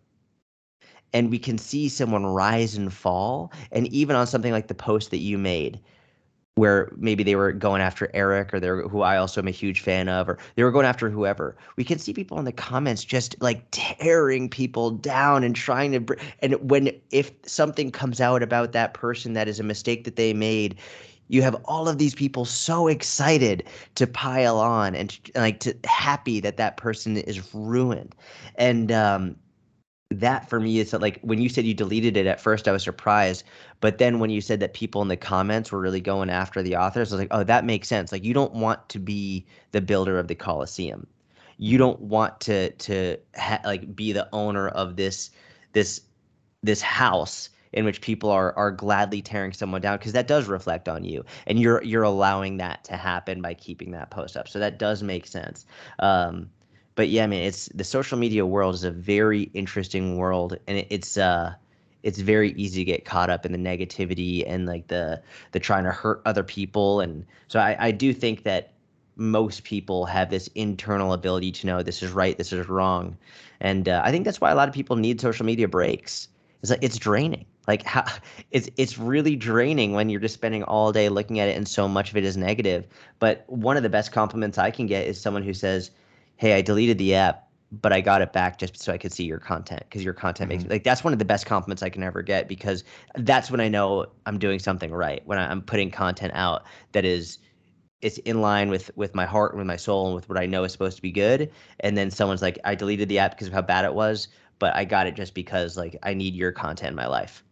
and 1.14 1.30
we 1.30 1.40
can 1.40 1.58
see 1.58 1.90
someone 1.90 2.26
rise 2.26 2.76
and 2.76 2.94
fall 2.94 3.52
and 3.72 3.88
even 3.88 4.16
on 4.16 4.28
something 4.28 4.52
like 4.52 4.68
the 4.68 4.76
post 4.76 5.12
that 5.12 5.18
you 5.18 5.38
made 5.38 5.80
where 6.58 6.92
maybe 6.98 7.24
they 7.24 7.36
were 7.36 7.52
going 7.52 7.82
after 7.82 8.10
Eric 8.16 8.52
or 8.52 8.60
they're 8.60 8.82
who 8.88 9.02
I 9.02 9.18
also 9.18 9.40
am 9.42 9.48
a 9.48 9.52
huge 9.52 9.82
fan 9.82 10.10
of, 10.10 10.28
or 10.28 10.40
they 10.56 10.64
were 10.64 10.72
going 10.72 10.88
after 10.88 11.08
whoever. 11.10 11.56
We 11.76 11.84
can 11.84 12.00
see 12.00 12.14
people 12.14 12.40
in 12.40 12.46
the 12.46 12.52
comments 12.52 13.04
just 13.04 13.40
like 13.40 13.64
tearing 13.70 14.50
people 14.50 14.90
down 14.90 15.44
and 15.44 15.56
trying 15.56 15.92
to. 15.92 16.00
Br- 16.00 16.16
and 16.40 16.56
when 16.70 16.90
if 17.12 17.32
something 17.46 17.92
comes 17.92 18.20
out 18.20 18.42
about 18.42 18.72
that 18.72 18.96
person 18.96 19.34
that 19.34 19.48
is 19.48 19.60
a 19.60 19.64
mistake 19.64 20.04
that 20.06 20.16
they 20.16 20.34
made, 20.34 20.80
you 21.28 21.44
have 21.44 21.56
all 21.66 21.88
of 21.88 22.00
these 22.00 22.16
people 22.16 22.44
so 22.44 22.88
excited 22.88 23.64
to 23.94 24.08
pile 24.08 24.58
on 24.58 24.96
and 24.96 25.20
like 25.36 25.60
to 25.60 25.76
happy 25.86 26.40
that 26.40 26.58
that 26.58 26.78
person 26.78 27.18
is 27.18 27.54
ruined, 27.54 28.16
and 28.56 28.92
um, 28.92 29.36
that 30.10 30.50
for 30.50 30.60
me 30.60 30.80
is 30.80 30.92
that 30.92 31.02
like 31.02 31.20
when 31.22 31.42
you 31.42 31.50
said 31.50 31.66
you 31.66 31.74
deleted 31.74 32.16
it 32.16 32.26
at 32.26 32.40
first 32.40 32.68
i 32.68 32.72
was 32.72 32.84
surprised 32.84 33.44
but 33.82 33.98
then 33.98 34.20
when 34.20 34.30
you 34.30 34.40
said 34.40 34.60
that 34.60 34.74
people 34.74 35.02
in 35.02 35.10
the 35.10 35.18
comments 35.18 35.72
were 35.72 35.80
really 35.80 36.00
going 36.00 36.30
after 36.30 36.64
the 36.64 36.76
authors 36.76 37.12
i 37.12 37.16
was 37.16 37.22
like 37.22 37.28
oh 37.32 37.44
that 37.44 37.66
makes 37.66 37.88
sense. 37.88 38.12
Like 38.12 38.24
you 38.24 38.34
don't 38.34 38.54
want 38.54 38.88
to 38.90 39.00
be 39.00 39.46
the 39.72 39.82
builder 39.82 40.18
of 40.18 40.28
the 40.28 40.36
coliseum 40.36 41.06
you 41.58 41.78
don't 41.78 42.00
want 42.00 42.40
to 42.42 42.72
to 42.72 43.18
ha- 43.36 43.62
like 43.66 43.96
be 43.96 44.12
the 44.12 44.28
owner 44.34 44.70
of 44.70 44.96
this 44.96 45.32
this 45.74 46.02
this 46.64 46.82
house 46.82 47.50
in 47.74 47.84
which 47.84 48.02
people 48.02 48.30
are 48.30 48.54
are 48.58 48.72
gladly 48.72 49.22
tearing 49.22 49.54
someone 49.54 49.82
down 49.82 49.98
because 49.98 50.14
that 50.14 50.28
does 50.28 50.48
reflect 50.48 50.88
on 50.88 51.04
you 51.04 51.24
and 51.48 51.60
you're 51.60 51.84
you're 51.84 52.04
allowing 52.04 52.58
that 52.58 52.84
to 52.86 52.96
happen 52.96 53.42
by 53.42 53.54
keeping 53.54 53.92
that 53.92 54.10
post 54.10 54.38
up. 54.38 54.48
So 54.48 54.60
that 54.60 54.80
does 54.80 55.04
make 55.04 55.28
sense. 55.28 55.66
Um 56.00 56.50
but 56.98 57.10
yeah, 57.10 57.24
I 57.24 57.28
mean, 57.28 57.44
it's 57.44 57.68
the 57.76 57.84
social 57.84 58.18
media 58.18 58.44
world 58.44 58.74
is 58.74 58.84
a 58.84 58.90
very 58.90 59.44
interesting 59.54 60.18
world, 60.18 60.58
and 60.66 60.80
it, 60.80 60.88
it's 60.90 61.16
uh, 61.16 61.54
it's 62.02 62.18
very 62.18 62.54
easy 62.54 62.84
to 62.84 62.86
get 62.86 63.06
caught 63.06 63.30
up 63.30 63.46
in 63.46 63.52
the 63.52 63.58
negativity 63.60 64.44
and 64.48 64.66
like 64.66 64.88
the 64.88 65.22
the 65.52 65.60
trying 65.60 65.84
to 65.84 65.92
hurt 65.92 66.24
other 66.26 66.44
people, 66.44 67.00
and 67.00 67.24
so 67.50 67.60
I, 67.60 67.78
I 67.80 67.92
do 67.92 68.14
think 68.14 68.44
that 68.44 68.74
most 69.16 69.64
people 69.64 70.06
have 70.08 70.32
this 70.32 70.48
internal 70.56 71.14
ability 71.14 71.52
to 71.52 71.68
know 71.68 71.84
this 71.84 72.02
is 72.02 72.12
right, 72.12 72.36
this 72.36 72.52
is 72.52 72.68
wrong, 72.68 73.16
and 73.62 73.88
uh, 73.88 74.02
I 74.04 74.10
think 74.10 74.26
that's 74.26 74.42
why 74.42 74.50
a 74.50 74.56
lot 74.56 74.68
of 74.68 74.74
people 74.74 74.96
need 74.96 75.22
social 75.22 75.46
media 75.46 75.68
breaks. 75.68 76.28
It's 76.64 76.72
like 76.72 76.80
it's 76.82 76.98
draining. 76.98 77.46
Like 77.68 77.84
how 77.84 78.06
it's 78.50 78.72
it's 78.76 78.98
really 78.98 79.36
draining 79.36 79.94
when 79.94 80.10
you're 80.10 80.20
just 80.20 80.34
spending 80.34 80.64
all 80.64 80.92
day 80.92 81.10
looking 81.10 81.40
at 81.40 81.48
it 81.48 81.56
and 81.56 81.68
so 81.68 81.88
much 81.88 82.10
of 82.10 82.18
it 82.18 82.24
is 82.24 82.38
negative. 82.38 82.88
But 83.20 83.44
one 83.46 83.78
of 83.78 83.84
the 83.84 83.90
best 83.90 84.12
compliments 84.12 84.58
I 84.58 84.72
can 84.72 84.88
get 84.88 85.06
is 85.06 85.22
someone 85.22 85.44
who 85.44 85.54
says 85.54 85.92
hey, 86.38 86.54
I 86.54 86.62
deleted 86.62 86.98
the 86.98 87.16
app, 87.16 87.48
but 87.72 87.92
I 87.92 88.02
got 88.02 88.22
it 88.22 88.32
back 88.32 88.58
just 88.58 88.82
so 88.82 88.94
I 88.94 88.98
could 88.98 89.12
see 89.12 89.26
your 89.26 89.40
content 89.40 89.82
because 89.82 90.04
your 90.04 90.14
content 90.14 90.50
mm-hmm. 90.50 90.60
makes 90.60 90.72
like 90.72 90.84
that's 90.84 91.04
one 91.04 91.14
of 91.14 91.20
the 91.20 91.26
best 91.26 91.46
compliments 91.46 91.84
I 91.84 91.90
can 91.90 92.04
ever 92.04 92.22
get 92.22 92.48
because 92.48 92.84
that's 93.16 93.52
when 93.52 93.60
I 93.60 93.68
know 93.68 94.06
I'm 94.26 94.40
doing 94.40 94.60
something 94.60 94.92
right 94.92 95.22
when 95.26 95.38
I'm 95.38 95.62
putting 95.62 95.92
content 95.92 96.32
out 96.34 96.64
that 96.94 97.04
is 97.04 97.40
it's 98.02 98.20
in 98.20 98.42
line 98.42 98.70
with 98.70 98.92
with 98.96 99.16
my 99.16 99.26
heart 99.26 99.52
and 99.52 99.60
with 99.60 99.68
my 99.68 99.76
soul 99.76 100.08
and 100.08 100.16
with 100.16 100.30
what 100.30 100.38
I 100.38 100.46
know 100.46 100.64
is 100.64 100.72
supposed 100.72 100.96
to 100.96 101.02
be 101.02 101.12
good. 101.12 101.52
And 101.82 101.98
then 101.98 102.12
someone's 102.12 102.42
like, 102.42 102.60
I 102.64 102.76
deleted 102.76 103.10
the 103.10 103.20
app 103.20 103.32
because 103.32 103.48
of 103.48 103.54
how 103.54 103.64
bad 103.64 103.86
it 103.86 103.94
was, 103.94 104.28
but 104.60 104.76
I 104.76 104.86
got 104.86 105.08
it 105.08 105.16
just 105.16 105.34
because 105.34 105.76
like 105.76 105.98
I 106.04 106.14
need 106.14 106.36
your 106.36 106.52
content 106.52 106.92
in 106.92 106.96
my 106.96 107.08
life. 107.08 107.44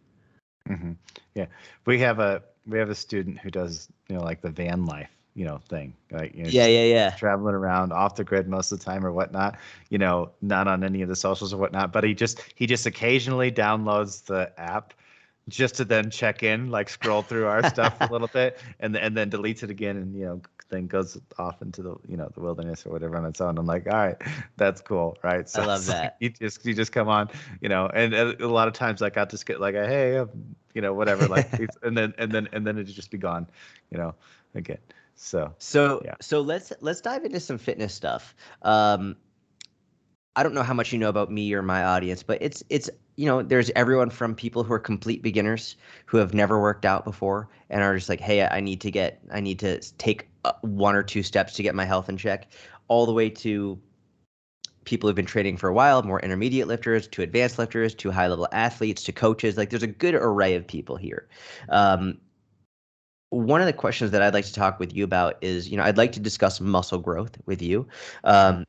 Mm-hmm. 0.68 0.92
Yeah, 1.34 1.46
we 1.84 1.98
have 2.00 2.20
a 2.20 2.42
we 2.66 2.78
have 2.78 2.90
a 2.90 2.94
student 2.94 3.38
who 3.38 3.50
does 3.50 3.88
you 4.08 4.16
know 4.16 4.22
like 4.22 4.40
the 4.40 4.50
van 4.50 4.86
life 4.86 5.15
you 5.36 5.44
know 5.44 5.60
thing 5.68 5.94
like 6.10 6.34
you 6.34 6.42
know, 6.42 6.48
yeah 6.48 6.66
yeah 6.66 6.84
yeah. 6.84 7.10
traveling 7.10 7.54
around 7.54 7.92
off 7.92 8.16
the 8.16 8.24
grid 8.24 8.48
most 8.48 8.72
of 8.72 8.78
the 8.78 8.84
time 8.84 9.04
or 9.04 9.12
whatnot 9.12 9.56
you 9.90 9.98
know 9.98 10.30
not 10.40 10.66
on 10.66 10.82
any 10.82 11.02
of 11.02 11.08
the 11.08 11.14
socials 11.14 11.52
or 11.52 11.58
whatnot 11.58 11.92
but 11.92 12.02
he 12.02 12.14
just 12.14 12.40
he 12.54 12.66
just 12.66 12.86
occasionally 12.86 13.52
downloads 13.52 14.24
the 14.24 14.50
app 14.58 14.94
just 15.48 15.76
to 15.76 15.84
then 15.84 16.10
check 16.10 16.42
in 16.42 16.70
like 16.70 16.88
scroll 16.88 17.20
through 17.20 17.46
our 17.46 17.68
stuff 17.68 17.94
a 18.00 18.10
little 18.10 18.28
bit 18.28 18.58
and 18.80 18.96
and 18.96 19.14
then 19.14 19.30
deletes 19.30 19.62
it 19.62 19.70
again 19.70 19.98
and 19.98 20.16
you 20.16 20.24
know 20.24 20.40
then 20.68 20.86
goes 20.86 21.16
off 21.38 21.60
into 21.62 21.82
the 21.82 21.94
you 22.08 22.16
know 22.16 22.28
the 22.34 22.40
wilderness 22.40 22.86
or 22.86 22.90
whatever 22.90 23.16
on 23.16 23.24
its 23.24 23.40
own. 23.40 23.56
I'm 23.58 23.66
like 23.66 23.86
all 23.86 23.92
right 23.92 24.16
that's 24.56 24.80
cool 24.80 25.16
right? 25.22 25.48
So 25.48 25.62
i 25.62 25.66
love 25.66 25.86
that. 25.86 26.16
you 26.18 26.30
just 26.30 26.64
you 26.64 26.74
just 26.74 26.92
come 26.92 27.08
on 27.08 27.28
you 27.60 27.68
know 27.68 27.86
and, 27.92 28.14
and 28.14 28.40
a 28.40 28.48
lot 28.48 28.66
of 28.66 28.74
times 28.74 29.00
like 29.00 29.16
i'll 29.16 29.26
just 29.26 29.46
get 29.46 29.60
like 29.60 29.74
a 29.74 29.86
hey 29.86 30.16
um, 30.16 30.30
you 30.74 30.80
know 30.80 30.94
whatever 30.94 31.28
like 31.28 31.52
and 31.82 31.96
then 31.96 32.14
and 32.18 32.32
then 32.32 32.48
and 32.52 32.66
then 32.66 32.78
it 32.78 32.84
just 32.84 33.10
be 33.10 33.18
gone 33.18 33.46
you 33.90 33.98
know 33.98 34.14
again 34.54 34.78
so 35.16 35.54
so 35.58 36.02
yeah. 36.04 36.14
so 36.20 36.40
let's 36.40 36.72
let's 36.80 37.00
dive 37.00 37.24
into 37.24 37.40
some 37.40 37.58
fitness 37.58 37.94
stuff. 37.94 38.34
Um, 38.62 39.16
I 40.36 40.42
don't 40.42 40.54
know 40.54 40.62
how 40.62 40.74
much 40.74 40.92
you 40.92 40.98
know 40.98 41.08
about 41.08 41.32
me 41.32 41.54
or 41.54 41.62
my 41.62 41.82
audience, 41.82 42.22
but 42.22 42.38
it's 42.42 42.62
it's 42.68 42.90
you 43.16 43.24
know 43.24 43.42
there's 43.42 43.70
everyone 43.74 44.10
from 44.10 44.34
people 44.34 44.62
who 44.62 44.74
are 44.74 44.78
complete 44.78 45.22
beginners 45.22 45.76
who 46.04 46.18
have 46.18 46.34
never 46.34 46.60
worked 46.60 46.84
out 46.84 47.04
before 47.04 47.48
and 47.70 47.82
are 47.82 47.96
just 47.96 48.10
like, 48.10 48.20
hey, 48.20 48.46
I 48.46 48.60
need 48.60 48.82
to 48.82 48.90
get 48.90 49.20
I 49.32 49.40
need 49.40 49.58
to 49.60 49.80
take 49.96 50.28
uh, 50.44 50.52
one 50.60 50.94
or 50.94 51.02
two 51.02 51.22
steps 51.22 51.54
to 51.54 51.62
get 51.62 51.74
my 51.74 51.86
health 51.86 52.10
in 52.10 52.18
check, 52.18 52.52
all 52.88 53.06
the 53.06 53.12
way 53.12 53.30
to 53.30 53.80
people 54.84 55.08
who've 55.08 55.16
been 55.16 55.26
training 55.26 55.56
for 55.56 55.68
a 55.68 55.74
while, 55.74 56.02
more 56.02 56.20
intermediate 56.20 56.68
lifters, 56.68 57.08
to 57.08 57.22
advanced 57.22 57.58
lifters, 57.58 57.94
to 57.94 58.10
high 58.10 58.28
level 58.28 58.46
athletes, 58.52 59.02
to 59.04 59.12
coaches. 59.12 59.56
Like 59.56 59.70
there's 59.70 59.82
a 59.82 59.88
good 59.88 60.14
array 60.14 60.54
of 60.54 60.66
people 60.66 60.96
here. 60.96 61.26
Um, 61.70 62.18
one 63.30 63.60
of 63.60 63.66
the 63.66 63.72
questions 63.72 64.10
that 64.12 64.22
I'd 64.22 64.34
like 64.34 64.44
to 64.44 64.52
talk 64.52 64.78
with 64.78 64.94
you 64.94 65.04
about 65.04 65.36
is, 65.40 65.68
you 65.68 65.76
know, 65.76 65.82
I'd 65.82 65.98
like 65.98 66.12
to 66.12 66.20
discuss 66.20 66.60
muscle 66.60 66.98
growth 66.98 67.36
with 67.46 67.60
you, 67.60 67.86
um, 68.24 68.66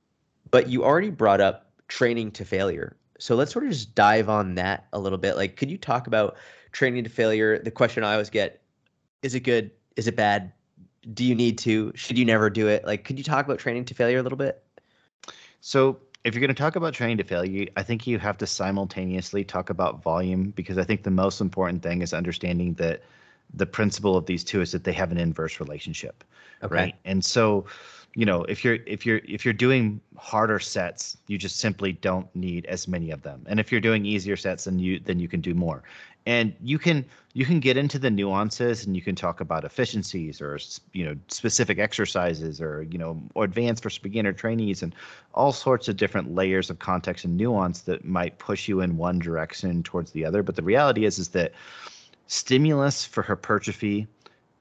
but 0.50 0.70
you 0.70 0.84
already 0.84 1.10
brought 1.10 1.42
up 1.42 1.72
training 1.88 2.32
to 2.32 2.46
failure. 2.46 2.96
So 3.20 3.36
let's 3.36 3.52
sort 3.52 3.66
of 3.66 3.72
just 3.72 3.96
dive 3.96 4.30
on 4.30 4.56
that 4.56 4.88
a 4.94 5.00
little 5.00 5.18
bit. 5.18 5.36
Like, 5.36 5.56
could 5.56 5.70
you 5.70 5.78
talk 5.78 6.08
about 6.08 6.38
training 6.72 7.04
to 7.04 7.10
failure? 7.10 7.60
The 7.60 7.72
question 7.72 8.04
I 8.04 8.14
always 8.14 8.30
get: 8.30 8.62
Is 9.24 9.36
it 9.36 9.42
good? 9.42 9.72
Is 9.96 10.08
it 10.08 10.16
bad? 10.16 10.52
Do 11.14 11.24
you 11.24 11.36
need 11.36 11.58
to? 11.60 11.92
Should 11.96 12.18
you 12.18 12.26
never 12.26 12.50
do 12.50 12.68
it? 12.68 12.86
Like, 12.86 13.04
could 13.04 13.18
you 13.18 13.24
talk 13.24 13.46
about 13.46 13.60
training 13.60 13.86
to 13.86 13.94
failure 13.94 14.20
a 14.20 14.24
little 14.24 14.38
bit? 14.38 14.64
So, 15.62 16.00
if 16.24 16.34
you're 16.34 16.42
going 16.42 16.54
to 16.54 16.62
talk 16.62 16.76
about 16.76 16.94
training 16.94 17.18
to 17.18 17.24
failure, 17.24 17.68
I 17.76 17.84
think 17.84 18.06
you 18.06 18.20
have 18.20 18.38
to 18.40 18.48
simultaneously 18.48 19.44
talk 19.44 19.70
about 19.70 20.04
volume 20.04 20.52
because 20.52 20.78
I 20.78 20.84
think 20.84 21.04
the 21.04 21.12
most 21.12 21.42
important 21.42 21.82
thing 21.82 22.02
is 22.02 22.14
understanding 22.14 22.74
that 22.76 23.02
the 23.54 23.66
principle 23.66 24.18
of 24.18 24.26
these 24.26 24.44
two 24.44 24.62
is 24.62 24.72
that 24.72 24.84
they 24.84 24.94
have 24.94 25.12
an 25.12 25.18
inverse 25.18 25.60
relationship 25.60 26.24
okay. 26.64 26.76
right? 26.76 26.96
And 27.06 27.24
so 27.24 27.66
you 28.14 28.26
know 28.26 28.44
if 28.44 28.64
you're 28.64 28.80
if 28.86 29.06
you're 29.06 29.22
if 29.28 29.46
you're 29.46 29.54
doing 29.54 30.02
harder 30.18 30.60
sets 30.60 31.18
you 31.28 31.38
just 31.38 31.60
simply 31.60 31.92
don't 31.94 32.34
need 32.36 32.66
as 32.66 32.88
many 32.88 33.12
of 33.12 33.22
them. 33.22 33.46
And 33.48 33.60
if 33.60 33.72
you're 33.72 33.82
doing 33.82 34.06
easier 34.06 34.36
sets 34.36 34.66
then 34.66 34.80
you 34.80 35.00
then 35.00 35.20
you 35.20 35.28
can 35.28 35.42
do 35.42 35.54
more. 35.54 35.84
And 36.26 36.54
you 36.62 36.78
can 36.78 37.06
you 37.34 37.46
can 37.46 37.60
get 37.60 37.78
into 37.78 38.00
the 38.00 38.10
nuances 38.10 38.86
and 38.86 38.96
you 38.96 39.02
can 39.02 39.16
talk 39.16 39.40
about 39.40 39.64
efficiencies 39.64 40.42
or 40.42 40.60
you 40.94 41.06
know 41.06 41.16
specific 41.28 41.80
exercises 41.80 42.60
or 42.60 42.84
you 42.84 42.98
know 42.98 43.22
or 43.36 43.44
advanced 43.44 43.84
versus 43.84 44.00
beginner 44.00 44.34
trainees 44.34 44.84
and 44.84 44.96
all 45.34 45.54
sorts 45.54 45.88
of 45.88 45.96
different 45.96 46.34
layers 46.34 46.70
of 46.70 46.80
context 46.80 47.24
and 47.24 47.38
nuance 47.38 47.82
that 47.82 48.04
might 48.04 48.40
push 48.40 48.68
you 48.68 48.82
in 48.82 48.98
one 48.98 49.20
direction 49.20 49.84
towards 49.84 50.12
the 50.12 50.26
other. 50.26 50.44
But 50.44 50.56
the 50.56 50.64
reality 50.64 51.06
is 51.06 51.20
is 51.20 51.30
that 51.30 51.54
stimulus 52.28 53.06
for 53.06 53.24
hypertrophy 53.24 54.08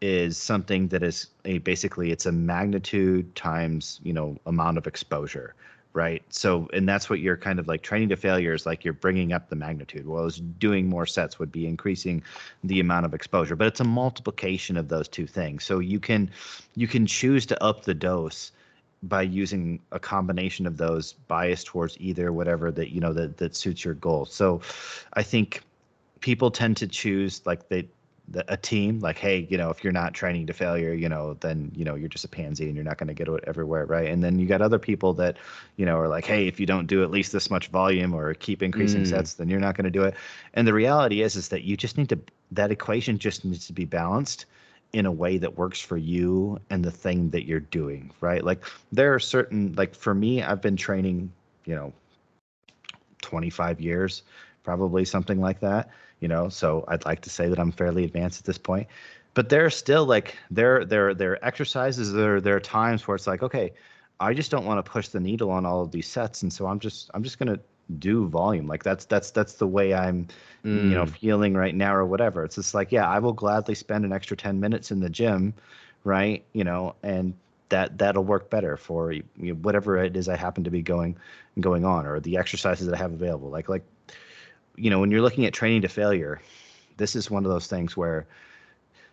is 0.01 0.37
something 0.39 0.89
that 0.89 1.03
is 1.03 1.29
a 1.45 1.59
basically 1.59 2.11
it's 2.11 2.27
a 2.27 2.33
magnitude 2.33 3.35
times 3.35 4.01
you 4.03 4.13
know 4.13 4.37
amount 4.47 4.79
of 4.79 4.87
exposure 4.87 5.55
right? 5.97 6.23
So 6.29 6.69
and 6.75 6.87
that's 6.87 7.09
what 7.09 7.21
you're 7.21 7.39
kind 7.39 7.59
of 7.59 7.69
like 7.69 7.81
training 7.81 8.11
to 8.11 8.17
failure 8.17 8.53
is 8.53 8.67
like 8.67 8.85
you're 8.85 8.93
bringing 8.93 9.33
up 9.33 9.49
the 9.49 9.57
magnitude. 9.57 10.07
Well 10.07 10.29
doing 10.59 10.89
more 10.89 11.07
sets 11.07 11.39
would 11.39 11.51
be 11.51 11.67
increasing 11.67 12.23
the 12.63 12.81
amount 12.81 13.07
of 13.07 13.15
exposure 13.15 13.57
but 13.57 13.67
it's 13.67 13.81
a 13.81 13.85
multiplication 13.85 14.77
of 14.77 14.89
those 14.89 15.09
two 15.09 15.27
things. 15.27 15.65
So 15.65 15.79
you 15.79 15.99
can 15.99 16.31
you 16.75 16.87
can 16.87 17.07
choose 17.07 17.47
to 17.47 17.65
up 17.65 17.85
the 17.85 17.95
dose 17.95 18.53
by 19.03 19.23
using 19.23 19.81
a 19.91 19.99
combination 19.99 20.67
of 20.67 20.77
those 20.77 21.15
biased 21.29 21.67
towards 21.67 21.97
either 21.99 22.31
whatever 22.31 22.71
that 22.73 22.93
you 22.93 23.01
know 23.01 23.15
that 23.15 23.39
that 23.39 23.57
suits 23.57 23.83
your 23.85 23.95
goal. 23.95 24.27
So 24.27 24.61
i 25.15 25.23
think 25.23 25.63
people 26.27 26.51
tend 26.51 26.77
to 26.77 26.89
choose 26.89 27.41
like 27.47 27.69
they 27.69 27.89
the, 28.31 28.45
a 28.53 28.57
team 28.57 28.99
like 28.99 29.17
hey 29.17 29.47
you 29.49 29.57
know 29.57 29.71
if 29.71 29.85
you're 29.85 29.93
not 29.93 30.13
training 30.13 30.45
to 30.45 30.53
failure 30.53 30.93
you 30.93 31.09
know 31.09 31.35
then 31.35 31.71
you 31.73 31.85
know 31.85 31.95
you're 31.95 32.09
just 32.09 32.25
a 32.25 32.29
pansy 32.29 32.65
and 32.67 32.75
you're 32.75 32.83
not 32.83 32.99
going 32.99 33.07
to 33.07 33.15
get 33.15 33.29
it 33.29 33.45
everywhere 33.47 33.87
right? 33.87 34.09
And 34.09 34.25
then 34.25 34.37
you 34.41 34.47
got 34.47 34.61
other 34.61 34.81
people 34.81 35.13
that 35.15 35.37
you 35.77 35.87
know 35.87 35.97
are 35.97 36.09
like 36.09 36.25
hey 36.25 36.49
if 36.49 36.59
you 36.59 36.67
don't 36.67 36.89
do 36.89 37.05
at 37.05 37.13
least 37.13 37.31
this 37.31 37.49
much 37.49 37.69
volume 37.69 38.13
or 38.13 38.35
keep 38.35 38.61
increasing 38.61 39.03
mm. 39.03 39.09
sets 39.09 39.35
then 39.35 39.49
you're 39.49 39.61
not 39.61 39.77
going 39.77 39.85
to 39.85 39.91
do 39.99 40.03
it. 40.03 40.15
And 40.55 40.67
the 40.67 40.75
reality 40.75 41.23
is 41.23 41.37
is 41.37 41.47
that 41.51 41.63
you 41.63 41.77
just 41.77 41.97
need 41.97 42.09
to 42.09 42.19
that 42.51 42.73
equation 42.73 43.19
just 43.19 43.45
needs 43.45 43.69
to 43.69 43.73
be 43.73 43.85
balanced 43.85 44.47
in 44.93 45.07
a 45.07 45.13
way 45.13 45.39
that 45.39 45.57
works 45.57 45.81
for 45.81 45.97
you 45.97 46.59
and 46.71 46.85
the 46.85 46.91
thing 46.91 47.31
that 47.31 47.47
you're 47.47 47.61
doing 47.61 48.11
right? 48.21 48.43
Like 48.43 48.65
there 48.91 49.15
are 49.15 49.21
certain 49.21 49.75
like 49.77 49.95
for 49.95 50.13
me 50.13 50.43
i've 50.43 50.61
been 50.61 50.77
training 50.77 51.31
you 51.67 51.77
know 51.77 51.93
25 53.23 53.81
years 53.81 54.25
probably 54.65 55.05
something 55.05 55.41
like 55.41 55.61
that 55.61 55.89
you 56.21 56.29
know 56.29 56.49
so 56.49 56.85
i'd 56.89 57.05
like 57.05 57.21
to 57.21 57.31
say 57.31 57.49
that 57.49 57.59
i'm 57.59 57.73
fairly 57.73 58.05
advanced 58.05 58.41
at 58.41 58.45
this 58.45 58.59
point 58.59 58.87
but 59.35 59.49
there's 59.49 59.77
still 59.77 60.07
like 60.07 60.37
there 60.51 60.85
there 60.85 61.15
there 61.15 61.33
are 61.33 61.45
exercises 61.45 62.13
there 62.13 62.41
there 62.41 62.57
are 62.57 62.61
times 62.61 63.07
where 63.07 63.15
it's 63.15 63.27
like 63.27 63.43
okay 63.43 63.73
I 64.21 64.33
just 64.33 64.51
don't 64.51 64.65
want 64.65 64.85
to 64.85 64.91
push 64.91 65.09
the 65.09 65.21
needle 65.21 65.51
on 65.51 65.67
all 65.67 65.83
of 65.83 65.91
these 65.91 66.07
sets, 66.07 66.43
and 66.43 66.53
so 66.53 66.67
I'm 66.67 66.79
just 66.79 67.11
I'm 67.15 67.23
just 67.23 67.39
gonna 67.39 67.59
do 67.99 68.27
volume. 68.29 68.67
Like 68.67 68.83
that's 68.83 69.05
that's 69.05 69.31
that's 69.31 69.55
the 69.55 69.67
way 69.67 69.95
I'm, 69.95 70.27
mm. 70.65 70.85
you 70.85 70.95
know, 70.95 71.05
mm. 71.05 71.11
feeling 71.11 71.55
right 71.55 71.75
now 71.75 71.95
or 71.95 72.07
whatever. 72.07 72.45
It's 72.45 72.55
just 72.57 72.75
like 72.75 72.93
yeah, 72.93 73.09
I 73.09 73.19
will 73.19 73.35
gladly 73.35 73.75
spend 73.75 74.05
an 74.05 74.13
extra 74.13 74.37
ten 74.37 74.59
minutes 74.59 74.91
in 74.91 75.01
the 75.01 75.11
gym, 75.11 75.53
right? 76.05 76.45
You 76.55 76.65
know, 76.65 76.95
and 77.03 77.35
that 77.69 77.99
that'll 77.99 78.25
work 78.25 78.49
better 78.49 78.77
for 78.77 79.13
you 79.13 79.25
know, 79.37 79.55
whatever 79.55 79.99
it 79.99 80.17
is 80.17 80.29
I 80.29 80.37
happen 80.37 80.65
to 80.65 80.71
be 80.71 80.83
going 80.83 81.17
going 81.61 81.85
on 81.85 82.07
or 82.07 82.21
the 82.21 82.39
exercises 82.39 82.87
that 82.87 82.95
I 82.95 82.99
have 82.99 83.13
available. 83.13 83.51
Like 83.51 83.69
like 83.69 83.85
you 84.77 84.91
know, 84.91 85.01
when 85.01 85.11
you're 85.11 85.23
looking 85.23 85.45
at 85.47 85.53
training 85.53 85.83
to 85.83 85.89
failure, 85.89 86.41
this 86.97 87.17
is 87.17 87.31
one 87.31 87.45
of 87.45 87.51
those 87.51 87.67
things 87.67 87.97
where 87.97 88.27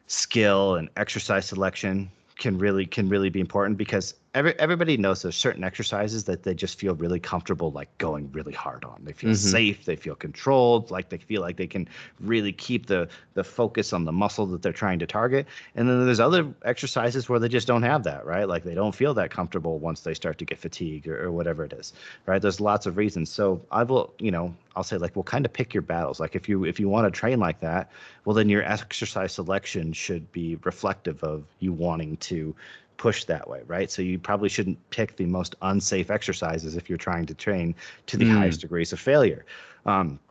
skill 0.07 0.75
and 0.75 0.89
exercise 0.97 1.45
selection 1.45 2.09
can 2.37 2.57
really 2.57 2.85
can 2.85 3.09
really 3.09 3.29
be 3.29 3.39
important 3.39 3.77
because 3.77 4.15
every, 4.33 4.57
everybody 4.59 4.97
knows 4.97 5.21
there's 5.21 5.35
certain 5.35 5.63
exercises 5.63 6.23
that 6.25 6.43
they 6.43 6.53
just 6.53 6.79
feel 6.79 6.95
really 6.95 7.19
comfortable 7.19 7.71
like 7.71 7.95
going 7.97 8.31
really 8.31 8.53
hard 8.53 8.83
on. 8.83 9.01
They 9.03 9.13
feel 9.13 9.31
mm-hmm. 9.31 9.49
safe, 9.49 9.85
they 9.85 9.95
feel 9.95 10.15
controlled, 10.15 10.91
like 10.91 11.09
they 11.09 11.17
feel 11.17 11.41
like 11.41 11.57
they 11.57 11.67
can 11.67 11.87
really 12.19 12.51
keep 12.51 12.87
the 12.87 13.07
the 13.35 13.43
focus 13.43 13.93
on 13.93 14.05
the 14.05 14.11
muscle 14.11 14.45
that 14.47 14.61
they're 14.61 14.71
trying 14.71 14.99
to 14.99 15.07
target. 15.07 15.47
And 15.75 15.87
then 15.87 16.05
there's 16.05 16.19
other 16.19 16.53
exercises 16.63 17.29
where 17.29 17.39
they 17.39 17.49
just 17.49 17.67
don't 17.67 17.83
have 17.83 18.03
that, 18.03 18.25
right? 18.25 18.47
Like 18.47 18.63
they 18.63 18.75
don't 18.75 18.93
feel 18.93 19.13
that 19.15 19.31
comfortable 19.31 19.79
once 19.79 20.01
they 20.01 20.13
start 20.13 20.37
to 20.39 20.45
get 20.45 20.59
fatigued 20.59 21.07
or, 21.07 21.25
or 21.25 21.31
whatever 21.31 21.63
it 21.65 21.73
is, 21.73 21.93
right? 22.25 22.41
There's 22.41 22.59
lots 22.59 22.85
of 22.85 22.97
reasons. 22.97 23.29
So 23.29 23.61
I 23.71 23.83
will, 23.83 24.13
you 24.19 24.31
know, 24.31 24.53
I'll 24.75 24.83
say 24.83 24.97
like, 24.97 25.15
well, 25.15 25.23
kind 25.23 25.45
of 25.45 25.53
pick 25.53 25.73
your 25.73 25.83
battles. 25.83 26.19
Like 26.19 26.35
if 26.35 26.49
you 26.49 26.65
if 26.65 26.79
you 26.79 26.89
want 26.89 27.11
to 27.11 27.19
train 27.19 27.39
like 27.39 27.59
that, 27.59 27.91
well, 28.25 28.33
then 28.33 28.49
your 28.49 28.63
exercise 28.63 29.33
selection 29.33 29.93
should 29.93 30.31
be 30.31 30.57
reflective 30.63 31.23
of 31.23 31.43
you 31.59 31.73
wanting 31.73 32.17
to 32.17 32.55
push 33.03 33.25
that 33.25 33.49
way, 33.49 33.61
right? 33.67 33.91
So 33.91 34.01
you 34.01 34.17
probably 34.17 34.47
shouldn't 34.47 34.79
pick 34.89 35.17
the 35.17 35.25
most 35.25 35.55
unsafe 35.61 36.09
exercises 36.09 36.77
if 36.77 36.87
you're 36.87 36.97
trying 36.97 37.25
to 37.25 37.33
train 37.33 37.75
to 38.05 38.15
the 38.15 38.23
mm. 38.23 38.33
highest 38.33 38.61
degrees 38.61 38.93
of 38.93 38.99
failure. 39.01 39.45
Um, 39.85 40.21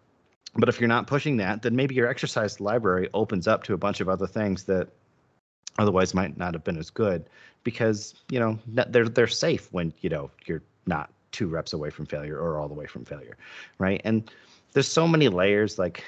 but 0.56 0.70
if 0.70 0.80
you're 0.80 0.88
not 0.88 1.06
pushing 1.06 1.36
that, 1.36 1.60
then 1.60 1.76
maybe 1.76 1.94
your 1.94 2.08
exercise 2.08 2.60
library 2.60 3.10
opens 3.12 3.46
up 3.46 3.62
to 3.64 3.74
a 3.74 3.76
bunch 3.76 4.00
of 4.00 4.08
other 4.08 4.26
things 4.26 4.62
that 4.64 4.88
otherwise 5.78 6.14
might 6.14 6.38
not 6.38 6.54
have 6.54 6.64
been 6.64 6.78
as 6.78 6.88
good 6.88 7.26
because 7.62 8.14
you 8.30 8.40
know 8.40 8.58
they're 8.66 9.08
they're 9.08 9.26
safe 9.26 9.68
when 9.72 9.92
you 10.00 10.08
know 10.08 10.30
you're 10.46 10.62
not 10.86 11.10
two 11.30 11.48
reps 11.48 11.74
away 11.74 11.90
from 11.90 12.06
failure 12.06 12.38
or 12.38 12.58
all 12.58 12.68
the 12.68 12.74
way 12.74 12.86
from 12.86 13.04
failure, 13.04 13.36
right? 13.78 14.00
And 14.02 14.30
there's 14.72 14.88
so 14.88 15.06
many 15.06 15.28
layers 15.28 15.78
like 15.78 16.04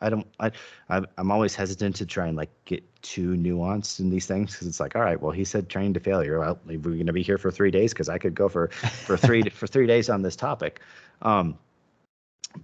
I 0.00 0.10
don't 0.10 0.26
I 0.38 0.50
I'm 0.88 1.30
always 1.30 1.54
hesitant 1.54 1.96
to 1.96 2.06
try 2.06 2.26
and 2.26 2.36
like 2.36 2.50
get 2.64 2.84
too 3.02 3.30
nuanced 3.30 4.00
in 4.00 4.10
these 4.10 4.26
things 4.26 4.52
because 4.52 4.66
it's 4.66 4.80
like 4.80 4.94
all 4.94 5.02
right 5.02 5.20
well 5.20 5.32
he 5.32 5.44
said 5.44 5.68
train 5.68 5.94
to 5.94 6.00
failure. 6.00 6.38
Well 6.38 6.58
we're 6.66 6.78
going 6.78 7.06
to 7.06 7.12
be 7.12 7.22
here 7.22 7.38
for 7.38 7.50
three 7.50 7.70
days 7.70 7.92
because 7.92 8.08
I 8.08 8.18
could 8.18 8.34
go 8.34 8.48
for 8.48 8.68
for 8.68 9.16
three 9.16 9.42
for 9.48 9.66
three 9.66 9.86
days 9.86 10.10
on 10.10 10.22
this 10.22 10.36
topic. 10.36 10.80
Um 11.22 11.58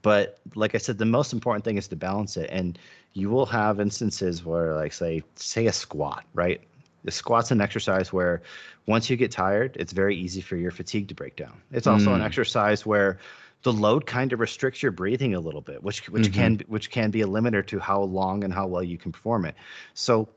but 0.01 0.39
like 0.55 0.75
I 0.75 0.79
said 0.79 0.99
the 0.99 1.07
most 1.07 1.33
important 1.33 1.65
thing 1.65 1.77
is 1.77 1.89
to 1.89 1.97
balance 1.97 2.37
it 2.37 2.51
and 2.51 2.79
you 3.13 3.29
will 3.29 3.47
have 3.47 3.81
instances 3.81 4.45
where 4.45 4.75
like 4.75 4.93
say 4.93 5.23
say 5.37 5.67
a 5.67 5.73
squat 5.73 6.25
right? 6.35 6.61
The 7.05 7.11
squat's 7.11 7.51
an 7.51 7.61
exercise 7.61 8.13
where 8.13 8.43
once 8.87 9.11
you 9.11 9.17
get 9.17 9.33
tired 9.33 9.77
it's 9.79 9.93
very 9.93 10.17
easy 10.17 10.41
for 10.41 10.57
your 10.57 10.71
fatigue 10.71 11.09
to 11.09 11.15
break 11.15 11.37
down. 11.37 11.63
It's 11.71 11.87
also 11.87 12.11
mm. 12.11 12.17
an 12.17 12.23
exercise 12.23 12.85
where 12.85 13.19
the 13.63 13.73
load 13.73 14.07
kind 14.07 14.33
of 14.33 14.41
restricts 14.41 14.83
your 14.83 14.93
breathing 14.93 15.35
a 15.35 15.41
little 15.41 15.61
bit, 15.61 15.83
which 15.83 16.09
which 16.09 16.25
mm-hmm. 16.25 16.35
can 16.35 16.63
which 16.67 16.91
can 16.91 17.11
be 17.11 17.23
a 17.23 17.27
limiter 17.27 17.67
to 17.69 17.79
how 17.79 18.03
long 18.03 18.45
and 18.45 18.53
how 18.53 18.67
well 18.67 18.83
you 18.83 18.99
can 18.99 19.13
perform 19.13 19.45
it. 19.45 19.55
So, 19.95 20.29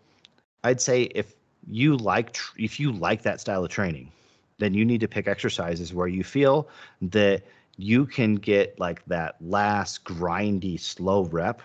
I'd 0.64 0.82
say 0.82 1.04
if 1.04 1.34
you 1.68 1.98
like 1.98 2.38
if 2.58 2.80
you 2.80 2.92
like 2.92 3.24
that 3.24 3.42
style 3.42 3.64
of 3.64 3.72
training, 3.72 4.12
then 4.60 4.74
you 4.74 4.86
need 4.86 5.02
to 5.02 5.08
pick 5.08 5.28
exercises 5.28 5.94
where 5.94 6.08
you 6.08 6.24
feel 6.24 6.68
that 7.02 7.44
you 7.78 8.06
can 8.06 8.36
get 8.36 8.80
like 8.80 9.04
that 9.08 9.36
last 9.42 10.04
grindy 10.04 10.80
slow 10.80 11.24
rep 11.26 11.62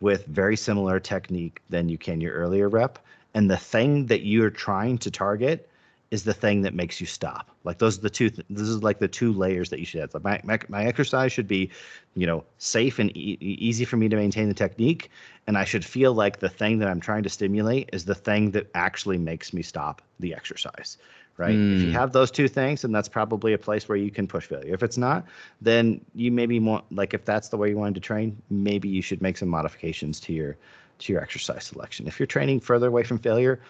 with 0.00 0.26
very 0.26 0.56
similar 0.56 1.00
technique 1.00 1.60
than 1.68 1.88
you 1.88 1.98
can 1.98 2.20
your 2.20 2.34
earlier 2.34 2.68
rep. 2.68 2.98
And 3.34 3.50
the 3.50 3.56
thing 3.56 4.06
that 4.06 4.24
you're 4.24 4.50
trying 4.50 4.98
to 4.98 5.10
target 5.10 5.68
is 6.10 6.24
the 6.24 6.32
thing 6.32 6.62
that 6.62 6.74
makes 6.74 7.00
you 7.00 7.06
stop. 7.06 7.50
Like 7.64 7.78
those 7.78 7.98
are 7.98 8.02
the 8.02 8.10
two. 8.10 8.30
Th- 8.30 8.46
this 8.48 8.66
is 8.66 8.82
like 8.82 8.98
the 8.98 9.08
two 9.08 9.32
layers 9.32 9.68
that 9.70 9.78
you 9.78 9.84
should 9.84 10.00
have. 10.00 10.14
Like 10.14 10.24
my, 10.24 10.40
my 10.44 10.58
my 10.68 10.84
exercise 10.84 11.32
should 11.32 11.48
be, 11.48 11.70
you 12.14 12.26
know, 12.26 12.44
safe 12.58 12.98
and 12.98 13.14
e- 13.16 13.36
easy 13.40 13.84
for 13.84 13.96
me 13.96 14.08
to 14.08 14.16
maintain 14.16 14.48
the 14.48 14.54
technique, 14.54 15.10
and 15.46 15.58
I 15.58 15.64
should 15.64 15.84
feel 15.84 16.14
like 16.14 16.38
the 16.38 16.48
thing 16.48 16.78
that 16.78 16.88
I'm 16.88 17.00
trying 17.00 17.22
to 17.24 17.28
stimulate 17.28 17.90
is 17.92 18.04
the 18.04 18.14
thing 18.14 18.52
that 18.52 18.68
actually 18.74 19.18
makes 19.18 19.52
me 19.52 19.62
stop 19.62 20.00
the 20.18 20.34
exercise. 20.34 20.96
Right. 21.36 21.54
Mm. 21.54 21.76
If 21.76 21.82
you 21.82 21.90
hmm. 21.90 21.94
have 21.94 22.10
those 22.10 22.32
two 22.32 22.48
things, 22.48 22.82
then 22.82 22.90
that's 22.90 23.08
probably 23.08 23.52
a 23.52 23.58
place 23.58 23.88
where 23.88 23.96
you 23.96 24.10
can 24.10 24.26
push 24.26 24.46
failure. 24.46 24.74
If 24.74 24.82
it's 24.82 24.98
not, 24.98 25.24
then 25.60 26.04
you 26.16 26.32
maybe 26.32 26.58
want 26.58 26.84
like 26.90 27.14
if 27.14 27.24
that's 27.24 27.48
the 27.48 27.56
way 27.56 27.68
you 27.68 27.76
wanted 27.76 27.94
to 27.94 28.00
train, 28.00 28.42
maybe 28.50 28.88
you 28.88 29.02
should 29.02 29.22
make 29.22 29.36
some 29.36 29.48
modifications 29.48 30.18
to 30.20 30.32
your 30.32 30.56
to 30.98 31.12
your 31.12 31.22
exercise 31.22 31.64
selection. 31.64 32.08
If 32.08 32.18
you're 32.18 32.26
training 32.26 32.58
further 32.60 32.88
away 32.88 33.04
from 33.04 33.18
failure, 33.18 33.60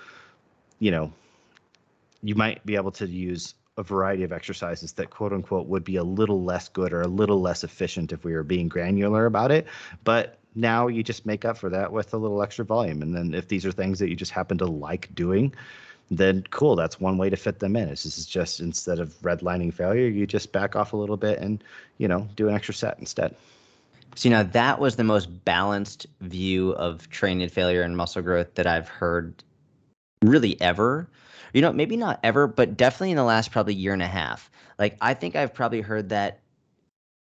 you 0.78 0.91
know, 0.91 1.12
you 2.23 2.35
might 2.35 2.64
be 2.66 2.77
able 2.77 2.93
to 2.93 3.07
use 3.07 3.55
a 3.77 3.83
variety 3.83 4.25
of 4.25 4.33
exercises 4.33 4.93
that 4.93 5.11
quote 5.11 5.33
unquote 5.33 5.69
would 5.69 5.85
be 5.85 5.97
a 5.97 6.03
little 6.03 6.43
less 6.43 6.69
good 6.69 6.93
or 6.93 7.01
a 7.01 7.07
little 7.07 7.41
less 7.41 7.62
efficient 7.62 8.12
if 8.12 8.25
we 8.25 8.35
were 8.35 8.43
being 8.43 8.69
granular 8.69 9.27
about 9.27 9.53
it. 9.53 9.66
But 10.05 10.39
now 10.55 10.89
you 10.89 11.05
just 11.05 11.25
make 11.25 11.45
up 11.45 11.57
for 11.57 11.71
that 11.71 11.93
with 11.93 12.12
a 12.12 12.16
little 12.16 12.43
extra 12.43 12.64
volume. 12.64 13.03
And 13.03 13.14
then 13.14 13.35
if 13.35 13.47
these 13.47 13.64
are 13.64 13.71
things 13.71 14.01
that 14.01 14.09
you 14.09 14.16
just 14.16 14.33
happen 14.33 14.59
to 14.59 14.66
like 14.66 15.14
doing, 15.14 15.55
then 16.11 16.45
cool, 16.51 16.75
that's 16.75 16.99
one 16.99 17.19
way 17.19 17.31
to 17.31 17.37
fit 17.37 17.61
them 17.61 17.77
in. 17.77 17.89
This 17.89 18.05
is 18.05 18.27
just 18.27 18.59
instead 18.59 18.99
of 18.99 19.11
redlining 19.21 19.73
failure, 19.73 20.09
you 20.09 20.27
just 20.27 20.53
back 20.53 20.75
off 20.75 20.93
a 20.93 20.97
little 20.97 21.16
bit 21.16 21.39
and, 21.39 21.62
you 21.99 22.09
know, 22.09 22.29
do 22.35 22.49
an 22.49 22.55
extra 22.55 22.75
set 22.75 22.99
instead. 22.99 23.37
So, 24.16 24.29
you 24.29 24.35
know, 24.35 24.43
that 24.43 24.81
was 24.81 24.97
the 24.97 25.05
most 25.05 25.45
balanced 25.45 26.07
view 26.23 26.73
of 26.73 27.09
training 27.11 27.51
failure 27.51 27.83
and 27.83 27.97
muscle 27.97 28.23
growth 28.23 28.55
that 28.55 28.66
I've 28.66 28.89
heard 28.89 29.45
really 30.23 30.61
ever 30.61 31.07
you 31.53 31.62
know, 31.62 31.72
maybe 31.72 31.96
not 31.96 32.20
ever, 32.22 32.46
but 32.46 32.76
definitely 32.76 33.11
in 33.11 33.16
the 33.16 33.24
last 33.24 33.51
probably 33.51 33.74
year 33.74 33.92
and 33.92 34.03
a 34.03 34.07
half. 34.07 34.51
Like 34.78 34.96
I 35.01 35.14
think 35.14 35.36
I've 35.36 35.55
probably 35.55 35.80
heard 35.80 36.09
that 36.11 36.40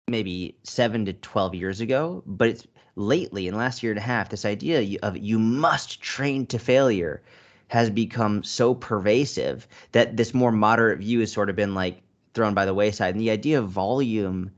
maybe 0.09 0.57
seven 0.63 1.05
to 1.07 1.13
12 1.13 1.55
years 1.55 1.81
ago, 1.81 2.23
but 2.27 2.49
it's 2.49 2.67
lately 2.97 3.47
in 3.47 3.55
the 3.55 3.59
last 3.59 3.83
year 3.83 3.93
and 3.93 3.99
a 3.99 4.03
half, 4.03 4.29
this 4.29 4.45
idea 4.45 4.99
of 5.03 5.17
you 5.17 5.39
must 5.39 6.01
train 6.01 6.47
to 6.47 6.59
failure 6.59 7.23
has 7.69 7.91
become 7.91 8.45
so 8.45 8.75
pervasive 8.75 9.67
that 9.93 10.17
this 10.17 10.33
more 10.33 10.53
moderate 10.53 11.01
view 11.01 11.21
has 11.21 11.33
sort 11.33 11.51
of 11.51 11.57
been 11.57 11.75
like 11.75 12.01
thrown 12.35 12.55
by 12.55 12.65
the 12.65 12.75
wayside. 12.75 13.15
And 13.15 13.21
the 13.21 13.31
idea 13.31 13.59
of 13.59 13.69
volume 13.69 14.51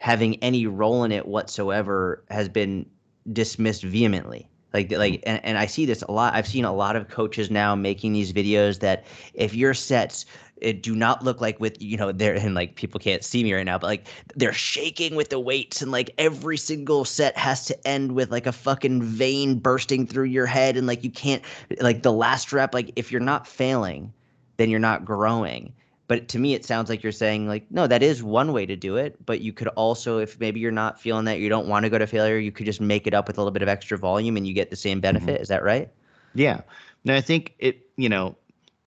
having 0.00 0.36
any 0.42 0.66
role 0.66 1.04
in 1.04 1.12
it 1.12 1.26
whatsoever 1.26 2.22
has 2.30 2.48
been 2.48 2.86
dismissed 3.32 3.82
vehemently. 3.82 4.48
Like 4.72 4.92
like 4.92 5.14
mm-hmm. 5.14 5.28
and, 5.28 5.44
and 5.44 5.58
I 5.58 5.66
see 5.66 5.86
this 5.86 6.02
a 6.02 6.12
lot. 6.12 6.34
I've 6.34 6.46
seen 6.46 6.64
a 6.64 6.74
lot 6.74 6.96
of 6.96 7.08
coaches 7.08 7.50
now 7.50 7.74
making 7.74 8.12
these 8.12 8.32
videos 8.32 8.80
that 8.80 9.04
if 9.34 9.54
your 9.54 9.74
sets 9.74 10.26
it 10.60 10.82
do 10.82 10.94
not 10.94 11.24
look 11.24 11.40
like 11.40 11.58
with 11.60 11.80
you 11.80 11.96
know 11.96 12.12
they're 12.12 12.34
and 12.34 12.54
like 12.54 12.74
people 12.74 12.98
can't 12.98 13.24
see 13.24 13.42
me 13.44 13.52
right 13.54 13.64
now 13.64 13.78
but 13.78 13.86
like 13.86 14.08
they're 14.34 14.52
shaking 14.52 15.14
with 15.14 15.30
the 15.30 15.38
weights 15.38 15.80
and 15.80 15.92
like 15.92 16.10
every 16.18 16.56
single 16.56 17.04
set 17.04 17.36
has 17.36 17.64
to 17.64 17.88
end 17.88 18.12
with 18.12 18.30
like 18.30 18.46
a 18.46 18.52
fucking 18.52 19.02
vein 19.02 19.58
bursting 19.58 20.06
through 20.06 20.24
your 20.24 20.46
head 20.46 20.76
and 20.76 20.86
like 20.86 21.04
you 21.04 21.10
can't 21.10 21.42
like 21.80 22.02
the 22.02 22.12
last 22.12 22.52
rep 22.52 22.74
like 22.74 22.90
if 22.96 23.12
you're 23.12 23.20
not 23.20 23.46
failing 23.46 24.12
then 24.56 24.68
you're 24.68 24.80
not 24.80 25.04
growing 25.04 25.72
but 26.08 26.26
to 26.28 26.38
me, 26.38 26.54
it 26.54 26.64
sounds 26.64 26.88
like 26.88 27.02
you're 27.02 27.12
saying 27.12 27.46
like, 27.46 27.70
no, 27.70 27.86
that 27.86 28.02
is 28.02 28.22
one 28.22 28.52
way 28.52 28.64
to 28.64 28.74
do 28.74 28.96
it. 28.96 29.24
But 29.24 29.42
you 29.42 29.52
could 29.52 29.68
also, 29.68 30.18
if 30.18 30.40
maybe 30.40 30.58
you're 30.58 30.72
not 30.72 30.98
feeling 31.00 31.26
that, 31.26 31.38
you 31.38 31.50
don't 31.50 31.68
want 31.68 31.84
to 31.84 31.90
go 31.90 31.98
to 31.98 32.06
failure, 32.06 32.38
you 32.38 32.50
could 32.50 32.66
just 32.66 32.80
make 32.80 33.06
it 33.06 33.12
up 33.12 33.28
with 33.28 33.36
a 33.36 33.40
little 33.40 33.52
bit 33.52 33.62
of 33.62 33.68
extra 33.68 33.98
volume, 33.98 34.36
and 34.36 34.46
you 34.46 34.54
get 34.54 34.70
the 34.70 34.76
same 34.76 35.00
benefit. 35.00 35.34
Mm-hmm. 35.34 35.42
Is 35.42 35.48
that 35.48 35.62
right? 35.62 35.90
Yeah. 36.34 36.62
No, 37.04 37.14
I 37.14 37.20
think 37.20 37.54
it. 37.58 37.86
You 37.96 38.08
know, 38.08 38.36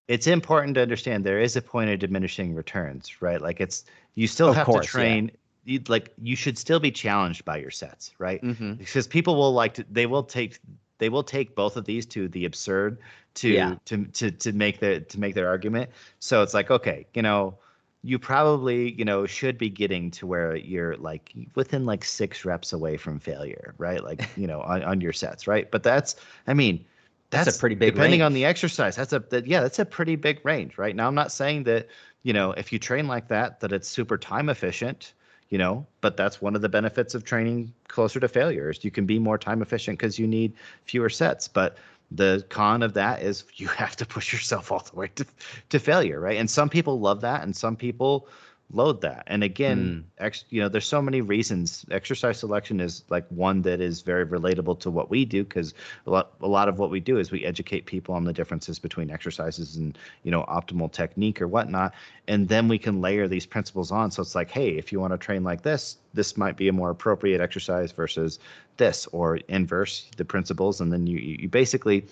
it's 0.08 0.26
important 0.26 0.74
to 0.74 0.82
understand 0.82 1.24
there 1.24 1.40
is 1.40 1.54
a 1.54 1.62
point 1.62 1.90
of 1.90 2.00
diminishing 2.00 2.54
returns, 2.54 3.22
right? 3.22 3.40
Like 3.40 3.60
it's 3.60 3.84
you 4.16 4.26
still 4.26 4.48
of 4.48 4.56
have 4.56 4.66
course, 4.66 4.86
to 4.86 4.90
train. 4.90 5.26
Yeah. 5.26 5.74
You, 5.74 5.82
like 5.86 6.12
you 6.20 6.34
should 6.34 6.58
still 6.58 6.80
be 6.80 6.90
challenged 6.90 7.44
by 7.44 7.58
your 7.58 7.70
sets, 7.70 8.12
right? 8.18 8.42
Mm-hmm. 8.42 8.74
Because 8.74 9.06
people 9.06 9.36
will 9.36 9.52
like 9.52 9.74
to, 9.74 9.86
they 9.88 10.06
will 10.06 10.24
take 10.24 10.58
they 10.98 11.08
will 11.08 11.22
take 11.22 11.54
both 11.54 11.76
of 11.76 11.84
these 11.84 12.04
to 12.06 12.28
the 12.28 12.44
absurd 12.44 12.98
to 13.34 13.48
yeah. 13.48 13.74
to 13.86 14.04
to 14.06 14.30
to 14.30 14.52
make 14.52 14.80
the 14.80 15.00
to 15.00 15.20
make 15.20 15.34
their 15.34 15.48
argument. 15.48 15.90
So 16.20 16.42
it's 16.42 16.54
like, 16.54 16.70
okay, 16.70 17.06
you 17.14 17.22
know, 17.22 17.56
you 18.02 18.18
probably 18.18 18.92
you 18.92 19.04
know 19.04 19.26
should 19.26 19.58
be 19.58 19.70
getting 19.70 20.10
to 20.12 20.26
where 20.26 20.56
you're 20.56 20.96
like 20.96 21.32
within 21.54 21.86
like 21.86 22.04
six 22.04 22.44
reps 22.44 22.72
away 22.72 22.96
from 22.96 23.18
failure, 23.18 23.74
right? 23.78 24.02
Like 24.02 24.28
you 24.36 24.46
know 24.46 24.60
on, 24.62 24.82
on 24.82 25.00
your 25.00 25.12
sets, 25.12 25.46
right? 25.46 25.70
But 25.70 25.82
that's, 25.82 26.16
I 26.46 26.54
mean, 26.54 26.84
that's, 27.30 27.46
that's 27.46 27.56
a 27.56 27.60
pretty 27.60 27.76
big 27.76 27.94
depending 27.94 28.20
range. 28.20 28.26
on 28.26 28.32
the 28.34 28.44
exercise. 28.44 28.96
That's 28.96 29.12
a 29.12 29.20
that, 29.30 29.46
yeah, 29.46 29.60
that's 29.60 29.78
a 29.78 29.84
pretty 29.84 30.16
big 30.16 30.44
range, 30.44 30.78
right? 30.78 30.94
Now 30.94 31.06
I'm 31.06 31.14
not 31.14 31.32
saying 31.32 31.64
that 31.64 31.88
you 32.22 32.32
know 32.32 32.52
if 32.52 32.72
you 32.72 32.78
train 32.78 33.06
like 33.06 33.28
that 33.28 33.60
that 33.60 33.72
it's 33.72 33.88
super 33.88 34.16
time 34.16 34.48
efficient 34.48 35.12
you 35.48 35.58
know 35.58 35.86
but 36.00 36.16
that's 36.16 36.40
one 36.40 36.54
of 36.54 36.62
the 36.62 36.68
benefits 36.68 37.14
of 37.14 37.24
training 37.24 37.72
closer 37.88 38.20
to 38.20 38.28
failures 38.28 38.80
you 38.82 38.90
can 38.90 39.06
be 39.06 39.18
more 39.18 39.38
time 39.38 39.62
efficient 39.62 39.98
because 39.98 40.18
you 40.18 40.26
need 40.26 40.52
fewer 40.84 41.10
sets 41.10 41.46
but 41.46 41.76
the 42.16 42.44
con 42.48 42.82
of 42.82 42.94
that 42.94 43.22
is 43.22 43.44
you 43.54 43.68
have 43.82 43.96
to 43.96 44.06
push 44.06 44.32
yourself 44.32 44.72
all 44.72 44.80
the 44.80 44.96
way 44.96 45.08
to, 45.16 45.26
to 45.70 45.78
failure, 45.78 46.20
right? 46.20 46.38
And 46.38 46.50
some 46.50 46.68
people 46.68 47.00
love 47.00 47.20
that, 47.22 47.42
and 47.42 47.54
some 47.54 47.76
people 47.76 48.28
load 48.72 49.00
that. 49.02 49.24
And 49.26 49.44
again, 49.44 50.04
mm. 50.18 50.24
ex, 50.24 50.44
you 50.50 50.60
know, 50.60 50.68
there's 50.68 50.86
so 50.86 51.02
many 51.02 51.20
reasons. 51.20 51.84
Exercise 51.90 52.38
selection 52.38 52.80
is 52.80 53.04
like 53.10 53.26
one 53.28 53.62
that 53.62 53.80
is 53.80 54.02
very 54.02 54.26
relatable 54.26 54.80
to 54.80 54.90
what 54.90 55.10
we 55.10 55.24
do 55.24 55.44
because 55.44 55.74
a 56.06 56.10
lot, 56.10 56.32
a 56.40 56.48
lot 56.48 56.68
of 56.68 56.78
what 56.78 56.90
we 56.90 57.00
do 57.00 57.18
is 57.18 57.30
we 57.30 57.44
educate 57.44 57.86
people 57.86 58.14
on 58.14 58.24
the 58.24 58.32
differences 58.32 58.78
between 58.78 59.10
exercises 59.10 59.76
and 59.76 59.98
you 60.22 60.30
know 60.30 60.44
optimal 60.44 60.90
technique 60.90 61.40
or 61.40 61.48
whatnot, 61.48 61.94
and 62.28 62.48
then 62.48 62.68
we 62.68 62.78
can 62.78 63.00
layer 63.00 63.28
these 63.28 63.46
principles 63.46 63.92
on. 63.92 64.10
So 64.10 64.22
it's 64.22 64.34
like, 64.34 64.50
hey, 64.50 64.70
if 64.70 64.92
you 64.92 65.00
want 65.00 65.12
to 65.12 65.18
train 65.18 65.44
like 65.44 65.62
this, 65.62 65.98
this 66.14 66.36
might 66.36 66.56
be 66.56 66.68
a 66.68 66.72
more 66.72 66.90
appropriate 66.90 67.40
exercise 67.40 67.92
versus 67.92 68.38
this, 68.78 69.06
or 69.12 69.36
inverse 69.48 70.08
the 70.16 70.24
principles, 70.24 70.80
and 70.80 70.92
then 70.92 71.06
you 71.06 71.18
you 71.18 71.48
basically 71.48 72.06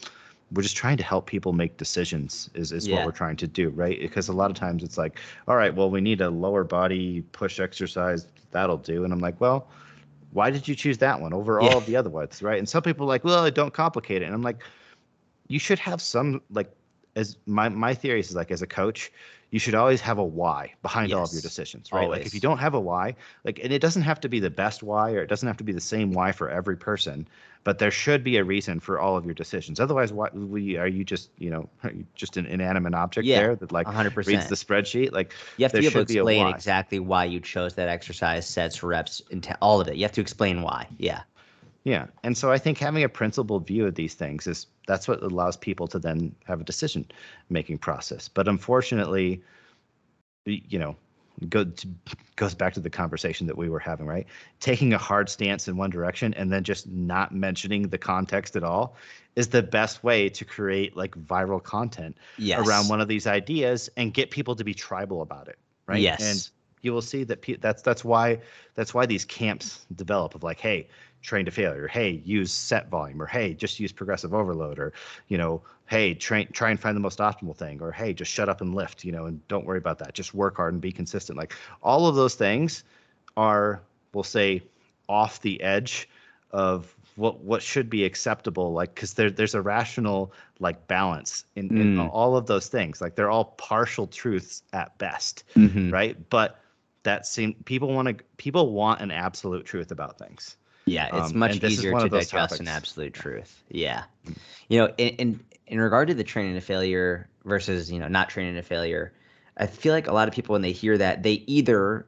we're 0.52 0.62
just 0.62 0.76
trying 0.76 0.96
to 0.96 1.02
help 1.02 1.26
people 1.26 1.52
make 1.52 1.76
decisions 1.76 2.50
is, 2.54 2.72
is 2.72 2.86
yeah. 2.86 2.96
what 2.96 3.06
we're 3.06 3.12
trying 3.12 3.36
to 3.36 3.46
do 3.46 3.70
right 3.70 4.00
because 4.00 4.28
a 4.28 4.32
lot 4.32 4.50
of 4.50 4.56
times 4.56 4.82
it's 4.82 4.98
like 4.98 5.18
all 5.48 5.56
right 5.56 5.74
well 5.74 5.90
we 5.90 6.00
need 6.00 6.20
a 6.20 6.30
lower 6.30 6.64
body 6.64 7.22
push 7.32 7.60
exercise 7.60 8.26
that'll 8.50 8.76
do 8.76 9.04
and 9.04 9.12
i'm 9.12 9.20
like 9.20 9.40
well 9.40 9.68
why 10.32 10.50
did 10.50 10.66
you 10.66 10.74
choose 10.74 10.98
that 10.98 11.20
one 11.20 11.32
over 11.32 11.60
yeah. 11.60 11.68
all 11.68 11.78
of 11.78 11.86
the 11.86 11.96
other 11.96 12.10
ones 12.10 12.42
right 12.42 12.58
and 12.58 12.68
some 12.68 12.82
people 12.82 13.04
are 13.04 13.08
like 13.08 13.24
well 13.24 13.48
don't 13.50 13.74
complicate 13.74 14.22
it 14.22 14.26
and 14.26 14.34
i'm 14.34 14.42
like 14.42 14.62
you 15.48 15.58
should 15.58 15.78
have 15.78 16.00
some 16.00 16.40
like 16.50 16.70
as 17.16 17.36
my 17.46 17.68
my 17.68 17.94
theory 17.94 18.20
is 18.20 18.34
like 18.34 18.50
as 18.50 18.62
a 18.62 18.66
coach 18.66 19.10
you 19.50 19.58
should 19.58 19.74
always 19.74 20.00
have 20.00 20.18
a 20.18 20.24
why 20.24 20.72
behind 20.82 21.10
yes. 21.10 21.16
all 21.16 21.24
of 21.24 21.32
your 21.32 21.42
decisions, 21.42 21.92
right? 21.92 22.04
Always. 22.04 22.18
Like 22.18 22.26
if 22.26 22.34
you 22.34 22.40
don't 22.40 22.58
have 22.58 22.74
a 22.74 22.80
why, 22.80 23.16
like 23.44 23.58
and 23.62 23.72
it 23.72 23.80
doesn't 23.80 24.02
have 24.02 24.20
to 24.20 24.28
be 24.28 24.38
the 24.38 24.50
best 24.50 24.82
why 24.82 25.12
or 25.12 25.22
it 25.22 25.26
doesn't 25.26 25.46
have 25.46 25.56
to 25.56 25.64
be 25.64 25.72
the 25.72 25.80
same 25.80 26.12
why 26.12 26.32
for 26.32 26.48
every 26.48 26.76
person, 26.76 27.26
but 27.64 27.78
there 27.78 27.90
should 27.90 28.24
be 28.24 28.36
a 28.38 28.44
reason 28.44 28.80
for 28.80 28.98
all 28.98 29.16
of 29.16 29.24
your 29.24 29.34
decisions. 29.34 29.80
Otherwise, 29.80 30.12
why 30.12 30.28
we 30.32 30.76
are 30.76 30.86
you 30.86 31.04
just 31.04 31.30
you 31.38 31.50
know 31.50 31.68
just 32.14 32.36
an 32.36 32.46
inanimate 32.46 32.94
object 32.94 33.26
yeah, 33.26 33.40
there 33.40 33.56
that 33.56 33.72
like 33.72 33.86
100%. 33.86 34.26
reads 34.26 34.48
the 34.48 34.54
spreadsheet? 34.54 35.12
Like 35.12 35.34
you 35.56 35.64
have 35.64 35.72
to 35.72 35.80
be 35.80 35.86
able 35.86 36.04
to 36.04 36.12
explain 36.12 36.46
exactly 36.48 36.98
why 36.98 37.24
you 37.24 37.40
chose 37.40 37.74
that 37.74 37.88
exercise, 37.88 38.46
sets, 38.46 38.82
reps, 38.82 39.22
and 39.30 39.56
all 39.60 39.80
of 39.80 39.88
it. 39.88 39.96
You 39.96 40.02
have 40.02 40.12
to 40.12 40.20
explain 40.20 40.62
why. 40.62 40.86
Yeah. 40.98 41.22
Yeah. 41.84 42.06
And 42.22 42.36
so 42.36 42.52
I 42.52 42.58
think 42.58 42.78
having 42.78 43.04
a 43.04 43.08
principled 43.08 43.66
view 43.66 43.86
of 43.86 43.94
these 43.94 44.14
things 44.14 44.46
is 44.46 44.66
that's 44.86 45.08
what 45.08 45.22
allows 45.22 45.56
people 45.56 45.88
to 45.88 45.98
then 45.98 46.34
have 46.44 46.60
a 46.60 46.64
decision 46.64 47.06
making 47.48 47.78
process. 47.78 48.28
But 48.28 48.48
unfortunately, 48.48 49.42
you 50.44 50.78
know, 50.78 50.96
go 51.48 51.64
to, 51.64 51.88
goes 52.36 52.54
back 52.54 52.74
to 52.74 52.80
the 52.80 52.90
conversation 52.90 53.46
that 53.46 53.56
we 53.56 53.68
were 53.68 53.78
having, 53.78 54.06
right? 54.06 54.26
Taking 54.60 54.92
a 54.92 54.98
hard 54.98 55.28
stance 55.28 55.68
in 55.68 55.76
one 55.76 55.90
direction 55.90 56.34
and 56.34 56.52
then 56.52 56.64
just 56.64 56.86
not 56.88 57.34
mentioning 57.34 57.88
the 57.88 57.98
context 57.98 58.56
at 58.56 58.64
all 58.64 58.96
is 59.36 59.48
the 59.48 59.62
best 59.62 60.04
way 60.04 60.28
to 60.28 60.44
create 60.44 60.96
like 60.96 61.14
viral 61.16 61.62
content 61.62 62.16
yes. 62.36 62.66
around 62.66 62.88
one 62.88 63.00
of 63.00 63.08
these 63.08 63.26
ideas 63.26 63.88
and 63.96 64.12
get 64.12 64.30
people 64.30 64.54
to 64.56 64.64
be 64.64 64.74
tribal 64.74 65.22
about 65.22 65.48
it, 65.48 65.58
right? 65.86 66.00
Yes. 66.00 66.20
And 66.22 66.50
you 66.82 66.92
will 66.92 67.02
see 67.02 67.24
that 67.24 67.42
pe- 67.42 67.56
that's 67.56 67.82
that's 67.82 68.04
why 68.04 68.40
that's 68.74 68.94
why 68.94 69.06
these 69.06 69.24
camps 69.24 69.86
develop 69.94 70.34
of 70.34 70.42
like, 70.42 70.60
hey, 70.60 70.88
train 71.22 71.44
to 71.44 71.50
failure. 71.50 71.86
Hey 71.86 72.22
use 72.24 72.52
set 72.52 72.88
volume 72.88 73.20
or 73.20 73.26
hey 73.26 73.54
just 73.54 73.80
use 73.80 73.92
progressive 73.92 74.34
overload 74.34 74.78
or 74.78 74.92
you 75.28 75.38
know 75.38 75.62
hey 75.86 76.14
train 76.14 76.48
try 76.52 76.70
and 76.70 76.80
find 76.80 76.96
the 76.96 77.00
most 77.00 77.18
optimal 77.18 77.56
thing 77.56 77.80
or 77.82 77.92
hey 77.92 78.12
just 78.12 78.30
shut 78.30 78.48
up 78.48 78.60
and 78.60 78.74
lift 78.74 79.04
you 79.04 79.12
know 79.12 79.26
and 79.26 79.46
don't 79.48 79.66
worry 79.66 79.78
about 79.78 79.98
that. 79.98 80.14
Just 80.14 80.34
work 80.34 80.56
hard 80.56 80.72
and 80.72 80.80
be 80.80 80.92
consistent. 80.92 81.36
Like 81.38 81.54
all 81.82 82.06
of 82.06 82.14
those 82.14 82.34
things 82.34 82.84
are 83.36 83.80
we'll 84.12 84.24
say 84.24 84.62
off 85.08 85.40
the 85.40 85.60
edge 85.62 86.08
of 86.52 86.94
what 87.16 87.40
what 87.40 87.62
should 87.62 87.90
be 87.90 88.04
acceptable 88.04 88.72
like 88.72 88.94
because 88.94 89.14
there, 89.14 89.30
there's 89.30 89.54
a 89.54 89.60
rational 89.60 90.32
like 90.58 90.86
balance 90.88 91.44
in, 91.56 91.68
mm. 91.68 91.80
in 91.80 92.00
all 92.00 92.36
of 92.36 92.46
those 92.46 92.68
things. 92.68 93.00
Like 93.00 93.14
they're 93.14 93.30
all 93.30 93.44
partial 93.56 94.06
truths 94.06 94.62
at 94.72 94.96
best 94.98 95.44
mm-hmm. 95.54 95.90
right? 95.90 96.16
But 96.30 96.60
that 97.02 97.26
seem 97.26 97.54
people 97.64 97.92
want 97.92 98.08
to 98.08 98.24
people 98.36 98.72
want 98.72 99.00
an 99.00 99.10
absolute 99.10 99.64
truth 99.64 99.90
about 99.90 100.18
things 100.18 100.56
yeah, 100.86 101.16
it's 101.16 101.30
um, 101.30 101.38
much 101.38 101.62
easier 101.62 101.92
to 101.92 102.08
digest 102.08 102.30
topics. 102.30 102.60
an 102.60 102.68
absolute 102.68 103.14
truth. 103.14 103.62
Yeah. 103.70 104.04
You 104.68 104.78
know, 104.78 104.94
in, 104.98 105.08
in 105.16 105.40
in 105.66 105.80
regard 105.80 106.08
to 106.08 106.14
the 106.14 106.24
training 106.24 106.54
to 106.54 106.60
failure 106.60 107.28
versus, 107.44 107.90
you 107.90 107.98
know, 107.98 108.08
not 108.08 108.28
training 108.28 108.54
to 108.54 108.62
failure, 108.62 109.12
I 109.56 109.66
feel 109.66 109.92
like 109.92 110.08
a 110.08 110.12
lot 110.12 110.26
of 110.26 110.34
people 110.34 110.52
when 110.54 110.62
they 110.62 110.72
hear 110.72 110.98
that, 110.98 111.22
they 111.22 111.44
either 111.46 112.06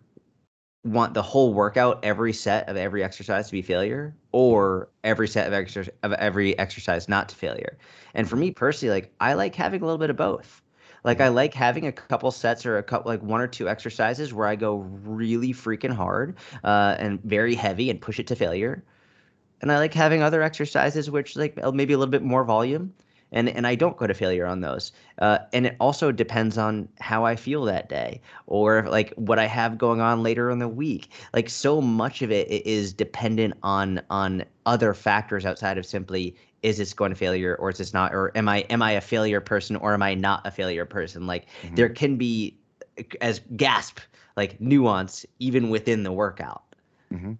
want 0.84 1.14
the 1.14 1.22
whole 1.22 1.54
workout, 1.54 2.04
every 2.04 2.32
set 2.32 2.68
of 2.68 2.76
every 2.76 3.04
exercise 3.04 3.46
to 3.46 3.52
be 3.52 3.62
failure, 3.62 4.14
or 4.32 4.88
every 5.04 5.28
set 5.28 5.46
of 5.46 5.52
exercise 5.52 5.92
of 6.02 6.12
every 6.14 6.58
exercise 6.58 7.08
not 7.08 7.28
to 7.28 7.36
failure. 7.36 7.78
And 8.14 8.28
for 8.28 8.36
me 8.36 8.50
personally, 8.50 8.94
like 8.94 9.12
I 9.20 9.34
like 9.34 9.54
having 9.54 9.82
a 9.82 9.84
little 9.84 9.98
bit 9.98 10.10
of 10.10 10.16
both. 10.16 10.60
Like 11.04 11.20
I 11.20 11.28
like 11.28 11.54
having 11.54 11.86
a 11.86 11.92
couple 11.92 12.30
sets 12.30 12.64
or 12.64 12.78
a 12.78 12.82
couple 12.82 13.10
like 13.10 13.22
one 13.22 13.40
or 13.40 13.48
two 13.48 13.68
exercises 13.68 14.32
where 14.32 14.46
I 14.46 14.56
go 14.56 14.76
really 14.76 15.52
freaking 15.52 15.92
hard 15.92 16.36
uh, 16.64 16.96
and 16.98 17.20
very 17.22 17.54
heavy 17.54 17.90
and 17.90 18.00
push 18.00 18.20
it 18.20 18.26
to 18.28 18.36
failure. 18.36 18.84
And 19.60 19.70
I 19.70 19.78
like 19.78 19.94
having 19.94 20.22
other 20.22 20.42
exercises 20.42 21.10
which 21.10 21.36
like 21.36 21.56
maybe 21.74 21.92
a 21.94 21.98
little 21.98 22.10
bit 22.10 22.22
more 22.22 22.44
volume 22.44 22.94
and 23.32 23.48
and 23.48 23.66
I 23.66 23.74
don't 23.74 23.96
go 23.96 24.06
to 24.06 24.14
failure 24.14 24.46
on 24.46 24.60
those. 24.60 24.92
Uh, 25.18 25.38
and 25.52 25.66
it 25.66 25.76
also 25.80 26.12
depends 26.12 26.58
on 26.58 26.88
how 27.00 27.24
I 27.24 27.34
feel 27.34 27.64
that 27.64 27.88
day, 27.88 28.20
or 28.46 28.86
like 28.88 29.12
what 29.14 29.38
I 29.38 29.46
have 29.46 29.78
going 29.78 30.00
on 30.00 30.22
later 30.22 30.50
in 30.50 30.58
the 30.58 30.68
week. 30.68 31.10
Like 31.32 31.48
so 31.48 31.80
much 31.80 32.22
of 32.22 32.30
it 32.30 32.48
is 32.50 32.92
dependent 32.92 33.54
on 33.62 34.02
on 34.10 34.44
other 34.66 34.94
factors 34.94 35.44
outside 35.46 35.78
of 35.78 35.86
simply 35.86 36.36
is 36.62 36.78
this 36.78 36.94
going 36.94 37.10
to 37.10 37.16
failure 37.16 37.56
or 37.56 37.70
is 37.70 37.78
this 37.78 37.92
not, 37.92 38.14
or 38.14 38.36
am 38.36 38.48
I 38.48 38.58
am 38.70 38.82
I 38.82 38.92
a 38.92 39.00
failure 39.00 39.40
person 39.40 39.76
or 39.76 39.94
am 39.94 40.02
I 40.02 40.14
not 40.14 40.46
a 40.46 40.50
failure 40.50 40.84
person? 40.84 41.26
Like 41.26 41.46
mm-hmm. 41.62 41.74
there 41.74 41.88
can 41.88 42.16
be 42.16 42.56
as 43.20 43.40
gasp 43.56 43.98
like 44.36 44.60
nuance 44.60 45.26
even 45.38 45.70
within 45.70 46.02
the 46.02 46.12
workout. 46.12 46.62
Mm-hmm. 47.12 47.32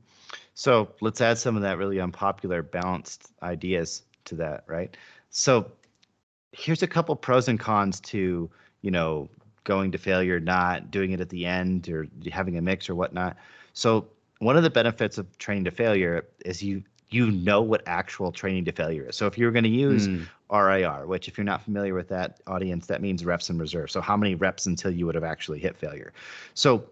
So 0.55 0.93
let's 1.01 1.21
add 1.21 1.39
some 1.39 1.57
of 1.57 1.63
that 1.63 1.79
really 1.79 2.01
unpopular 2.01 2.63
balanced 2.63 3.33
ideas 3.43 4.03
to 4.27 4.35
that, 4.37 4.65
right? 4.67 4.97
So 5.31 5.71
here's 6.53 6.83
a 6.83 6.87
couple 6.87 7.17
pros 7.17 7.49
and 7.49 7.59
cons 7.59 8.01
to 8.01 8.51
you 8.83 8.91
know 8.91 9.29
going 9.65 9.93
to 9.93 9.99
failure, 9.99 10.41
not 10.41 10.91
doing 10.91 11.13
it 11.13 11.21
at 11.21 11.29
the 11.29 11.47
end, 11.47 11.89
or 11.89 12.09
having 12.31 12.59
a 12.59 12.63
mix 12.63 12.91
or 12.91 12.95
whatnot. 12.95 13.37
So 13.73 14.09
one 14.41 14.57
of 14.57 14.65
the 14.65 14.71
benefits 14.71 15.19
of 15.19 15.39
training 15.39 15.65
to 15.65 15.71
failure 15.71 16.27
is 16.45 16.63
you 16.63 16.83
you 17.13 17.31
know 17.31 17.63
what 17.63 17.83
actual 17.87 18.33
training 18.33 18.65
to 18.67 18.73
failure 18.73 19.09
is. 19.09 19.17
So 19.17 19.27
if 19.27 19.37
you're 19.37 19.53
going 19.53 19.65
to 19.65 19.71
use 19.71 20.09
mm. 20.09 20.27
RIR, 20.51 21.07
which 21.07 21.29
if 21.29 21.37
you're 21.37 21.45
not 21.45 21.63
familiar 21.63 21.95
with 21.95 22.09
that 22.09 22.41
audience, 22.47 22.87
that 22.87 23.01
means 23.01 23.25
reps 23.25 23.51
in 23.51 23.59
reserve. 23.59 23.91
So 23.91 24.01
how 24.01 24.17
many 24.17 24.35
reps 24.35 24.67
until 24.67 24.91
you 24.91 25.07
would 25.07 25.15
have 25.15 25.25
actually 25.25 25.59
hit 25.59 25.77
failure? 25.77 26.13
So 26.55 26.85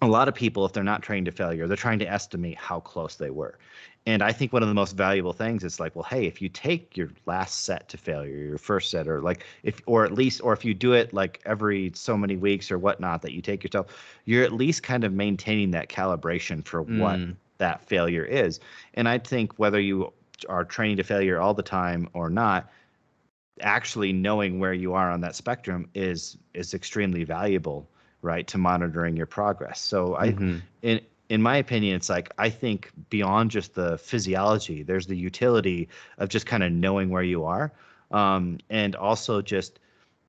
a 0.00 0.06
lot 0.06 0.26
of 0.26 0.34
people, 0.34 0.66
if 0.66 0.72
they're 0.72 0.82
not 0.82 1.00
trained 1.02 1.26
to 1.26 1.32
failure, 1.32 1.68
they're 1.68 1.76
trying 1.76 2.00
to 2.00 2.10
estimate 2.10 2.58
how 2.58 2.80
close 2.80 3.14
they 3.14 3.30
were. 3.30 3.58
And 4.04 4.20
I 4.20 4.32
think 4.32 4.52
one 4.52 4.62
of 4.62 4.68
the 4.68 4.74
most 4.74 4.96
valuable 4.96 5.32
things 5.32 5.62
is 5.62 5.78
like, 5.78 5.94
well, 5.94 6.02
hey, 6.02 6.26
if 6.26 6.42
you 6.42 6.48
take 6.48 6.96
your 6.96 7.08
last 7.26 7.64
set 7.64 7.88
to 7.90 7.96
failure, 7.96 8.36
your 8.36 8.58
first 8.58 8.90
set, 8.90 9.06
or 9.06 9.20
like 9.20 9.44
if, 9.62 9.80
or 9.86 10.04
at 10.04 10.12
least, 10.12 10.40
or 10.42 10.52
if 10.52 10.64
you 10.64 10.74
do 10.74 10.92
it 10.92 11.14
like 11.14 11.40
every 11.46 11.92
so 11.94 12.16
many 12.16 12.36
weeks 12.36 12.72
or 12.72 12.80
whatnot, 12.80 13.22
that 13.22 13.32
you 13.32 13.40
take 13.40 13.62
yourself, 13.62 13.86
you're 14.24 14.42
at 14.42 14.52
least 14.52 14.82
kind 14.82 15.04
of 15.04 15.12
maintaining 15.12 15.70
that 15.70 15.88
calibration 15.88 16.64
for 16.64 16.84
mm. 16.84 16.98
what 16.98 17.20
that 17.62 17.86
failure 17.86 18.24
is. 18.24 18.60
And 18.94 19.08
I 19.08 19.18
think 19.18 19.58
whether 19.58 19.80
you 19.80 20.12
are 20.48 20.64
training 20.64 20.96
to 20.96 21.04
failure 21.04 21.40
all 21.40 21.54
the 21.54 21.62
time 21.62 22.08
or 22.12 22.28
not, 22.28 22.68
actually 23.60 24.12
knowing 24.12 24.58
where 24.58 24.72
you 24.72 24.94
are 24.94 25.10
on 25.10 25.20
that 25.20 25.36
spectrum 25.36 25.88
is 25.94 26.36
is 26.54 26.74
extremely 26.74 27.22
valuable 27.22 27.88
right 28.22 28.46
to 28.46 28.58
monitoring 28.58 29.14
your 29.14 29.26
progress 29.26 29.78
so 29.78 30.16
i 30.16 30.30
mm-hmm. 30.30 30.58
in 30.80 31.00
in 31.28 31.42
my 31.42 31.58
opinion 31.58 31.94
it's 31.94 32.08
like 32.08 32.32
i 32.38 32.48
think 32.48 32.90
beyond 33.10 33.50
just 33.50 33.74
the 33.74 33.98
physiology 33.98 34.82
there's 34.82 35.06
the 35.06 35.16
utility 35.16 35.86
of 36.18 36.30
just 36.30 36.46
kind 36.46 36.62
of 36.62 36.72
knowing 36.72 37.10
where 37.10 37.22
you 37.22 37.44
are 37.44 37.70
um, 38.10 38.58
and 38.70 38.96
also 38.96 39.42
just 39.42 39.78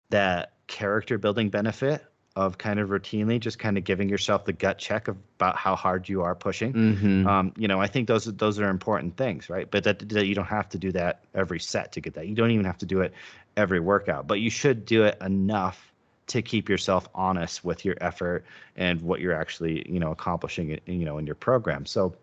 that 0.10 0.54
character 0.68 1.18
building 1.18 1.50
benefit 1.50 2.06
of 2.36 2.58
kind 2.58 2.80
of 2.80 2.90
routinely 2.90 3.40
just 3.40 3.60
kind 3.60 3.78
of 3.78 3.84
giving 3.84 4.10
yourself 4.10 4.46
the 4.46 4.54
gut 4.54 4.80
check 4.80 5.08
about 5.08 5.56
how 5.56 5.76
hard 5.76 6.10
you 6.10 6.24
are 6.24 6.34
pushing. 6.34 6.74
Mm-hmm. 6.74 7.28
Um, 7.28 7.54
you 7.58 7.68
know, 7.68 7.80
I 7.80 7.88
think 7.88 8.08
those 8.08 8.26
those 8.26 8.60
are 8.60 8.70
important 8.70 9.16
things, 9.18 9.50
right? 9.50 9.70
But 9.70 9.84
that, 9.84 10.10
that 10.10 10.26
you 10.26 10.34
don't 10.34 10.46
have 10.46 10.68
to 10.70 10.78
do 10.78 10.92
that 10.94 11.24
every 11.36 11.60
set 11.60 11.92
to 11.92 12.02
get 12.02 12.16
that. 12.16 12.28
You 12.28 12.36
don't 12.36 12.52
even 12.52 12.66
have 12.66 12.78
to 12.80 12.86
do 12.86 13.02
it 13.02 13.14
every 13.56 13.80
workout, 13.80 14.26
but 14.26 14.40
you 14.40 14.50
should 14.50 14.86
do 14.86 15.04
it 15.04 15.18
enough 15.22 15.92
to 16.26 16.42
keep 16.42 16.70
yourself 16.70 17.08
honest 17.14 17.64
with 17.64 17.86
your 17.86 17.96
effort 18.02 18.46
and 18.78 19.02
what 19.02 19.20
you're 19.20 19.36
actually, 19.36 19.88
you 19.92 20.00
know, 20.00 20.12
accomplishing, 20.12 20.80
you 20.86 21.06
know, 21.06 21.18
in 21.18 21.26
your 21.26 21.36
program. 21.36 21.86
So, 21.86 22.16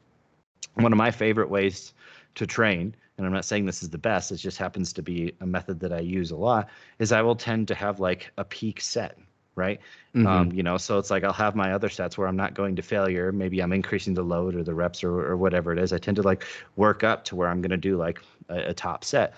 one 0.75 0.93
of 0.93 0.97
my 0.97 1.11
favorite 1.11 1.51
ways 1.51 1.93
to 2.37 2.47
train 2.47 2.95
and 3.21 3.27
I'm 3.27 3.35
not 3.35 3.45
saying 3.45 3.67
this 3.67 3.83
is 3.83 3.91
the 3.91 3.99
best, 3.99 4.33
it 4.33 4.39
just 4.39 4.57
happens 4.57 4.95
to 4.95 5.03
be 5.03 5.35
a 5.43 5.47
method 5.47 5.79
that 5.81 5.93
I 5.93 6.01
use 6.01 6.31
a 6.31 6.37
lot, 6.37 6.71
is 6.99 7.13
I 7.13 7.21
will 7.21 7.37
tend 7.37 7.69
to 7.69 7.75
have 7.75 8.01
like 8.01 8.33
a 8.39 8.45
peak 8.45 8.81
set, 8.81 9.19
right? 9.57 9.81
Mm-hmm. 10.15 10.27
Um, 10.27 10.53
you 10.53 10.63
know, 10.63 10.77
so 10.77 10.99
it's 10.99 11.11
like 11.11 11.25
I'll 11.25 11.33
have 11.33 11.55
my 11.55 11.73
other 11.73 11.89
sets 11.89 12.17
where 12.17 12.27
I'm 12.27 12.37
not 12.37 12.55
going 12.55 12.77
to 12.77 12.83
failure. 12.83 13.33
Maybe 13.33 13.61
I'm 13.61 13.73
increasing 13.73 14.15
the 14.15 14.23
load 14.23 14.55
or 14.55 14.63
the 14.63 14.75
reps 14.75 15.05
or, 15.05 15.21
or 15.21 15.37
whatever 15.37 15.73
it 15.73 15.79
is. 15.79 15.93
I 15.93 15.99
tend 15.99 16.17
to 16.17 16.23
like 16.23 16.45
work 16.77 17.05
up 17.05 17.25
to 17.27 17.37
where 17.37 17.49
I'm 17.49 17.61
going 17.61 17.71
to 17.71 17.77
do 17.77 17.97
like 17.97 18.21
a, 18.49 18.71
a 18.71 18.75
top 18.75 19.05
set. 19.05 19.35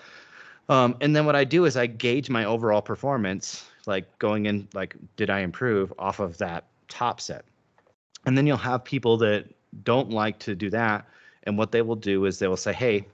Um, 0.69 0.95
and 1.01 1.15
then 1.15 1.25
what 1.25 1.35
I 1.35 1.43
do 1.43 1.65
is 1.65 1.75
I 1.75 1.87
gauge 1.87 2.29
my 2.29 2.45
overall 2.45 2.81
performance, 2.81 3.65
like 3.85 4.17
going 4.19 4.45
in, 4.45 4.67
like, 4.73 4.95
did 5.17 5.29
I 5.29 5.39
improve 5.39 5.91
off 5.99 6.19
of 6.19 6.37
that 6.37 6.65
top 6.87 7.19
set? 7.19 7.43
And 8.25 8.37
then 8.37 8.47
you'll 8.47 8.57
have 8.57 8.83
people 8.83 9.17
that 9.17 9.45
don't 9.83 10.09
like 10.09 10.39
to 10.39 10.55
do 10.55 10.69
that. 10.69 11.05
And 11.43 11.57
what 11.57 11.71
they 11.73 11.81
will 11.81 11.97
do 11.97 12.25
is 12.25 12.39
they 12.39 12.47
will 12.47 12.55
say, 12.55 12.71
hey, 12.71 13.05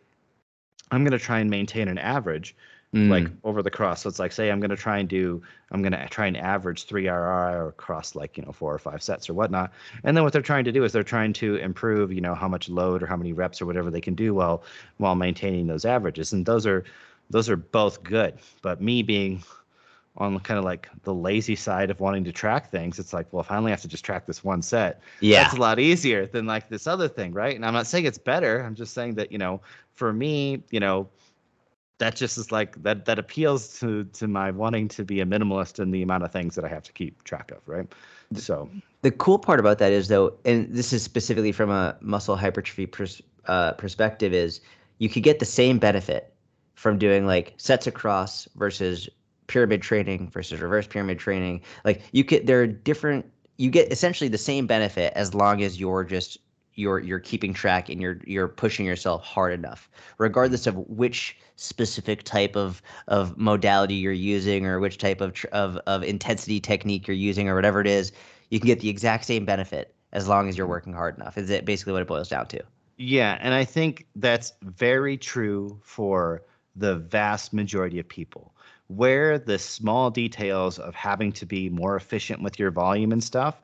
I'm 0.91 1.04
going 1.04 1.18
to 1.18 1.20
try 1.20 1.39
and 1.39 1.50
maintain 1.50 1.88
an 1.88 1.97
average 1.97 2.56
mm. 2.94 3.10
like 3.10 3.28
over 3.44 3.62
the 3.62 3.72
cross. 3.72 4.02
So 4.04 4.10
it's 4.10 4.20
like, 4.20 4.32
say, 4.32 4.50
I'm 4.50 4.60
going 4.60 4.70
to 4.70 4.76
try 4.76 4.98
and 4.98 5.08
do, 5.08 5.42
I'm 5.72 5.82
going 5.82 5.92
to 5.92 6.08
try 6.10 6.28
and 6.28 6.38
average 6.38 6.86
three 6.86 7.10
RI 7.10 7.68
across 7.68 8.16
like, 8.16 8.38
you 8.38 8.44
know, 8.44 8.52
four 8.52 8.74
or 8.74 8.80
five 8.80 9.02
sets 9.02 9.30
or 9.30 9.34
whatnot. 9.34 9.72
And 10.04 10.16
then 10.16 10.24
what 10.24 10.34
they're 10.34 10.42
trying 10.42 10.66
to 10.66 10.72
do 10.72 10.84
is 10.84 10.92
they're 10.92 11.04
trying 11.04 11.34
to 11.34 11.56
improve, 11.58 12.12
you 12.12 12.22
know, 12.22 12.36
how 12.36 12.48
much 12.48 12.70
load 12.70 13.04
or 13.04 13.06
how 13.06 13.18
many 13.18 13.34
reps 13.34 13.62
or 13.62 13.66
whatever 13.66 13.92
they 13.92 14.02
can 14.02 14.16
do 14.16 14.34
while, 14.34 14.64
while 14.98 15.16
maintaining 15.16 15.68
those 15.68 15.86
averages. 15.86 16.34
And 16.34 16.46
those 16.46 16.66
are, 16.66 16.84
those 17.30 17.50
are 17.50 17.58
both 17.58 18.02
good. 18.04 18.36
But 18.62 18.82
me 18.82 19.04
being 19.04 19.44
on 20.18 20.40
kind 20.40 20.58
of 20.58 20.66
like 20.66 20.90
the 21.04 21.14
lazy 21.14 21.56
side 21.56 21.90
of 21.90 22.00
wanting 22.00 22.24
to 22.26 22.32
track 22.32 22.72
things, 22.72 23.00
it's 23.00 23.14
like, 23.14 23.32
well, 23.32 23.42
if 23.42 23.52
I 23.52 23.58
only 23.58 23.72
have 23.72 23.82
to 23.82 23.88
just 23.88 24.04
track 24.04 24.26
this 24.26 24.44
one 24.44 24.62
set, 24.62 25.02
yeah, 25.22 25.44
that's 25.44 25.56
a 25.56 25.62
lot 25.62 25.80
easier 25.80 26.26
than 26.26 26.46
like 26.46 26.70
this 26.70 26.88
other 26.88 27.08
thing, 27.08 27.32
right? 27.32 27.56
And 27.56 27.66
I'm 27.66 27.74
not 27.74 27.88
saying 27.88 28.06
it's 28.06 28.18
better. 28.18 28.62
I'm 28.62 28.76
just 28.76 28.94
saying 28.94 29.16
that 29.16 29.32
you 29.32 29.38
know, 29.38 29.62
for 29.94 30.12
me, 30.12 30.64
you 30.72 30.80
know, 30.80 31.08
that 32.00 32.16
just 32.16 32.38
is 32.38 32.52
like 32.52 32.82
that 32.84 33.06
that 33.06 33.20
appeals 33.20 33.80
to 33.80 34.06
to 34.06 34.28
my 34.28 34.52
wanting 34.52 34.88
to 34.88 35.06
be 35.06 35.22
a 35.22 35.26
minimalist 35.26 35.80
in 35.80 35.91
the 35.91 36.02
amount 36.02 36.24
of 36.24 36.32
things 36.32 36.56
that 36.56 36.66
I 36.66 36.68
have 36.68 36.84
to 36.84 36.93
keep 36.93 37.24
track 37.24 37.52
of, 37.52 37.60
right? 37.68 37.88
So 38.36 38.70
the 39.02 39.12
cool 39.12 39.39
part 39.39 39.60
about 39.60 39.78
that 39.80 39.91
is 39.91 40.08
though, 40.08 40.34
and 40.45 40.74
this 40.74 40.91
is 40.93 41.04
specifically 41.04 41.52
from 41.52 41.70
a 41.70 41.95
muscle 42.02 42.36
hypertrophy 42.36 42.86
pers- 42.86 43.22
uh, 43.45 43.74
perspective, 43.74 44.34
is 44.34 44.62
you 44.97 45.10
could 45.10 45.24
get 45.24 45.39
the 45.39 45.45
same 45.45 45.78
benefit 45.78 46.34
from 46.76 46.97
doing 46.97 47.26
like 47.26 47.54
sets 47.58 47.88
across 47.88 48.47
versus 48.56 49.10
pyramid 49.47 49.82
training 49.82 50.30
versus 50.30 50.62
reverse 50.62 50.88
pyramid 50.88 51.20
training. 51.20 51.62
Like 51.84 52.02
you 52.12 52.24
could, 52.24 52.47
there 52.47 52.62
are 52.62 52.68
different. 52.68 53.26
You 53.58 53.70
get 53.70 53.91
essentially 53.91 54.30
the 54.30 54.38
same 54.38 54.68
benefit 54.68 55.12
as 55.16 55.34
long 55.34 55.62
as 55.64 55.80
you're 55.80 56.06
just 56.06 56.38
you're 56.80 57.00
you're 57.00 57.20
keeping 57.20 57.54
track 57.54 57.90
and 57.90 58.02
you're 58.02 58.20
you're 58.26 58.48
pushing 58.48 58.86
yourself 58.86 59.24
hard 59.24 59.54
enough 59.54 59.90
regardless 60.18 60.66
of 60.66 60.76
which 60.88 61.38
specific 61.56 62.24
type 62.24 62.56
of 62.56 62.82
of 63.08 63.38
modality 63.38 63.96
you're 63.96 64.14
using 64.14 64.66
or 64.66 64.80
which 64.80 64.98
type 64.98 65.22
of 65.22 65.36
of 65.52 65.78
of 65.86 66.04
intensity 66.04 66.60
technique 66.60 67.08
you're 67.08 67.16
using 67.16 67.50
or 67.50 67.56
whatever 67.56 67.82
it 67.82 67.88
is 67.88 68.12
you 68.50 68.60
can 68.60 68.68
get 68.68 68.80
the 68.80 68.90
exact 68.90 69.26
same 69.26 69.46
benefit 69.46 69.94
as 70.14 70.28
long 70.28 70.50
as 70.50 70.58
you're 70.58 70.66
mm-hmm. 70.66 70.72
working 70.72 70.94
hard 70.94 71.16
enough 71.18 71.38
is 71.38 71.50
it 71.50 71.66
basically 71.66 71.94
what 71.94 72.02
it 72.02 72.08
boils 72.08 72.30
down 72.30 72.48
to. 72.48 72.62
Yeah 72.98 73.38
and 73.42 73.54
i 73.54 73.64
think 73.64 74.08
that's 74.16 74.54
very 74.62 75.18
true 75.18 75.80
for 75.84 76.42
the 76.80 76.96
vast 76.96 77.54
majority 77.54 78.00
of 78.00 78.08
people. 78.08 78.54
Where 78.88 79.38
the 79.38 79.60
small 79.60 80.10
details 80.10 80.80
of 80.80 80.96
having 80.96 81.32
to 81.34 81.46
be 81.46 81.70
more 81.70 81.96
efficient 81.96 82.42
with 82.42 82.58
your 82.58 82.72
volume 82.72 83.12
and 83.12 83.24
stuff 83.24 83.62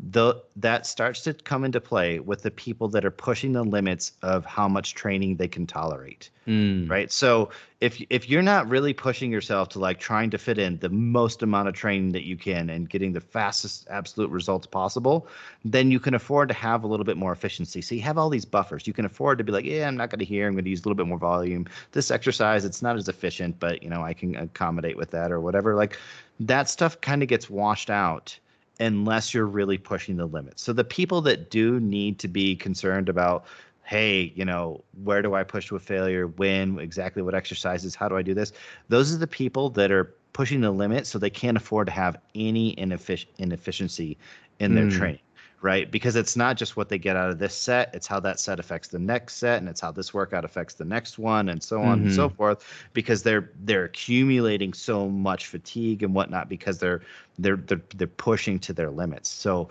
the 0.00 0.34
that 0.56 0.86
starts 0.86 1.22
to 1.22 1.34
come 1.34 1.64
into 1.64 1.80
play 1.80 2.18
with 2.18 2.42
the 2.42 2.50
people 2.50 2.88
that 2.88 3.04
are 3.04 3.10
pushing 3.10 3.52
the 3.52 3.62
limits 3.62 4.12
of 4.22 4.44
how 4.44 4.68
much 4.68 4.94
training 4.94 5.36
they 5.36 5.48
can 5.48 5.66
tolerate 5.66 6.30
mm. 6.46 6.88
right? 6.88 7.10
So 7.10 7.50
if 7.80 8.02
if 8.10 8.28
you're 8.28 8.42
not 8.42 8.68
really 8.68 8.92
pushing 8.92 9.30
yourself 9.30 9.68
to 9.70 9.78
like 9.78 9.98
trying 9.98 10.30
to 10.30 10.38
fit 10.38 10.58
in 10.58 10.78
the 10.78 10.88
most 10.88 11.42
amount 11.42 11.68
of 11.68 11.74
training 11.74 12.12
that 12.12 12.24
you 12.24 12.36
can 12.36 12.70
and 12.70 12.88
getting 12.88 13.12
the 13.12 13.20
fastest 13.20 13.86
absolute 13.90 14.30
results 14.30 14.66
possible 14.66 15.26
then 15.64 15.90
you 15.90 16.00
can 16.00 16.14
afford 16.14 16.48
to 16.48 16.54
have 16.54 16.84
a 16.84 16.86
little 16.86 17.04
bit 17.04 17.16
more 17.16 17.32
efficiency. 17.32 17.80
So 17.80 17.94
you 17.94 18.02
have 18.02 18.18
all 18.18 18.28
these 18.28 18.44
buffers. 18.44 18.86
You 18.86 18.92
can 18.92 19.04
afford 19.04 19.38
to 19.38 19.44
be 19.44 19.52
like 19.52 19.64
yeah 19.64 19.88
i'm 19.88 19.96
not 19.96 20.10
going 20.10 20.20
to 20.20 20.24
hear 20.24 20.46
i'm 20.46 20.54
going 20.54 20.64
to 20.64 20.70
use 20.70 20.80
a 20.80 20.82
little 20.82 20.96
bit 20.96 21.06
more 21.06 21.18
volume. 21.18 21.66
This 21.92 22.10
exercise 22.10 22.64
it's 22.64 22.82
not 22.82 22.96
as 22.96 23.08
efficient 23.08 23.58
but 23.58 23.82
you 23.82 23.90
know 23.90 24.02
i 24.02 24.12
can 24.12 24.34
accommodate 24.36 24.96
with 24.96 25.10
that 25.10 25.32
or 25.32 25.40
whatever. 25.40 25.74
Like 25.74 25.98
that 26.40 26.68
stuff 26.68 27.00
kind 27.00 27.22
of 27.22 27.28
gets 27.28 27.48
washed 27.48 27.90
out 27.90 28.38
unless 28.82 29.32
you're 29.32 29.46
really 29.46 29.78
pushing 29.78 30.16
the 30.16 30.26
limits. 30.26 30.62
So 30.62 30.72
the 30.72 30.84
people 30.84 31.20
that 31.22 31.50
do 31.50 31.80
need 31.80 32.18
to 32.20 32.28
be 32.28 32.56
concerned 32.56 33.08
about, 33.08 33.44
hey, 33.84 34.32
you 34.34 34.44
know, 34.44 34.82
where 35.02 35.22
do 35.22 35.34
I 35.34 35.44
push 35.44 35.68
to 35.68 35.76
a 35.76 35.80
failure? 35.80 36.26
When? 36.26 36.78
Exactly 36.78 37.22
what 37.22 37.34
exercises? 37.34 37.94
How 37.94 38.08
do 38.08 38.16
I 38.16 38.22
do 38.22 38.34
this? 38.34 38.52
Those 38.88 39.14
are 39.14 39.18
the 39.18 39.26
people 39.26 39.70
that 39.70 39.90
are 39.90 40.14
pushing 40.32 40.60
the 40.60 40.70
limit 40.70 41.06
so 41.06 41.18
they 41.18 41.30
can't 41.30 41.56
afford 41.56 41.86
to 41.86 41.92
have 41.92 42.18
any 42.34 42.74
ineffic- 42.76 43.26
inefficiency 43.38 44.16
in 44.58 44.74
their 44.74 44.86
mm. 44.86 44.96
training 44.96 45.20
right? 45.62 45.90
Because 45.90 46.16
it's 46.16 46.36
not 46.36 46.56
just 46.56 46.76
what 46.76 46.88
they 46.88 46.98
get 46.98 47.16
out 47.16 47.30
of 47.30 47.38
this 47.38 47.54
set, 47.54 47.94
it's 47.94 48.06
how 48.06 48.18
that 48.20 48.40
set 48.40 48.58
affects 48.58 48.88
the 48.88 48.98
next 48.98 49.36
set 49.36 49.58
and 49.58 49.68
it's 49.68 49.80
how 49.80 49.92
this 49.92 50.12
workout 50.12 50.44
affects 50.44 50.74
the 50.74 50.84
next 50.84 51.18
one 51.18 51.48
and 51.48 51.62
so 51.62 51.80
on 51.80 51.98
mm-hmm. 51.98 52.06
and 52.08 52.14
so 52.14 52.28
mm-hmm. 52.28 52.36
forth 52.36 52.88
because 52.92 53.22
they're 53.22 53.50
they're 53.60 53.84
accumulating 53.84 54.72
so 54.72 55.08
much 55.08 55.46
fatigue 55.46 56.02
and 56.02 56.14
whatnot 56.14 56.48
because 56.48 56.78
they're 56.78 57.00
they're 57.38 57.56
they're, 57.56 57.80
they're 57.94 58.06
pushing 58.08 58.58
to 58.58 58.72
their 58.72 58.90
limits. 58.90 59.30
So 59.30 59.68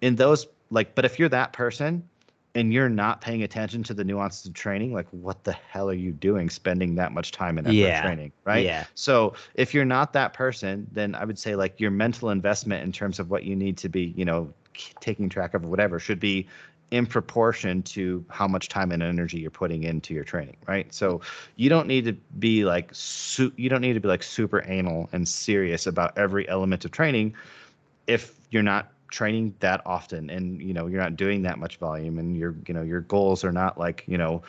in 0.00 0.16
those 0.16 0.46
like 0.70 0.94
but 0.94 1.04
if 1.04 1.18
you're 1.18 1.28
that 1.30 1.52
person 1.52 2.08
and 2.54 2.72
you're 2.72 2.88
not 2.88 3.20
paying 3.20 3.42
attention 3.42 3.82
to 3.82 3.94
the 3.94 4.04
nuances 4.04 4.46
of 4.46 4.52
training, 4.52 4.92
like 4.92 5.08
what 5.10 5.42
the 5.42 5.52
hell 5.52 5.88
are 5.88 5.94
you 5.94 6.12
doing 6.12 6.50
spending 6.50 6.94
that 6.96 7.10
much 7.10 7.32
time 7.32 7.58
and 7.58 7.66
effort 7.66 7.74
yeah. 7.74 8.02
training, 8.02 8.30
right? 8.44 8.64
Yeah. 8.64 8.84
So 8.94 9.34
if 9.54 9.72
you're 9.72 9.86
not 9.86 10.12
that 10.12 10.34
person, 10.34 10.86
then 10.92 11.14
I 11.14 11.24
would 11.24 11.38
say 11.38 11.56
like 11.56 11.80
your 11.80 11.90
mental 11.90 12.28
investment 12.28 12.84
in 12.84 12.92
terms 12.92 13.18
of 13.18 13.30
what 13.30 13.44
you 13.44 13.56
need 13.56 13.78
to 13.78 13.88
be, 13.88 14.12
you 14.16 14.26
know, 14.26 14.52
taking 15.00 15.28
track 15.28 15.54
of 15.54 15.64
whatever 15.64 15.98
should 15.98 16.20
be 16.20 16.46
in 16.90 17.06
proportion 17.06 17.82
to 17.82 18.24
how 18.28 18.46
much 18.46 18.68
time 18.68 18.92
and 18.92 19.02
energy 19.02 19.38
you're 19.38 19.50
putting 19.50 19.84
into 19.84 20.12
your 20.12 20.24
training, 20.24 20.56
right? 20.68 20.92
So 20.92 21.22
you 21.56 21.70
don't 21.70 21.86
need 21.86 22.04
to 22.04 22.12
be 22.38 22.64
like 22.64 22.90
su- 22.92 23.52
you 23.56 23.70
don't 23.70 23.80
need 23.80 23.94
to 23.94 24.00
be 24.00 24.08
like 24.08 24.22
super 24.22 24.62
anal 24.66 25.08
and 25.12 25.26
serious 25.26 25.86
about 25.86 26.16
every 26.18 26.46
element 26.48 26.84
of 26.84 26.90
training 26.90 27.34
if 28.06 28.34
you're 28.50 28.62
not 28.62 28.92
training 29.10 29.54
that 29.60 29.82
often 29.84 30.30
and 30.30 30.60
you 30.62 30.72
know 30.72 30.86
you're 30.86 31.00
not 31.00 31.16
doing 31.16 31.42
that 31.42 31.58
much 31.58 31.76
volume 31.76 32.18
and 32.18 32.36
your 32.36 32.54
you 32.66 32.72
know 32.72 32.82
your 32.82 33.02
goals 33.02 33.44
are 33.44 33.52
not 33.52 33.78
like 33.78 34.04
you 34.06 34.16
know 34.16 34.42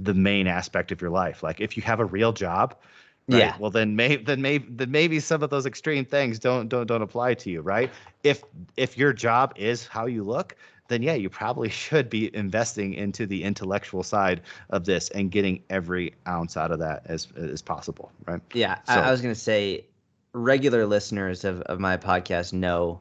the 0.00 0.14
main 0.14 0.46
aspect 0.46 0.90
of 0.92 1.00
your 1.00 1.10
life. 1.10 1.42
Like 1.42 1.60
if 1.60 1.76
you 1.76 1.82
have 1.82 2.00
a 2.00 2.04
real 2.04 2.32
job, 2.32 2.74
Right? 3.30 3.38
Yeah. 3.38 3.56
Well, 3.58 3.70
then 3.70 3.94
maybe 3.94 4.22
then 4.24 4.42
maybe 4.42 4.66
then 4.68 4.90
maybe 4.90 5.20
some 5.20 5.42
of 5.42 5.50
those 5.50 5.64
extreme 5.64 6.04
things 6.04 6.38
don't 6.38 6.68
don't 6.68 6.86
don't 6.86 7.02
apply 7.02 7.34
to 7.34 7.50
you, 7.50 7.60
right? 7.60 7.90
If 8.24 8.42
if 8.76 8.98
your 8.98 9.12
job 9.12 9.52
is 9.56 9.86
how 9.86 10.06
you 10.06 10.24
look, 10.24 10.56
then 10.88 11.02
yeah, 11.02 11.14
you 11.14 11.30
probably 11.30 11.68
should 11.84 12.10
be 12.10 12.34
investing 12.34 12.94
into 12.94 13.26
the 13.26 13.44
intellectual 13.44 14.02
side 14.02 14.42
of 14.70 14.84
this 14.84 15.08
and 15.10 15.30
getting 15.30 15.62
every 15.70 16.14
ounce 16.26 16.56
out 16.56 16.72
of 16.72 16.80
that 16.80 17.02
as 17.06 17.28
as 17.36 17.62
possible, 17.62 18.10
right? 18.26 18.40
Yeah, 18.52 18.76
so, 18.86 18.94
I, 18.94 19.08
I 19.08 19.10
was 19.10 19.22
gonna 19.22 19.34
say, 19.34 19.86
regular 20.32 20.86
listeners 20.86 21.44
of 21.44 21.60
of 21.62 21.78
my 21.78 21.96
podcast 21.96 22.52
know 22.52 23.00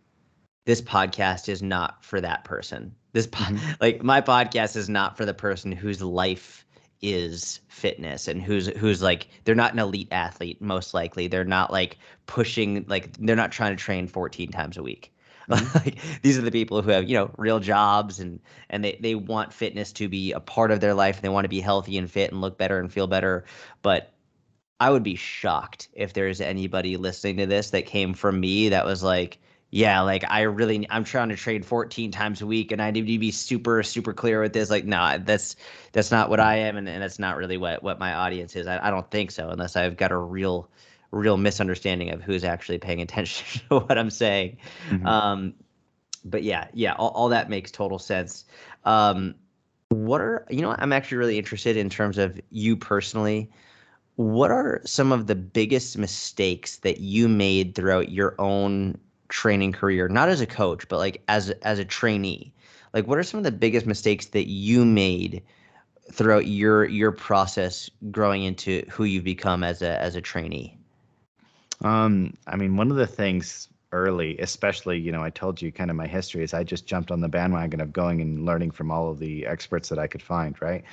this 0.65 0.81
podcast 0.81 1.49
is 1.49 1.63
not 1.63 2.05
for 2.05 2.21
that 2.21 2.43
person. 2.43 2.93
This 3.13 3.25
po- 3.25 3.45
mm-hmm. 3.45 3.71
like 3.81 4.03
my 4.03 4.21
podcast 4.21 4.75
is 4.75 4.87
not 4.87 5.17
for 5.17 5.25
the 5.25 5.33
person 5.33 5.71
whose 5.71 6.01
life 6.01 6.65
is 7.01 7.61
fitness 7.67 8.27
and 8.27 8.41
who's 8.41 8.67
who's 8.77 9.01
like 9.01 9.27
they're 9.43 9.55
not 9.55 9.73
an 9.73 9.79
elite 9.79 10.09
athlete 10.11 10.61
most 10.61 10.93
likely. 10.93 11.27
They're 11.27 11.45
not 11.45 11.71
like 11.71 11.97
pushing 12.25 12.85
like 12.87 13.13
they're 13.17 13.35
not 13.35 13.51
trying 13.51 13.75
to 13.75 13.81
train 13.81 14.07
14 14.07 14.51
times 14.51 14.77
a 14.77 14.83
week. 14.83 15.13
Mm-hmm. 15.49 15.77
like 15.79 16.21
these 16.21 16.37
are 16.37 16.43
the 16.43 16.51
people 16.51 16.79
who 16.83 16.91
have 16.91 17.09
you 17.09 17.15
know 17.15 17.31
real 17.39 17.59
jobs 17.59 18.19
and 18.19 18.39
and 18.69 18.83
they 18.83 18.99
they 19.01 19.15
want 19.15 19.51
fitness 19.51 19.91
to 19.93 20.07
be 20.07 20.31
a 20.31 20.39
part 20.39 20.69
of 20.69 20.79
their 20.79 20.93
life 20.93 21.15
and 21.15 21.23
they 21.23 21.29
want 21.29 21.45
to 21.45 21.49
be 21.49 21.59
healthy 21.59 21.97
and 21.97 22.11
fit 22.11 22.31
and 22.31 22.39
look 22.39 22.59
better 22.59 22.79
and 22.79 22.93
feel 22.93 23.07
better. 23.07 23.45
But 23.81 24.13
i 24.79 24.89
would 24.91 25.03
be 25.03 25.15
shocked 25.15 25.89
if 25.93 26.13
there's 26.13 26.39
anybody 26.39 26.97
listening 26.97 27.37
to 27.37 27.45
this 27.47 27.71
that 27.71 27.85
came 27.87 28.13
from 28.13 28.39
me 28.39 28.69
that 28.69 28.85
was 28.85 29.01
like 29.03 29.39
yeah, 29.71 30.01
like 30.01 30.23
I 30.27 30.41
really, 30.41 30.87
I'm 30.89 31.03
trying 31.03 31.29
to 31.29 31.35
trade 31.35 31.63
14 31.63 32.11
times 32.11 32.41
a 32.41 32.47
week, 32.47 32.71
and 32.71 32.81
I 32.81 32.89
need 32.89 33.05
to 33.05 33.19
be 33.19 33.31
super, 33.31 33.83
super 33.83 34.13
clear 34.13 34.41
with 34.41 34.53
this. 34.53 34.69
Like, 34.69 34.85
no, 34.85 34.97
nah, 34.97 35.17
that's 35.19 35.55
that's 35.91 36.09
not 36.09 36.29
what 36.29 36.39
I 36.39 36.55
am, 36.55 36.75
and, 36.77 36.89
and 36.89 37.03
that's 37.03 37.19
not 37.19 37.37
really 37.37 37.57
what 37.57 37.83
what 37.83 37.99
my 37.99 38.13
audience 38.13 38.55
is. 38.55 38.65
I, 38.65 38.87
I 38.87 38.89
don't 38.89 39.09
think 39.11 39.29
so, 39.29 39.49
unless 39.49 39.75
I've 39.75 39.95
got 39.95 40.11
a 40.11 40.17
real, 40.17 40.69
real 41.11 41.37
misunderstanding 41.37 42.09
of 42.09 42.21
who's 42.21 42.43
actually 42.43 42.79
paying 42.79 43.01
attention 43.03 43.61
to 43.69 43.79
what 43.79 43.97
I'm 43.97 44.09
saying. 44.09 44.57
Mm-hmm. 44.89 45.05
Um, 45.05 45.53
but 46.25 46.43
yeah, 46.43 46.67
yeah, 46.73 46.93
all, 46.93 47.09
all 47.09 47.29
that 47.29 47.49
makes 47.49 47.71
total 47.71 47.99
sense. 47.99 48.45
Um, 48.85 49.35
what 49.89 50.19
are 50.19 50.47
you 50.49 50.61
know? 50.61 50.75
I'm 50.79 50.93
actually 50.93 51.17
really 51.17 51.37
interested 51.37 51.77
in 51.77 51.91
terms 51.91 52.17
of 52.17 52.41
you 52.49 52.75
personally. 52.75 53.51
What 54.15 54.49
are 54.49 54.81
some 54.83 55.11
of 55.11 55.27
the 55.27 55.35
biggest 55.35 55.97
mistakes 55.97 56.77
that 56.77 56.99
you 56.99 57.29
made 57.29 57.75
throughout 57.75 58.11
your 58.11 58.35
own 58.39 58.97
training 59.29 59.71
career, 59.71 60.09
not 60.09 60.29
as 60.29 60.41
a 60.41 60.45
coach, 60.45 60.87
but 60.87 60.97
like 60.97 61.21
as 61.27 61.49
as 61.49 61.79
a 61.79 61.85
trainee? 61.85 62.51
Like 62.93 63.07
what 63.07 63.17
are 63.17 63.23
some 63.23 63.37
of 63.37 63.43
the 63.43 63.51
biggest 63.51 63.85
mistakes 63.85 64.27
that 64.27 64.49
you 64.49 64.85
made 64.85 65.43
throughout 66.11 66.47
your 66.47 66.85
your 66.85 67.11
process 67.11 67.89
growing 68.11 68.43
into 68.43 68.83
who 68.89 69.03
you've 69.03 69.23
become 69.23 69.63
as 69.63 69.81
a 69.81 69.99
as 70.01 70.15
a 70.15 70.21
trainee? 70.21 70.77
Um, 71.81 72.35
I 72.45 72.57
mean, 72.57 72.75
one 72.75 72.91
of 72.91 72.97
the 72.97 73.07
things 73.07 73.69
early, 73.91 74.37
especially, 74.39 74.99
you 74.99 75.11
know, 75.11 75.23
I 75.23 75.29
told 75.29 75.61
you 75.61 75.71
kind 75.71 75.89
of 75.89 75.95
my 75.95 76.07
history 76.07 76.43
is 76.43 76.53
I 76.53 76.63
just 76.63 76.85
jumped 76.85 77.11
on 77.11 77.21
the 77.21 77.27
bandwagon 77.29 77.81
of 77.81 77.93
going 77.93 78.21
and 78.21 78.45
learning 78.45 78.71
from 78.71 78.91
all 78.91 79.09
of 79.09 79.19
the 79.19 79.45
experts 79.45 79.89
that 79.89 79.97
I 79.97 80.07
could 80.07 80.21
find, 80.21 80.61
right? 80.61 80.83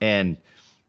And 0.00 0.36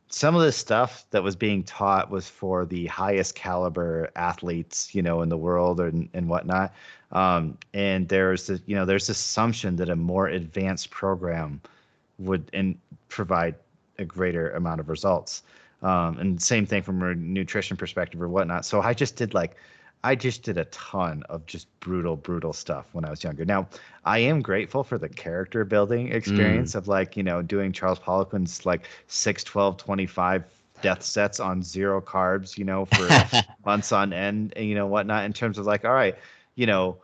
some 0.09 0.35
of 0.35 0.41
the 0.41 0.51
stuff 0.51 1.05
that 1.11 1.23
was 1.23 1.35
being 1.35 1.63
taught 1.63 2.09
was 2.09 2.29
for 2.29 2.65
the 2.65 2.85
highest 2.87 3.35
caliber 3.35 4.09
athletes, 4.15 4.93
you 4.93 5.01
know, 5.01 5.21
in 5.21 5.29
the 5.29 5.37
world 5.37 5.79
and, 5.79 6.09
and 6.13 6.29
whatnot. 6.29 6.73
Um, 7.11 7.57
and 7.73 8.07
there's 8.07 8.47
the, 8.47 8.61
you 8.65 8.75
know, 8.75 8.85
there's 8.85 9.09
assumption 9.09 9.75
that 9.77 9.89
a 9.89 9.95
more 9.95 10.27
advanced 10.27 10.89
program 10.91 11.61
would 12.19 12.49
and 12.53 12.77
provide 13.09 13.55
a 13.97 14.05
greater 14.05 14.51
amount 14.51 14.79
of 14.79 14.89
results. 14.89 15.43
Um, 15.81 16.17
and 16.19 16.41
same 16.41 16.65
thing 16.65 16.81
from 16.81 17.01
a 17.03 17.15
nutrition 17.15 17.77
perspective 17.77 18.21
or 18.21 18.29
whatnot. 18.29 18.65
So 18.65 18.81
I 18.81 18.93
just 18.93 19.15
did 19.15 19.33
like 19.33 19.55
I 20.05 20.13
just 20.13 20.43
did 20.43 20.59
a 20.59 20.65
ton 20.65 21.23
of 21.29 21.47
just 21.47 21.67
brutal, 21.79 22.15
brutal 22.15 22.53
stuff 22.53 22.85
when 22.91 23.05
I 23.05 23.09
was 23.09 23.23
younger. 23.23 23.43
Now, 23.43 23.67
I 24.05 24.19
am 24.19 24.43
grateful 24.43 24.83
for 24.83 24.99
the 24.99 25.09
character 25.09 25.65
building 25.65 26.11
experience 26.11 26.73
mm. 26.73 26.75
of 26.75 26.87
like, 26.87 27.17
you 27.17 27.23
know, 27.23 27.41
doing 27.41 27.71
Charles 27.71 27.97
Poliquin's 27.97 28.67
like 28.67 28.87
6, 29.07 29.43
12, 29.43 29.77
25 29.77 30.43
death 30.83 31.01
sets 31.01 31.39
on 31.39 31.63
zero 31.63 32.01
carbs, 32.01 32.55
you 32.55 32.65
know, 32.65 32.85
for 32.85 33.09
months 33.65 33.91
on 33.91 34.13
end, 34.13 34.53
and, 34.55 34.67
you 34.67 34.75
know, 34.75 34.85
whatnot, 34.85 35.25
in 35.25 35.33
terms 35.33 35.57
of 35.57 35.65
like, 35.65 35.83
all 35.83 35.93
right, 35.93 36.15
you 36.53 36.67
know, 36.67 36.97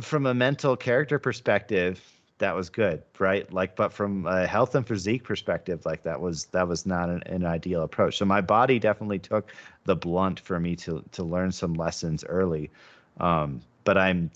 from 0.00 0.26
a 0.26 0.34
mental 0.34 0.76
character 0.76 1.20
perspective, 1.20 2.02
that 2.40 2.56
was 2.56 2.68
good, 2.68 3.02
right? 3.20 3.50
Like, 3.52 3.76
but 3.76 3.92
from 3.92 4.26
a 4.26 4.46
health 4.46 4.74
and 4.74 4.84
physique 4.84 5.22
perspective, 5.22 5.86
like 5.86 6.02
that 6.02 6.20
was 6.20 6.46
that 6.46 6.66
was 6.66 6.84
not 6.84 7.08
an, 7.08 7.22
an, 7.26 7.46
ideal 7.46 7.82
approach. 7.82 8.16
So 8.16 8.24
my 8.24 8.40
body 8.40 8.78
definitely 8.78 9.18
took 9.20 9.52
the 9.90 9.96
blunt 9.96 10.38
for 10.38 10.60
me 10.60 10.76
to 10.76 11.04
to 11.10 11.24
learn 11.24 11.50
some 11.50 11.74
lessons 11.74 12.24
early. 12.24 12.70
Um, 13.18 13.60
but 13.82 13.98
I'm, 13.98 14.30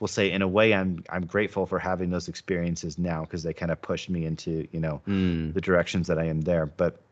we'll 0.00 0.08
say, 0.08 0.32
in 0.32 0.40
a 0.40 0.48
way, 0.48 0.72
I'm 0.72 1.04
I'm 1.10 1.26
grateful 1.26 1.66
for 1.66 1.78
having 1.78 2.08
those 2.08 2.28
experiences 2.28 2.96
now 2.96 3.20
because 3.20 3.42
they 3.42 3.52
kind 3.52 3.70
of 3.70 3.82
pushed 3.82 4.08
me 4.08 4.24
into 4.24 4.66
you 4.72 4.80
know 4.80 5.02
mm. 5.06 5.52
the 5.52 5.60
directions 5.60 6.06
that 6.06 6.18
I 6.18 6.24
am 6.24 6.40
there. 6.40 6.64
But 6.64 7.02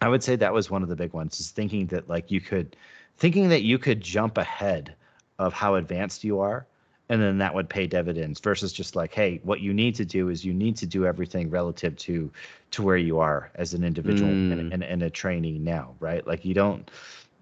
I 0.00 0.08
would 0.08 0.22
say 0.22 0.36
that 0.36 0.54
was 0.54 0.70
one 0.70 0.82
of 0.82 0.88
the 0.88 0.96
big 0.96 1.12
ones, 1.12 1.38
is 1.38 1.50
thinking 1.50 1.86
that 1.88 2.08
like 2.08 2.30
you 2.30 2.40
could, 2.40 2.76
thinking 3.18 3.50
that 3.50 3.62
you 3.62 3.78
could 3.78 4.00
jump 4.00 4.38
ahead 4.38 4.94
of 5.38 5.52
how 5.52 5.74
advanced 5.74 6.24
you 6.24 6.40
are 6.40 6.66
and 7.08 7.20
then 7.20 7.38
that 7.38 7.54
would 7.54 7.68
pay 7.68 7.86
dividends 7.86 8.40
versus 8.40 8.72
just 8.72 8.96
like 8.96 9.12
hey 9.12 9.40
what 9.42 9.60
you 9.60 9.74
need 9.74 9.94
to 9.94 10.04
do 10.04 10.28
is 10.28 10.44
you 10.44 10.54
need 10.54 10.76
to 10.76 10.86
do 10.86 11.06
everything 11.06 11.50
relative 11.50 11.96
to 11.96 12.30
to 12.70 12.82
where 12.82 12.96
you 12.96 13.18
are 13.18 13.50
as 13.56 13.74
an 13.74 13.84
individual 13.84 14.30
mm. 14.30 14.52
and, 14.52 14.72
and, 14.72 14.82
and 14.82 15.02
a 15.02 15.10
trainee 15.10 15.58
now 15.58 15.94
right 16.00 16.26
like 16.26 16.44
you 16.44 16.54
don't 16.54 16.90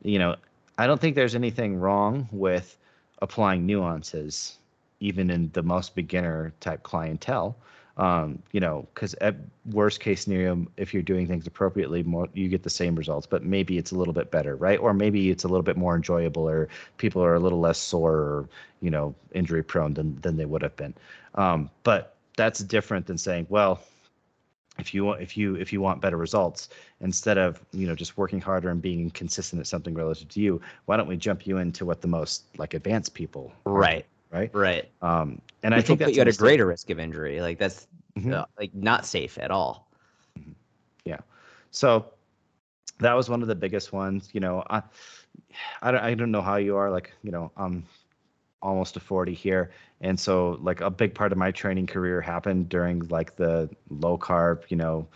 you 0.03 0.19
know 0.19 0.35
i 0.79 0.87
don't 0.87 1.01
think 1.01 1.15
there's 1.15 1.35
anything 1.35 1.77
wrong 1.77 2.29
with 2.33 2.77
applying 3.21 3.65
nuances 3.67 4.59
even 5.01 5.31
in 5.31 5.51
the 5.53 5.63
most 5.63 5.95
beginner 5.95 6.53
type 6.61 6.83
clientele 6.83 7.57
um, 7.97 8.43
you 8.53 8.61
know, 8.61 8.87
because 8.95 9.15
at 9.15 9.37
worst 9.71 10.01
case 10.01 10.23
scenario, 10.23 10.67
if 10.77 10.95
you're 10.95 11.03
doing 11.03 11.27
things 11.27 11.47
appropriately, 11.47 12.03
more 12.03 12.29
you 12.33 12.49
get 12.49 12.63
the 12.63 12.71
same 12.71 12.95
results, 12.95 13.27
but 13.27 13.45
maybe 13.45 13.77
it's 13.79 13.93
a 13.93 13.97
little 13.97 14.15
bit 14.15 14.31
better, 14.31 14.57
right? 14.57 14.79
Or 14.79 14.95
maybe 14.95 15.31
it's 15.31 15.45
a 15.45 15.49
little 15.49 15.63
bit 15.63 15.77
more 15.77 15.95
enjoyable, 15.95 16.49
or 16.49 16.69
people 16.97 17.23
are 17.23 17.35
a 17.35 17.41
little 17.41 17.61
less 17.61 17.79
sore, 17.79 18.15
or 18.15 18.49
you 18.81 18.91
know, 18.91 19.15
injury 19.35 19.63
prone 19.63 19.95
than 19.95 20.19
than 20.23 20.37
they 20.37 20.47
would 20.47 20.63
have 20.63 20.77
been. 20.77 20.95
Um, 21.35 21.71
but 21.83 22.17
that's 22.37 22.61
different 22.61 23.07
than 23.07 23.19
saying, 23.19 23.47
well, 23.51 23.83
if 24.79 24.95
you 24.95 25.05
want 25.05 25.21
if 25.21 25.37
you 25.37 25.55
if 25.57 25.73
you 25.73 25.81
want 25.81 26.01
better 26.01 26.17
results 26.17 26.71
instead 27.01 27.37
of 27.37 27.61
you 27.73 27.87
know 27.87 27.95
just 27.95 28.17
working 28.17 28.41
harder 28.41 28.71
and 28.71 28.81
being 28.81 29.11
consistent 29.11 29.61
at 29.61 29.67
something 29.67 29.95
relative 29.95 30.29
to 30.29 30.41
you 30.41 30.61
why 30.87 30.97
don't 30.97 31.09
we 31.09 31.17
jump 31.17 31.47
you 31.47 31.59
into 31.59 31.85
what 31.85 32.01
the 32.01 32.09
most 32.09 32.45
like 32.57 32.73
advanced 32.73 33.13
people 33.13 33.53
right 33.67 34.07
right? 34.33 34.51
Right. 34.53 34.91
Um, 35.03 35.41
and 35.63 35.75
Which 35.75 35.85
I 35.85 35.87
think 35.87 36.01
that 36.01 36.15
you 36.15 36.21
at 36.21 36.29
a 36.29 36.33
greater 36.33 36.67
risk 36.67 36.91
of 36.91 36.99
injury. 36.99 37.41
Like 37.41 37.59
that's 37.59 37.87
mm-hmm. 38.19 38.33
uh, 38.33 38.45
like 38.59 38.75
not 38.75 39.07
safe 39.07 39.39
at 39.39 39.51
all. 39.51 39.89
Mm-hmm. 40.39 40.53
Yeah. 41.05 41.19
So 41.71 42.07
that 42.99 43.15
was 43.15 43.29
one 43.29 43.43
of 43.43 43.49
the 43.49 43.55
biggest 43.55 43.93
ones. 43.93 44.31
You 44.33 44.41
know, 44.41 44.65
I, 44.71 44.83
I 45.83 45.91
don't, 45.91 46.03
I 46.03 46.15
don't 46.15 46.31
know 46.31 46.43
how 46.43 46.57
you 46.57 46.77
are. 46.77 46.91
Like, 46.91 47.13
you 47.23 47.31
know, 47.31 47.53
I'm 47.57 47.85
almost 48.63 48.95
to 48.95 49.01
40 49.01 49.35
here, 49.35 49.71
and 50.01 50.19
so 50.19 50.59
like 50.61 50.81
a 50.81 50.91
big 50.91 51.15
part 51.15 51.33
of 51.33 51.39
my 51.39 51.51
training 51.51 51.87
career 51.87 52.21
happened 52.21 52.69
during 52.69 53.01
like 53.09 53.37
the 53.37 53.69
low 53.91 54.17
carb, 54.17 54.63
you 54.69 54.77
know, 54.77 55.07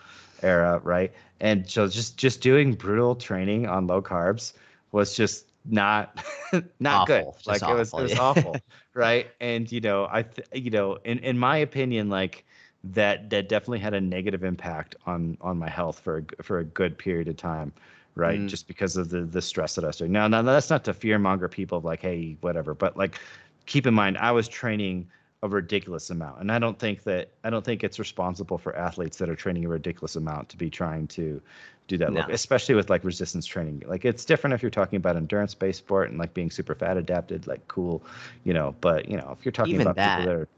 era, 0.42 0.80
right? 0.84 1.12
And 1.40 1.68
so 1.68 1.86
just 1.86 2.16
just 2.16 2.40
doing 2.40 2.74
brutal 2.74 3.14
training 3.14 3.66
on 3.66 3.86
low 3.86 4.02
carbs 4.02 4.52
was 4.92 5.14
just 5.14 5.45
not 5.68 6.24
not 6.80 7.02
awful, 7.02 7.32
good. 7.32 7.46
Like 7.46 7.62
awful, 7.62 7.74
it 7.74 7.78
was 7.78 7.92
it 7.92 8.02
was 8.02 8.14
awful, 8.18 8.62
right? 8.94 9.28
And 9.40 9.70
you 9.70 9.80
know, 9.80 10.08
I 10.10 10.22
th- 10.22 10.48
you 10.52 10.70
know, 10.70 10.98
in 11.04 11.18
in 11.20 11.38
my 11.38 11.56
opinion, 11.58 12.08
like 12.08 12.44
that 12.84 13.30
that 13.30 13.48
definitely 13.48 13.80
had 13.80 13.94
a 13.94 14.00
negative 14.00 14.44
impact 14.44 14.96
on 15.06 15.36
on 15.40 15.58
my 15.58 15.68
health 15.68 16.00
for 16.00 16.18
a, 16.18 16.42
for 16.42 16.58
a 16.58 16.64
good 16.64 16.98
period 16.98 17.28
of 17.28 17.36
time, 17.36 17.72
right? 18.14 18.40
Mm. 18.40 18.48
Just 18.48 18.66
because 18.66 18.96
of 18.96 19.10
the 19.10 19.22
the 19.22 19.42
stress 19.42 19.74
that 19.74 19.84
I 19.84 19.88
was 19.88 19.96
doing. 19.96 20.12
Now, 20.12 20.28
now 20.28 20.42
that's 20.42 20.70
not 20.70 20.84
to 20.84 20.94
fear 20.94 21.18
monger 21.18 21.48
people 21.48 21.80
like, 21.80 22.02
hey, 22.02 22.36
whatever, 22.40 22.74
but 22.74 22.96
like 22.96 23.18
keep 23.66 23.86
in 23.86 23.94
mind, 23.94 24.16
I 24.18 24.32
was 24.32 24.48
training 24.48 25.08
a 25.42 25.48
ridiculous 25.48 26.10
amount, 26.10 26.40
and 26.40 26.50
I 26.50 26.58
don't 26.58 26.78
think 26.78 27.02
that 27.04 27.28
I 27.44 27.50
don't 27.50 27.64
think 27.64 27.84
it's 27.84 27.98
responsible 27.98 28.58
for 28.58 28.74
athletes 28.76 29.18
that 29.18 29.28
are 29.28 29.36
training 29.36 29.64
a 29.64 29.68
ridiculous 29.68 30.16
amount 30.16 30.48
to 30.50 30.56
be 30.56 30.70
trying 30.70 31.06
to 31.08 31.40
do 31.88 31.98
that, 31.98 32.12
no. 32.12 32.20
look, 32.20 32.30
especially 32.30 32.74
with 32.74 32.90
like 32.90 33.04
resistance 33.04 33.46
training. 33.46 33.82
Like 33.86 34.04
it's 34.04 34.24
different 34.24 34.54
if 34.54 34.62
you're 34.62 34.70
talking 34.70 34.96
about 34.96 35.16
endurance 35.16 35.54
based 35.54 35.78
sport 35.78 36.10
and 36.10 36.18
like 36.18 36.34
being 36.34 36.50
super 36.50 36.74
fat 36.74 36.96
adapted, 36.96 37.46
like 37.46 37.66
cool, 37.68 38.02
you 38.44 38.54
know. 38.54 38.74
But 38.80 39.08
you 39.08 39.16
know, 39.16 39.36
if 39.38 39.44
you're 39.44 39.52
talking 39.52 39.74
Even 39.74 39.86
about 39.86 39.96
that 39.96 40.18
people 40.18 40.32
that 40.32 40.40
are, 40.40 40.48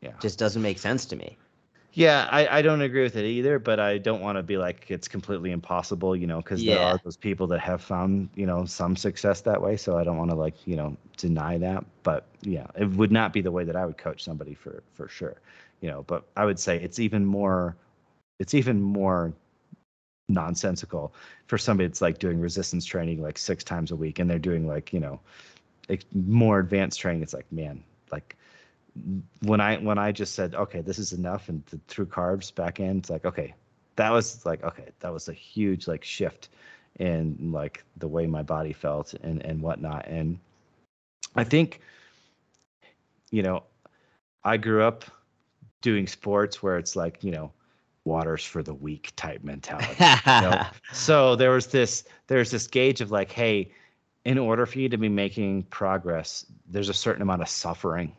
yeah, 0.00 0.12
just 0.20 0.38
doesn't 0.38 0.62
make 0.62 0.78
sense 0.78 1.04
to 1.06 1.16
me. 1.16 1.36
Yeah, 1.98 2.28
I, 2.30 2.58
I 2.58 2.62
don't 2.62 2.80
agree 2.80 3.02
with 3.02 3.16
it 3.16 3.24
either, 3.24 3.58
but 3.58 3.80
I 3.80 3.98
don't 3.98 4.20
want 4.20 4.38
to 4.38 4.42
be 4.44 4.56
like 4.56 4.88
it's 4.88 5.08
completely 5.08 5.50
impossible, 5.50 6.14
you 6.14 6.28
know, 6.28 6.36
because 6.36 6.62
yeah. 6.62 6.76
there 6.76 6.84
are 6.84 7.00
those 7.02 7.16
people 7.16 7.48
that 7.48 7.58
have 7.58 7.82
found, 7.82 8.28
you 8.36 8.46
know, 8.46 8.64
some 8.66 8.94
success 8.94 9.40
that 9.40 9.60
way. 9.60 9.76
So 9.76 9.98
I 9.98 10.04
don't 10.04 10.16
want 10.16 10.30
to 10.30 10.36
like, 10.36 10.54
you 10.64 10.76
know, 10.76 10.96
deny 11.16 11.58
that. 11.58 11.84
But 12.04 12.28
yeah, 12.42 12.68
it 12.76 12.88
would 12.90 13.10
not 13.10 13.32
be 13.32 13.40
the 13.40 13.50
way 13.50 13.64
that 13.64 13.74
I 13.74 13.84
would 13.84 13.98
coach 13.98 14.22
somebody 14.22 14.54
for 14.54 14.84
for 14.94 15.08
sure, 15.08 15.40
you 15.80 15.90
know. 15.90 16.04
But 16.04 16.22
I 16.36 16.44
would 16.44 16.60
say 16.60 16.80
it's 16.80 17.00
even 17.00 17.26
more, 17.26 17.74
it's 18.38 18.54
even 18.54 18.80
more 18.80 19.32
nonsensical 20.28 21.12
for 21.48 21.58
somebody 21.58 21.88
that's 21.88 22.00
like 22.00 22.20
doing 22.20 22.38
resistance 22.38 22.84
training 22.84 23.20
like 23.20 23.36
six 23.36 23.64
times 23.64 23.90
a 23.90 23.96
week 23.96 24.20
and 24.20 24.30
they're 24.30 24.38
doing 24.38 24.68
like 24.68 24.92
you 24.92 25.00
know 25.00 25.18
like 25.88 26.04
more 26.14 26.60
advanced 26.60 27.00
training 27.00 27.22
it's 27.22 27.32
like 27.34 27.50
man 27.50 27.82
like 28.12 28.36
when 29.42 29.60
i 29.60 29.76
when 29.76 29.98
i 29.98 30.12
just 30.12 30.34
said 30.34 30.54
okay 30.54 30.80
this 30.80 30.98
is 30.98 31.12
enough 31.12 31.48
and 31.48 31.64
the, 31.66 31.78
threw 31.88 32.06
carbs 32.06 32.54
back 32.54 32.80
in 32.80 32.98
it's 32.98 33.10
like 33.10 33.24
okay 33.24 33.54
that 33.96 34.10
was 34.10 34.44
like 34.46 34.62
okay 34.62 34.88
that 35.00 35.12
was 35.12 35.28
a 35.28 35.32
huge 35.32 35.88
like 35.88 36.04
shift 36.04 36.48
in 36.98 37.36
like 37.52 37.84
the 37.96 38.08
way 38.08 38.26
my 38.26 38.42
body 38.42 38.72
felt 38.72 39.14
and 39.22 39.44
and 39.44 39.60
whatnot 39.60 40.06
and 40.06 40.38
i 41.36 41.44
think 41.44 41.80
you 43.30 43.42
know 43.42 43.62
i 44.44 44.56
grew 44.56 44.82
up 44.82 45.04
doing 45.80 46.06
sports 46.06 46.62
where 46.62 46.78
it's 46.78 46.96
like 46.96 47.22
you 47.22 47.30
know 47.30 47.52
waters 48.08 48.44
for 48.44 48.62
the 48.62 48.74
weak 48.74 49.12
type 49.14 49.44
mentality. 49.44 49.94
you 50.00 50.16
know? 50.26 50.66
So 50.92 51.36
there 51.36 51.50
was 51.50 51.68
this 51.68 52.04
there's 52.26 52.50
this 52.50 52.66
gauge 52.66 53.00
of 53.00 53.12
like, 53.12 53.30
hey, 53.30 53.70
in 54.24 54.38
order 54.38 54.66
for 54.66 54.80
you 54.80 54.88
to 54.88 54.98
be 54.98 55.08
making 55.08 55.64
progress, 55.64 56.44
there's 56.68 56.88
a 56.88 56.94
certain 56.94 57.22
amount 57.22 57.42
of 57.42 57.48
suffering 57.48 58.16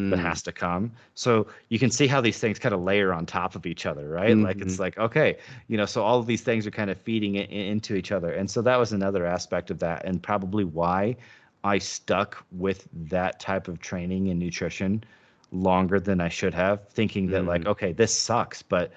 mm. 0.00 0.10
that 0.10 0.18
has 0.18 0.42
to 0.42 0.52
come. 0.52 0.92
So 1.14 1.46
you 1.68 1.78
can 1.78 1.90
see 1.90 2.06
how 2.06 2.20
these 2.20 2.38
things 2.38 2.58
kind 2.58 2.74
of 2.74 2.82
layer 2.82 3.12
on 3.12 3.26
top 3.26 3.54
of 3.54 3.66
each 3.66 3.86
other, 3.86 4.08
right? 4.08 4.30
Mm-hmm. 4.30 4.44
Like 4.44 4.60
it's 4.60 4.74
mm-hmm. 4.74 4.82
like, 4.82 4.98
okay, 4.98 5.38
you 5.68 5.76
know, 5.76 5.86
so 5.86 6.02
all 6.02 6.18
of 6.18 6.26
these 6.26 6.42
things 6.42 6.66
are 6.66 6.70
kind 6.70 6.90
of 6.90 7.00
feeding 7.00 7.36
it 7.36 7.50
into 7.50 7.94
each 7.94 8.12
other. 8.12 8.32
And 8.32 8.50
so 8.50 8.62
that 8.62 8.76
was 8.76 8.92
another 8.92 9.26
aspect 9.26 9.70
of 9.70 9.78
that 9.80 10.04
and 10.04 10.22
probably 10.22 10.64
why 10.64 11.16
I 11.62 11.78
stuck 11.78 12.44
with 12.52 12.88
that 13.08 13.38
type 13.38 13.68
of 13.68 13.80
training 13.80 14.28
and 14.30 14.38
nutrition 14.38 15.04
longer 15.52 16.00
than 16.00 16.20
I 16.20 16.28
should 16.28 16.54
have, 16.54 16.88
thinking 16.88 17.26
that 17.28 17.42
mm. 17.42 17.46
like, 17.46 17.66
okay, 17.66 17.92
this 17.92 18.14
sucks, 18.14 18.62
but 18.62 18.92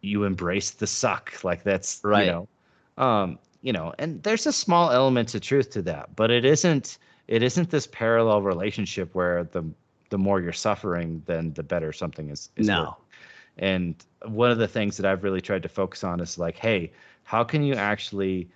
you 0.00 0.24
embrace 0.24 0.70
the 0.70 0.86
suck. 0.86 1.44
Like 1.44 1.62
that's 1.62 2.00
right. 2.02 2.26
You 2.26 2.32
know, 2.32 2.48
um, 3.04 3.38
you 3.62 3.72
know, 3.72 3.92
and 3.98 4.22
there's 4.22 4.46
a 4.46 4.52
small 4.52 4.90
element 4.90 5.34
of 5.34 5.42
truth 5.42 5.70
to 5.70 5.82
that, 5.82 6.16
but 6.16 6.30
it 6.30 6.44
isn't. 6.44 6.98
It 7.28 7.44
isn't 7.44 7.70
this 7.70 7.86
parallel 7.86 8.42
relationship 8.42 9.14
where 9.14 9.44
the 9.44 9.62
the 10.10 10.18
more 10.18 10.40
you're 10.40 10.52
suffering, 10.52 11.22
then 11.26 11.52
the 11.54 11.62
better 11.62 11.92
something 11.92 12.28
is. 12.30 12.50
is 12.56 12.66
no. 12.66 12.80
Working. 12.80 12.94
And 13.58 13.94
one 14.26 14.50
of 14.50 14.58
the 14.58 14.68
things 14.68 14.96
that 14.96 15.06
I've 15.06 15.24
really 15.24 15.40
tried 15.40 15.62
to 15.62 15.68
focus 15.68 16.04
on 16.04 16.20
is 16.20 16.38
like, 16.38 16.56
hey, 16.56 16.92
how 17.24 17.42
can 17.44 17.62
you 17.62 17.74
actually, 17.74 18.48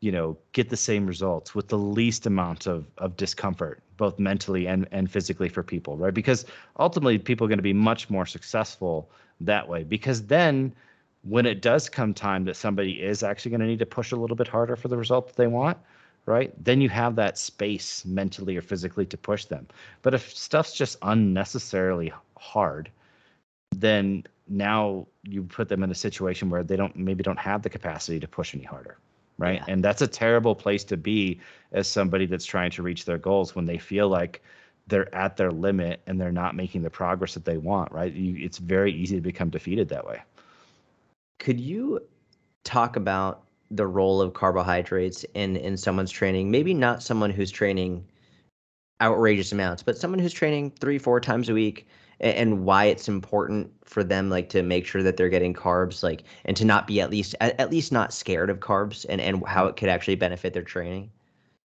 you 0.00 0.12
know, 0.12 0.36
get 0.52 0.70
the 0.70 0.76
same 0.76 1.06
results 1.06 1.54
with 1.54 1.68
the 1.68 1.78
least 1.78 2.26
amount 2.26 2.66
of 2.66 2.86
of 2.98 3.16
discomfort, 3.16 3.82
both 3.96 4.18
mentally 4.18 4.66
and 4.66 4.88
and 4.92 5.10
physically 5.10 5.48
for 5.48 5.62
people, 5.62 5.96
right? 5.96 6.14
Because 6.14 6.46
ultimately, 6.78 7.18
people 7.18 7.44
are 7.44 7.48
going 7.48 7.58
to 7.58 7.62
be 7.62 7.72
much 7.72 8.10
more 8.10 8.26
successful 8.26 9.10
that 9.40 9.68
way 9.68 9.84
because 9.84 10.26
then 10.26 10.74
when 11.22 11.46
it 11.46 11.60
does 11.60 11.88
come 11.88 12.14
time 12.14 12.44
that 12.44 12.56
somebody 12.56 12.92
is 13.02 13.22
actually 13.22 13.50
going 13.50 13.60
to 13.60 13.66
need 13.66 13.78
to 13.78 13.86
push 13.86 14.12
a 14.12 14.16
little 14.16 14.36
bit 14.36 14.48
harder 14.48 14.76
for 14.76 14.88
the 14.88 14.96
result 14.96 15.26
that 15.26 15.36
they 15.36 15.46
want 15.46 15.76
right? 16.26 16.52
Then 16.62 16.80
you 16.80 16.88
have 16.88 17.16
that 17.16 17.38
space 17.38 18.04
mentally 18.04 18.56
or 18.56 18.62
physically 18.62 19.06
to 19.06 19.16
push 19.16 19.46
them. 19.46 19.66
But 20.02 20.14
if 20.14 20.34
stuff's 20.36 20.74
just 20.74 20.96
unnecessarily 21.02 22.12
hard 22.36 22.90
then 23.76 24.24
now 24.48 25.06
you 25.22 25.42
put 25.42 25.68
them 25.68 25.82
in 25.82 25.90
a 25.90 25.94
situation 25.94 26.50
where 26.50 26.62
they 26.62 26.76
don't 26.76 26.96
maybe 26.96 27.22
don't 27.22 27.38
have 27.38 27.62
the 27.62 27.70
capacity 27.70 28.18
to 28.20 28.28
push 28.28 28.54
any 28.54 28.64
harder 28.64 28.96
right? 29.38 29.62
Yeah. 29.66 29.72
and 29.72 29.82
that's 29.82 30.02
a 30.02 30.06
terrible 30.06 30.54
place 30.54 30.84
to 30.84 30.96
be 30.98 31.40
as 31.72 31.88
somebody 31.88 32.26
that's 32.26 32.44
trying 32.44 32.70
to 32.72 32.82
reach 32.82 33.06
their 33.06 33.16
goals 33.16 33.54
when 33.54 33.64
they 33.64 33.78
feel 33.78 34.08
like 34.08 34.42
they're 34.86 35.14
at 35.14 35.36
their 35.36 35.50
limit 35.50 36.00
and 36.06 36.20
they're 36.20 36.32
not 36.32 36.54
making 36.54 36.82
the 36.82 36.90
progress 36.90 37.34
that 37.34 37.44
they 37.44 37.56
want 37.56 37.90
right? 37.92 38.12
You, 38.12 38.44
it's 38.44 38.58
very 38.58 38.92
easy 38.92 39.16
to 39.16 39.22
become 39.22 39.48
defeated 39.48 39.88
that 39.88 40.06
way. 40.06 40.20
Could 41.38 41.60
you 41.60 42.00
talk 42.64 42.96
about 42.96 43.44
the 43.70 43.86
role 43.86 44.20
of 44.20 44.34
carbohydrates 44.34 45.24
in 45.34 45.56
in 45.56 45.76
someone's 45.76 46.10
training. 46.10 46.50
Maybe 46.50 46.74
not 46.74 47.02
someone 47.02 47.30
who's 47.30 47.50
training 47.50 48.04
outrageous 49.02 49.52
amounts 49.52 49.82
but 49.82 49.96
someone 49.96 50.18
who's 50.18 50.32
training 50.32 50.70
three 50.78 50.98
four 50.98 51.20
times 51.20 51.48
a 51.48 51.54
week 51.54 51.86
and 52.20 52.64
why 52.64 52.84
it's 52.84 53.08
important 53.08 53.72
for 53.84 54.04
them 54.04 54.28
like 54.28 54.50
to 54.50 54.62
make 54.62 54.86
sure 54.86 55.02
that 55.02 55.16
they're 55.16 55.30
getting 55.30 55.54
carbs 55.54 56.02
like 56.02 56.24
and 56.44 56.56
to 56.56 56.64
not 56.64 56.86
be 56.86 57.00
at 57.00 57.10
least 57.10 57.34
at, 57.40 57.58
at 57.58 57.70
least 57.70 57.92
not 57.92 58.12
scared 58.12 58.50
of 58.50 58.60
carbs 58.60 59.06
and 59.08 59.20
and 59.20 59.44
how 59.46 59.66
it 59.66 59.76
could 59.76 59.88
actually 59.88 60.16
benefit 60.16 60.52
their 60.52 60.62
training. 60.62 61.10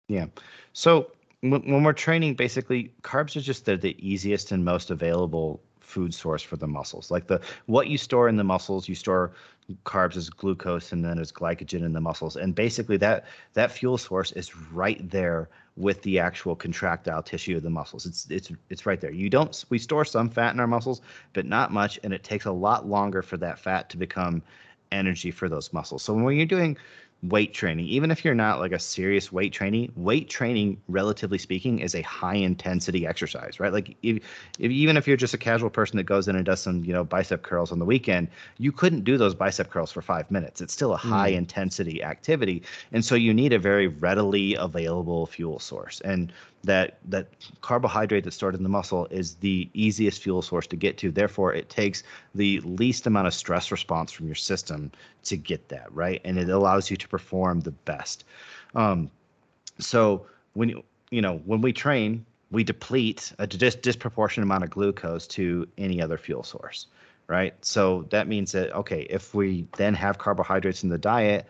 Yeah. 0.10 0.26
So 0.74 1.12
when, 1.41 1.62
when 1.62 1.84
we're 1.84 1.94
training 1.94 2.36
basically 2.36 2.94
carbs 3.04 3.38
are 3.38 3.41
just 3.41 3.66
the, 3.66 3.78
the 3.78 3.96
easiest 4.06 4.52
and 4.52 4.66
most 4.66 4.91
available 4.91 5.62
food 5.80 6.14
source 6.14 6.41
for 6.41 6.58
the 6.58 6.68
muscles. 6.68 7.10
Like 7.10 7.28
the 7.28 7.39
what 7.68 7.88
you 7.88 7.98
store 7.98 8.28
in 8.28 8.36
the 8.36 8.44
muscles 8.44 8.89
you 8.89 8.96
store 8.96 9.34
carbs 9.86 10.18
as 10.18 10.30
glucose 10.30 10.91
and 10.91 11.03
then 11.03 11.20
as 11.20 11.32
glycogen 11.32 11.86
in 11.86 11.93
the 11.93 12.01
muscles. 12.01 12.36
And 12.36 12.53
basically 12.53 12.97
that 12.97 13.26
that 13.53 13.72
fuel 13.72 13.97
source 13.97 14.32
is 14.34 14.55
right 14.72 15.09
there 15.09 15.49
with 15.76 16.01
the 16.03 16.20
actual 16.20 16.55
contractile 16.55 17.24
tissue 17.24 17.57
of 17.57 17.64
the 17.64 17.70
muscles. 17.70 18.05
It's 18.05 18.28
it's 18.30 18.51
it's 18.70 18.86
right 18.86 18.99
there. 18.99 19.11
You 19.11 19.30
don't 19.30 19.64
we 19.70 19.78
store 19.78 20.05
some 20.05 20.30
fat 20.30 20.53
in 20.53 20.59
our 20.59 20.68
muscles 20.68 21.01
but 21.34 21.45
not 21.45 21.72
much 21.72 21.99
and 22.03 22.14
it 22.14 22.24
takes 22.24 22.45
a 22.45 22.51
lot 22.51 22.88
longer 22.88 23.22
for 23.22 23.38
that 23.38 23.59
fat 23.59 23.89
to 23.89 23.97
become 23.97 24.41
energy 24.91 25.32
for 25.32 25.49
those 25.49 25.74
muscles. 25.74 26.03
So 26.03 26.14
when 26.14 26.38
you're 26.38 26.45
doing 26.45 26.78
weight 27.24 27.54
training, 27.54 27.86
even 27.88 28.12
if 28.12 28.26
you're 28.26 28.36
not 28.36 28.60
like 28.60 28.74
a 28.74 28.80
serious 28.80 29.32
weight 29.32 29.54
training, 29.54 29.92
weight 29.96 30.30
training, 30.30 30.82
relatively 30.88 31.38
speaking, 31.38 31.80
is 31.80 31.96
a 31.96 32.02
high 32.02 32.36
intensity 32.36 33.08
exercise, 33.08 33.60
right? 33.60 33.72
Like 33.72 33.96
if, 34.04 34.18
if, 34.60 34.72
even 34.72 34.98
if 34.98 35.08
you're 35.08 35.18
just 35.18 35.34
a 35.34 35.38
casual 35.38 35.70
person 35.70 35.98
that 35.98 36.04
goes 36.04 36.28
in 36.28 36.36
and 36.36 36.46
does 36.46 36.62
some, 36.62 36.84
you 36.84 36.92
know, 36.92 37.04
bicep 37.04 37.42
curls 37.42 37.72
on 37.72 37.80
the 37.80 37.86
weekend, 37.86 38.28
you 38.58 38.72
couldn't 38.72 39.06
do 39.06 39.18
those 39.18 39.34
bicep 39.34 39.70
curls 39.70 39.92
for 39.92 40.02
five 40.02 40.30
minutes. 40.30 40.60
It's 40.60 40.74
still 40.74 40.94
a 40.94 40.98
high 40.98 41.32
mm. 41.32 41.38
intensity 41.38 42.04
activity. 42.04 42.62
And 42.92 43.04
so 43.06 43.16
you 43.16 43.34
need 43.34 43.54
a 43.54 43.60
very 43.60 43.88
readily 43.88 44.56
available 44.56 45.26
fuel 45.26 45.60
source. 45.60 46.02
And 46.02 46.34
that 46.64 46.97
that 47.05 47.28
carbohydrate 47.61 48.24
that's 48.24 48.36
stored 48.36 48.55
in 48.55 48.64
the 48.64 48.70
muscle 48.70 49.07
is 49.11 49.36
the 49.36 49.70
easiest 49.74 50.22
fuel 50.22 50.41
source 50.41 50.66
to 50.68 50.76
get 50.76 50.97
to. 50.97 51.11
Therefore, 51.11 51.53
it 51.53 51.70
takes 51.70 52.03
the 52.36 52.61
least 52.61 53.05
amount 53.05 53.28
of 53.28 53.34
stress 53.34 53.72
response 53.72 54.11
from 54.11 54.28
your 54.28 54.36
system 54.36 54.91
to 55.26 55.38
get 55.38 55.70
that 55.70 55.93
right, 55.93 56.22
and 56.24 56.38
it 56.38 56.49
allows 56.49 56.89
you 56.89 56.97
to 56.97 57.07
perform 57.07 57.61
the 57.61 57.72
best. 57.72 58.24
Um, 58.76 59.11
so 59.80 60.26
when 60.53 60.70
you 60.70 60.84
you 61.11 61.22
know 61.22 61.41
when 61.45 61.61
we 61.61 61.74
train, 61.74 62.26
we 62.51 62.64
deplete 62.64 63.34
a 63.39 63.47
dis- 63.47 63.76
disproportionate 63.76 64.45
amount 64.45 64.64
of 64.64 64.70
glucose 64.70 65.28
to 65.28 65.68
any 65.78 66.01
other 66.01 66.18
fuel 66.18 66.43
source, 66.43 66.88
right? 67.28 67.53
So 67.64 68.03
that 68.09 68.28
means 68.28 68.53
that 68.53 68.74
okay, 68.74 69.01
if 69.09 69.34
we 69.34 69.68
then 69.78 69.93
have 69.95 70.18
carbohydrates 70.18 70.84
in 70.84 70.89
the 70.89 70.97
diet 70.97 71.45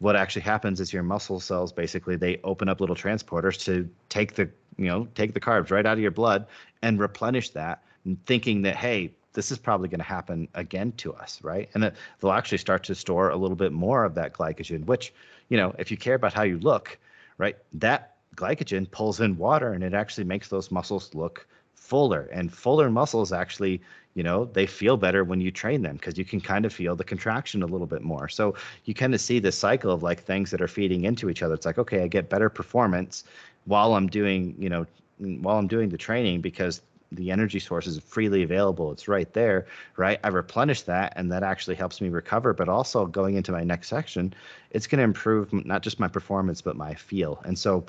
what 0.00 0.16
actually 0.16 0.42
happens 0.42 0.80
is 0.80 0.92
your 0.92 1.02
muscle 1.02 1.40
cells 1.40 1.72
basically 1.72 2.16
they 2.16 2.38
open 2.44 2.68
up 2.68 2.80
little 2.80 2.96
transporters 2.96 3.62
to 3.64 3.88
take 4.08 4.34
the 4.34 4.48
you 4.78 4.86
know 4.86 5.06
take 5.14 5.34
the 5.34 5.40
carbs 5.40 5.70
right 5.70 5.84
out 5.84 5.94
of 5.94 6.00
your 6.00 6.10
blood 6.10 6.46
and 6.82 6.98
replenish 6.98 7.50
that 7.50 7.82
thinking 8.26 8.62
that 8.62 8.76
hey 8.76 9.12
this 9.34 9.52
is 9.52 9.58
probably 9.58 9.88
going 9.88 10.00
to 10.00 10.04
happen 10.04 10.48
again 10.54 10.92
to 10.92 11.12
us 11.14 11.40
right? 11.42 11.68
And 11.74 11.92
they'll 12.20 12.32
actually 12.32 12.58
start 12.58 12.82
to 12.84 12.94
store 12.94 13.30
a 13.30 13.36
little 13.36 13.56
bit 13.56 13.72
more 13.72 14.04
of 14.04 14.14
that 14.14 14.32
glycogen 14.32 14.86
which 14.86 15.12
you 15.48 15.56
know 15.56 15.74
if 15.78 15.90
you 15.90 15.96
care 15.96 16.14
about 16.14 16.32
how 16.32 16.42
you 16.42 16.58
look 16.58 16.98
right 17.36 17.56
that 17.74 18.16
glycogen 18.36 18.90
pulls 18.90 19.20
in 19.20 19.36
water 19.36 19.72
and 19.72 19.82
it 19.82 19.94
actually 19.94 20.24
makes 20.24 20.48
those 20.48 20.70
muscles 20.70 21.14
look 21.14 21.46
fuller. 21.74 22.28
And 22.32 22.52
fuller 22.52 22.90
muscles 22.90 23.32
actually 23.32 23.80
you 24.14 24.24
know 24.24 24.46
they 24.46 24.66
feel 24.66 24.96
better 24.96 25.22
when 25.22 25.40
you 25.40 25.50
train 25.50 25.82
them 25.82 25.96
because 25.96 26.18
you 26.18 26.24
can 26.24 26.40
kind 26.40 26.64
of 26.64 26.72
feel 26.72 26.96
the 26.96 27.04
contraction 27.04 27.62
a 27.62 27.66
little 27.66 27.86
bit 27.86 28.02
more. 28.02 28.28
So 28.28 28.54
you 28.84 28.94
kind 28.94 29.14
of 29.14 29.20
see 29.20 29.38
this 29.38 29.56
cycle 29.56 29.92
of 29.92 30.02
like 30.02 30.20
things 30.20 30.50
that 30.50 30.60
are 30.60 30.68
feeding 30.68 31.04
into 31.04 31.30
each 31.30 31.42
other. 31.42 31.54
It's 31.54 31.66
like 31.66 31.78
okay 31.78 32.02
i 32.02 32.08
get 32.08 32.28
better 32.28 32.48
performance 32.48 33.24
while 33.68 33.94
i'm 33.94 34.08
doing 34.08 34.54
you 34.58 34.68
know 34.68 34.86
while 35.18 35.58
i'm 35.58 35.68
doing 35.68 35.88
the 35.88 35.98
training 35.98 36.40
because 36.40 36.82
the 37.12 37.30
energy 37.30 37.58
source 37.58 37.86
is 37.86 37.98
freely 38.00 38.42
available 38.42 38.92
it's 38.92 39.08
right 39.08 39.32
there 39.32 39.66
right? 39.96 40.20
I 40.22 40.28
replenish 40.28 40.82
that 40.82 41.12
and 41.16 41.32
that 41.32 41.42
actually 41.42 41.76
helps 41.76 42.00
me 42.00 42.08
recover 42.08 42.52
but 42.52 42.68
also 42.68 43.06
going 43.06 43.34
into 43.36 43.52
my 43.52 43.64
next 43.64 43.88
section 43.88 44.34
it's 44.70 44.86
going 44.86 44.98
to 44.98 45.04
improve 45.04 45.52
not 45.64 45.82
just 45.82 45.98
my 45.98 46.08
performance 46.08 46.60
but 46.60 46.76
my 46.76 46.94
feel. 46.94 47.40
And 47.44 47.58
so 47.58 47.86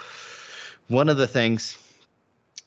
one 0.88 1.09
of 1.09 1.17
the 1.17 1.27
things 1.27 1.77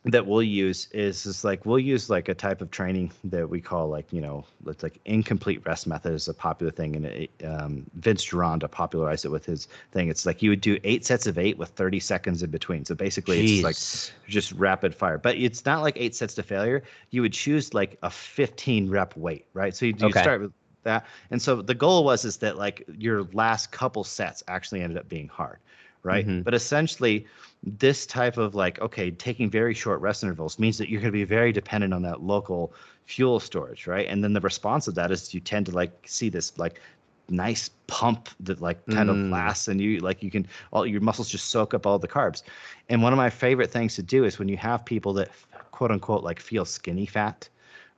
that 0.05 0.27
we'll 0.27 0.43
use 0.43 0.89
is 0.93 1.27
is 1.27 1.45
like 1.45 1.65
we'll 1.65 1.79
use 1.79 2.11
like 2.11 2.29
a 2.29 2.35
type 2.35 2.61
of 2.61 2.71
training 2.73 3.13
that 3.23 3.49
we 3.49 3.61
call 3.61 3.89
like 3.89 4.13
you 4.13 4.21
know 4.21 4.45
it's 4.67 4.83
like 4.83 4.99
incomplete 5.05 5.63
rest 5.65 5.87
method 5.87 6.13
is 6.13 6.27
a 6.27 6.35
popular 6.35 6.73
thing 6.73 6.97
and 6.97 7.07
it, 7.07 7.31
um, 7.45 7.89
Vince 7.95 8.27
Gironda 8.27 8.69
popularized 8.69 9.25
it 9.25 9.29
with 9.29 9.47
his 9.47 9.69
thing. 9.93 10.09
It's 10.09 10.27
like 10.27 10.43
you 10.43 10.51
would 10.51 10.61
do 10.61 10.77
eight 10.83 11.05
sets 11.05 11.29
of 11.29 11.39
eight 11.39 11.57
with 11.57 11.69
30 11.71 12.01
seconds 12.01 12.43
in 12.43 12.51
between. 12.51 12.85
So 12.85 12.97
basically 12.97 13.43
Jeez. 13.43 13.65
it's 13.65 14.11
like 14.13 14.29
just 14.29 14.53
rapid 14.53 14.93
fire, 14.93 15.19
but 15.19 15.37
it's 15.37 15.65
not 15.65 15.83
like 15.83 15.97
eight 15.97 16.17
sets 16.17 16.35
to 16.35 16.43
failure. 16.43 16.83
You 17.11 17.23
would 17.23 17.33
choose 17.33 17.73
like 17.73 17.97
a 18.03 18.11
15 18.11 18.91
rep 18.91 19.17
weight, 19.17 19.47
right? 19.55 19.75
So 19.75 19.87
you, 19.87 19.95
you 19.99 20.07
okay. 20.07 20.23
start 20.23 20.41
with 20.41 20.53
that, 20.83 21.07
and 21.31 21.41
so 21.41 21.63
the 21.63 21.75
goal 21.75 22.03
was 22.03 22.25
is 22.25 22.39
that 22.39 22.59
like 22.59 22.83
your 22.99 23.23
last 23.33 23.71
couple 23.71 24.03
sets 24.03 24.43
actually 24.49 24.83
ended 24.83 24.99
up 24.99 25.09
being 25.09 25.29
hard 25.29 25.59
right? 26.03 26.27
Mm-hmm. 26.27 26.43
But 26.43 26.55
essentially, 26.55 27.27
this 27.63 28.07
type 28.07 28.37
of 28.37 28.55
like, 28.55 28.81
okay, 28.81 29.11
taking 29.11 29.51
very 29.51 29.75
short 29.75 30.01
rest 30.01 30.23
intervals 30.23 30.59
means 30.59 30.79
that 30.79 30.89
you're 30.89 31.01
going 31.01 31.13
to 31.13 31.19
be 31.19 31.25
very 31.25 31.53
dependent 31.53 31.95
on 31.95 32.03
that 32.03 32.23
local 32.23 32.73
fuel 33.07 33.41
storage, 33.41 33.87
right? 33.87 34.07
And 34.09 34.23
then 34.23 34.33
the 34.33 34.41
response 34.41 34.89
of 34.89 34.95
that 34.97 35.11
is 35.11 35.33
you 35.33 35.41
tend 35.41 35.67
to 35.67 35.73
like 35.73 35.93
see 36.07 36.29
this 36.29 36.59
like 36.59 36.81
nice 37.29 37.71
pump 37.87 38.29
that 38.41 38.61
like 38.61 38.85
kind 38.87 39.09
mm. 39.09 39.13
of 39.13 39.31
lasts 39.31 39.69
and 39.69 39.81
you 39.81 39.99
like 40.01 40.23
you 40.23 40.31
can 40.31 40.47
all 40.73 40.87
your 40.87 41.01
muscles 41.01 41.29
just 41.29 41.51
soak 41.51 41.73
up 41.73 41.87
all 41.87 41.99
the 41.99 42.09
carbs 42.09 42.43
and 42.89 43.03
one 43.03 43.13
of 43.13 43.17
my 43.17 43.31
favorite 43.31 43.71
things 43.71 43.95
to 43.95 44.03
do 44.03 44.25
is 44.25 44.39
when 44.39 44.49
you 44.49 44.57
have 44.57 44.85
people 44.85 45.13
that 45.13 45.31
quote 45.71 45.91
unquote 45.91 46.23
like 46.23 46.41
feel 46.41 46.65
skinny 46.65 47.07
fat 47.07 47.49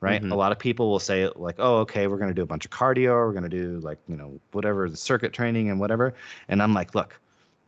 right 0.00 0.22
mm-hmm. 0.22 0.32
a 0.32 0.36
lot 0.36 0.52
of 0.52 0.58
people 0.58 0.90
will 0.90 0.98
say 0.98 1.28
like 1.36 1.56
oh 1.58 1.78
okay 1.78 2.06
we're 2.06 2.18
going 2.18 2.28
to 2.28 2.34
do 2.34 2.42
a 2.42 2.46
bunch 2.46 2.64
of 2.64 2.70
cardio 2.70 3.10
we're 3.10 3.32
going 3.32 3.42
to 3.42 3.48
do 3.48 3.78
like 3.80 3.98
you 4.08 4.16
know 4.16 4.38
whatever 4.52 4.88
the 4.88 4.96
circuit 4.96 5.32
training 5.32 5.70
and 5.70 5.80
whatever 5.80 6.14
and 6.48 6.62
i'm 6.62 6.74
like 6.74 6.94
look 6.94 7.18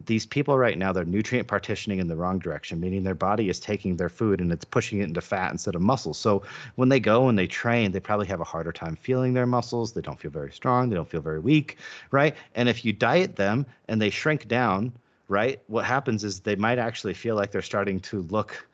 these 0.04 0.26
people 0.26 0.58
right 0.58 0.78
now 0.78 0.92
they're 0.92 1.04
nutrient 1.04 1.48
partitioning 1.48 1.98
in 1.98 2.06
the 2.06 2.16
wrong 2.16 2.38
direction 2.38 2.78
meaning 2.78 3.02
their 3.02 3.14
body 3.14 3.48
is 3.48 3.58
taking 3.58 3.96
their 3.96 4.08
food 4.08 4.40
and 4.40 4.52
it's 4.52 4.64
pushing 4.64 5.00
it 5.00 5.04
into 5.04 5.20
fat 5.20 5.50
instead 5.50 5.74
of 5.74 5.80
muscle 5.80 6.12
so 6.12 6.42
when 6.74 6.88
they 6.88 7.00
go 7.00 7.28
and 7.28 7.38
they 7.38 7.46
train 7.46 7.92
they 7.92 8.00
probably 8.00 8.26
have 8.26 8.40
a 8.40 8.44
harder 8.44 8.72
time 8.72 8.96
feeling 8.96 9.32
their 9.32 9.46
muscles. 9.46 9.92
They 9.92 10.00
don't 10.00 10.20
feel 10.20 10.30
very 10.30 10.52
strong. 10.52 10.88
They 10.88 10.96
don't 10.96 11.08
feel 11.08 11.20
very 11.22 11.40
weak 11.40 11.78
right? 12.10 12.34
And 12.54 12.68
if 12.68 12.84
you 12.84 12.92
diet 12.92 13.36
them 13.36 13.66
and 13.88 14.00
they 14.00 14.10
shrink 14.10 14.48
down 14.48 14.92
right 15.28 15.60
what 15.66 15.84
happens 15.84 16.22
is 16.24 16.40
they 16.40 16.56
might 16.56 16.78
actually 16.78 17.14
feel 17.14 17.34
like 17.34 17.50
they're 17.50 17.62
starting 17.62 17.98
to 18.00 18.22
look 18.22 18.68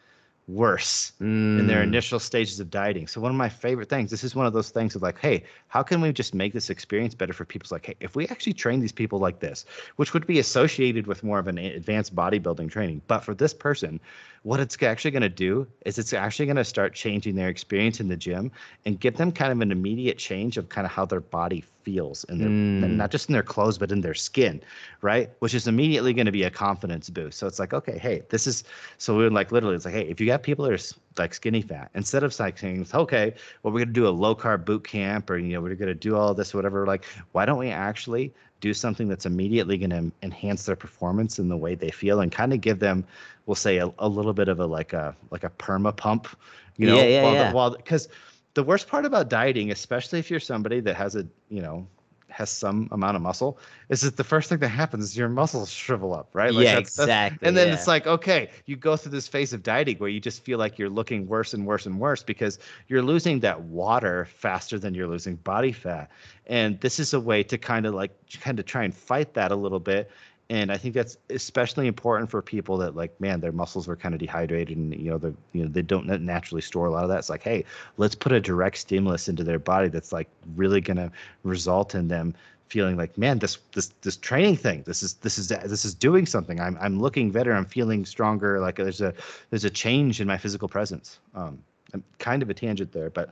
worse 0.48 1.12
mm. 1.20 1.58
in 1.58 1.66
their 1.66 1.80
mm. 1.80 1.84
initial 1.84 2.18
stages 2.18 2.58
of 2.60 2.70
dieting. 2.70 3.06
So 3.06 3.20
one 3.20 3.30
of 3.30 3.36
my 3.36 3.48
favorite 3.48 3.88
things, 3.88 4.10
this 4.10 4.24
is 4.24 4.34
one 4.34 4.46
of 4.46 4.52
those 4.52 4.70
things 4.70 4.96
of 4.96 5.02
like, 5.02 5.18
hey, 5.18 5.44
how 5.68 5.82
can 5.82 6.00
we 6.00 6.12
just 6.12 6.34
make 6.34 6.52
this 6.52 6.70
experience 6.70 7.14
better 7.14 7.32
for 7.32 7.44
people? 7.44 7.64
It's 7.64 7.72
like, 7.72 7.86
hey, 7.86 7.96
if 8.00 8.16
we 8.16 8.26
actually 8.28 8.54
train 8.54 8.80
these 8.80 8.92
people 8.92 9.18
like 9.18 9.40
this, 9.40 9.64
which 9.96 10.12
would 10.14 10.26
be 10.26 10.38
associated 10.38 11.06
with 11.06 11.22
more 11.22 11.38
of 11.38 11.46
an 11.46 11.58
advanced 11.58 12.14
bodybuilding 12.14 12.70
training, 12.70 13.02
but 13.06 13.20
for 13.20 13.34
this 13.34 13.54
person, 13.54 14.00
what 14.42 14.58
it's 14.58 14.80
actually 14.82 15.10
going 15.10 15.22
to 15.22 15.28
do 15.28 15.66
is 15.86 15.98
it's 15.98 16.12
actually 16.12 16.46
going 16.46 16.56
to 16.56 16.64
start 16.64 16.94
changing 16.94 17.36
their 17.36 17.48
experience 17.48 18.00
in 18.00 18.08
the 18.08 18.16
gym 18.16 18.50
and 18.84 18.98
give 18.98 19.16
them 19.16 19.30
kind 19.30 19.52
of 19.52 19.60
an 19.60 19.70
immediate 19.70 20.18
change 20.18 20.56
of 20.56 20.68
kind 20.68 20.84
of 20.84 20.90
how 20.90 21.04
their 21.04 21.20
body 21.20 21.64
feels 21.84 22.24
and 22.28 22.40
mm. 22.40 22.96
not 22.96 23.10
just 23.10 23.28
in 23.28 23.32
their 23.32 23.42
clothes 23.42 23.76
but 23.76 23.90
in 23.90 24.00
their 24.00 24.14
skin 24.14 24.60
right 25.00 25.30
which 25.40 25.52
is 25.52 25.66
immediately 25.66 26.12
going 26.12 26.26
to 26.26 26.32
be 26.32 26.44
a 26.44 26.50
confidence 26.50 27.10
boost 27.10 27.38
so 27.38 27.46
it's 27.46 27.58
like 27.58 27.74
okay 27.74 27.98
hey 27.98 28.22
this 28.28 28.46
is 28.46 28.62
so 28.98 29.16
we're 29.16 29.30
like 29.30 29.50
literally 29.50 29.74
it's 29.74 29.84
like 29.84 29.94
hey 29.94 30.08
if 30.08 30.20
you 30.20 30.26
got 30.26 30.44
people 30.44 30.64
that 30.64 30.72
are 30.72 30.96
like 31.18 31.34
skinny 31.34 31.60
fat 31.60 31.90
instead 31.94 32.22
of 32.22 32.38
like 32.38 32.56
saying 32.56 32.86
okay 32.94 33.34
well 33.62 33.72
we're 33.72 33.80
going 33.80 33.88
to 33.88 33.92
do 33.92 34.06
a 34.06 34.10
low 34.10 34.34
carb 34.34 34.64
boot 34.64 34.84
camp 34.84 35.28
or 35.28 35.38
you 35.38 35.52
know 35.52 35.60
we're 35.60 35.74
going 35.74 35.88
to 35.88 35.94
do 35.94 36.16
all 36.16 36.34
this 36.34 36.54
or 36.54 36.58
whatever 36.58 36.86
like 36.86 37.04
why 37.32 37.44
don't 37.44 37.58
we 37.58 37.68
actually 37.68 38.32
do 38.62 38.72
something 38.72 39.08
that's 39.08 39.26
immediately 39.26 39.76
going 39.76 39.90
to 39.90 40.10
enhance 40.22 40.64
their 40.64 40.76
performance 40.76 41.38
in 41.38 41.48
the 41.48 41.56
way 41.56 41.74
they 41.74 41.90
feel 41.90 42.20
and 42.20 42.32
kind 42.32 42.54
of 42.54 42.62
give 42.62 42.78
them 42.78 43.04
we'll 43.44 43.56
say 43.56 43.78
a, 43.78 43.92
a 43.98 44.08
little 44.08 44.32
bit 44.32 44.48
of 44.48 44.60
a 44.60 44.66
like 44.66 44.94
a 44.94 45.14
like 45.30 45.44
a 45.44 45.50
perma 45.50 45.94
pump 45.94 46.28
you 46.76 46.86
know 46.86 46.96
yeah, 46.96 47.02
yeah, 47.02 47.22
while 47.22 47.34
yeah. 47.34 47.52
while 47.52 47.70
because 47.76 48.08
the 48.54 48.62
worst 48.62 48.88
part 48.88 49.04
about 49.04 49.28
dieting 49.28 49.72
especially 49.72 50.18
if 50.20 50.30
you're 50.30 50.40
somebody 50.40 50.80
that 50.80 50.94
has 50.94 51.16
a 51.16 51.26
you 51.50 51.60
know 51.60 51.86
has 52.32 52.50
some 52.50 52.88
amount 52.90 53.16
of 53.16 53.22
muscle 53.22 53.58
is 53.88 54.00
that 54.00 54.16
the 54.16 54.24
first 54.24 54.48
thing 54.48 54.58
that 54.58 54.68
happens 54.68 55.04
is 55.04 55.16
your 55.16 55.28
muscles 55.28 55.70
shrivel 55.70 56.14
up, 56.14 56.30
right? 56.32 56.52
Like 56.52 56.64
yeah, 56.64 56.74
that's, 56.76 56.96
that's, 56.96 57.06
exactly. 57.06 57.46
and 57.46 57.56
then 57.56 57.68
yeah. 57.68 57.74
it's 57.74 57.86
like, 57.86 58.06
okay, 58.06 58.50
you 58.66 58.76
go 58.76 58.96
through 58.96 59.12
this 59.12 59.28
phase 59.28 59.52
of 59.52 59.62
dieting 59.62 59.98
where 59.98 60.08
you 60.08 60.20
just 60.20 60.44
feel 60.44 60.58
like 60.58 60.78
you're 60.78 60.90
looking 60.90 61.26
worse 61.26 61.54
and 61.54 61.66
worse 61.66 61.86
and 61.86 61.98
worse 61.98 62.22
because 62.22 62.58
you're 62.88 63.02
losing 63.02 63.40
that 63.40 63.60
water 63.60 64.26
faster 64.34 64.78
than 64.78 64.94
you're 64.94 65.08
losing 65.08 65.36
body 65.36 65.72
fat. 65.72 66.10
And 66.46 66.80
this 66.80 66.98
is 66.98 67.14
a 67.14 67.20
way 67.20 67.42
to 67.44 67.58
kind 67.58 67.86
of 67.86 67.94
like 67.94 68.12
kind 68.40 68.58
of 68.58 68.66
try 68.66 68.84
and 68.84 68.94
fight 68.94 69.34
that 69.34 69.52
a 69.52 69.56
little 69.56 69.80
bit 69.80 70.10
and 70.52 70.70
I 70.70 70.76
think 70.76 70.94
that's 70.94 71.16
especially 71.30 71.86
important 71.86 72.28
for 72.30 72.42
people 72.42 72.76
that 72.76 72.94
like, 72.94 73.18
man, 73.18 73.40
their 73.40 73.52
muscles 73.52 73.88
are 73.88 73.96
kind 73.96 74.14
of 74.14 74.20
dehydrated, 74.20 74.76
and 74.76 74.94
you 74.94 75.10
know, 75.10 75.16
they 75.16 75.32
you 75.52 75.62
know 75.62 75.68
they 75.68 75.80
don't 75.80 76.06
naturally 76.06 76.60
store 76.60 76.84
a 76.84 76.90
lot 76.90 77.04
of 77.04 77.08
that. 77.08 77.20
It's 77.20 77.30
like, 77.30 77.42
hey, 77.42 77.64
let's 77.96 78.14
put 78.14 78.32
a 78.32 78.40
direct 78.40 78.76
stimulus 78.76 79.28
into 79.28 79.44
their 79.44 79.58
body 79.58 79.88
that's 79.88 80.12
like 80.12 80.28
really 80.54 80.82
gonna 80.82 81.10
result 81.42 81.94
in 81.94 82.08
them 82.08 82.34
feeling 82.68 82.98
like, 82.98 83.16
man, 83.16 83.38
this 83.38 83.56
this 83.72 83.94
this 84.02 84.18
training 84.18 84.58
thing, 84.58 84.82
this 84.84 85.02
is 85.02 85.14
this 85.14 85.38
is 85.38 85.48
this 85.48 85.86
is 85.86 85.94
doing 85.94 86.26
something. 86.26 86.60
I'm 86.60 86.76
I'm 86.82 87.00
looking 87.00 87.30
better. 87.30 87.54
I'm 87.54 87.64
feeling 87.64 88.04
stronger. 88.04 88.60
Like 88.60 88.76
there's 88.76 89.00
a 89.00 89.14
there's 89.48 89.64
a 89.64 89.70
change 89.70 90.20
in 90.20 90.26
my 90.26 90.36
physical 90.36 90.68
presence. 90.68 91.18
Um, 91.34 91.62
I'm 91.94 92.04
kind 92.18 92.42
of 92.42 92.50
a 92.50 92.54
tangent 92.54 92.92
there, 92.92 93.08
but 93.08 93.30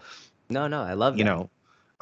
no, 0.49 0.67
no, 0.69 0.81
I 0.81 0.95
love 0.95 1.19
you 1.19 1.25
that. 1.25 1.31
know 1.31 1.51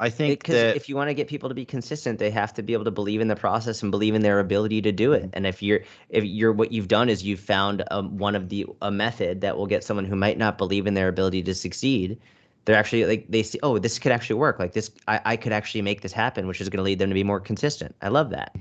I 0.01 0.09
think 0.09 0.39
because 0.39 0.55
that 0.55 0.75
if 0.77 0.87
you 0.87 0.95
want 0.95 1.09
to 1.09 1.13
get 1.13 1.27
people 1.27 1.49
to 1.49 1.55
be 1.55 1.65
consistent, 1.65 2.19
they 2.19 2.31
have 2.31 2.53
to 2.53 2.63
be 2.63 2.71
able 2.73 2.85
to 2.85 2.91
believe 2.91 3.19
in 3.19 3.27
the 3.27 3.35
process 3.35 3.81
and 3.81 3.91
believe 3.91 4.15
in 4.15 4.21
their 4.21 4.39
ability 4.39 4.81
to 4.83 4.91
do 4.93 5.11
it. 5.11 5.23
Mhm. 5.23 5.29
And 5.33 5.45
if 5.45 5.61
you're 5.61 5.81
if 6.09 6.23
you're 6.23 6.53
what 6.53 6.71
you've 6.71 6.87
done 6.87 7.09
is 7.09 7.23
you've 7.23 7.41
found 7.41 7.83
um, 7.91 8.17
one 8.17 8.35
of 8.35 8.47
the 8.47 8.65
a 8.81 8.91
method 8.91 9.41
that 9.41 9.57
will 9.57 9.67
get 9.67 9.83
someone 9.83 10.05
who 10.05 10.15
might 10.15 10.37
not 10.37 10.57
believe 10.57 10.87
in 10.87 10.93
their 10.93 11.09
ability 11.09 11.43
to 11.43 11.53
succeed. 11.53 12.17
They're 12.63 12.77
actually 12.77 13.05
like 13.05 13.25
they 13.29 13.43
see, 13.43 13.59
oh, 13.61 13.77
this 13.77 13.99
could 13.99 14.11
actually 14.13 14.37
work. 14.37 14.57
Like 14.57 14.73
this, 14.73 14.89
I, 15.07 15.19
I 15.25 15.35
could 15.35 15.51
actually 15.51 15.81
make 15.81 16.01
this 16.01 16.13
happen, 16.13 16.47
which 16.47 16.61
is 16.61 16.69
going 16.69 16.77
to 16.77 16.83
lead 16.83 16.99
them 16.99 17.09
to 17.09 17.13
be 17.13 17.23
more 17.23 17.39
consistent. 17.41 17.95
I 18.01 18.07
love 18.07 18.29
that. 18.29 18.55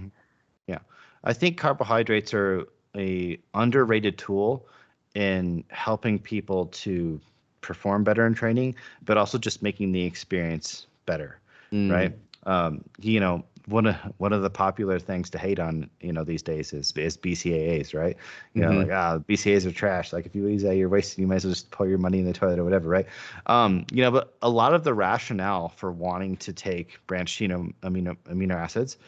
Yeah, 0.67 0.79
I 1.25 1.33
think 1.35 1.57
carbohydrates 1.57 2.35
are 2.35 2.67
a 2.97 3.39
underrated 3.55 4.19
tool 4.19 4.67
in 5.15 5.63
helping 5.69 6.19
people 6.19 6.67
to 6.67 7.21
perform 7.61 8.03
better 8.03 8.27
in 8.27 8.35
training, 8.35 8.75
but 9.05 9.17
also 9.17 9.39
just 9.39 9.63
making 9.63 9.93
the 9.93 10.05
experience 10.05 10.87
better, 11.09 11.43
Mm, 11.73 11.91
right? 11.91 12.17
Um, 12.47 12.85
you 13.01 13.21
know, 13.21 13.47
one 13.67 13.87
of 13.87 13.97
one 14.19 14.35
of 14.35 14.43
the 14.43 14.51
popular 14.51 15.01
things 15.01 15.31
to 15.33 15.39
hate 15.39 15.61
on, 15.61 15.91
you 16.01 16.13
know, 16.13 16.25
these 16.25 16.43
days 16.43 16.75
is 16.75 16.93
is 16.97 17.19
BCAAs, 17.19 17.95
right? 17.95 18.17
You 18.55 18.63
know, 18.63 18.75
Mhm. 18.75 18.85
like 18.85 18.93
ah, 18.93 19.19
BCAAs 19.27 19.67
are 19.67 19.73
trash. 19.73 20.13
Like 20.15 20.27
if 20.27 20.37
you 20.37 20.47
use 20.47 20.63
that, 20.65 20.77
you're 20.77 20.91
wasting. 20.91 21.23
You 21.23 21.29
might 21.29 21.37
as 21.37 21.47
well 21.47 21.55
just 21.55 21.73
pour 21.73 21.89
your 21.89 21.99
money 21.99 22.21
in 22.21 22.27
the 22.27 22.35
toilet 22.35 22.61
or 22.61 22.65
whatever, 22.65 22.89
right? 22.89 23.07
Um, 23.47 23.87
you 23.93 24.03
know, 24.03 24.13
but 24.13 24.37
a 24.43 24.51
lot 24.51 24.75
of 24.75 24.85
the 24.85 24.95
rationale 24.95 25.71
for 25.71 25.93
wanting 25.93 26.37
to 26.39 26.53
take 26.53 27.01
branched 27.09 27.41
amino 27.41 27.75
amino, 27.83 28.17
amino 28.31 28.55
acids 28.55 28.99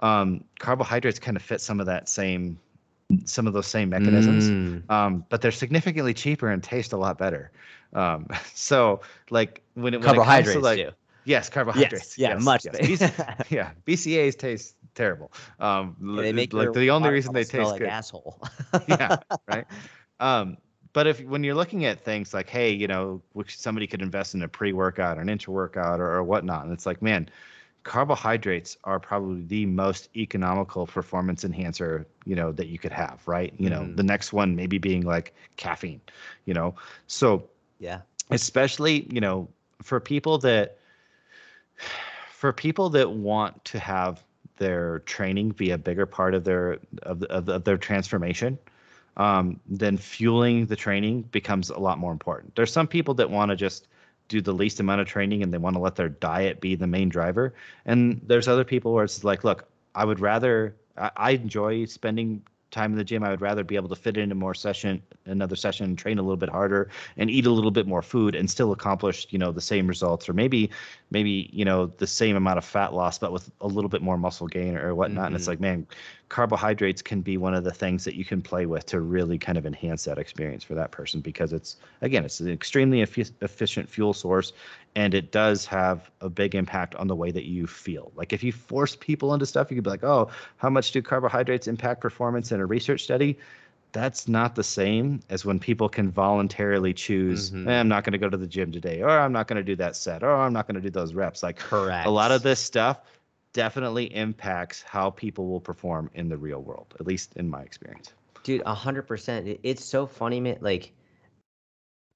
um, 0.00 0.44
carbohydrates 0.60 1.18
kind 1.20 1.36
of 1.36 1.42
fit 1.42 1.60
some 1.60 1.80
of 1.80 1.86
that 1.86 2.08
same 2.08 2.58
some 3.24 3.46
of 3.46 3.54
those 3.54 3.66
same 3.66 3.90
mechanisms 3.90 4.52
mm, 4.52 4.84
um, 4.90 5.24
but 5.30 5.42
they're 5.42 5.52
significantly 5.52 6.14
cheaper 6.14 6.50
and 6.50 6.62
taste 6.64 6.92
a 6.92 6.96
lot 6.96 7.18
better 7.18 7.52
um, 7.94 8.26
so 8.54 9.00
like 9.30 9.62
when 9.74 9.94
it, 9.94 10.02
when 10.02 10.14
it 10.14 10.22
comes 10.22 10.52
to 10.52 10.60
like 10.60 10.86
too. 10.86 10.90
Yes 11.26 11.50
carbohydrates 11.50 12.16
yeah, 12.18 12.30
yes, 12.30 12.44
much 12.44 12.64
yes. 12.64 12.78
BC 12.78 13.12
yeah 13.50 13.70
BCAAs 13.84 14.36
taste 14.36 14.76
terrible 14.94 15.30
um, 15.60 15.96
Yeah, 16.00 16.22
they 16.22 16.32
make 16.32 16.52
like 16.52 16.72
the 16.72 16.90
only 16.90 17.10
reason 17.10 17.34
they 17.34 17.44
taste 17.44 17.72
like 17.72 17.80
good 17.80 17.88
asshole. 17.88 18.40
yeah 18.88 19.16
right 19.48 19.66
um 20.20 20.56
but 20.92 21.06
if 21.06 21.20
when 21.24 21.44
you're 21.44 21.54
looking 21.54 21.84
at 21.84 22.04
things 22.04 22.32
like 22.32 22.48
hey 22.48 22.70
you 22.70 22.86
know 22.86 23.20
which 23.32 23.58
somebody 23.58 23.86
could 23.86 24.02
invest 24.02 24.34
in 24.34 24.42
a 24.42 24.48
pre-workout 24.48 25.18
or 25.18 25.20
an 25.20 25.28
intra-workout 25.28 26.00
or, 26.00 26.10
or 26.10 26.22
whatnot 26.22 26.64
and 26.64 26.72
it's 26.72 26.86
like 26.86 27.02
man 27.02 27.28
carbohydrates 27.82 28.76
are 28.84 28.98
probably 28.98 29.42
the 29.42 29.66
most 29.66 30.08
economical 30.16 30.86
performance 30.86 31.44
enhancer 31.44 32.06
you 32.24 32.34
know 32.34 32.50
that 32.52 32.66
you 32.68 32.78
could 32.78 32.92
have 32.92 33.22
right 33.26 33.52
you 33.58 33.68
know 33.68 33.82
Mhm. 33.82 33.96
the 33.96 34.02
next 34.02 34.32
one 34.32 34.56
maybe 34.56 34.78
being 34.78 35.02
like 35.02 35.34
caffeine 35.56 36.00
you 36.46 36.54
know 36.54 36.74
so 37.06 37.48
yeah. 37.78 38.00
especially 38.30 39.06
you 39.10 39.20
know 39.20 39.48
for 39.82 40.00
people 40.00 40.38
that 40.38 40.78
for 42.32 42.52
people 42.52 42.90
that 42.90 43.10
want 43.10 43.64
to 43.66 43.78
have 43.78 44.22
their 44.56 45.00
training 45.00 45.50
be 45.50 45.70
a 45.70 45.78
bigger 45.78 46.06
part 46.06 46.34
of 46.34 46.44
their 46.44 46.78
of, 47.02 47.22
of, 47.24 47.48
of 47.48 47.64
their 47.64 47.76
transformation 47.76 48.58
um, 49.16 49.60
then 49.66 49.96
fueling 49.96 50.66
the 50.66 50.76
training 50.76 51.22
becomes 51.22 51.70
a 51.70 51.78
lot 51.78 51.98
more 51.98 52.12
important. 52.12 52.54
There's 52.54 52.72
some 52.72 52.86
people 52.86 53.14
that 53.14 53.30
want 53.30 53.50
to 53.50 53.56
just 53.56 53.88
do 54.28 54.40
the 54.40 54.52
least 54.52 54.80
amount 54.80 55.00
of 55.00 55.06
training 55.06 55.42
and 55.42 55.52
they 55.52 55.58
want 55.58 55.76
to 55.76 55.80
let 55.80 55.96
their 55.96 56.08
diet 56.08 56.60
be 56.60 56.74
the 56.74 56.86
main 56.86 57.08
driver. 57.08 57.54
And 57.84 58.20
there's 58.26 58.48
other 58.48 58.64
people 58.64 58.92
where 58.92 59.04
it's 59.04 59.24
like 59.24 59.44
look 59.44 59.68
i 59.94 60.04
would 60.04 60.20
rather 60.20 60.74
i, 60.98 61.10
I 61.16 61.30
enjoy 61.30 61.86
spending 61.86 62.42
time 62.70 62.92
in 62.92 62.98
the 62.98 63.04
gym 63.04 63.22
i 63.22 63.30
would 63.30 63.40
rather 63.40 63.64
be 63.64 63.76
able 63.76 63.88
to 63.88 63.96
fit 63.96 64.16
into 64.16 64.34
more 64.34 64.54
session 64.54 65.00
another 65.26 65.56
session 65.56 65.96
train 65.96 66.18
a 66.18 66.22
little 66.22 66.36
bit 66.36 66.48
harder 66.48 66.88
and 67.16 67.30
eat 67.30 67.46
a 67.46 67.50
little 67.50 67.70
bit 67.70 67.86
more 67.86 68.02
food 68.02 68.34
and 68.34 68.50
still 68.50 68.72
accomplish 68.72 69.26
you 69.30 69.38
know 69.38 69.52
the 69.52 69.60
same 69.60 69.86
results 69.86 70.28
or 70.28 70.32
maybe 70.32 70.68
maybe 71.10 71.48
you 71.52 71.64
know 71.64 71.86
the 71.86 72.06
same 72.06 72.36
amount 72.36 72.58
of 72.58 72.64
fat 72.64 72.92
loss 72.92 73.18
but 73.18 73.32
with 73.32 73.50
a 73.60 73.66
little 73.66 73.88
bit 73.88 74.02
more 74.02 74.16
muscle 74.18 74.46
gain 74.48 74.76
or 74.76 74.94
whatnot 74.94 75.26
and 75.26 75.36
it's 75.36 75.44
Mhm. 75.44 75.48
like 75.48 75.60
man 75.60 75.86
carbohydrates 76.28 77.02
can 77.02 77.20
be 77.20 77.36
one 77.36 77.54
of 77.54 77.62
the 77.62 77.70
things 77.72 78.04
that 78.04 78.16
you 78.16 78.24
can 78.24 78.42
play 78.42 78.66
with 78.66 78.84
to 78.86 79.00
really 79.00 79.38
kind 79.38 79.56
of 79.56 79.64
enhance 79.64 80.04
that 80.04 80.18
experience 80.18 80.64
for 80.64 80.74
that 80.74 80.90
person 80.90 81.20
because 81.20 81.52
it's 81.52 81.76
again 82.02 82.24
it's 82.24 82.40
an 82.40 82.50
extremely 82.50 83.00
effi- 83.02 83.26
efficient 83.42 83.88
fuel 83.88 84.12
source 84.12 84.52
and 84.96 85.14
it 85.14 85.30
does 85.30 85.66
have 85.66 86.10
a 86.22 86.28
big 86.28 86.54
impact 86.54 86.94
on 86.96 87.06
the 87.06 87.14
way 87.14 87.30
that 87.30 87.44
you 87.44 87.66
feel 87.66 88.10
like 88.16 88.32
if 88.32 88.42
you 88.42 88.50
force 88.52 88.96
people 88.96 89.32
into 89.34 89.46
stuff 89.46 89.70
you 89.70 89.76
could 89.76 89.84
be 89.84 89.90
like 89.90 90.02
oh 90.04 90.28
how 90.56 90.68
much 90.68 90.90
do 90.90 91.00
carbohydrates 91.00 91.68
impact 91.68 92.00
performance 92.00 92.50
in 92.56 92.60
a 92.60 92.66
research 92.66 93.02
study 93.04 93.38
that's 93.92 94.26
not 94.28 94.54
the 94.56 94.64
same 94.64 95.20
as 95.30 95.44
when 95.44 95.58
people 95.58 95.88
can 95.88 96.10
voluntarily 96.10 96.92
choose 96.92 97.50
Mhm. 97.50 97.68
"Eh, 97.68 97.80
i'm 97.80 97.88
not 97.88 98.02
going 98.04 98.12
to 98.12 98.18
go 98.18 98.28
to 98.28 98.36
the 98.36 98.46
gym 98.46 98.72
today 98.72 99.00
or 99.02 99.10
i'm 99.10 99.32
not 99.32 99.46
going 99.46 99.56
to 99.56 99.62
do 99.62 99.76
that 99.76 99.94
set 99.94 100.22
or 100.24 100.34
i'm 100.34 100.52
not 100.52 100.66
going 100.66 100.74
to 100.74 100.80
do 100.80 100.90
those 100.90 101.14
reps 101.14 101.42
like 101.42 101.56
Correct. 101.56 102.06
a 102.06 102.10
lot 102.10 102.32
of 102.32 102.42
this 102.42 102.58
stuff 102.58 103.00
definitely 103.52 104.06
impacts 104.14 104.82
how 104.82 105.10
people 105.10 105.46
will 105.48 105.60
perform 105.60 106.10
in 106.14 106.28
the 106.28 106.36
real 106.36 106.60
world 106.62 106.94
at 106.98 107.06
least 107.06 107.36
in 107.36 107.48
my 107.48 107.62
experience 107.62 108.12
Dude, 108.42 108.62
a 108.64 108.74
hundred 108.74 109.08
percent. 109.08 109.58
It's 109.64 109.84
so 109.84 110.06
funny, 110.06 110.38
man. 110.38 110.58
Like 110.60 110.92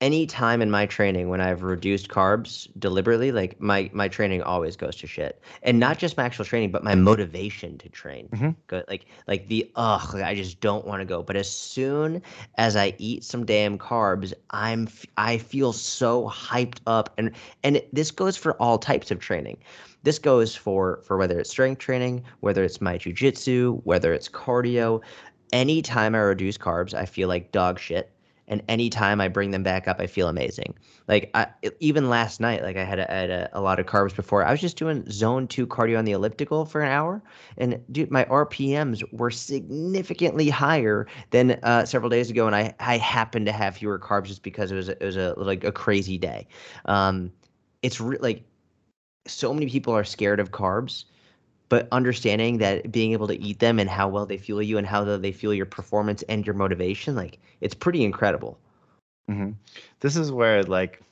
any 0.01 0.27
time 0.27 0.63
in 0.63 0.71
my 0.71 0.87
training 0.87 1.29
when 1.29 1.41
I've 1.41 1.63
reduced 1.63 2.09
carbs 2.09 2.69
deliberately, 2.79 3.33
like 3.33 3.61
my 3.61 3.91
my 3.93 4.09
training 4.09 4.43
always 4.43 4.77
goes 4.77 4.97
to 4.97 5.07
shit. 5.07 5.43
And 5.63 5.79
not 5.79 5.99
just 5.99 6.17
my 6.17 6.25
actual 6.25 6.45
training, 6.45 6.71
but 6.71 6.83
my 6.83 6.95
motivation 6.95 7.77
to 7.79 7.89
train. 7.91 8.29
Mhm. 8.33 8.57
Go, 8.67 8.83
like 8.89 9.07
like 9.29 9.49
the 9.49 9.71
ugh, 9.77 10.15
like, 10.15 10.25
I 10.25 10.35
just 10.35 10.61
don't 10.61 10.87
want 10.87 11.01
to 11.01 11.05
go. 11.05 11.23
But 11.23 11.37
as 11.37 11.51
soon 11.51 12.23
as 12.57 12.77
I 12.77 12.95
eat 12.99 13.25
some 13.25 13.45
damn 13.45 13.77
carbs, 13.79 14.33
I'm 14.51 14.89
I 15.19 15.37
feel 15.39 15.73
so 15.73 16.29
hyped 16.29 16.79
up. 16.87 17.13
And 17.19 17.33
and 17.63 17.77
it- 17.77 17.95
this 17.95 18.11
goes 18.11 18.37
for 18.37 18.53
all 18.55 18.79
types 18.79 19.11
of 19.11 19.19
training. 19.21 19.59
This 20.03 20.19
goes 20.19 20.55
for 20.57 21.01
for 21.05 21.19
whether 21.19 21.39
it's 21.39 21.51
strength 21.51 21.79
training, 21.81 22.25
whether 22.41 22.65
it's 22.65 22.81
my 22.81 22.97
jujitsu, 22.97 23.81
whether 23.85 24.15
it's 24.15 24.29
cardio 24.29 25.03
anytime 25.53 26.15
I 26.15 26.19
reduce 26.21 26.57
carbs, 26.57 26.95
I 26.95 27.05
feel 27.05 27.29
like 27.29 27.53
dog 27.53 27.79
shit. 27.79 28.11
And 28.51 28.63
anytime 28.69 29.21
I 29.21 29.29
bring 29.29 29.53
them 29.53 29.63
back 29.63 29.87
up, 29.87 30.01
I 30.01 30.09
feel 30.09 30.29
amazing. 30.29 30.75
Like 31.07 31.31
I, 31.35 31.47
even 31.79 32.11
last 32.11 32.41
night, 32.41 32.63
like 32.63 32.77
I 32.77 32.83
had, 32.83 32.99
a, 32.99 33.11
I 33.11 33.17
had 33.17 33.31
a, 33.31 33.51
a 33.53 33.61
lot 33.61 33.79
of 33.79 33.87
carbs 33.87 34.15
before. 34.15 34.45
I 34.45 34.51
was 34.51 34.61
just 34.61 34.77
doing 34.77 35.09
zone 35.09 35.47
two 35.47 35.69
cardio 35.69 35.99
on 35.99 36.05
the 36.05 36.13
elliptical 36.13 36.67
for 36.67 36.83
an 36.83 36.91
hour, 36.91 37.23
and 37.57 37.81
dude, 37.93 38.11
my 38.11 38.25
RPMs 38.25 39.03
were 39.13 39.31
significantly 39.31 40.49
higher 40.49 41.07
than 41.31 41.53
uh, 41.63 41.87
several 41.87 42.11
days 42.11 42.29
ago. 42.29 42.47
And 42.49 42.57
I, 42.57 42.75
I 42.81 42.99
happened 42.99 43.47
to 43.47 43.53
have 43.53 43.77
fewer 43.77 43.99
carbs 43.99 44.27
just 44.27 44.43
because 44.43 44.73
it 44.73 44.75
was, 44.75 44.89
it 44.89 45.01
was 45.01 45.17
a 45.17 45.35
like 45.37 45.63
a 45.63 45.73
crazy 45.73 46.19
day. 46.19 46.49
Um, 46.87 47.33
it's 47.83 48.01
re- 48.01 48.19
like 48.19 48.43
so 49.27 49.55
many 49.55 49.69
people 49.71 49.95
are 49.95 50.05
scared 50.05 50.41
of 50.41 50.51
carbs 50.51 51.05
but 51.71 51.89
understanding 51.93 52.59
that 52.59 52.93
being 52.93 53.13
able 53.13 53.29
to 53.29 53.41
eat 53.43 53.61
them 53.61 53.81
and 53.81 53.91
how 53.91 54.09
well 54.09 54.27
they 54.27 54.39
fuel 54.39 54.63
you 54.63 54.79
and 54.79 54.87
how 54.89 55.05
they 55.05 55.33
fuel 55.33 55.55
your 55.55 55.67
performance 55.67 56.23
and 56.29 56.47
your 56.47 56.57
motivation 56.57 57.17
like 57.17 57.39
it's 57.63 57.75
pretty 57.75 58.05
incredible 58.05 58.59
hmm 59.29 59.53
This 60.01 60.17
is 60.17 60.33
where 60.33 60.65
like 60.65 61.03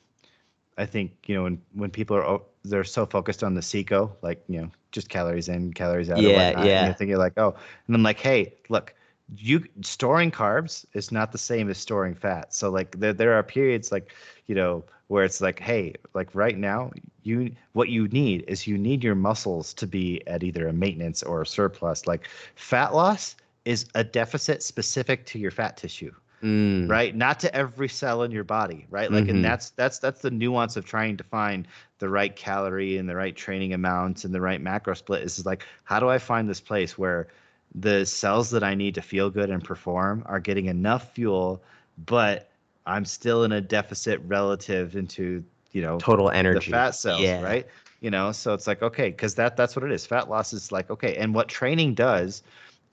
I 0.77 0.85
think 0.85 1.11
you 1.27 1.35
know 1.35 1.43
when 1.43 1.61
when 1.73 1.91
people 1.91 2.17
are 2.17 2.41
they're 2.65 2.83
so 2.85 3.05
focused 3.05 3.43
on 3.43 3.55
the 3.55 3.61
CICO, 3.61 4.15
like 4.21 4.43
you 4.47 4.61
know 4.61 4.71
just 4.91 5.09
calories 5.09 5.49
in, 5.49 5.73
calories 5.73 6.09
out. 6.11 6.19
Yeah, 6.21 6.31
whatnot, 6.35 6.65
yeah. 6.65 6.77
And 6.77 6.85
you're 6.85 6.95
thinking 6.95 7.17
like, 7.17 7.33
oh, 7.37 7.55
and 7.87 7.95
I'm 7.95 8.03
like, 8.03 8.19
hey, 8.19 8.55
look, 8.69 8.95
you 9.35 9.65
storing 9.81 10.31
carbs 10.31 10.85
is 10.93 11.11
not 11.11 11.31
the 11.31 11.37
same 11.37 11.69
as 11.69 11.77
storing 11.77 12.15
fat. 12.15 12.53
So 12.53 12.69
like 12.69 12.99
there 12.99 13.13
there 13.13 13.33
are 13.33 13.43
periods 13.43 13.91
like 13.91 14.13
you 14.47 14.55
know 14.55 14.85
where 15.07 15.23
it's 15.25 15.41
like, 15.41 15.59
hey, 15.59 15.95
like 16.13 16.33
right 16.35 16.57
now 16.57 16.91
you 17.29 17.55
what 17.73 17.89
you 17.89 18.07
need 18.09 18.43
is 18.47 18.67
you 18.67 18.77
need 18.77 19.03
your 19.03 19.15
muscles 19.15 19.73
to 19.75 19.87
be 19.87 20.21
at 20.27 20.43
either 20.43 20.67
a 20.67 20.73
maintenance 20.73 21.23
or 21.23 21.41
a 21.41 21.47
surplus. 21.47 22.07
Like 22.07 22.27
fat 22.55 22.93
loss 22.93 23.35
is 23.65 23.85
a 23.95 24.03
deficit 24.03 24.63
specific 24.63 25.25
to 25.27 25.39
your 25.39 25.51
fat 25.51 25.77
tissue 25.77 26.13
Mm, 26.43 26.89
right 26.89 27.13
not 27.15 27.39
to 27.41 27.53
every 27.53 27.89
cell 27.89 28.23
in 28.23 28.31
your 28.31 28.45
body 28.45 28.87
right 28.89 29.11
like 29.11 29.25
Mhm. 29.25 29.29
and 29.31 29.43
that's 29.43 29.71
that's 29.71 29.99
that's 29.99 30.21
the 30.21 30.31
nuance 30.31 30.77
of 30.77 30.85
trying 30.85 31.17
to 31.17 31.23
find 31.25 31.67
the 31.99 32.07
right 32.07 32.33
calorie 32.33 32.97
and 32.97 33.09
the 33.09 33.15
right 33.15 33.35
training 33.35 33.73
amounts 33.73 34.23
and 34.23 34.33
the 34.33 34.39
right 34.39 34.61
macro 34.61 34.93
split 34.93 35.21
is 35.21 35.45
like 35.45 35.65
how 35.83 35.99
do 35.99 36.07
I 36.09 36.17
find 36.17 36.49
this 36.49 36.61
place 36.61 36.97
where 36.97 37.27
the 37.75 38.05
cells 38.05 38.49
that 38.51 38.63
I 38.63 38.73
need 38.73 38.95
to 38.95 39.01
feel 39.01 39.29
good 39.29 39.49
and 39.49 39.63
perform 39.63 40.23
are 40.27 40.39
getting 40.39 40.67
enough 40.67 41.13
fuel, 41.13 41.61
but 42.05 42.49
I'm 42.85 43.05
still 43.05 43.43
in 43.43 43.51
a 43.51 43.61
deficit 43.61 44.21
relative 44.25 44.95
into 44.95 45.43
you 45.71 45.81
know 45.81 45.97
total 45.99 46.29
energy 46.29 46.71
the 46.71 46.77
fat 46.77 46.91
cells, 46.91 47.21
yeah. 47.21 47.41
right? 47.41 47.67
You 48.01 48.09
know, 48.09 48.31
so 48.31 48.53
it's 48.53 48.67
like 48.67 48.81
okay, 48.81 49.09
because 49.09 49.35
that 49.35 49.57
that's 49.57 49.75
what 49.75 49.83
it 49.83 49.91
is. 49.91 50.05
Fat 50.05 50.29
loss 50.29 50.53
is 50.53 50.71
like 50.71 50.89
okay, 50.89 51.15
and 51.17 51.33
what 51.33 51.47
training 51.47 51.95
does 51.95 52.43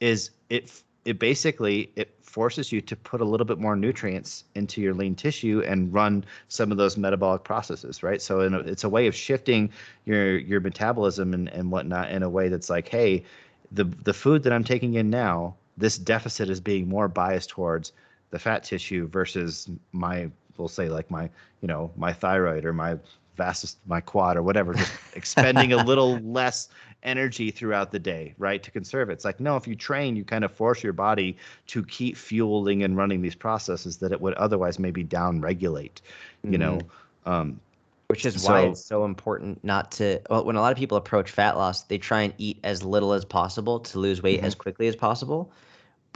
is 0.01 0.31
it 0.51 0.83
it 1.05 1.19
basically 1.19 1.91
it 1.97 2.13
forces 2.23 2.71
you 2.71 2.83
to 2.83 2.95
put 2.95 3.23
a 3.23 3.25
little 3.25 3.47
bit 3.47 3.59
more 3.59 3.77
nutrients 3.77 4.45
into 4.57 4.83
your 4.83 4.93
lean 4.93 5.15
tissue 5.15 5.63
and 5.67 5.91
run 5.91 6.23
some 6.49 6.71
of 6.71 6.77
those 6.77 6.99
metabolic 6.99 7.45
processes, 7.45 8.03
right? 8.03 8.21
So 8.21 8.41
a, 8.41 8.59
it's 8.59 8.85
a 8.85 8.91
way 8.91 9.07
of 9.07 9.15
shifting 9.15 9.71
your 10.05 10.37
your 10.37 10.61
metabolism 10.61 11.33
and, 11.33 11.49
and 11.49 11.71
whatnot 11.71 12.11
in 12.11 12.23
a 12.23 12.29
way 12.29 12.49
that's 12.49 12.69
like, 12.69 12.89
hey, 12.89 13.25
the 13.73 13.85
the 13.85 14.13
food 14.13 14.43
that 14.43 14.53
I'm 14.53 14.65
taking 14.65 14.95
in 14.95 15.09
now, 15.09 15.55
this 15.79 15.97
deficit 15.97 16.51
is 16.51 16.61
being 16.61 16.89
more 16.89 17.09
biased 17.09 17.49
towards 17.49 17.93
the 18.31 18.39
fat 18.39 18.65
tissue 18.65 19.09
versus 19.09 19.71
my 19.93 20.29
we'll 20.59 20.69
say 20.69 20.89
like 20.89 21.11
my 21.11 21.29
you 21.61 21.69
know 21.69 21.91
my 21.97 22.13
thyroid 22.13 22.65
or 22.65 22.73
my 22.73 22.99
vastus 23.37 23.77
my 23.87 24.01
quad 24.01 24.37
or 24.37 24.43
whatever 24.43 24.75
just 24.75 24.93
expending 25.15 25.73
a 25.73 25.85
little 25.85 26.19
less 26.25 26.69
energy 27.03 27.51
throughout 27.51 27.93
the 27.93 27.99
day 27.99 28.35
right 28.39 28.63
to 28.63 28.71
conserve 28.71 29.11
it 29.11 29.13
it's 29.13 29.25
like 29.25 29.39
no 29.39 29.57
if 29.57 29.67
you 29.67 29.77
train 29.77 30.17
you 30.17 30.25
kind 30.25 30.45
of 30.45 30.53
force 30.53 30.83
your 30.83 30.93
body 30.93 31.37
to 31.67 31.85
keep 31.85 32.17
fueling 32.17 32.83
and 32.83 32.97
running 32.97 33.21
these 33.21 33.35
processes 33.35 33.99
that 33.99 34.13
it 34.13 34.21
would 34.21 34.35
otherwise 34.35 34.79
maybe 34.79 35.05
down 35.05 35.41
regulate 35.41 36.01
you 36.43 36.51
mm-hmm. 36.51 36.61
know 36.61 36.81
um, 37.27 37.61
which 38.09 38.25
is 38.25 38.41
so, 38.43 38.53
why 38.53 38.63
it's 38.63 38.85
so 38.85 39.05
important 39.05 39.63
not 39.63 39.91
to 39.93 40.21
well, 40.31 40.45
when 40.45 40.57
a 40.57 40.61
lot 40.61 40.73
of 40.73 40.79
people 40.79 40.97
approach 40.97 41.31
fat 41.31 41.57
loss 41.57 41.83
they 41.83 41.99
try 41.99 42.23
and 42.23 42.33
eat 42.39 42.59
as 42.65 42.83
little 42.83 43.13
as 43.13 43.25
possible 43.25 43.79
to 43.79 43.99
lose 43.99 44.23
weight 44.23 44.39
mm-hmm. 44.39 44.47
as 44.47 44.55
quickly 44.55 44.89
as 44.89 44.97
possible 44.97 45.53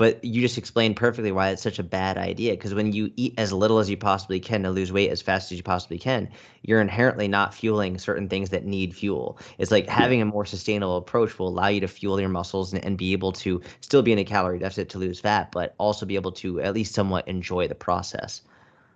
but 0.01 0.25
you 0.25 0.41
just 0.41 0.57
explained 0.57 0.97
perfectly 0.97 1.31
why 1.31 1.51
it's 1.51 1.61
such 1.61 1.79
a 1.79 1.83
bad 1.83 2.17
idea 2.17 2.53
because 2.53 2.73
when 2.73 2.91
you 2.91 3.13
eat 3.17 3.35
as 3.37 3.53
little 3.53 3.79
as 3.79 3.91
you 3.91 3.99
possibly 3.99 4.41
can 4.41 4.63
to 4.63 4.71
lose 4.71 4.91
weight 4.91 5.11
as 5.11 5.21
fast 5.21 5.53
as 5.53 5.59
you 5.59 5.63
possibly 5.63 5.99
can 5.99 6.27
you're 6.63 6.81
inherently 6.81 7.29
not 7.29 7.53
fueling 7.53 7.99
certain 7.99 8.27
things 8.27 8.49
that 8.49 8.65
need 8.65 8.97
fuel. 8.97 9.39
It's 9.59 9.71
like 9.71 9.87
having 9.89 10.23
a 10.23 10.25
more 10.25 10.47
sustainable 10.47 10.97
approach 10.97 11.39
will 11.39 11.49
allow 11.49 11.69
you 11.69 11.83
to 11.83 11.89
fuel 11.89 12.19
your 12.19 12.31
muscles 12.31 12.73
and, 12.73 12.83
and 12.83 12.97
be 12.97 13.13
able 13.13 13.33
to 13.33 13.61
still 13.83 14.01
be 14.01 14.13
in 14.13 14.19
a 14.19 14.25
calorie 14.25 14.59
deficit 14.59 14.89
to 14.89 14.99
lose 14.99 15.21
fat 15.21 15.53
but 15.53 15.75
also 15.77 16.07
be 16.07 16.15
able 16.15 16.33
to 16.33 16.63
at 16.63 16.73
least 16.73 16.95
somewhat 16.95 17.29
enjoy 17.29 17.69
the 17.69 17.75
process. 17.75 18.41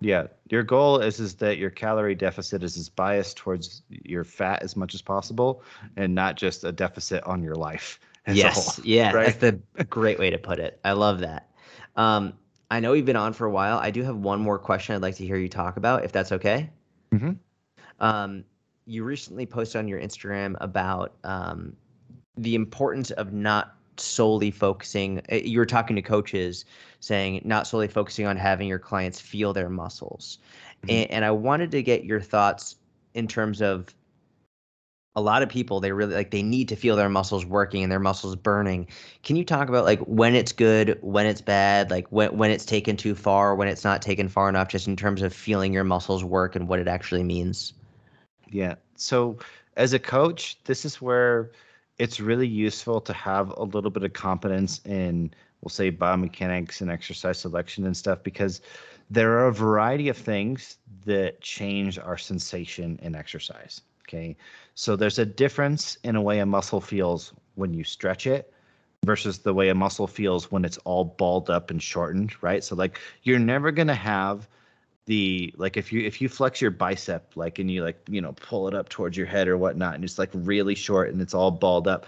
Yeah, 0.01 0.25
your 0.49 0.63
goal 0.63 0.97
is 0.99 1.19
is 1.19 1.35
that 1.35 1.59
your 1.59 1.69
calorie 1.69 2.15
deficit 2.15 2.63
is 2.63 2.77
as 2.77 2.89
biased 2.89 3.37
towards 3.37 3.83
your 3.89 4.23
fat 4.23 4.63
as 4.63 4.75
much 4.75 4.95
as 4.95 5.03
possible, 5.03 5.61
and 5.95 6.15
not 6.15 6.35
just 6.35 6.63
a 6.63 6.71
deficit 6.71 7.23
on 7.25 7.43
your 7.43 7.55
life 7.55 7.99
yes, 8.27 8.79
yeah, 8.83 9.11
right? 9.11 9.37
that's 9.39 9.59
the 9.75 9.83
great 9.83 10.19
way 10.19 10.29
to 10.29 10.37
put 10.37 10.59
it. 10.59 10.79
I 10.83 10.93
love 10.93 11.19
that. 11.19 11.49
Um, 11.95 12.33
I 12.71 12.79
know 12.79 12.93
you've 12.93 13.05
been 13.05 13.15
on 13.15 13.33
for 13.33 13.45
a 13.45 13.51
while. 13.51 13.77
I 13.77 13.91
do 13.91 14.03
have 14.03 14.15
one 14.17 14.39
more 14.39 14.57
question 14.57 14.95
I'd 14.95 15.01
like 15.01 15.15
to 15.15 15.25
hear 15.25 15.37
you 15.37 15.49
talk 15.49 15.77
about, 15.77 16.03
if 16.03 16.11
that's 16.11 16.31
okay. 16.31 16.69
Mm-hmm. 17.13 17.33
Um, 17.99 18.43
you 18.85 19.03
recently 19.03 19.45
posted 19.45 19.79
on 19.79 19.87
your 19.87 19.99
Instagram 19.99 20.55
about 20.61 21.13
um, 21.23 21.75
the 22.37 22.55
importance 22.55 23.11
of 23.11 23.33
not 23.33 23.75
solely 23.97 24.51
focusing. 24.51 25.21
Eh, 25.29 25.41
you 25.45 25.59
were 25.59 25.65
talking 25.65 25.95
to 25.95 26.01
coaches 26.01 26.65
saying 26.99 27.41
not 27.45 27.67
solely 27.67 27.87
focusing 27.87 28.25
on 28.25 28.37
having 28.37 28.67
your 28.67 28.79
clients 28.79 29.19
feel 29.19 29.53
their 29.53 29.69
muscles, 29.69 30.39
mm-hmm. 30.81 30.89
and, 30.89 31.11
and 31.11 31.25
I 31.25 31.31
wanted 31.31 31.71
to 31.71 31.83
get 31.83 32.03
your 32.03 32.19
thoughts 32.19 32.75
in 33.13 33.27
terms 33.27 33.61
of 33.61 33.95
a 35.15 35.21
lot 35.21 35.41
of 35.41 35.49
people 35.49 35.79
they 35.79 35.91
really 35.91 36.13
like 36.13 36.31
they 36.31 36.43
need 36.43 36.67
to 36.67 36.75
feel 36.75 36.95
their 36.95 37.09
muscles 37.09 37.45
working 37.45 37.83
and 37.83 37.91
their 37.91 37.99
muscles 37.99 38.35
burning. 38.35 38.87
Can 39.23 39.35
you 39.35 39.45
talk 39.45 39.69
about 39.69 39.85
like 39.85 39.99
when 40.01 40.35
it's 40.35 40.51
good 40.51 40.97
when 41.01 41.25
it's 41.25 41.41
bad 41.41 41.89
like 41.89 42.07
when, 42.11 42.35
when 42.37 42.51
it's 42.51 42.65
taken 42.65 42.97
too 42.97 43.15
far 43.15 43.55
when 43.55 43.67
it's 43.67 43.83
not 43.83 44.01
taken 44.01 44.27
far 44.27 44.49
enough 44.49 44.67
just 44.67 44.87
in 44.87 44.95
terms 44.95 45.21
of 45.21 45.33
feeling 45.33 45.71
your 45.71 45.85
muscles 45.85 46.23
work 46.23 46.55
and 46.55 46.67
what 46.67 46.79
it 46.79 46.87
actually 46.87 47.23
means? 47.23 47.73
Yeah. 48.49 48.75
So 48.95 49.37
as 49.77 49.93
a 49.93 49.99
coach 49.99 50.57
this 50.65 50.83
is 50.83 51.01
where 51.01 51.51
it's 51.97 52.19
really 52.19 52.47
useful 52.47 52.99
to 52.99 53.13
have 53.13 53.53
a 53.55 53.63
little 53.63 53.91
bit 53.91 54.03
of 54.03 54.11
competence 54.11 54.81
in 54.85 55.33
we'll 55.61 55.69
say 55.69 55.89
biomechanics 55.91 56.81
and 56.81 56.91
exercise 56.91 57.39
selection 57.39 57.85
and 57.85 57.95
stuff 57.95 58.21
because 58.21 58.59
there 59.09 59.31
are 59.37 59.47
a 59.47 59.53
variety 59.53 60.09
of 60.09 60.17
things 60.17 60.77
that 61.05 61.39
change 61.39 61.97
our 61.97 62.17
sensation 62.17 62.99
in 63.01 63.15
exercise 63.15 63.81
Okay. 64.07 64.35
So 64.75 64.95
there's 64.95 65.19
a 65.19 65.25
difference 65.25 65.97
in 66.03 66.15
a 66.15 66.21
way 66.21 66.39
a 66.39 66.45
muscle 66.45 66.81
feels 66.81 67.33
when 67.55 67.73
you 67.73 67.83
stretch 67.83 68.27
it 68.27 68.53
versus 69.03 69.39
the 69.39 69.53
way 69.53 69.69
a 69.69 69.75
muscle 69.75 70.07
feels 70.07 70.51
when 70.51 70.65
it's 70.65 70.77
all 70.79 71.05
balled 71.05 71.49
up 71.49 71.71
and 71.71 71.81
shortened, 71.81 72.41
right? 72.43 72.63
So 72.63 72.75
like 72.75 72.99
you're 73.23 73.39
never 73.39 73.71
going 73.71 73.87
to 73.87 73.95
have 73.95 74.47
the 75.05 75.53
like 75.57 75.77
if 75.77 75.93
you 75.93 76.01
if 76.01 76.19
you 76.19 76.27
flex 76.27 76.59
your 76.59 76.71
bicep 76.71 77.31
like 77.35 77.59
and 77.59 77.69
you 77.69 77.83
like 77.83 77.99
you 78.09 78.19
know 78.19 78.33
pull 78.33 78.67
it 78.67 78.73
up 78.73 78.89
towards 78.89 79.15
your 79.15 79.27
head 79.27 79.47
or 79.47 79.55
whatnot 79.55 79.93
and 79.93 80.03
it's 80.03 80.17
like 80.17 80.31
really 80.33 80.73
short 80.73 81.11
and 81.11 81.21
it's 81.21 81.35
all 81.35 81.51
balled 81.51 81.87
up 81.87 82.07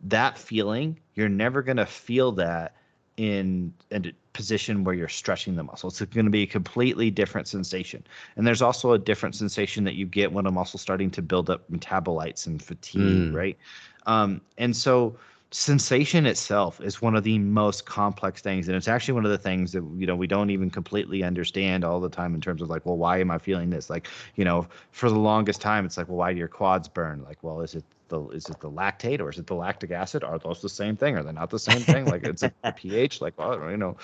that 0.00 0.38
feeling 0.38 0.98
you're 1.14 1.28
never 1.28 1.60
going 1.60 1.76
to 1.76 1.84
feel 1.84 2.32
that 2.32 2.74
in 3.18 3.74
a 3.90 4.00
position 4.38 4.84
where 4.84 4.94
you're 4.94 5.08
stretching 5.08 5.56
the 5.56 5.64
muscle. 5.64 5.88
It's 5.88 6.00
going 6.00 6.24
to 6.24 6.30
be 6.30 6.44
a 6.44 6.46
completely 6.46 7.10
different 7.10 7.48
sensation. 7.48 8.04
And 8.36 8.46
there's 8.46 8.62
also 8.62 8.92
a 8.92 8.98
different 8.98 9.34
sensation 9.34 9.82
that 9.82 9.96
you 9.96 10.06
get 10.06 10.32
when 10.32 10.46
a 10.46 10.52
muscle's 10.52 10.80
starting 10.80 11.10
to 11.10 11.22
build 11.22 11.50
up 11.50 11.68
metabolites 11.72 12.46
and 12.46 12.62
fatigue, 12.62 13.32
mm. 13.32 13.34
right? 13.34 13.58
Um, 14.06 14.40
and 14.56 14.76
so 14.76 15.18
sensation 15.50 16.24
itself 16.24 16.80
is 16.80 17.02
one 17.02 17.16
of 17.16 17.24
the 17.24 17.36
most 17.40 17.84
complex 17.84 18.40
things 18.40 18.68
and 18.68 18.76
it's 18.76 18.86
actually 18.86 19.14
one 19.14 19.24
of 19.24 19.30
the 19.30 19.38
things 19.38 19.72
that 19.72 19.82
you 19.96 20.06
know 20.06 20.14
we 20.14 20.26
don't 20.26 20.50
even 20.50 20.68
completely 20.68 21.22
understand 21.24 21.84
all 21.84 22.00
the 22.00 22.08
time 22.10 22.34
in 22.34 22.40
terms 22.40 22.60
of 22.60 22.68
like 22.68 22.84
well 22.84 22.98
why 22.98 23.18
am 23.18 23.30
i 23.30 23.38
feeling 23.38 23.70
this 23.70 23.88
like 23.88 24.08
you 24.36 24.44
know 24.44 24.66
for 24.92 25.08
the 25.08 25.18
longest 25.18 25.58
time 25.58 25.86
it's 25.86 25.96
like 25.96 26.06
well 26.06 26.18
why 26.18 26.34
do 26.34 26.38
your 26.38 26.48
quads 26.48 26.86
burn 26.86 27.24
like 27.24 27.38
well 27.42 27.62
is 27.62 27.74
it 27.74 27.84
the 28.08 28.20
is 28.28 28.48
it 28.48 28.60
the 28.60 28.70
lactate 28.70 29.20
or 29.20 29.30
is 29.30 29.38
it 29.38 29.46
the 29.46 29.54
lactic 29.54 29.90
acid 29.90 30.24
are 30.24 30.38
those 30.38 30.60
the 30.62 30.68
same 30.68 30.96
thing 30.96 31.16
are 31.16 31.22
they 31.22 31.32
not 31.32 31.50
the 31.50 31.58
same 31.58 31.80
thing 31.80 32.04
like 32.06 32.24
it's 32.24 32.42
a 32.42 32.72
ph 32.76 33.20
like 33.20 33.38
well 33.38 33.70
you 33.70 33.76
know 33.76 33.96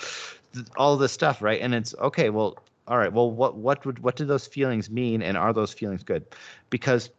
all 0.77 0.97
this 0.97 1.13
stuff 1.13 1.43
right 1.43 1.61
and 1.61 1.75
it's 1.75 1.95
okay 1.99 2.31
well 2.31 2.57
all 2.87 2.99
right 2.99 3.13
well 3.13 3.31
what 3.31 3.57
what 3.57 3.85
would 3.87 3.99
what 4.01 4.17
do 4.17 4.25
those 4.25 4.47
feelings 4.47 4.91
mean 4.91 5.23
and 5.23 5.37
are 5.37 5.53
those 5.53 5.73
feelings 5.73 6.03
good 6.03 6.25
because 6.71 7.11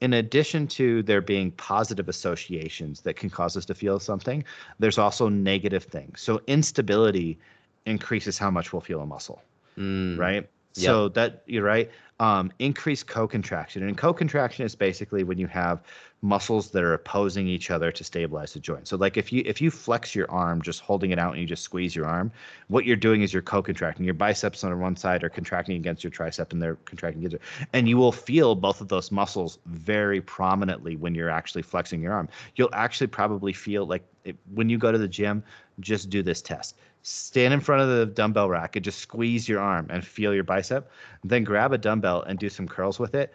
in 0.00 0.12
addition 0.12 0.66
to 0.66 1.02
there 1.04 1.20
being 1.20 1.50
positive 1.52 2.08
associations 2.08 3.00
that 3.02 3.14
can 3.16 3.30
cause 3.30 3.56
us 3.56 3.64
to 3.64 3.74
feel 3.74 3.98
something, 3.98 4.44
there's 4.78 4.98
also 4.98 5.28
negative 5.28 5.84
things. 5.84 6.20
So 6.20 6.42
instability 6.46 7.38
increases 7.86 8.36
how 8.36 8.50
much 8.50 8.72
we'll 8.72 8.82
feel 8.82 9.00
a 9.00 9.06
muscle, 9.06 9.42
mm. 9.78 10.18
right? 10.18 10.46
Yep. 10.76 10.84
So 10.84 11.08
that 11.10 11.42
you're 11.46 11.64
right. 11.64 11.90
Um, 12.20 12.52
increased 12.58 13.06
co-contraction, 13.06 13.82
and 13.82 13.96
co-contraction 13.96 14.64
is 14.64 14.74
basically 14.74 15.24
when 15.24 15.38
you 15.38 15.46
have 15.46 15.82
muscles 16.24 16.70
that 16.70 16.82
are 16.82 16.94
opposing 16.94 17.46
each 17.46 17.70
other 17.70 17.92
to 17.92 18.02
stabilize 18.02 18.54
the 18.54 18.58
joint. 18.58 18.88
So 18.88 18.96
like 18.96 19.18
if 19.18 19.30
you 19.30 19.42
if 19.44 19.60
you 19.60 19.70
flex 19.70 20.14
your 20.14 20.28
arm 20.30 20.62
just 20.62 20.80
holding 20.80 21.10
it 21.10 21.18
out 21.18 21.32
and 21.32 21.40
you 21.42 21.46
just 21.46 21.62
squeeze 21.62 21.94
your 21.94 22.06
arm, 22.06 22.32
what 22.68 22.86
you're 22.86 22.96
doing 22.96 23.20
is 23.20 23.32
you're 23.32 23.42
co-contracting. 23.42 24.06
Your 24.06 24.14
biceps 24.14 24.64
on 24.64 24.80
one 24.80 24.96
side 24.96 25.22
are 25.22 25.28
contracting 25.28 25.76
against 25.76 26.02
your 26.02 26.10
tricep 26.10 26.50
and 26.50 26.62
they're 26.62 26.76
contracting 26.86 27.20
against 27.20 27.36
it. 27.36 27.66
And 27.74 27.86
you 27.86 27.98
will 27.98 28.10
feel 28.10 28.54
both 28.54 28.80
of 28.80 28.88
those 28.88 29.12
muscles 29.12 29.58
very 29.66 30.22
prominently 30.22 30.96
when 30.96 31.14
you're 31.14 31.28
actually 31.28 31.62
flexing 31.62 32.00
your 32.00 32.14
arm. 32.14 32.30
You'll 32.56 32.70
actually 32.72 33.08
probably 33.08 33.52
feel 33.52 33.84
like 33.84 34.02
it, 34.24 34.36
when 34.54 34.70
you 34.70 34.78
go 34.78 34.90
to 34.90 34.98
the 34.98 35.08
gym, 35.08 35.44
just 35.80 36.08
do 36.08 36.22
this 36.22 36.40
test. 36.40 36.76
Stand 37.02 37.52
in 37.52 37.60
front 37.60 37.82
of 37.82 37.88
the 37.90 38.06
dumbbell 38.06 38.48
rack 38.48 38.76
and 38.76 38.84
just 38.84 39.00
squeeze 39.00 39.46
your 39.46 39.60
arm 39.60 39.88
and 39.90 40.02
feel 40.02 40.32
your 40.32 40.42
bicep. 40.42 40.90
Then 41.22 41.44
grab 41.44 41.74
a 41.74 41.78
dumbbell 41.78 42.22
and 42.22 42.38
do 42.38 42.48
some 42.48 42.66
curls 42.66 42.98
with 42.98 43.14
it 43.14 43.34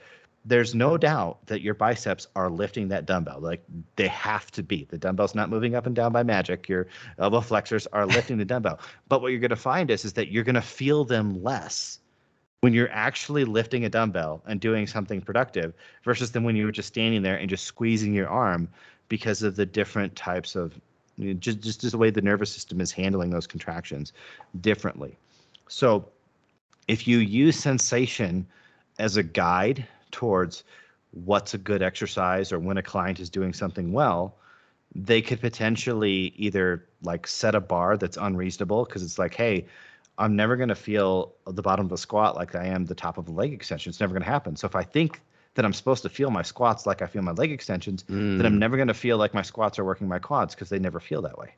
there's 0.49 0.73
no 0.73 0.97
doubt 0.97 1.45
that 1.45 1.61
your 1.61 1.75
biceps 1.75 2.27
are 2.35 2.49
lifting 2.49 2.87
that 2.87 3.05
dumbbell. 3.05 3.39
Like 3.39 3.63
they 3.95 4.07
have 4.07 4.49
to 4.51 4.63
be. 4.63 4.87
The 4.89 4.97
dumbbell's 4.97 5.35
not 5.35 5.49
moving 5.49 5.75
up 5.75 5.85
and 5.85 5.95
down 5.95 6.11
by 6.11 6.23
magic. 6.23 6.67
Your 6.67 6.87
elbow 7.19 7.41
flexors 7.41 7.85
are 7.93 8.07
lifting 8.07 8.39
the 8.39 8.45
dumbbell. 8.45 8.79
But 9.07 9.21
what 9.21 9.27
you're 9.27 9.39
going 9.39 9.49
to 9.51 9.55
find 9.55 9.91
is, 9.91 10.05
is 10.05 10.13
that 10.13 10.31
you're 10.31 10.43
going 10.43 10.55
to 10.55 10.61
feel 10.61 11.05
them 11.05 11.43
less 11.43 11.99
when 12.61 12.73
you're 12.73 12.91
actually 12.91 13.45
lifting 13.45 13.85
a 13.85 13.89
dumbbell 13.89 14.41
and 14.47 14.59
doing 14.59 14.87
something 14.87 15.21
productive 15.21 15.71
versus 16.03 16.31
than 16.31 16.43
when 16.43 16.55
you 16.55 16.65
were 16.65 16.71
just 16.71 16.87
standing 16.87 17.21
there 17.21 17.37
and 17.37 17.47
just 17.47 17.65
squeezing 17.65 18.13
your 18.13 18.27
arm 18.27 18.67
because 19.07 19.43
of 19.43 19.55
the 19.55 19.67
different 19.67 20.15
types 20.15 20.55
of 20.55 20.73
you 21.17 21.27
know, 21.27 21.39
just, 21.39 21.59
just 21.59 21.81
just 21.81 21.91
the 21.91 21.97
way 21.97 22.09
the 22.09 22.21
nervous 22.21 22.51
system 22.51 22.81
is 22.81 22.91
handling 22.91 23.29
those 23.29 23.45
contractions 23.45 24.13
differently. 24.61 25.15
So 25.67 26.09
if 26.87 27.07
you 27.07 27.19
use 27.19 27.55
sensation 27.55 28.47
as 28.97 29.15
a 29.15 29.23
guide 29.23 29.85
towards 30.11 30.63
what's 31.11 31.53
a 31.53 31.57
good 31.57 31.81
exercise 31.81 32.51
or 32.51 32.59
when 32.59 32.77
a 32.77 32.83
client 32.83 33.19
is 33.19 33.29
doing 33.29 33.53
something 33.53 33.91
well, 33.91 34.35
they 34.95 35.21
could 35.21 35.39
potentially 35.41 36.33
either 36.35 36.85
like 37.03 37.27
set 37.27 37.55
a 37.55 37.59
bar 37.59 37.97
that's 37.97 38.17
unreasonable 38.17 38.85
because 38.85 39.03
it's 39.03 39.17
like, 39.19 39.33
hey, 39.35 39.65
I'm 40.17 40.35
never 40.35 40.55
going 40.55 40.69
to 40.69 40.75
feel 40.75 41.33
the 41.47 41.61
bottom 41.61 41.85
of 41.85 41.89
the 41.89 41.97
squat 41.97 42.35
like 42.35 42.53
I 42.55 42.65
am 42.65 42.85
the 42.85 42.95
top 42.95 43.17
of 43.17 43.27
a 43.27 43.31
leg 43.31 43.53
extension. 43.53 43.89
It's 43.89 43.99
never 43.99 44.13
going 44.13 44.23
to 44.23 44.29
happen. 44.29 44.55
So 44.55 44.67
if 44.67 44.75
I 44.75 44.83
think 44.83 45.21
that 45.55 45.65
I'm 45.65 45.73
supposed 45.73 46.03
to 46.03 46.09
feel 46.09 46.29
my 46.29 46.41
squats 46.41 46.85
like 46.85 47.01
I 47.01 47.07
feel 47.07 47.21
my 47.21 47.31
leg 47.31 47.51
extensions, 47.51 48.03
Mm. 48.03 48.37
then 48.37 48.45
I'm 48.45 48.59
never 48.59 48.75
going 48.75 48.87
to 48.89 48.93
feel 48.93 49.17
like 49.17 49.33
my 49.33 49.41
squats 49.41 49.79
are 49.79 49.85
working 49.85 50.07
my 50.07 50.19
quads 50.19 50.53
because 50.55 50.69
they 50.69 50.79
never 50.79 50.99
feel 50.99 51.21
that 51.23 51.37
way. 51.37 51.55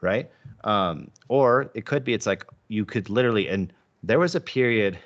Right. 0.00 0.30
Um, 0.64 1.10
or 1.28 1.70
it 1.74 1.84
could 1.86 2.04
be 2.04 2.14
it's 2.14 2.26
like 2.26 2.44
you 2.68 2.84
could 2.84 3.08
literally, 3.10 3.48
and 3.48 3.72
there 4.02 4.18
was 4.18 4.34
a 4.34 4.40
period, 4.40 4.98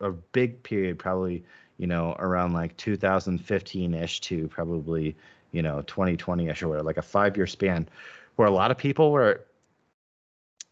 a 0.00 0.10
big 0.10 0.62
period, 0.62 0.98
probably, 0.98 1.44
you 1.80 1.88
know, 1.88 2.14
around 2.20 2.52
like 2.54 2.76
2015 2.76 3.94
ish 3.94 4.20
to 4.22 4.48
probably, 4.48 5.16
you 5.52 5.62
know, 5.62 5.82
2020 5.82 6.48
ish 6.48 6.62
or 6.62 6.68
whatever, 6.68 6.86
like 6.86 6.98
a 6.98 7.02
five 7.02 7.36
year 7.36 7.46
span 7.46 7.88
where 8.36 8.48
a 8.48 8.52
lot 8.52 8.70
of 8.70 8.78
people 8.78 9.12
were 9.12 9.46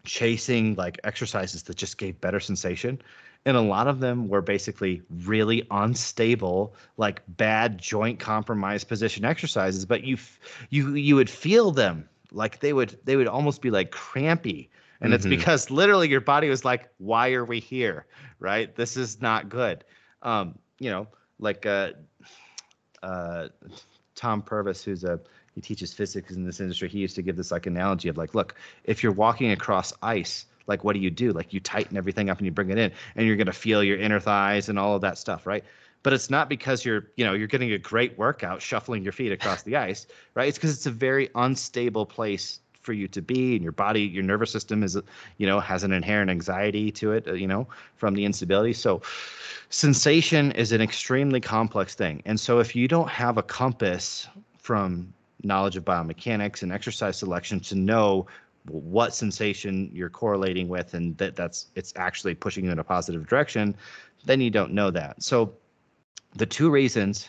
chasing 0.04 0.74
like 0.76 0.98
exercises 1.04 1.64
that 1.64 1.76
just 1.76 1.98
gave 1.98 2.20
better 2.20 2.40
sensation. 2.40 3.00
And 3.46 3.56
a 3.56 3.60
lot 3.60 3.88
of 3.88 4.00
them 4.00 4.28
were 4.28 4.42
basically 4.42 5.02
really 5.26 5.66
unstable 5.70 6.74
like 6.96 7.22
bad 7.28 7.78
joint 7.78 8.18
compromise 8.18 8.84
position 8.84 9.24
exercises 9.24 9.86
but 9.86 10.04
you 10.04 10.16
f- 10.16 10.40
you 10.70 10.94
you 10.94 11.16
would 11.16 11.30
feel 11.30 11.70
them. 11.70 12.08
Like 12.32 12.60
they 12.60 12.72
would 12.72 12.98
they 13.04 13.16
would 13.16 13.28
almost 13.28 13.62
be 13.62 13.70
like 13.70 13.90
crampy. 13.90 14.70
And 15.00 15.14
it's 15.14 15.26
Mhm. 15.26 15.30
because 15.30 15.70
literally 15.70 16.08
your 16.08 16.20
body 16.20 16.48
was 16.50 16.64
like 16.64 16.88
why 16.98 17.32
are 17.32 17.44
we 17.44 17.60
here? 17.60 18.06
Right? 18.40 18.74
This 18.76 18.96
is 18.96 19.22
not 19.22 19.48
good. 19.48 19.84
Um 20.22 20.58
you 20.78 20.90
know 20.90 21.06
like 21.38 21.66
uh 21.66 21.90
uh 23.02 23.48
tom 24.14 24.42
purvis 24.42 24.82
who's 24.82 25.04
a 25.04 25.20
he 25.54 25.60
teaches 25.60 25.92
physics 25.92 26.32
in 26.32 26.44
this 26.44 26.60
industry 26.60 26.88
he 26.88 26.98
used 26.98 27.14
to 27.16 27.22
give 27.22 27.36
this 27.36 27.50
like 27.50 27.66
analogy 27.66 28.08
of 28.08 28.16
like 28.16 28.34
look 28.34 28.54
if 28.84 29.02
you're 29.02 29.12
walking 29.12 29.52
across 29.52 29.92
ice 30.02 30.46
like 30.68 30.84
what 30.84 30.92
do 30.92 31.00
you 31.00 31.10
do? 31.10 31.32
Like 31.32 31.52
you 31.52 31.58
tighten 31.58 31.96
everything 31.96 32.30
up 32.30 32.38
and 32.38 32.46
you 32.46 32.52
bring 32.52 32.70
it 32.70 32.78
in 32.78 32.92
and 33.16 33.26
you're 33.26 33.36
to 33.36 33.52
feel 33.52 33.82
your 33.82 33.98
inner 33.98 34.20
thighs 34.20 34.68
and 34.68 34.78
all 34.78 34.94
of 34.94 35.00
that 35.00 35.18
stuff 35.18 35.46
right? 35.46 35.64
But 36.04 36.12
it's 36.12 36.30
not 36.30 36.48
because 36.48 36.84
you're 36.84 37.10
you 37.16 37.24
know 37.24 37.32
you're 37.32 37.48
getting 37.48 37.72
a 37.72 37.78
great 37.78 38.16
workout 38.16 38.62
shuffling 38.62 39.02
your 39.02 39.12
feet 39.12 39.32
across 39.32 39.62
the 39.62 39.76
ice 39.76 40.06
right? 40.34 40.46
It's 40.46 40.58
because 40.58 40.72
it's 40.72 40.86
a 40.86 40.92
very 40.92 41.30
unstable 41.34 42.06
place 42.06 42.60
for 42.88 42.94
you 42.94 43.06
to 43.06 43.20
be 43.20 43.54
and 43.54 43.62
your 43.62 43.76
body 43.86 44.00
your 44.00 44.22
nervous 44.22 44.50
system 44.50 44.82
is 44.82 44.96
you 45.36 45.46
know 45.46 45.60
has 45.60 45.84
an 45.84 45.92
inherent 45.92 46.30
anxiety 46.30 46.90
to 46.90 47.12
it 47.12 47.28
uh, 47.28 47.34
you 47.34 47.46
know 47.46 47.68
from 47.96 48.14
the 48.14 48.24
instability. 48.24 48.72
So 48.72 49.02
sensation 49.68 50.52
is 50.52 50.72
an 50.72 50.80
extremely 50.80 51.38
complex 51.38 51.94
thing. 51.94 52.22
And 52.24 52.40
so 52.40 52.60
if 52.60 52.74
you 52.74 52.88
don't 52.88 53.10
have 53.10 53.36
a 53.36 53.42
compass 53.42 54.26
from 54.56 55.12
knowledge 55.42 55.76
of 55.76 55.84
biomechanics 55.84 56.62
and 56.62 56.72
exercise 56.72 57.18
selection 57.18 57.60
to 57.60 57.74
know 57.74 58.26
what 58.70 59.14
sensation 59.14 59.90
you're 59.92 60.08
correlating 60.08 60.66
with 60.66 60.94
and 60.94 61.14
that 61.18 61.36
that's 61.36 61.66
it's 61.74 61.92
actually 61.96 62.34
pushing 62.34 62.64
you 62.64 62.70
in 62.70 62.78
a 62.78 62.84
positive 62.84 63.26
direction 63.26 63.76
then 64.24 64.40
you 64.40 64.50
don't 64.50 64.72
know 64.72 64.90
that. 64.90 65.22
So 65.22 65.52
the 66.36 66.46
two 66.46 66.70
reasons 66.70 67.28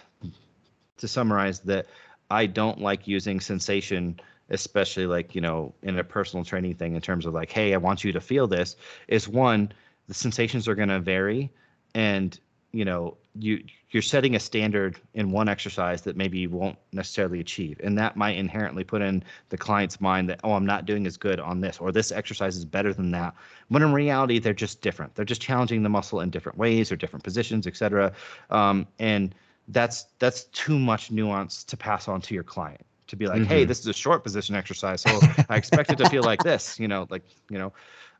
to 1.00 1.08
summarize 1.08 1.60
that 1.72 1.86
i 2.30 2.46
don't 2.46 2.80
like 2.80 3.08
using 3.08 3.40
sensation 3.40 4.20
especially 4.50 5.06
like 5.06 5.36
you 5.36 5.42
know 5.42 5.74
in 5.84 5.98
a 6.00 6.04
personal 6.04 6.44
training 6.44 6.76
thing 6.76 6.96
in 6.96 7.02
terms 7.02 7.26
of 7.26 7.34
like 7.34 7.52
hey 7.52 7.74
i 7.74 7.78
want 7.78 8.04
you 8.04 8.12
to 8.12 8.22
feel 8.22 8.48
this 8.48 8.76
is 9.08 9.28
one 9.28 9.72
the 10.08 10.14
sensations 10.14 10.68
are 10.68 10.76
going 10.76 10.90
to 10.90 11.00
vary 11.00 11.52
and 11.96 12.40
you 12.72 12.86
know 12.86 13.18
you 13.36 13.64
you're 13.92 14.02
setting 14.04 14.36
a 14.36 14.40
standard 14.40 15.00
in 15.16 15.32
one 15.32 15.50
exercise 15.50 16.02
that 16.02 16.16
maybe 16.16 16.38
you 16.38 16.50
won't 16.50 16.78
necessarily 16.92 17.40
achieve 17.40 17.80
and 17.84 17.98
that 17.98 18.16
might 18.16 18.36
inherently 18.36 18.84
put 18.84 19.02
in 19.02 19.24
the 19.50 19.58
client's 19.58 20.00
mind 20.00 20.30
that 20.30 20.40
oh 20.44 20.54
i'm 20.54 20.66
not 20.66 20.86
doing 20.86 21.08
as 21.08 21.18
good 21.18 21.40
on 21.40 21.62
this 21.62 21.80
or 21.80 21.92
this 21.92 22.12
exercise 22.12 22.58
is 22.58 22.66
better 22.66 22.94
than 22.94 23.12
that 23.12 23.34
when 23.70 23.82
in 23.82 23.94
reality 23.94 24.40
they're 24.40 24.54
just 24.54 24.82
different. 24.82 25.14
They're 25.16 25.26
just 25.26 25.42
challenging 25.42 25.84
the 25.84 25.90
muscle 25.90 26.22
in 26.22 26.30
different 26.30 26.58
ways 26.58 26.92
or 26.92 26.96
different 26.96 27.24
positions 27.24 27.66
etc 27.66 28.12
um, 28.50 28.86
and 29.00 29.34
that's 29.70 30.08
that's 30.20 30.46
too 30.46 30.78
much 30.78 31.12
nuance 31.12 31.64
to 31.64 31.78
pass 31.78 32.08
on 32.08 32.22
to 32.22 32.34
your 32.34 32.44
client 32.44 32.86
to 33.10 33.18
be 33.18 33.28
like 33.28 33.46
hey 33.46 33.66
Mhm. 33.66 33.68
this 33.68 33.80
is 33.80 33.88
a 33.88 33.94
short 33.94 34.24
position 34.24 34.56
exercise 34.56 35.02
so 35.02 35.24
i 35.50 35.58
expect 35.58 35.92
it 35.92 35.98
to 35.98 36.06
feel 36.08 36.24
like 36.24 36.42
this 36.50 36.80
you 36.80 36.88
know 36.88 37.08
like 37.10 37.24
you 37.50 37.60
know 37.60 37.74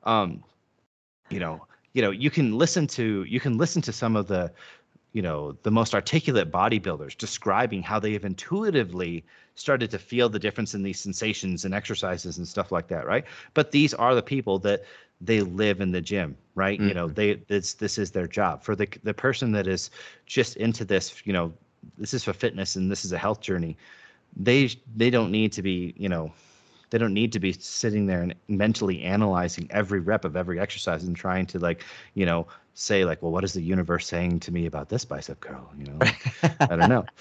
um 0.04 0.44
you 1.30 1.40
know 1.40 1.66
you 1.94 2.02
know 2.02 2.12
you 2.12 2.30
can 2.30 2.58
listen 2.58 2.88
to 2.88 3.24
you 3.24 3.40
can 3.40 3.58
listen 3.58 3.82
to 3.82 3.94
some 3.94 4.16
of 4.16 4.28
the 4.28 4.52
you 5.14 5.22
know 5.22 5.54
the 5.64 5.72
most 5.72 5.94
articulate 5.96 6.52
bodybuilders 6.52 7.18
describing 7.18 7.82
how 7.82 8.00
they 8.00 8.14
have 8.14 8.26
intuitively 8.26 9.24
started 9.56 9.90
to 9.92 10.00
feel 10.00 10.30
the 10.30 10.40
difference 10.40 10.74
in 10.76 10.84
these 10.84 11.00
sensations 11.00 11.66
and 11.66 11.74
exercises 11.74 12.38
and 12.38 12.48
stuff 12.48 12.72
like 12.72 12.88
that 12.88 13.06
right? 13.06 13.26
But 13.54 13.72
these 13.72 13.94
are 13.94 14.16
the 14.16 14.22
people 14.22 14.60
that 14.60 14.84
they 15.22 15.42
live 15.42 15.82
in 15.82 15.92
the 15.92 16.02
gym 16.02 16.38
right? 16.56 16.82
You 16.82 16.94
know 16.94 17.08
they 17.08 17.36
this 17.48 17.74
this 17.74 17.98
is 17.98 18.12
their 18.12 18.28
job. 18.28 18.64
For 18.64 18.76
the 18.76 18.88
the 19.04 19.14
person 19.14 19.52
that 19.54 19.68
is 19.68 19.90
just 20.26 20.58
into 20.58 20.86
this 20.86 21.22
you 21.26 21.34
know 21.34 21.54
this 21.98 22.14
is 22.14 22.24
for 22.24 22.34
fitness 22.34 22.76
and 22.76 22.92
this 22.92 23.04
is 23.06 23.12
a 23.14 23.18
health 23.18 23.42
journey 23.42 23.78
they 24.36 24.70
they 24.96 25.10
don't 25.10 25.32
need 25.32 25.52
to 25.52 25.62
be 25.62 25.94
you 25.98 26.10
know 26.10 26.32
they 26.90 26.98
don't 26.98 27.14
need 27.14 27.32
to 27.32 27.40
be 27.40 27.54
sitting 27.54 28.08
there 28.08 28.22
and 28.22 28.34
mentally 28.48 29.02
analyzing 29.04 29.68
every 29.70 30.00
rep 30.00 30.26
of 30.26 30.36
every 30.36 30.60
exercise 30.60 31.04
and 31.04 31.16
trying 31.16 31.46
to 31.46 31.60
like 31.60 31.84
you 32.14 32.26
know 32.26 32.48
say 32.74 33.06
like 33.06 33.22
well 33.22 33.32
what 33.32 33.44
is 33.44 33.54
the 33.54 33.62
universe 33.62 34.08
saying 34.08 34.40
to 34.40 34.52
me 34.52 34.66
about 34.66 34.90
this 34.90 35.06
bicep 35.06 35.40
curl? 35.40 35.70
You 35.78 35.86
know 35.86 36.00
i 36.62 36.76
don't 36.76 36.90
know. 36.90 37.06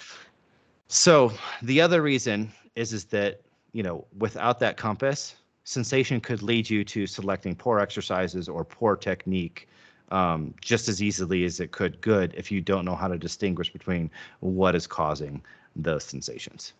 So 0.91 1.33
the 1.61 1.83
other 1.83 2.01
reason 2.01 2.51
is 2.75 2.95
is 2.95 3.05
that 3.07 3.43
you 3.73 3.83
know 3.83 4.07
without 4.17 4.59
that 4.61 4.79
compass 4.79 5.37
sensation 5.65 6.19
could 6.19 6.41
lead 6.41 6.69
you 6.71 6.83
to 6.85 7.07
selecting 7.07 7.55
poor 7.55 7.79
exercises 7.79 8.49
or 8.49 8.65
poor 8.65 8.97
technique 8.97 9.69
um, 10.11 10.55
just 10.63 10.89
as 10.89 11.03
easily 11.03 11.45
as 11.45 11.61
it 11.61 11.73
could 11.73 12.01
good 12.01 12.33
if 12.35 12.51
you 12.51 12.63
don't 12.63 12.87
know 12.87 12.95
how 12.95 13.07
to 13.07 13.19
distinguish 13.19 13.71
between 13.71 14.11
what 14.41 14.75
is 14.75 14.87
causing 14.87 15.43
those 15.77 16.05
sensations 16.05 16.73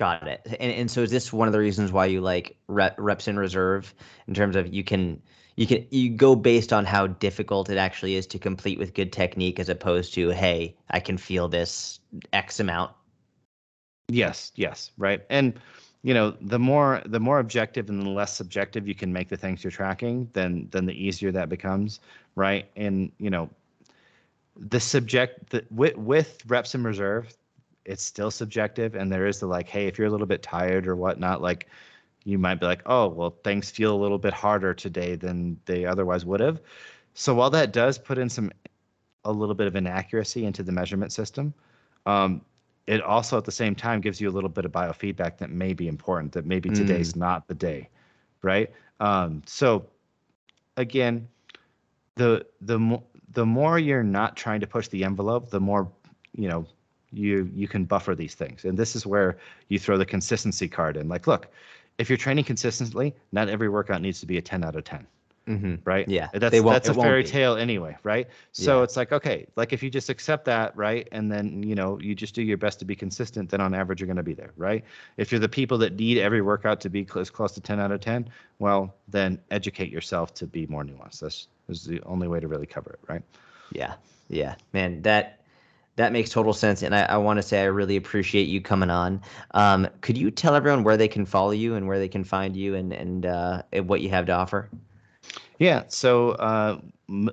Got 0.00 0.26
it. 0.26 0.40
And 0.58 0.72
and 0.72 0.90
so 0.90 1.02
is 1.02 1.10
this 1.10 1.30
one 1.30 1.46
of 1.46 1.52
the 1.52 1.58
reasons 1.58 1.92
why 1.92 2.06
you 2.06 2.22
like 2.22 2.56
rep, 2.68 2.94
reps 2.96 3.28
in 3.28 3.38
reserve 3.38 3.94
in 4.26 4.32
terms 4.32 4.56
of 4.56 4.72
you 4.72 4.82
can 4.82 5.20
you 5.56 5.66
can 5.66 5.86
you 5.90 6.08
go 6.08 6.34
based 6.34 6.72
on 6.72 6.86
how 6.86 7.06
difficult 7.06 7.68
it 7.68 7.76
actually 7.76 8.14
is 8.14 8.26
to 8.28 8.38
complete 8.38 8.78
with 8.78 8.94
good 8.94 9.12
technique 9.12 9.60
as 9.60 9.68
opposed 9.68 10.14
to 10.14 10.30
hey 10.30 10.74
I 10.88 11.00
can 11.00 11.18
feel 11.18 11.48
this 11.48 12.00
X 12.32 12.60
amount. 12.60 12.92
Yes, 14.08 14.52
yes, 14.54 14.90
right. 14.96 15.20
And 15.28 15.60
you 16.02 16.14
know, 16.14 16.30
the 16.40 16.58
more 16.58 17.02
the 17.04 17.20
more 17.20 17.38
objective 17.38 17.90
and 17.90 18.00
the 18.00 18.08
less 18.08 18.34
subjective 18.34 18.88
you 18.88 18.94
can 18.94 19.12
make 19.12 19.28
the 19.28 19.36
things 19.36 19.62
you're 19.62 19.70
tracking, 19.70 20.30
then 20.32 20.66
then 20.70 20.86
the 20.86 20.94
easier 20.94 21.30
that 21.32 21.50
becomes, 21.50 22.00
right? 22.36 22.70
And 22.74 23.12
you 23.18 23.28
know, 23.28 23.50
the 24.56 24.80
subject 24.80 25.50
the, 25.50 25.66
with 25.70 25.98
with 25.98 26.42
reps 26.46 26.74
in 26.74 26.84
reserve, 26.84 27.36
it's 27.84 28.02
still 28.02 28.30
subjective, 28.30 28.94
and 28.94 29.10
there 29.10 29.26
is 29.26 29.40
the 29.40 29.46
like, 29.46 29.68
hey, 29.68 29.86
if 29.86 29.98
you're 29.98 30.08
a 30.08 30.10
little 30.10 30.26
bit 30.26 30.42
tired 30.42 30.86
or 30.86 30.96
whatnot, 30.96 31.42
like 31.42 31.68
you 32.24 32.38
might 32.38 32.60
be 32.60 32.66
like, 32.66 32.82
oh, 32.86 33.08
well, 33.08 33.30
things 33.42 33.70
feel 33.70 33.94
a 33.94 34.00
little 34.00 34.18
bit 34.18 34.32
harder 34.32 34.74
today 34.74 35.16
than 35.16 35.58
they 35.64 35.84
otherwise 35.84 36.24
would 36.24 36.40
have. 36.40 36.60
So 37.14 37.34
while 37.34 37.50
that 37.50 37.72
does 37.72 37.98
put 37.98 38.18
in 38.18 38.28
some 38.28 38.52
a 39.24 39.32
little 39.32 39.54
bit 39.54 39.66
of 39.66 39.76
inaccuracy 39.76 40.44
into 40.44 40.62
the 40.62 40.72
measurement 40.72 41.12
system, 41.12 41.52
um, 42.06 42.42
it 42.86 43.02
also 43.02 43.36
at 43.38 43.44
the 43.44 43.52
same 43.52 43.74
time 43.74 44.00
gives 44.00 44.20
you 44.20 44.28
a 44.28 44.32
little 44.32 44.48
bit 44.48 44.64
of 44.64 44.72
biofeedback 44.72 45.38
that 45.38 45.50
may 45.50 45.72
be 45.72 45.88
important. 45.88 46.32
That 46.32 46.46
maybe 46.46 46.70
today's 46.70 47.14
not 47.16 47.46
the 47.46 47.54
day, 47.54 47.88
right? 48.42 48.70
Um, 48.98 49.42
so 49.46 49.86
again, 50.76 51.28
the 52.16 52.46
the 52.60 53.00
the 53.32 53.46
more 53.46 53.78
you're 53.78 54.02
not 54.02 54.36
trying 54.36 54.60
to 54.60 54.66
push 54.66 54.88
the 54.88 55.04
envelope, 55.04 55.50
the 55.50 55.60
more 55.60 55.90
you 56.34 56.48
know 56.48 56.66
you 57.12 57.50
you 57.54 57.68
can 57.68 57.84
buffer 57.84 58.14
these 58.14 58.34
things. 58.34 58.64
And 58.64 58.78
this 58.78 58.94
is 58.96 59.06
where 59.06 59.38
you 59.68 59.78
throw 59.78 59.98
the 59.98 60.06
consistency 60.06 60.68
card 60.68 60.96
in. 60.96 61.08
Like, 61.08 61.26
look, 61.26 61.48
if 61.98 62.08
you're 62.08 62.18
training 62.18 62.44
consistently, 62.44 63.14
not 63.32 63.48
every 63.48 63.68
workout 63.68 64.00
needs 64.02 64.20
to 64.20 64.26
be 64.26 64.38
a 64.38 64.42
10 64.42 64.64
out 64.64 64.76
of 64.76 64.84
10 64.84 65.06
Mm-hmm. 65.48 65.76
right? 65.84 66.08
Yeah, 66.08 66.28
that's 66.32 66.62
that's 66.62 66.88
a 66.88 66.94
fairy 66.94 67.24
tale 67.24 67.56
anyway, 67.56 67.96
right? 68.04 68.28
So 68.52 68.78
Yeah. 68.78 68.84
it's 68.84 68.96
like 68.96 69.10
okay, 69.10 69.46
like 69.56 69.72
if 69.72 69.82
you 69.82 69.90
just 69.90 70.08
accept 70.08 70.44
that, 70.44 70.76
right, 70.76 71.08
and 71.10 71.32
then 71.32 71.62
you 71.64 71.74
know 71.74 71.98
you 72.00 72.14
just 72.14 72.34
do 72.34 72.42
your 72.42 72.58
best 72.58 72.78
to 72.80 72.84
be 72.84 72.94
consistent, 72.94 73.50
then 73.50 73.60
on 73.60 73.74
average 73.74 74.00
you're 74.00 74.06
going 74.06 74.16
to 74.16 74.22
be 74.22 74.34
there, 74.34 74.52
right? 74.56 74.84
If 75.16 75.32
you're 75.32 75.40
the 75.40 75.48
people 75.48 75.78
that 75.78 75.96
need 75.96 76.18
every 76.18 76.40
workout 76.42 76.80
to 76.82 76.90
be 76.90 77.04
cl- 77.04 77.20
as 77.20 77.30
close 77.30 77.52
to 77.52 77.60
10 77.60 77.80
out 77.80 77.90
of 77.90 78.00
10, 78.00 78.28
well 78.60 78.94
then 79.08 79.40
educate 79.50 79.90
yourself 79.90 80.32
to 80.34 80.46
be 80.46 80.66
more 80.66 80.84
nuanced. 80.84 81.20
That's 81.20 81.48
is 81.68 81.84
the 81.84 82.00
only 82.02 82.28
way 82.28 82.38
to 82.38 82.46
really 82.48 82.66
cover 82.66 82.90
it, 82.92 83.00
right? 83.08 83.22
Yeah, 83.72 83.94
yeah, 84.28 84.54
man, 84.72 85.02
that 85.02 85.39
that 85.96 86.12
makes 86.12 86.30
total 86.30 86.52
sense, 86.52 86.82
and 86.82 86.94
I, 86.94 87.02
I 87.02 87.16
want 87.16 87.38
to 87.38 87.42
say 87.42 87.60
I 87.62 87.66
really 87.66 87.96
appreciate 87.96 88.48
you 88.48 88.60
coming 88.60 88.90
on. 88.90 89.20
Um, 89.52 89.88
could 90.00 90.16
you 90.16 90.30
tell 90.30 90.54
everyone 90.54 90.84
where 90.84 90.96
they 90.96 91.08
can 91.08 91.26
follow 91.26 91.50
you 91.50 91.74
and 91.74 91.86
where 91.86 91.98
they 91.98 92.08
can 92.08 92.24
find 92.24 92.56
you 92.56 92.74
and 92.74 92.92
and, 92.92 93.26
uh, 93.26 93.62
what 93.84 94.00
you 94.00 94.08
have 94.10 94.26
to 94.26 94.32
offer? 94.32 94.70
Yeah. 95.58 95.84
So, 95.88 96.30
uh, 96.32 96.80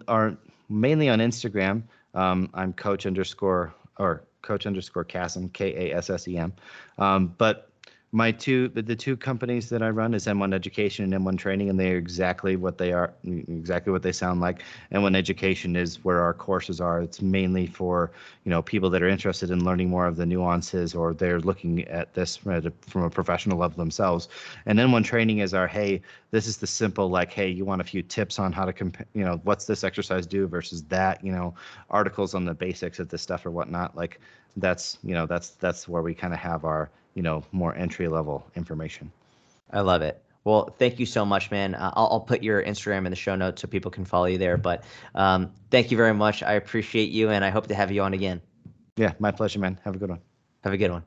are 0.07 0.37
mainly 0.69 1.09
on 1.09 1.19
Instagram. 1.19 1.83
Um, 2.13 2.49
I'm 2.53 2.73
coach 2.73 3.05
underscore 3.05 3.73
or 3.97 4.23
coach 4.41 4.65
underscore 4.65 5.05
Kassem, 5.05 5.51
K 5.53 5.91
A 5.91 5.95
S 5.95 6.09
S 6.09 6.27
E 6.27 6.37
M. 6.37 6.53
Um, 6.97 7.33
but 7.37 7.66
my 8.13 8.31
two 8.31 8.69
the, 8.69 8.95
two 8.95 9.17
companies 9.17 9.67
that 9.67 9.83
I 9.83 9.89
run 9.89 10.13
is 10.13 10.27
M1 10.27 10.53
Education 10.53 11.11
and 11.13 11.25
M1 11.25 11.37
Training, 11.37 11.69
and 11.69 11.77
they're 11.77 11.97
exactly 11.97 12.55
what 12.55 12.77
they 12.77 12.93
are, 12.93 13.13
exactly 13.25 13.91
what 13.91 14.01
they 14.01 14.13
sound 14.13 14.39
like. 14.39 14.63
M1 14.93 15.13
Education 15.15 15.75
is 15.75 16.03
where 16.05 16.21
our 16.21 16.33
courses 16.33 16.79
are. 16.79 17.01
It's 17.01 17.21
mainly 17.21 17.67
for 17.67 18.11
you 18.45 18.49
know 18.49 18.61
people 18.61 18.89
that 18.91 19.03
are 19.03 19.09
interested 19.09 19.51
in 19.51 19.65
learning 19.65 19.89
more 19.89 20.07
of 20.07 20.15
the 20.15 20.25
nuances, 20.25 20.95
or 20.95 21.13
they're 21.13 21.41
looking 21.41 21.85
at 21.89 22.13
this 22.13 22.37
from 22.37 22.53
a, 22.53 22.71
from 22.89 23.03
a 23.03 23.09
professional 23.09 23.57
level 23.57 23.77
themselves. 23.77 24.29
And 24.65 24.79
M1 24.79 25.03
Training 25.03 25.39
is 25.39 25.53
our 25.53 25.67
hey, 25.67 26.01
this 26.31 26.47
is 26.47 26.57
the 26.57 26.67
simple 26.67 27.09
like 27.09 27.33
hey, 27.33 27.49
you 27.49 27.65
want 27.65 27.81
a 27.81 27.85
few 27.85 28.01
tips 28.01 28.39
on 28.39 28.53
how 28.53 28.63
to 28.63 28.71
compare, 28.71 29.05
you 29.13 29.25
know, 29.25 29.41
what's 29.43 29.65
this 29.65 29.83
exercise 29.83 30.25
do 30.25 30.47
versus 30.47 30.81
that, 30.83 31.21
you 31.25 31.33
know, 31.33 31.53
articles 31.89 32.33
on 32.33 32.45
the 32.45 32.53
basics 32.53 32.99
of 32.99 33.09
this 33.09 33.21
stuff 33.21 33.45
or 33.45 33.51
whatnot. 33.51 33.97
Like 33.97 34.21
that's 34.55 34.97
you 35.03 35.13
know 35.13 35.25
that's 35.25 35.51
that's 35.51 35.87
where 35.87 36.01
we 36.01 36.13
kind 36.13 36.33
of 36.33 36.39
have 36.39 36.65
our 36.65 36.89
you 37.17 37.23
know 37.23 37.43
more 37.51 37.75
entry 37.75 38.07
level 38.07 38.45
information. 38.55 39.11
I 39.73 39.81
love 39.81 40.03
it. 40.03 40.23
Well, 40.43 40.73
thank 40.77 40.99
you 40.99 41.05
so 41.05 41.25
much, 41.25 41.51
man. 41.51 41.75
Uh, 41.75 41.91
I'll, 41.95 42.07
I'll, 42.11 42.19
put 42.21 42.41
your 42.41 42.63
Instagram 42.63 43.05
in 43.05 43.09
the 43.09 43.17
show 43.17 43.35
notes 43.35 43.61
so 43.61 43.67
people 43.67 43.91
can 43.91 44.05
follow 44.05 44.27
you 44.27 44.37
there. 44.37 44.55
But 44.55 44.85
um, 45.15 45.51
thank 45.71 45.91
you 45.91 45.97
very 45.97 46.13
much. 46.13 46.41
I 46.43 46.53
appreciate 46.53 47.09
you, 47.09 47.31
and 47.31 47.43
I 47.43 47.49
hope 47.49 47.67
to 47.67 47.75
have 47.75 47.91
you 47.91 48.01
on 48.03 48.13
again. 48.13 48.39
Yeah, 48.95 49.13
my 49.19 49.31
pleasure, 49.31 49.59
man. 49.59 49.77
Have 49.83 49.95
a 49.95 49.97
good 49.97 50.09
one. 50.09 50.21
Have 50.63 50.73
a 50.73 50.77
good 50.77 50.91
one. 50.91 51.03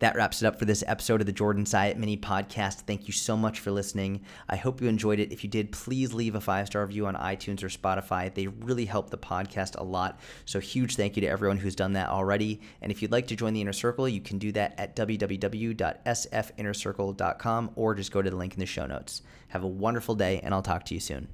That 0.00 0.14
wraps 0.14 0.42
it 0.42 0.46
up 0.46 0.58
for 0.58 0.64
this 0.64 0.82
episode 0.86 1.20
of 1.20 1.26
the 1.26 1.32
Jordan 1.32 1.64
Syatt 1.64 1.96
Mini 1.96 2.16
Podcast. 2.16 2.82
Thank 2.82 3.08
you 3.08 3.12
so 3.12 3.36
much 3.36 3.58
for 3.60 3.72
listening. 3.72 4.22
I 4.48 4.54
hope 4.56 4.80
you 4.80 4.88
enjoyed 4.88 5.18
it. 5.18 5.32
If 5.32 5.42
you 5.42 5.50
did, 5.50 5.72
please 5.72 6.14
leave 6.14 6.36
a 6.36 6.40
five 6.40 6.68
star 6.68 6.86
review 6.86 7.06
on 7.06 7.16
iTunes 7.16 7.62
or 7.62 7.68
Spotify. 7.68 8.32
They 8.32 8.46
really 8.46 8.84
help 8.84 9.10
the 9.10 9.18
podcast 9.18 9.76
a 9.78 9.82
lot. 9.82 10.20
So, 10.44 10.60
huge 10.60 10.94
thank 10.96 11.16
you 11.16 11.22
to 11.22 11.28
everyone 11.28 11.56
who's 11.58 11.74
done 11.74 11.94
that 11.94 12.10
already. 12.10 12.60
And 12.80 12.92
if 12.92 13.02
you'd 13.02 13.12
like 13.12 13.26
to 13.28 13.36
join 13.36 13.54
the 13.54 13.60
inner 13.60 13.72
circle, 13.72 14.08
you 14.08 14.20
can 14.20 14.38
do 14.38 14.52
that 14.52 14.74
at 14.78 14.94
www.sfinnercircle.com 14.96 17.70
or 17.74 17.94
just 17.94 18.12
go 18.12 18.22
to 18.22 18.30
the 18.30 18.36
link 18.36 18.54
in 18.54 18.60
the 18.60 18.66
show 18.66 18.86
notes. 18.86 19.22
Have 19.48 19.64
a 19.64 19.68
wonderful 19.68 20.14
day, 20.14 20.40
and 20.42 20.54
I'll 20.54 20.62
talk 20.62 20.84
to 20.86 20.94
you 20.94 21.00
soon. 21.00 21.28